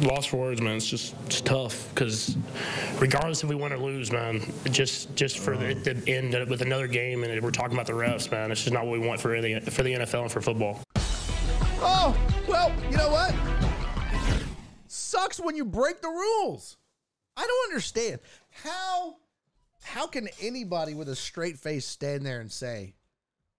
lost 0.00 0.30
for 0.30 0.38
words, 0.38 0.60
man. 0.60 0.76
It's 0.76 0.88
just 0.88 1.14
it's 1.26 1.40
tough 1.40 1.88
because 1.94 2.36
regardless 2.98 3.42
if 3.42 3.48
we 3.48 3.54
win 3.54 3.72
or 3.72 3.78
lose, 3.78 4.10
man, 4.10 4.42
just 4.70 5.14
just 5.14 5.38
for 5.38 5.56
the, 5.56 5.74
the 5.74 6.10
end 6.10 6.32
with 6.48 6.62
another 6.62 6.86
game, 6.86 7.24
and 7.24 7.42
we're 7.42 7.50
talking 7.50 7.74
about 7.74 7.86
the 7.86 7.92
refs, 7.92 8.30
man. 8.30 8.50
It's 8.50 8.62
just 8.62 8.72
not 8.72 8.84
what 8.86 8.98
we 8.98 9.06
want 9.06 9.20
for 9.20 9.40
the 9.40 9.60
for 9.60 9.82
the 9.82 9.94
NFL 9.94 10.22
and 10.22 10.32
for 10.32 10.40
football. 10.40 10.80
Oh 11.84 12.16
well, 12.48 12.72
you 12.90 12.96
know 12.96 13.10
what? 13.10 13.51
Sucks 15.22 15.38
when 15.38 15.54
you 15.54 15.64
break 15.64 16.00
the 16.02 16.08
rules. 16.08 16.76
I 17.36 17.46
don't 17.46 17.70
understand 17.70 18.20
how 18.50 19.18
how 19.82 20.06
can 20.08 20.28
anybody 20.40 20.94
with 20.94 21.08
a 21.08 21.16
straight 21.16 21.58
face 21.58 21.86
stand 21.86 22.26
there 22.26 22.40
and 22.40 22.50
say, 22.50 22.94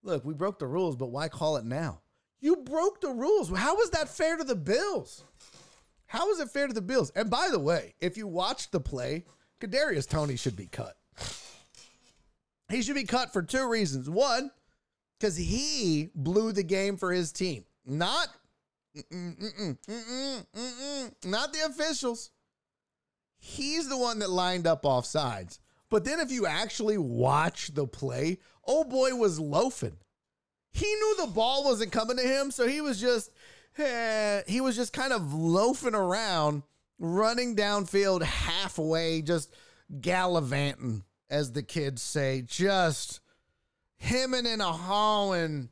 "Look, 0.02 0.24
we 0.24 0.34
broke 0.34 0.58
the 0.58 0.66
rules, 0.66 0.96
but 0.96 1.06
why 1.06 1.28
call 1.28 1.56
it 1.56 1.64
now?" 1.64 2.02
You 2.40 2.56
broke 2.56 3.00
the 3.00 3.10
rules. 3.10 3.48
How 3.48 3.80
is 3.80 3.90
that 3.90 4.10
fair 4.10 4.36
to 4.36 4.44
the 4.44 4.54
Bills? 4.54 5.24
How 6.06 6.30
is 6.30 6.38
it 6.38 6.50
fair 6.50 6.66
to 6.66 6.74
the 6.74 6.82
Bills? 6.82 7.10
And 7.16 7.30
by 7.30 7.48
the 7.50 7.58
way, 7.58 7.94
if 7.98 8.18
you 8.18 8.26
watch 8.26 8.70
the 8.70 8.80
play, 8.80 9.24
Kadarius 9.58 10.06
Toney 10.06 10.36
should 10.36 10.56
be 10.56 10.66
cut. 10.66 10.98
He 12.68 12.82
should 12.82 12.94
be 12.94 13.04
cut 13.04 13.32
for 13.32 13.42
two 13.42 13.66
reasons. 13.66 14.10
One, 14.10 14.50
because 15.18 15.36
he 15.36 16.10
blew 16.14 16.52
the 16.52 16.62
game 16.62 16.98
for 16.98 17.10
his 17.10 17.32
team, 17.32 17.64
not 17.86 18.28
mm-mm, 18.96 19.78
mm-mm, 19.86 20.46
mm-mm, 20.56 21.12
not 21.24 21.52
the 21.52 21.60
officials. 21.66 22.30
He's 23.38 23.88
the 23.88 23.98
one 23.98 24.20
that 24.20 24.30
lined 24.30 24.66
up 24.66 24.86
off 24.86 25.04
sides. 25.04 25.60
But 25.90 26.04
then 26.04 26.18
if 26.20 26.30
you 26.30 26.46
actually 26.46 26.98
watch 26.98 27.74
the 27.74 27.86
play, 27.86 28.38
oh 28.66 28.84
boy 28.84 29.14
was 29.14 29.38
loafing. 29.38 29.98
He 30.72 30.86
knew 30.86 31.16
the 31.18 31.26
ball 31.28 31.64
wasn't 31.64 31.92
coming 31.92 32.16
to 32.16 32.22
him, 32.22 32.50
so 32.50 32.66
he 32.66 32.80
was 32.80 33.00
just 33.00 33.30
eh, 33.78 34.42
he 34.46 34.60
was 34.60 34.76
just 34.76 34.92
kind 34.92 35.12
of 35.12 35.32
loafing 35.32 35.94
around, 35.94 36.62
running 36.98 37.54
downfield 37.54 38.22
halfway, 38.22 39.22
just 39.22 39.54
gallivanting, 40.00 41.04
as 41.30 41.52
the 41.52 41.62
kids 41.62 42.02
say, 42.02 42.42
just 42.42 43.20
hemming 43.98 44.46
and 44.46 44.62
a 44.62 44.72
hawing. 44.72 45.68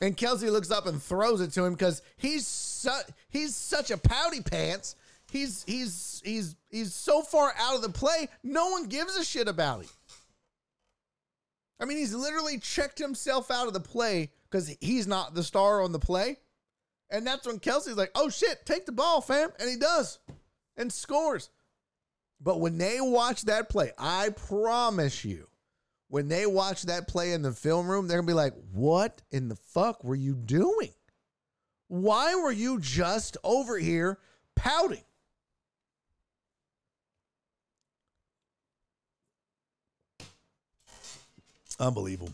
And 0.00 0.16
Kelce 0.16 0.50
looks 0.50 0.70
up 0.70 0.86
and 0.86 1.02
throws 1.02 1.40
it 1.40 1.52
to 1.52 1.64
him 1.64 1.72
because 1.72 2.02
he's 2.16 2.46
su- 2.46 3.12
he's 3.28 3.54
such 3.54 3.90
a 3.90 3.98
pouty 3.98 4.40
pants. 4.40 4.94
He's 5.30 5.64
he's 5.64 6.22
he's 6.24 6.56
he's 6.70 6.94
so 6.94 7.22
far 7.22 7.52
out 7.58 7.74
of 7.74 7.82
the 7.82 7.88
play, 7.88 8.28
no 8.42 8.68
one 8.70 8.84
gives 8.84 9.16
a 9.16 9.24
shit 9.24 9.48
about 9.48 9.82
him. 9.82 9.90
I 11.80 11.84
mean, 11.84 11.98
he's 11.98 12.14
literally 12.14 12.58
checked 12.58 12.98
himself 12.98 13.50
out 13.50 13.66
of 13.66 13.72
the 13.72 13.80
play 13.80 14.30
because 14.50 14.74
he's 14.80 15.06
not 15.06 15.34
the 15.34 15.44
star 15.44 15.82
on 15.82 15.92
the 15.92 15.98
play. 15.98 16.38
And 17.10 17.26
that's 17.26 17.46
when 17.46 17.58
Kelce's 17.58 17.96
like, 17.96 18.10
oh 18.14 18.28
shit, 18.28 18.66
take 18.66 18.84
the 18.84 18.92
ball, 18.92 19.20
fam. 19.20 19.50
And 19.58 19.68
he 19.68 19.76
does 19.76 20.18
and 20.76 20.92
scores. 20.92 21.50
But 22.40 22.60
when 22.60 22.78
they 22.78 23.00
watch 23.00 23.42
that 23.42 23.68
play, 23.68 23.92
I 23.98 24.30
promise 24.30 25.24
you, 25.24 25.48
when 26.08 26.28
they 26.28 26.46
watch 26.46 26.82
that 26.84 27.06
play 27.08 27.32
in 27.32 27.42
the 27.42 27.52
film 27.52 27.88
room, 27.88 28.08
they're 28.08 28.20
to 28.20 28.26
be 28.26 28.32
like, 28.32 28.54
what 28.72 29.22
in 29.30 29.48
the 29.48 29.56
fuck 29.56 30.02
were 30.02 30.14
you 30.14 30.34
doing? 30.34 30.92
Why 31.88 32.34
were 32.34 32.52
you 32.52 32.80
just 32.80 33.36
over 33.44 33.78
here 33.78 34.18
pouting? 34.54 35.04
Unbelievable. 41.78 42.32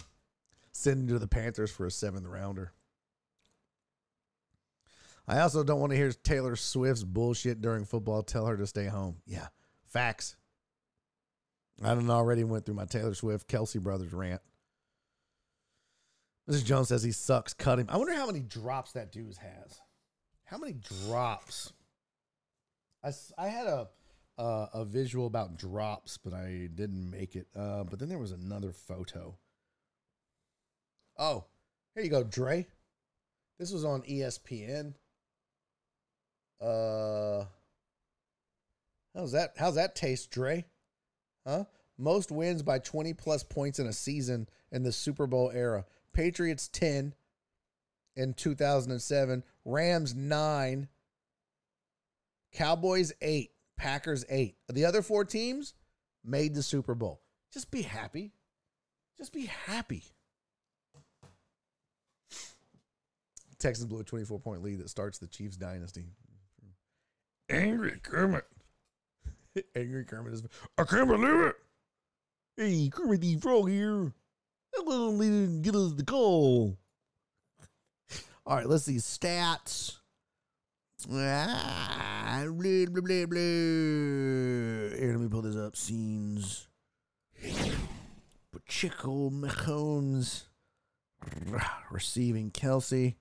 Sending 0.72 1.08
to 1.08 1.18
the 1.18 1.28
Panthers 1.28 1.70
for 1.70 1.86
a 1.86 1.90
seventh 1.90 2.26
rounder. 2.26 2.72
I 5.26 5.40
also 5.40 5.64
don't 5.64 5.80
want 5.80 5.90
to 5.92 5.96
hear 5.96 6.12
Taylor 6.12 6.56
Swift's 6.56 7.04
bullshit 7.04 7.60
during 7.60 7.84
football. 7.84 8.22
Tell 8.22 8.46
her 8.46 8.56
to 8.56 8.66
stay 8.66 8.86
home. 8.86 9.16
Yeah, 9.26 9.48
facts. 9.86 10.36
I 11.82 11.94
don't 11.94 12.08
already 12.10 12.44
went 12.44 12.66
through 12.66 12.76
my 12.76 12.84
Taylor 12.84 13.14
Swift, 13.14 13.48
Kelce 13.48 13.80
brothers 13.80 14.12
rant. 14.12 14.40
Mrs. 16.48 16.64
Jones 16.64 16.88
says 16.88 17.02
he 17.02 17.12
sucks. 17.12 17.54
Cut 17.54 17.78
him. 17.78 17.86
I 17.88 17.96
wonder 17.96 18.14
how 18.14 18.26
many 18.26 18.40
drops 18.40 18.92
that 18.92 19.12
dude 19.12 19.36
has. 19.38 19.80
How 20.44 20.58
many 20.58 20.74
drops? 20.74 21.72
I, 23.02 23.12
I 23.38 23.48
had 23.48 23.66
a 23.66 23.88
uh, 24.36 24.66
a 24.74 24.84
visual 24.84 25.26
about 25.26 25.56
drops, 25.56 26.18
but 26.18 26.32
I 26.32 26.68
didn't 26.74 27.10
make 27.10 27.36
it. 27.36 27.46
Uh, 27.56 27.84
but 27.84 27.98
then 27.98 28.08
there 28.08 28.18
was 28.18 28.32
another 28.32 28.72
photo. 28.72 29.36
Oh, 31.16 31.44
here 31.94 32.04
you 32.04 32.10
go, 32.10 32.24
Dre. 32.24 32.66
This 33.58 33.70
was 33.70 33.84
on 33.84 34.02
ESPN. 34.02 34.94
Uh, 36.60 37.44
how's 39.14 39.32
that? 39.32 39.54
How's 39.56 39.76
that 39.76 39.94
taste, 39.94 40.30
Dre? 40.30 40.64
Huh? 41.47 41.64
Most 41.98 42.31
wins 42.31 42.62
by 42.62 42.78
20 42.78 43.14
plus 43.14 43.42
points 43.42 43.78
in 43.78 43.86
a 43.86 43.92
season 43.92 44.48
in 44.73 44.82
the 44.82 44.92
Super 44.92 45.26
Bowl 45.26 45.50
era. 45.55 45.84
Patriots 46.12 46.68
10 46.68 47.14
in 48.16 48.34
2007, 48.34 49.42
Rams 49.64 50.14
9, 50.14 50.89
Cowboys 52.52 53.12
8, 53.20 53.50
Packers 53.76 54.24
8. 54.28 54.56
The 54.73 54.84
other 54.84 55.02
four 55.02 55.24
teams 55.24 55.74
made 56.24 56.55
the 56.55 56.62
Super 56.62 56.94
Bowl. 56.94 57.20
Just 57.52 57.70
be 57.70 57.82
happy. 57.82 58.32
Just 59.18 59.32
be 59.32 59.47
happy. 59.47 60.05
Texans 63.58 63.86
blew 63.86 64.00
a 64.00 64.05
24 64.05 64.40
point 64.40 64.62
lead 64.62 64.81
that 64.81 64.90
starts 64.90 65.18
the 65.18 65.26
Chiefs 65.26 65.56
dynasty. 65.56 66.06
Angry 67.48 67.98
Kermit. 68.02 68.44
Angry 69.76 70.05
Kermit 70.05 70.34
is. 70.34 70.42
I 70.78 70.84
can't 70.84 71.08
believe 71.08 71.47
it. 71.47 71.57
Hey, 72.57 72.89
Kermit 72.92 73.20
the 73.20 73.36
Frog 73.36 73.68
here. 73.68 74.12
That 74.73 74.86
little 74.86 75.18
didn't 75.18 75.62
get 75.62 75.74
us 75.74 75.92
the 75.92 76.05
call. 76.05 76.76
All 78.47 78.57
right, 78.57 78.66
let's 78.68 78.84
see 78.84 78.97
stats. 78.97 79.99
Ah, 81.10 82.44
blah, 82.47 82.86
blah, 82.86 83.02
blah, 83.02 83.26
blah. 83.26 83.39
Here, 84.97 85.12
let 85.12 85.20
me 85.20 85.28
pull 85.28 85.42
this 85.42 85.57
up. 85.57 85.76
Scenes. 85.76 86.68
Pacheco 88.52 89.31
Mahomes 89.31 90.44
receiving 91.91 92.50
Kelce. 92.50 93.16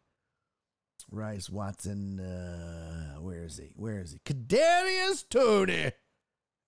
Rice 1.11 1.49
Watson. 1.49 2.19
Uh, 2.19 3.15
where 3.19 3.43
is 3.43 3.57
he? 3.57 3.73
Where 3.75 3.99
is 3.99 4.13
he? 4.13 4.19
Kadarius 4.19 5.27
Toney. 5.29 5.91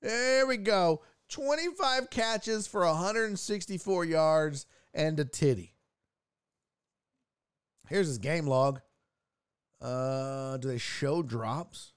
There 0.05 0.45
we 0.45 0.57
go. 0.57 1.01
25 1.29 2.11
catches 2.11 2.67
for 2.67 2.85
164 2.85 4.05
yards 4.05 4.67
and 4.93 5.19
a 5.19 5.25
titty. 5.25 5.73
Here's 7.89 8.05
his 8.05 8.19
game 8.19 8.45
log. 8.45 8.81
Uh, 9.81 10.57
do 10.57 10.67
they 10.67 10.77
show 10.77 11.23
drops? 11.23 11.93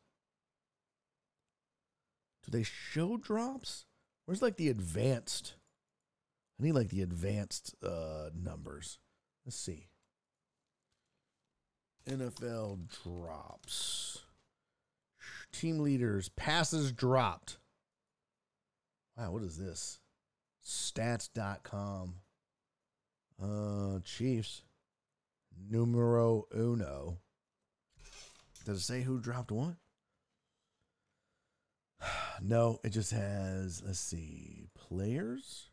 Do 2.46 2.50
they 2.50 2.62
show 2.62 3.18
drops? 3.18 3.84
Where's 4.24 4.40
like 4.40 4.56
the 4.56 4.70
advanced? 4.70 5.56
I 6.58 6.64
need 6.64 6.72
like 6.72 6.88
the 6.88 7.02
advanced 7.02 7.74
uh 7.82 8.30
numbers. 8.34 8.98
Let's 9.44 9.58
see. 9.58 9.90
NFL 12.08 12.88
drops. 13.04 14.22
Team 15.52 15.80
leaders, 15.80 16.30
passes 16.30 16.90
dropped. 16.90 17.58
Wow, 19.18 19.32
what 19.32 19.42
is 19.42 19.56
this? 19.56 19.98
Stats.com. 20.64 22.14
Uh, 23.42 23.98
Chiefs. 24.04 24.62
Numero 25.70 26.46
uno. 26.54 27.18
Does 28.64 28.78
it 28.78 28.84
say 28.84 29.02
who 29.02 29.18
dropped 29.20 29.50
what? 29.50 29.74
No, 32.40 32.78
it 32.84 32.90
just 32.90 33.10
has, 33.10 33.82
let's 33.84 33.98
see, 33.98 34.68
players, 34.76 35.70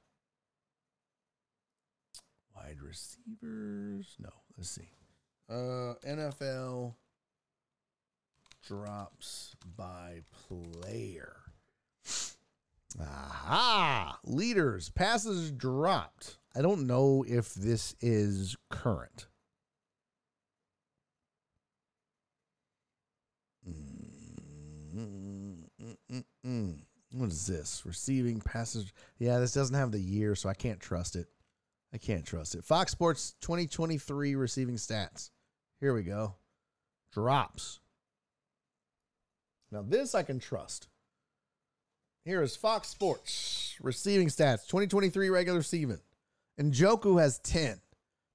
wide 2.55 2.77
receivers. 2.81 4.15
No, 4.17 4.29
let's 4.57 4.71
see. 4.71 4.89
Uh, 5.47 5.93
NFL 6.03 6.95
drops 8.67 9.55
by 9.77 10.21
player. 10.47 11.44
Aha! 12.99 14.19
Leaders, 14.23 14.89
passes 14.89 15.51
dropped. 15.51 16.37
I 16.55 16.61
don't 16.61 16.87
know 16.87 17.25
if 17.27 17.53
this 17.53 17.95
is 17.99 18.55
current. 18.69 19.27
What 27.11 27.29
is 27.29 27.47
this? 27.47 27.83
Receiving 27.85 28.39
passes. 28.41 28.91
Yeah, 29.19 29.39
this 29.39 29.53
doesn't 29.53 29.75
have 29.75 29.91
the 29.91 29.99
year, 29.99 30.35
so 30.35 30.49
I 30.49 30.53
can't 30.53 30.79
trust 30.79 31.15
it. 31.15 31.27
I 31.93 31.97
can't 31.97 32.25
trust 32.25 32.55
it. 32.55 32.63
Fox 32.63 32.91
Sports 32.91 33.35
2023 33.41 34.35
receiving 34.35 34.75
stats. 34.75 35.31
Here 35.79 35.93
we 35.93 36.03
go. 36.03 36.35
Drops. 37.13 37.79
Now, 39.71 39.81
this 39.81 40.13
I 40.13 40.23
can 40.23 40.39
trust. 40.39 40.87
Here 42.25 42.41
is 42.41 42.55
Fox 42.55 42.87
Sports 42.87 43.75
receiving 43.79 44.29
stats 44.29 44.65
2023 44.67 45.29
regular 45.29 45.61
season. 45.61 45.99
Njoku 46.59 47.21
has 47.21 47.37
10. 47.39 47.79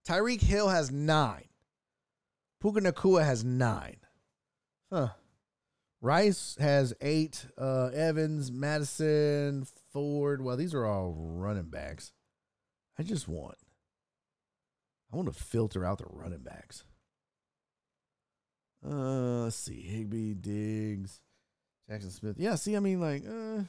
Tyreek 0.09 0.41
Hill 0.41 0.69
has 0.69 0.93
9. 0.93 1.43
Puka 2.61 2.81
Nacua 2.83 3.25
has 3.25 3.43
9. 3.45 3.97
Huh. 4.93 5.09
Rice 6.01 6.57
has 6.61 6.95
8. 7.01 7.47
Uh, 7.59 7.87
Evans, 7.93 8.53
Mattison, 8.53 9.67
Ford. 9.93 10.41
Well, 10.41 10.57
these 10.57 10.73
are 10.73 10.87
all 10.87 11.13
running 11.13 11.65
backs. 11.65 12.13
I 12.97 13.03
just 13.03 13.27
want. 13.27 13.59
I 15.13 15.17
want 15.17 15.33
to 15.33 15.43
filter 15.43 15.85
out 15.85 15.99
the 15.99 16.05
running 16.09 16.45
backs. 16.45 16.85
Uh, 18.87 19.43
let's 19.43 19.57
see. 19.57 19.83
Higbee, 19.83 20.35
Diggs, 20.35 21.21
Jackson 21.89 22.11
Smith. 22.11 22.37
Yeah, 22.39 22.55
see, 22.55 22.77
I 22.77 22.81
mean, 22.81 23.01
like, 23.01 23.25
uh, 23.27 23.65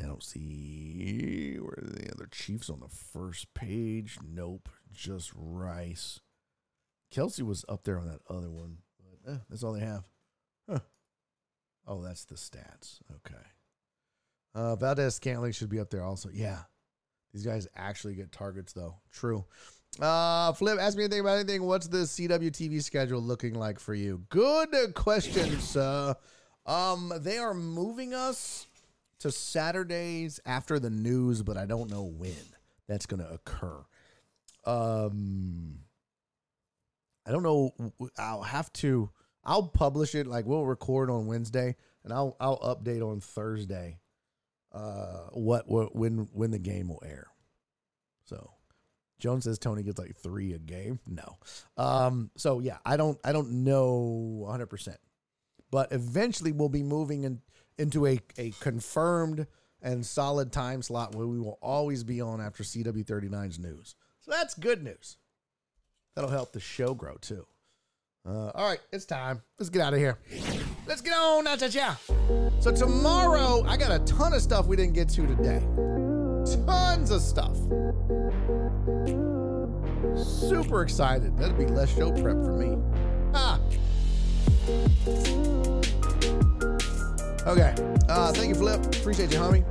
I 0.00 0.06
don't 0.06 0.22
see 0.22 1.56
where 1.60 1.78
are 1.78 1.86
the 1.86 2.10
other 2.12 2.26
Chiefs 2.30 2.68
on 2.68 2.80
the 2.80 2.88
first 2.88 3.54
page. 3.54 4.18
Nope, 4.26 4.68
just 4.92 5.30
Rice. 5.34 6.20
Kelce 7.14 7.42
was 7.42 7.64
up 7.68 7.84
there 7.84 7.98
on 7.98 8.08
that 8.08 8.20
other 8.28 8.50
one, 8.50 8.78
but 8.98 9.32
eh, 9.32 9.38
that's 9.48 9.62
all 9.62 9.72
they 9.72 9.80
have. 9.80 10.04
Huh. 10.68 10.80
Oh, 11.86 12.02
that's 12.02 12.24
the 12.24 12.34
stats. 12.34 12.98
Okay. 13.16 13.42
Uh, 14.54 14.76
Valdes-Scantling 14.76 15.52
should 15.52 15.68
be 15.68 15.80
up 15.80 15.90
there 15.90 16.02
also. 16.04 16.28
Yeah. 16.32 16.62
These 17.32 17.44
guys 17.44 17.68
actually 17.76 18.14
get 18.14 18.32
targets, 18.32 18.72
though. 18.72 18.96
True. 19.12 19.44
Uh, 20.00 20.52
Flip, 20.52 20.78
ask 20.80 20.96
me 20.96 21.04
anything 21.04 21.20
about 21.20 21.38
anything. 21.38 21.62
What's 21.62 21.86
the 21.86 21.98
CWTV 21.98 22.82
schedule 22.82 23.20
looking 23.20 23.54
like 23.54 23.78
for 23.78 23.94
you? 23.94 24.22
Good 24.28 24.94
question, 24.94 25.60
sir. 25.60 26.14
Um, 26.66 27.12
they 27.20 27.38
are 27.38 27.54
moving 27.54 28.14
us 28.14 28.66
to 29.20 29.30
Saturdays 29.30 30.40
after 30.44 30.78
the 30.78 30.90
news, 30.90 31.42
but 31.42 31.56
I 31.56 31.66
don't 31.66 31.90
know 31.90 32.04
when 32.04 32.34
that's 32.88 33.06
going 33.06 33.22
to 33.22 33.30
occur. 33.30 33.84
Um, 34.64 35.78
I 37.26 37.30
don't 37.32 37.42
know. 37.42 37.72
I'll 38.18 38.42
have 38.42 38.72
to. 38.74 39.10
I'll 39.44 39.68
publish 39.68 40.14
it. 40.14 40.26
Like 40.26 40.46
we'll 40.46 40.66
record 40.66 41.10
on 41.10 41.26
Wednesday, 41.26 41.76
and 42.02 42.12
I'll 42.12 42.36
I'll 42.40 42.58
update 42.58 43.02
on 43.02 43.20
Thursday. 43.20 43.98
Uh, 44.72 45.28
what 45.32 45.68
what 45.68 45.94
when 45.94 46.28
when 46.32 46.50
the 46.50 46.58
game 46.58 46.88
will 46.88 47.02
air. 47.06 47.28
Jones 49.18 49.44
says 49.44 49.58
Toney 49.58 49.82
gets 49.82 49.98
like 49.98 50.16
three 50.16 50.52
a 50.52 50.58
game. 50.58 51.00
No. 51.06 51.36
Um, 51.76 52.30
so 52.36 52.60
yeah, 52.60 52.78
I 52.84 52.96
don't 52.96 53.18
I 53.24 53.32
don't 53.32 53.64
know 53.64 53.92
100 54.40 54.66
percent, 54.66 54.98
but 55.70 55.92
eventually 55.92 56.52
we'll 56.52 56.68
be 56.68 56.82
moving 56.82 57.24
in, 57.24 57.40
into 57.78 58.06
a 58.06 58.18
a 58.38 58.52
confirmed 58.60 59.46
and 59.82 60.04
solid 60.04 60.50
time 60.52 60.82
slot 60.82 61.14
where 61.14 61.26
we 61.26 61.38
will 61.38 61.58
always 61.60 62.02
be 62.04 62.20
on 62.20 62.40
after 62.40 62.62
CW39's 62.62 63.58
news. 63.58 63.94
So 64.20 64.30
that's 64.30 64.54
good 64.54 64.82
news. 64.82 65.18
That'll 66.14 66.30
help 66.30 66.52
the 66.52 66.60
show 66.60 66.94
grow 66.94 67.16
too. 67.20 67.46
Uh, 68.26 68.50
all 68.54 68.68
right, 68.68 68.80
it's 68.90 69.04
time. 69.04 69.42
Let's 69.58 69.68
get 69.68 69.82
out 69.82 69.92
of 69.92 69.98
here. 69.98 70.18
Let's 70.86 71.02
get 71.02 71.12
on 71.12 71.46
out 71.46 71.58
cha 71.58 71.98
So 72.60 72.72
tomorrow, 72.72 73.62
I 73.66 73.76
got 73.76 73.92
a 73.92 74.02
ton 74.04 74.32
of 74.32 74.40
stuff 74.40 74.66
we 74.66 74.76
didn't 74.76 74.94
get 74.94 75.10
to 75.10 75.26
today. 75.26 75.93
Tons 76.66 77.10
of 77.10 77.20
stuff. 77.20 77.56
Super 80.16 80.82
excited. 80.82 81.36
That'd 81.36 81.58
be 81.58 81.66
less 81.66 81.94
show 81.94 82.10
prep 82.12 82.36
for 82.42 82.52
me. 82.52 82.78
Ah. 83.34 83.60
Okay. 87.46 87.74
Uh, 88.08 88.32
thank 88.32 88.48
you, 88.48 88.54
Flip. 88.54 88.84
Appreciate 88.96 89.32
you, 89.32 89.38
homie. 89.38 89.64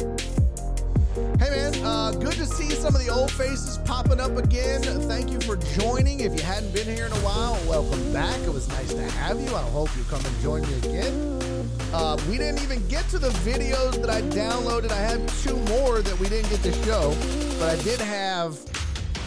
Hey 1.40 1.50
man, 1.50 1.74
uh, 1.86 2.12
good 2.12 2.34
to 2.34 2.46
see 2.46 2.70
some 2.72 2.96
of 2.96 3.06
the 3.06 3.12
old 3.12 3.32
faces 3.32 3.78
popping 3.80 4.20
up 4.20 4.36
again. 4.36 4.82
Thank 4.82 5.32
you 5.32 5.40
for 5.42 5.58
joining. 5.58 6.20
If 6.22 6.36
you 6.36 6.42
hadn't 6.42 6.74
been 6.74 6.88
here 6.88 7.06
in 7.06 7.12
a 7.12 7.18
while, 7.18 7.54
welcome 7.68 8.12
back. 8.12 8.40
It 8.42 8.54
was 8.54 8.68
nice 8.70 8.94
to 8.94 9.04
have 9.12 9.40
you. 9.40 9.56
I 9.56 9.62
hope 9.62 9.90
you 9.96 10.04
come 10.06 10.26
and 10.26 10.42
join 10.42 10.62
me 10.64 10.74
again. 10.78 11.53
Uh, 11.94 12.18
we 12.28 12.40
didn't 12.40 12.64
even 12.64 12.82
get 12.88 13.08
to 13.10 13.20
the 13.20 13.30
videos 13.46 14.02
that 14.02 14.10
I 14.10 14.24
downloaded. 14.34 14.92
I 14.92 14.98
have 14.98 15.22
two 15.44 15.56
more 15.70 16.02
that 16.02 16.20
we 16.20 16.28
didn't 16.28 16.50
get 16.50 16.64
to 16.64 16.72
show, 16.84 17.14
but 17.60 17.70
I 17.70 17.76
did 17.84 18.02
have. 18.02 18.58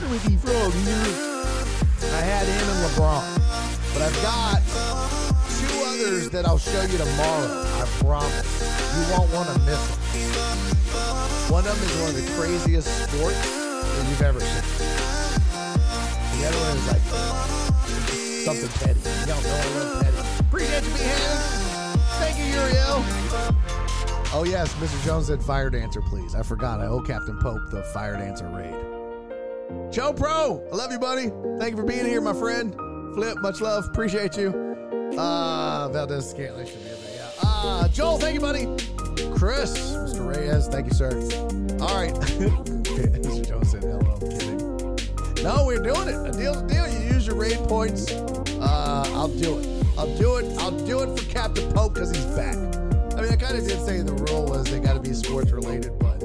I 0.02 0.06
had 2.26 2.46
him 2.46 2.68
and 2.68 2.90
LeBron, 2.90 3.22
but 3.94 4.02
I've 4.02 4.20
got 4.20 4.60
two 5.60 5.84
others 5.86 6.28
that 6.30 6.44
I'll 6.44 6.58
show 6.58 6.82
you 6.82 6.98
tomorrow. 6.98 7.64
I 7.78 7.86
promise. 8.00 8.44
You 8.98 9.04
won't 9.14 9.32
want 9.32 9.48
to 9.48 9.56
miss 9.60 9.86
them. 9.86 10.00
One 11.52 11.64
of 11.66 11.70
them 11.70 11.78
is 11.88 11.96
one 12.00 12.10
of 12.10 12.16
the 12.16 12.26
craziest 12.34 12.88
sports 13.08 13.40
that 13.46 14.06
you've 14.08 14.22
ever 14.22 14.40
seen. 14.40 14.62
The 16.34 16.46
other 16.48 16.60
one 16.66 16.76
is 16.76 16.86
like 16.90 17.04
something 18.44 18.70
petty. 18.80 19.00
Don't 19.24 19.40
know 19.44 19.54
a 19.54 19.56
little 19.78 20.02
petty. 20.02 20.18
Appreciate 20.40 20.82
you 20.82 20.90
being 20.94 21.08
here. 21.08 21.55
Thank 22.18 22.38
you, 22.38 22.44
Uriel. 22.44 23.04
Oh 24.32 24.44
yes, 24.46 24.72
Mr. 24.74 25.02
Jones 25.04 25.26
said 25.28 25.42
fire 25.42 25.70
dancer, 25.70 26.02
please. 26.02 26.34
I 26.34 26.42
forgot. 26.42 26.80
I 26.80 26.86
owe 26.86 27.00
Captain 27.00 27.38
Pope 27.38 27.70
the 27.70 27.82
fire 27.84 28.16
dancer 28.16 28.48
raid. 28.48 29.92
Joe 29.92 30.12
Pro, 30.12 30.62
I 30.72 30.76
love 30.76 30.92
you, 30.92 30.98
buddy. 30.98 31.30
Thank 31.58 31.70
you 31.72 31.76
for 31.76 31.84
being 31.84 32.04
here, 32.06 32.20
my 32.20 32.32
friend. 32.34 32.74
Flip, 33.14 33.38
much 33.40 33.60
love. 33.60 33.86
Appreciate 33.86 34.36
you. 34.36 34.50
Uh 35.16 35.88
Valdez 35.88 36.32
Scantley 36.34 36.66
should 36.66 36.78
be 36.82 36.88
there. 36.88 37.14
Yeah. 37.16 37.30
Uh 37.42 37.88
Joel, 37.88 38.18
thank 38.18 38.34
you, 38.34 38.40
buddy. 38.40 38.64
Chris, 39.36 39.72
Mr. 39.94 40.26
Reyes, 40.26 40.68
thank 40.68 40.86
you, 40.86 40.92
sir. 40.92 41.10
All 41.80 41.96
right. 41.96 42.12
Mr. 42.14 43.46
Jones 43.48 43.70
said, 43.70 43.82
hello, 43.84 44.18
kidding. 44.20 45.44
No, 45.44 45.64
we're 45.64 45.82
doing 45.82 46.08
it. 46.08 46.14
A 46.14 46.32
deal's 46.36 46.58
a 46.58 46.66
deal. 46.66 46.86
You 46.88 47.14
use 47.14 47.26
your 47.26 47.36
raid 47.36 47.58
points. 47.68 48.10
Uh, 48.10 49.04
I'll 49.14 49.28
do 49.28 49.58
it. 49.58 49.75
I'll 49.98 50.14
do 50.18 50.36
it. 50.36 50.58
I'll 50.58 50.70
do 50.70 51.00
it 51.00 51.18
for 51.18 51.30
Captain 51.30 51.72
Pope 51.72 51.94
because 51.94 52.14
he's 52.14 52.24
back. 52.26 52.56
I 53.16 53.22
mean, 53.22 53.32
I 53.32 53.36
kind 53.36 53.56
of 53.56 53.66
did 53.66 53.80
say 53.80 54.02
the 54.02 54.12
rule 54.12 54.44
was 54.44 54.64
they 54.64 54.78
got 54.78 54.92
to 54.92 55.00
be 55.00 55.14
sports 55.14 55.50
related, 55.52 55.98
but 55.98 56.20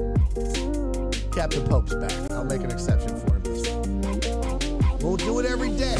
Captain 1.34 1.66
Pope's 1.66 1.94
back. 1.94 2.12
I'll 2.32 2.44
make 2.44 2.60
an 2.60 2.70
exception 2.70 3.18
for 3.18 3.36
him. 3.36 3.42
We'll 5.00 5.16
do 5.16 5.40
it 5.40 5.46
every 5.46 5.70
day. 5.70 5.96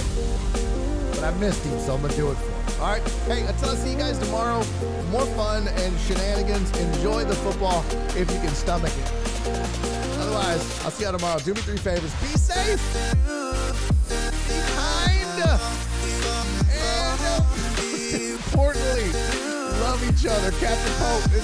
But 1.13 1.25
I 1.25 1.31
missed 1.41 1.65
him, 1.65 1.79
so 1.81 1.95
I'm 1.95 2.07
to 2.07 2.15
do 2.15 2.31
it 2.31 2.35
for 2.35 2.45
him. 2.45 2.83
All 2.83 2.89
right. 2.91 3.09
Hey, 3.27 3.43
until 3.47 3.71
I 3.71 3.75
see 3.77 3.93
you 3.93 3.99
guys 3.99 4.19
tomorrow, 4.19 4.63
more 5.11 5.27
fun 5.35 5.67
and 5.67 5.99
shenanigans. 6.01 6.71
Enjoy 6.79 7.25
the 7.25 7.37
football 7.37 7.85
if 8.17 8.31
you 8.31 8.39
can 8.41 8.51
stomach 8.51 8.93
it. 8.93 9.13
Otherwise, 10.21 10.85
I'll 10.85 10.91
see 10.91 11.05
you 11.05 11.13
tomorrow. 11.13 11.39
Do 11.39 11.55
me 11.55 11.61
three 11.63 11.79
favors. 11.79 12.13
Be 12.21 12.39
safe. 12.39 12.81
Be 14.49 14.61
kind. 14.77 15.13
Importantly, 18.53 19.09
love 19.81 20.05
each 20.05 20.27
other. 20.27 20.51
Captain 20.61 20.93
Pope 21.01 21.25
is 21.33 21.41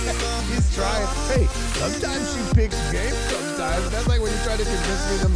he's 0.48 0.72
trying. 0.76 1.06
Hey, 1.26 1.46
sometimes 1.74 2.32
she 2.32 2.38
picks 2.54 2.78
games. 2.92 3.16
Sometimes 3.26 3.90
that's 3.90 4.06
like 4.06 4.20
when 4.22 4.30
you 4.30 4.38
try 4.44 4.56
to 4.56 4.62
convince 4.62 5.10
me 5.10 5.16
them 5.26 5.34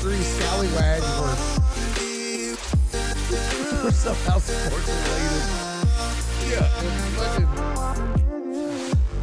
three 0.00 0.22
scallywags 0.22 1.04
were 1.20 1.36
were 3.84 3.90
somehow 3.92 4.38
sports 4.38 4.88
related. 4.88 5.44
Yeah, 6.48 6.64
fucking 7.20 7.48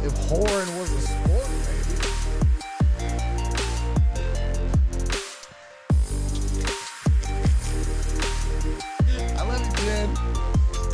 if 0.06 0.14
Horn 0.28 0.68
was 0.78 0.90
a 0.92 1.00
sport, 1.00 1.48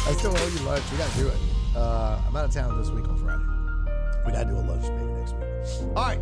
I 0.07 0.13
still 0.13 0.37
owe 0.37 0.47
you 0.47 0.59
lunch. 0.61 0.85
We 0.93 0.99
gotta 0.99 1.19
do 1.19 1.27
it. 1.27 1.37
Uh, 1.75 2.21
I'm 2.29 2.37
out 2.37 2.45
of 2.45 2.53
town 2.53 2.79
this 2.79 2.91
week 2.91 3.09
on 3.09 3.17
Friday. 3.17 3.43
We 4.25 4.31
gotta 4.31 4.49
do 4.49 4.57
a 4.57 4.63
lunch 4.63 4.89
maybe 4.89 5.13
next 5.15 5.35
week. 5.35 5.89
All 5.97 6.05
right, 6.05 6.21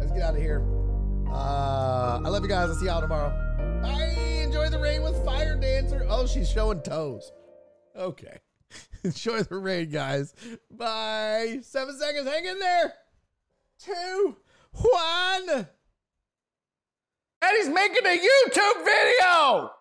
let's 0.00 0.10
get 0.10 0.22
out 0.22 0.34
of 0.34 0.40
here. 0.40 0.64
Uh, 1.28 2.22
I 2.24 2.28
love 2.30 2.42
you 2.42 2.48
guys. 2.48 2.70
I'll 2.70 2.76
see 2.76 2.86
y'all 2.86 3.02
tomorrow. 3.02 3.28
Bye. 3.82 4.16
Enjoy 4.42 4.70
the 4.70 4.78
rain 4.78 5.02
with 5.02 5.22
Fire 5.22 5.54
Dancer. 5.60 6.06
Oh, 6.08 6.26
she's 6.26 6.50
showing 6.50 6.80
toes. 6.80 7.30
Okay. 7.94 8.38
Enjoy 9.04 9.42
the 9.42 9.56
rain, 9.56 9.90
guys. 9.90 10.34
Bye. 10.70 11.58
Seven 11.62 11.98
seconds. 11.98 12.26
Hang 12.26 12.46
in 12.46 12.58
there. 12.58 12.94
Two, 13.84 14.36
one. 14.72 15.66
And 17.42 17.56
he's 17.58 17.68
making 17.68 18.06
a 18.06 18.18
YouTube 18.18 18.84
video. 18.84 19.72